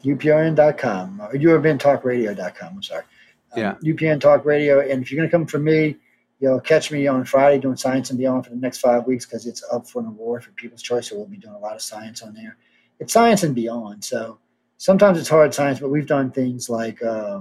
uprn.com 0.04 1.20
or 1.20 1.32
uprntalkradio.com? 1.32 2.74
I'm 2.76 2.82
sorry. 2.82 3.04
Um, 3.52 3.60
yeah. 3.60 3.74
UPN 3.82 4.20
Talk 4.20 4.44
Radio, 4.44 4.80
and 4.80 5.02
if 5.02 5.10
you're 5.10 5.18
going 5.18 5.28
to 5.28 5.36
come 5.36 5.46
from 5.46 5.64
me 5.64 5.96
You'll 6.44 6.60
catch 6.60 6.92
me 6.92 7.06
on 7.06 7.24
Friday 7.24 7.58
doing 7.58 7.76
Science 7.76 8.10
and 8.10 8.18
Beyond 8.18 8.44
for 8.44 8.50
the 8.50 8.56
next 8.56 8.80
five 8.80 9.06
weeks 9.06 9.24
because 9.24 9.46
it's 9.46 9.64
up 9.72 9.88
for 9.88 10.00
an 10.00 10.08
award 10.08 10.44
for 10.44 10.50
People's 10.50 10.82
Choice. 10.82 11.08
So 11.08 11.16
we'll 11.16 11.24
be 11.24 11.38
doing 11.38 11.54
a 11.54 11.58
lot 11.58 11.74
of 11.74 11.80
science 11.80 12.20
on 12.20 12.34
there. 12.34 12.58
It's 13.00 13.14
Science 13.14 13.44
and 13.44 13.54
Beyond. 13.54 14.04
So 14.04 14.38
sometimes 14.76 15.18
it's 15.18 15.30
hard 15.30 15.54
science, 15.54 15.80
but 15.80 15.88
we've 15.88 16.06
done 16.06 16.30
things 16.30 16.68
like 16.68 17.02
uh, 17.02 17.40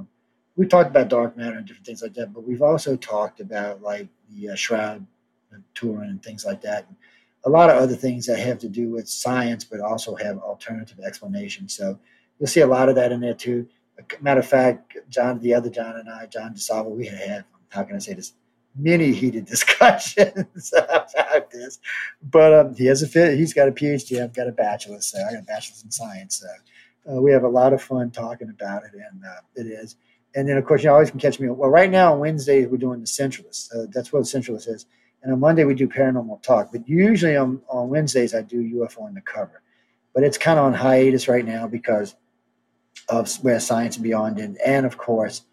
we've 0.55 0.69
talked 0.69 0.89
about 0.89 1.09
dark 1.09 1.35
matter 1.35 1.57
and 1.57 1.67
different 1.67 1.85
things 1.85 2.01
like 2.01 2.13
that. 2.13 2.31
But 2.31 2.47
we've 2.47 2.61
also 2.61 2.95
talked 2.95 3.41
about 3.41 3.81
like 3.81 4.07
the 4.29 4.51
uh, 4.51 4.55
shroud 4.55 5.05
Turin 5.75 6.09
and 6.09 6.23
things 6.23 6.45
like 6.45 6.61
that. 6.61 6.87
And 6.87 6.95
a 7.43 7.49
lot 7.49 7.69
of 7.69 7.75
other 7.75 7.95
things 7.97 8.25
that 8.27 8.39
have 8.39 8.59
to 8.59 8.69
do 8.69 8.89
with 8.89 9.09
science, 9.09 9.65
but 9.65 9.81
also 9.81 10.15
have 10.15 10.37
alternative 10.37 11.01
explanations. 11.05 11.75
So 11.75 11.99
you'll 12.39 12.47
see 12.47 12.61
a 12.61 12.67
lot 12.67 12.87
of 12.87 12.95
that 12.95 13.11
in 13.11 13.19
there 13.19 13.33
too. 13.33 13.67
Matter 14.21 14.39
of 14.39 14.47
fact, 14.47 14.95
John, 15.09 15.41
the 15.41 15.53
other 15.53 15.69
John 15.69 15.97
and 15.97 16.09
I, 16.09 16.25
John 16.27 16.53
DeSalvo, 16.53 16.95
we 16.95 17.07
had, 17.07 17.43
how 17.67 17.83
can 17.83 17.97
I 17.97 17.99
say 17.99 18.13
this, 18.13 18.31
many 18.75 19.11
heated 19.11 19.45
discussions 19.53 20.73
about 20.75 21.51
this. 21.51 21.79
But 22.21 22.53
um, 22.53 22.75
he 22.75 22.85
has 22.87 23.03
a. 23.03 23.35
He's 23.35 23.53
got 23.53 23.67
a 23.67 23.71
PhD. 23.71 24.21
I've 24.21 24.33
got 24.33 24.47
a 24.47 24.51
bachelor's. 24.51 25.05
So 25.05 25.19
I 25.19 25.33
got 25.33 25.43
a 25.43 25.45
bachelor's 25.45 25.83
in 25.83 25.91
science. 25.91 26.41
So 26.41 27.13
uh, 27.13 27.21
we 27.21 27.31
have 27.31 27.43
a 27.43 27.49
lot 27.49 27.73
of 27.73 27.81
fun 27.81 28.11
talking 28.11 28.49
about 28.49 28.83
it, 28.83 28.91
and 28.93 29.23
uh, 29.23 29.41
it 29.55 29.67
is. 29.67 29.95
And 30.35 30.49
then, 30.49 30.57
of 30.57 30.65
course, 30.65 30.83
you 30.83 30.89
always 30.89 31.11
can 31.11 31.19
catch 31.19 31.39
me. 31.39 31.49
Well, 31.49 31.69
right 31.69 31.89
now 31.89 32.13
on 32.13 32.19
Wednesdays 32.19 32.67
we're 32.67 32.77
doing 32.77 32.99
the 32.99 33.05
Centralist. 33.05 33.73
Uh, 33.75 33.85
that's 33.91 34.11
what 34.11 34.19
the 34.19 34.25
Centralist 34.39 34.67
is. 34.67 34.85
And 35.21 35.31
on 35.31 35.39
Monday 35.39 35.63
we 35.63 35.75
do 35.75 35.87
Paranormal 35.87 36.41
Talk. 36.41 36.71
But 36.71 36.87
usually 36.87 37.35
on, 37.37 37.61
on 37.69 37.89
Wednesdays 37.89 38.33
I 38.33 38.41
do 38.41 38.61
UFO 38.77 39.07
Undercover. 39.07 39.61
But 40.13 40.23
it's 40.23 40.37
kind 40.37 40.59
of 40.59 40.65
on 40.65 40.73
hiatus 40.73 41.27
right 41.27 41.45
now 41.45 41.67
because 41.67 42.15
of 43.09 43.31
where 43.43 43.59
Science 43.59 43.95
and 43.95 44.03
Beyond 44.03 44.39
and, 44.39 44.57
and 44.65 44.85
of 44.85 44.97
course, 44.97 45.43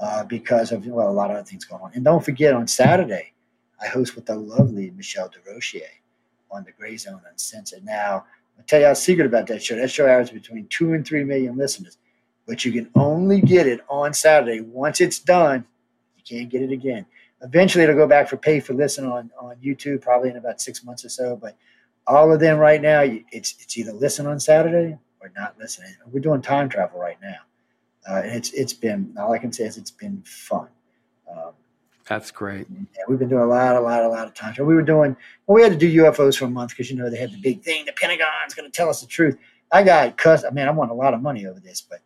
uh, 0.00 0.24
because 0.24 0.72
of 0.72 0.86
well 0.86 1.08
a 1.08 1.12
lot 1.12 1.30
of 1.30 1.36
other 1.36 1.44
things 1.44 1.64
going 1.64 1.82
on. 1.82 1.92
And 1.94 2.04
don't 2.04 2.24
forget 2.24 2.54
on 2.54 2.66
Saturday, 2.66 3.32
I 3.80 3.86
host 3.86 4.14
with 4.14 4.26
the 4.26 4.36
lovely 4.36 4.90
Michelle 4.90 5.30
Desrochers 5.30 5.82
on 6.50 6.64
the 6.64 6.72
Gray 6.72 6.96
Zone 6.96 7.20
Uncensored. 7.30 7.84
Now, 7.84 8.24
I'll 8.58 8.64
tell 8.66 8.80
you 8.80 8.86
a 8.88 8.94
secret 8.94 9.26
about 9.26 9.46
that 9.48 9.62
show. 9.62 9.76
That 9.76 9.90
show 9.90 10.06
averages 10.06 10.32
between 10.32 10.66
two 10.68 10.92
and 10.92 11.06
three 11.06 11.24
million 11.24 11.56
listeners, 11.56 11.98
but 12.46 12.64
you 12.64 12.72
can 12.72 12.90
only 12.94 13.40
get 13.40 13.66
it 13.66 13.80
on 13.88 14.14
Saturday. 14.14 14.60
Once 14.60 15.00
it's 15.00 15.18
done, 15.18 15.64
you 16.16 16.22
can't 16.24 16.50
get 16.50 16.62
it 16.62 16.70
again. 16.70 17.04
Eventually, 17.42 17.84
it'll 17.84 17.96
go 17.96 18.06
back 18.06 18.28
for 18.28 18.36
pay 18.36 18.60
for 18.60 18.74
listen 18.74 19.04
on, 19.04 19.30
on 19.38 19.56
YouTube, 19.56 20.00
probably 20.00 20.30
in 20.30 20.36
about 20.36 20.60
six 20.60 20.84
months 20.84 21.04
or 21.04 21.08
so. 21.08 21.36
But 21.36 21.56
all 22.06 22.32
of 22.32 22.40
them 22.40 22.58
right 22.58 22.80
now, 22.80 23.02
it's 23.02 23.54
it's 23.60 23.76
either 23.76 23.92
listen 23.92 24.26
on 24.26 24.38
Saturday 24.38 24.96
or 25.20 25.32
not 25.36 25.58
listening. 25.58 25.94
We're 26.10 26.20
doing 26.20 26.42
time 26.42 26.68
travel 26.68 27.00
right 27.00 27.18
now 27.20 27.38
uh, 28.08 28.22
it's 28.24 28.52
it's 28.52 28.72
been 28.72 29.14
all 29.18 29.32
I 29.32 29.38
can 29.38 29.52
say 29.52 29.64
is 29.64 29.76
it's 29.76 29.90
been 29.90 30.22
fun. 30.26 30.68
Um, 31.30 31.52
That's 32.06 32.30
great. 32.30 32.66
Yeah, 32.70 33.02
we've 33.08 33.18
been 33.18 33.28
doing 33.28 33.42
a 33.42 33.46
lot, 33.46 33.76
a 33.76 33.80
lot, 33.80 34.02
a 34.02 34.08
lot 34.08 34.26
of 34.26 34.34
times. 34.34 34.58
We 34.58 34.74
were 34.74 34.82
doing 34.82 35.16
well. 35.46 35.56
We 35.56 35.62
had 35.62 35.72
to 35.72 35.78
do 35.78 36.02
UFOs 36.02 36.38
for 36.38 36.44
a 36.44 36.50
month 36.50 36.70
because 36.70 36.90
you 36.90 36.96
know 36.96 37.08
they 37.08 37.18
had 37.18 37.32
the 37.32 37.40
big 37.40 37.62
thing. 37.62 37.86
The 37.86 37.92
Pentagon's 37.92 38.54
going 38.54 38.70
to 38.70 38.76
tell 38.76 38.88
us 38.88 39.00
the 39.00 39.06
truth. 39.06 39.38
I 39.72 39.82
got 39.82 40.16
cussed. 40.16 40.44
I 40.44 40.50
mean, 40.50 40.66
I 40.68 40.70
won 40.70 40.90
a 40.90 40.94
lot 40.94 41.14
of 41.14 41.22
money 41.22 41.46
over 41.46 41.60
this, 41.60 41.80
but 41.80 42.00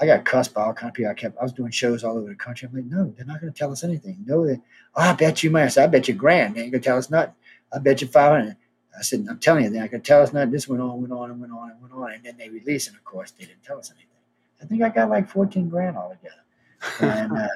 I 0.00 0.06
got 0.06 0.24
cussed 0.24 0.54
by 0.54 0.62
all 0.62 0.72
kind 0.72 0.90
of 0.90 0.94
people. 0.94 1.10
I 1.10 1.14
kept. 1.14 1.38
I 1.38 1.42
was 1.42 1.52
doing 1.52 1.70
shows 1.70 2.02
all 2.02 2.16
over 2.16 2.28
the 2.28 2.34
country. 2.34 2.68
I'm 2.68 2.74
like, 2.74 2.86
no, 2.86 3.12
they're 3.16 3.26
not 3.26 3.40
going 3.40 3.52
to 3.52 3.58
tell 3.58 3.70
us 3.72 3.84
anything. 3.84 4.24
No, 4.26 4.46
they. 4.46 4.60
Oh, 4.94 5.02
I 5.02 5.12
bet 5.12 5.42
you 5.42 5.50
might. 5.50 5.64
I 5.64 5.68
said, 5.68 5.84
I 5.84 5.86
bet 5.88 6.08
you 6.08 6.14
grand. 6.14 6.54
They 6.54 6.62
ain't 6.62 6.72
going 6.72 6.82
to 6.82 6.88
tell 6.88 6.98
us 6.98 7.10
nothing. 7.10 7.34
I 7.72 7.78
bet 7.78 8.00
you 8.00 8.08
five 8.08 8.32
hundred. 8.32 8.56
I 8.98 9.02
said, 9.02 9.26
I'm 9.28 9.38
telling 9.38 9.64
you, 9.64 9.70
they 9.70 9.78
ain't 9.78 9.90
going 9.90 10.02
to 10.02 10.06
tell 10.06 10.22
us 10.22 10.32
nothing. 10.32 10.50
This 10.50 10.68
went 10.68 10.82
on, 10.82 11.00
went 11.00 11.12
on, 11.12 11.30
and 11.30 11.40
went 11.40 11.52
on, 11.52 11.70
and 11.70 11.80
went 11.80 11.94
on, 11.94 12.12
and 12.12 12.24
then 12.24 12.36
they 12.36 12.48
released 12.48 12.88
and 12.88 12.96
Of 12.96 13.04
course, 13.04 13.30
they 13.30 13.44
didn't 13.44 13.62
tell 13.62 13.78
us 13.78 13.90
anything. 13.90 14.11
I 14.62 14.66
think 14.66 14.82
I 14.82 14.88
got 14.88 15.10
like 15.10 15.28
14 15.28 15.68
grand 15.68 15.96
altogether. 15.96 16.44
And 17.00 17.32
uh, 17.38 17.48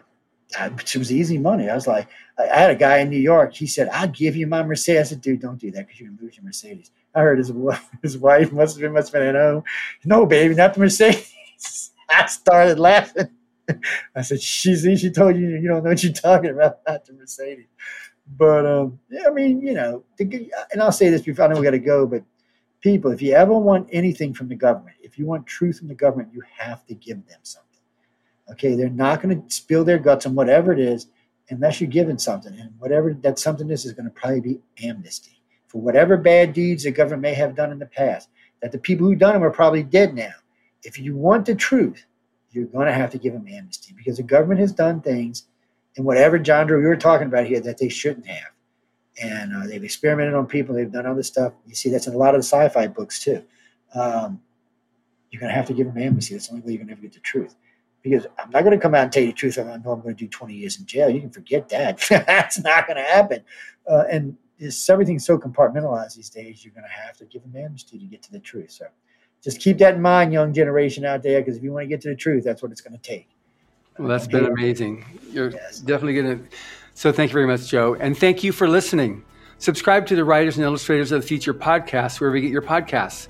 it 0.61 0.97
was 0.97 1.13
easy 1.13 1.39
money. 1.39 1.69
I 1.69 1.75
was 1.75 1.87
like, 1.87 2.09
I 2.39 2.59
had 2.59 2.71
a 2.71 2.77
guy 2.77 2.99
in 2.99 3.11
New 3.11 3.19
York. 3.19 3.55
He 3.55 3.67
said, 3.67 3.89
I'll 3.93 4.09
give 4.09 4.37
you 4.37 4.47
my 4.47 4.63
Mercedes. 4.63 5.01
I 5.01 5.05
said, 5.05 5.21
dude, 5.21 5.41
don't 5.41 5.59
do 5.59 5.71
that 5.73 5.87
because 5.87 6.01
you're 6.01 6.09
going 6.09 6.19
to 6.19 6.25
lose 6.25 6.37
your 6.37 6.45
Mercedes. 6.45 6.91
I 7.15 7.21
heard 7.21 7.39
his, 7.39 7.53
his 8.03 8.19
wife 8.19 8.53
must 8.53 8.77
have 8.77 8.83
been, 8.83 8.93
must 8.93 9.13
have 9.13 9.21
been 9.21 9.35
at 9.35 9.41
home. 9.41 9.63
No, 10.05 10.27
baby, 10.27 10.55
not 10.55 10.75
the 10.75 10.81
Mercedes. 10.81 11.93
I 12.09 12.27
started 12.27 12.79
laughing. 12.79 13.31
I 14.15 14.23
said, 14.23 14.41
she, 14.41 14.77
she 14.97 15.11
told 15.11 15.37
you, 15.37 15.49
you 15.49 15.69
don't 15.69 15.83
know 15.83 15.91
what 15.91 16.03
you're 16.03 16.13
talking 16.13 16.51
about, 16.51 16.79
not 16.87 17.05
the 17.05 17.15
Mercedes. 17.15 17.67
But, 18.39 18.67
um, 18.67 18.99
yeah, 19.11 19.25
I 19.27 19.31
mean, 19.31 19.61
you 19.61 19.75
know, 19.75 20.05
and 20.19 20.83
I'll 20.83 20.93
say 20.93 21.09
this 21.11 21.23
before 21.23 21.45
I 21.45 21.49
know 21.49 21.59
we 21.59 21.65
got 21.65 21.71
to 21.73 21.79
go, 21.79 22.07
but 22.07 22.23
people, 22.87 23.11
if 23.11 23.21
you 23.21 23.33
ever 23.33 23.53
want 23.53 23.89
anything 23.91 24.33
from 24.33 24.47
the 24.47 24.55
government, 24.55 24.97
if 25.03 25.19
you 25.19 25.27
want 25.27 25.45
truth 25.45 25.81
from 25.81 25.89
the 25.89 25.95
government, 25.95 26.29
you 26.33 26.41
have 26.57 26.87
to 26.87 26.95
give 26.95 27.27
them 27.27 27.41
something. 27.43 27.81
Okay, 28.53 28.77
they're 28.77 28.89
not 28.89 29.21
going 29.21 29.43
to 29.43 29.53
spill 29.53 29.85
their 29.85 29.99
guts 29.99 30.25
on 30.25 30.37
whatever 30.37 30.73
it 30.73 30.79
is 30.79 31.09
unless 31.51 31.81
you're 31.81 31.91
given 31.91 32.17
something. 32.17 32.57
And 32.57 32.71
whatever 32.79 33.13
that 33.13 33.41
something 33.41 33.69
is, 33.71 33.85
is 33.85 33.93
going 33.93 34.05
to 34.05 34.13
probably 34.13 34.41
be 34.41 34.61
amnesty 34.85 35.43
for 35.67 35.81
whatever 35.81 36.17
bad 36.17 36.53
deeds 36.53 36.85
the 36.85 36.93
government 36.93 37.23
may 37.23 37.35
have 37.35 37.57
done 37.57 37.73
in 37.73 37.81
the 37.81 37.87
past. 37.87 38.29
That 38.63 38.71
the 38.71 38.79
people 38.79 39.09
who 39.09 39.17
done 39.17 39.33
them 39.35 39.43
are 39.43 39.51
probably 39.51 39.83
dead 39.83 40.15
now. 40.15 40.35
If 40.85 40.97
you 40.97 41.17
want 41.17 41.45
the 41.45 41.57
truth, 41.57 42.07
you're 42.53 42.67
going 42.67 42.87
to 42.87 42.93
have 42.93 43.11
to 43.11 43.19
give 43.19 43.33
them 43.33 43.49
amnesty 43.49 43.95
because 43.97 44.19
the 44.19 44.23
government 44.23 44.61
has 44.61 44.71
done 44.71 45.01
things 45.01 45.47
in 45.97 46.05
whatever 46.05 46.43
genre 46.43 46.79
we 46.79 46.85
were 46.85 46.97
talking 46.97 47.27
about 47.27 47.47
here 47.47 47.61
that 47.61 47.79
they 47.79 47.89
shouldn't 47.89 48.29
have 48.29 48.53
and 49.23 49.55
uh, 49.55 49.67
they've 49.67 49.85
experimented 49.85 50.35
on 50.35 50.47
people. 50.47 50.75
They've 50.75 50.91
done 50.91 51.07
other 51.07 51.23
stuff. 51.23 51.53
You 51.67 51.75
see, 51.75 51.91
that's 51.91 52.07
in 52.07 52.15
a 52.15 52.19
lot 52.19 52.35
of 52.35 52.41
the 52.41 52.45
sci-fi 52.45 52.87
books 52.87 53.23
too. 53.23 53.43
Um, 53.95 54.41
you're 55.31 55.41
going 55.41 55.51
to 55.51 55.57
have 55.57 55.67
to 55.67 55.75
give 55.75 55.87
them 55.87 55.99
amnesty. 55.99 56.35
That's 56.35 56.49
the 56.49 56.55
only 56.55 56.67
way 56.67 56.73
you're 56.73 56.79
going 56.79 56.89
to 56.89 56.93
ever 56.93 57.03
get 57.03 57.13
the 57.13 57.21
truth. 57.21 57.57
Because 58.03 58.27
I'm 58.39 58.51
not 58.51 58.63
going 58.63 58.77
to 58.77 58.81
come 58.81 58.95
out 58.95 59.05
and 59.05 59.13
tell 59.13 59.23
you 59.23 59.31
the 59.31 59.35
truth. 59.35 59.59
I 59.59 59.63
know 59.63 59.91
I'm 59.91 60.01
going 60.01 60.15
to 60.15 60.25
do 60.25 60.29
20 60.29 60.55
years 60.55 60.79
in 60.79 60.87
jail. 60.87 61.11
You 61.11 61.21
can 61.21 61.31
forget 61.31 61.69
that. 61.71 61.99
that's 62.27 62.63
not 62.63 62.87
going 62.87 62.99
to 62.99 63.03
happen. 63.03 63.43
Uh, 63.87 64.05
and 64.11 64.37
it's, 64.59 64.89
everything's 64.89 65.27
so 65.27 65.39
compartmentalized 65.39 66.15
these 66.15 66.31
days. 66.31 66.65
You're 66.65 66.75
going 66.75 66.85
to 66.85 67.07
have 67.07 67.17
to 67.19 67.25
give 67.25 67.43
them 67.43 67.57
amnesty 67.57 67.99
to 67.99 68.05
get 68.05 68.23
to 68.23 68.33
the 68.33 68.39
truth. 68.39 68.71
So 68.71 68.87
just 69.43 69.61
keep 69.61 69.79
that 69.79 69.95
in 69.95 70.03
mind, 70.03 70.33
young 70.33 70.53
generation 70.53 71.05
out 71.05 71.23
there, 71.23 71.41
because 71.41 71.57
if 71.57 71.63
you 71.63 71.73
want 71.73 71.85
to 71.85 71.89
get 71.89 72.01
to 72.03 72.09
the 72.09 72.17
truth, 72.17 72.45
that's 72.45 72.63
what 72.63 72.71
it's 72.71 72.81
going 72.81 72.97
to 72.97 73.03
take. 73.03 73.29
Well, 73.99 74.09
that's 74.09 74.27
been 74.27 74.47
amazing. 74.47 75.05
You're 75.31 75.51
yes. 75.51 75.81
definitely 75.81 76.15
going 76.15 76.39
to 76.39 76.57
so 76.97 77.13
thank 77.13 77.31
you 77.31 77.35
very 77.35 77.47
much, 77.47 77.69
Joe. 77.69 77.95
And 78.01 78.17
thank 78.17 78.43
you 78.43 78.53
for 78.53 78.67
listening. 78.67 79.23
Subscribe 79.59 80.07
to 80.07 80.17
the 80.17 80.25
Writers 80.25 80.57
and 80.57 80.65
Illustrators 80.65 81.13
of 81.13 81.21
the 81.21 81.29
Future 81.29 81.53
podcast 81.53 82.21
wherever 82.21 82.37
you 82.37 82.43
get 82.43 82.51
your 82.51 82.63
podcasts. 82.63 83.29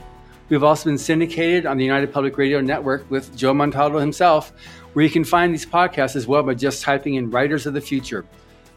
We've 0.48 0.62
also 0.62 0.84
been 0.84 0.98
syndicated 0.98 1.66
on 1.66 1.76
the 1.76 1.84
United 1.84 2.12
Public 2.12 2.38
Radio 2.38 2.60
Network 2.60 3.10
with 3.10 3.36
Joe 3.36 3.52
Montaldo 3.52 4.00
himself, 4.00 4.52
where 4.92 5.04
you 5.04 5.10
can 5.10 5.24
find 5.24 5.52
these 5.52 5.66
podcasts 5.66 6.14
as 6.14 6.28
well 6.28 6.44
by 6.44 6.54
just 6.54 6.80
typing 6.80 7.14
in 7.14 7.28
Writers 7.28 7.66
of 7.66 7.74
the 7.74 7.80
Future. 7.80 8.24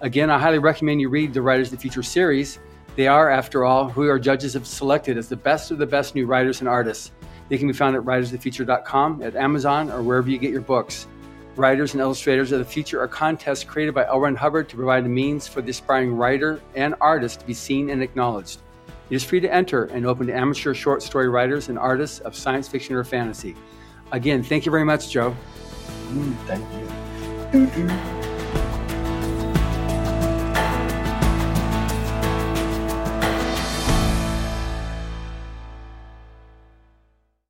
Again, 0.01 0.31
I 0.31 0.39
highly 0.39 0.57
recommend 0.57 1.01
you 1.01 1.09
read 1.09 1.35
the 1.35 1.43
Writers 1.43 1.67
of 1.67 1.77
the 1.77 1.81
Future 1.81 2.01
series. 2.01 2.57
They 2.95 3.05
are, 3.07 3.29
after 3.29 3.65
all, 3.65 3.89
who 3.89 4.09
our 4.09 4.17
judges 4.17 4.55
have 4.55 4.65
selected 4.65 5.19
as 5.19 5.29
the 5.29 5.35
best 5.35 5.69
of 5.69 5.77
the 5.77 5.85
best 5.85 6.15
new 6.15 6.25
writers 6.25 6.61
and 6.61 6.67
artists. 6.67 7.11
They 7.49 7.59
can 7.59 7.67
be 7.67 7.73
found 7.73 7.95
at 7.95 8.01
writersofthefuture.com, 8.01 9.21
at 9.21 9.35
Amazon, 9.35 9.91
or 9.91 10.01
wherever 10.01 10.31
you 10.31 10.39
get 10.39 10.49
your 10.49 10.61
books. 10.61 11.05
Writers 11.59 11.93
and 11.93 11.99
Illustrators 11.99 12.53
of 12.53 12.59
the 12.59 12.65
Future 12.65 13.01
are 13.01 13.07
contests 13.07 13.65
created 13.65 13.93
by 13.93 14.07
L. 14.07 14.21
Ron 14.21 14.33
Hubbard 14.33 14.69
to 14.69 14.77
provide 14.77 15.05
a 15.05 15.09
means 15.09 15.45
for 15.45 15.61
the 15.61 15.71
aspiring 15.71 16.15
writer 16.15 16.61
and 16.73 16.95
artist 17.01 17.41
to 17.41 17.45
be 17.45 17.53
seen 17.53 17.89
and 17.89 18.01
acknowledged. 18.01 18.61
It 19.09 19.15
is 19.15 19.25
free 19.25 19.41
to 19.41 19.53
enter 19.53 19.83
and 19.85 20.05
open 20.05 20.27
to 20.27 20.33
amateur 20.33 20.73
short 20.73 21.03
story 21.03 21.27
writers 21.27 21.67
and 21.67 21.77
artists 21.77 22.19
of 22.19 22.33
science 22.33 22.69
fiction 22.69 22.95
or 22.95 23.03
fantasy. 23.03 23.57
Again, 24.13 24.41
thank 24.41 24.65
you 24.65 24.71
very 24.71 24.85
much, 24.85 25.09
Joe. 25.09 25.35
Mm, 26.11 26.33
thank 26.47 28.05
you. 28.13 28.18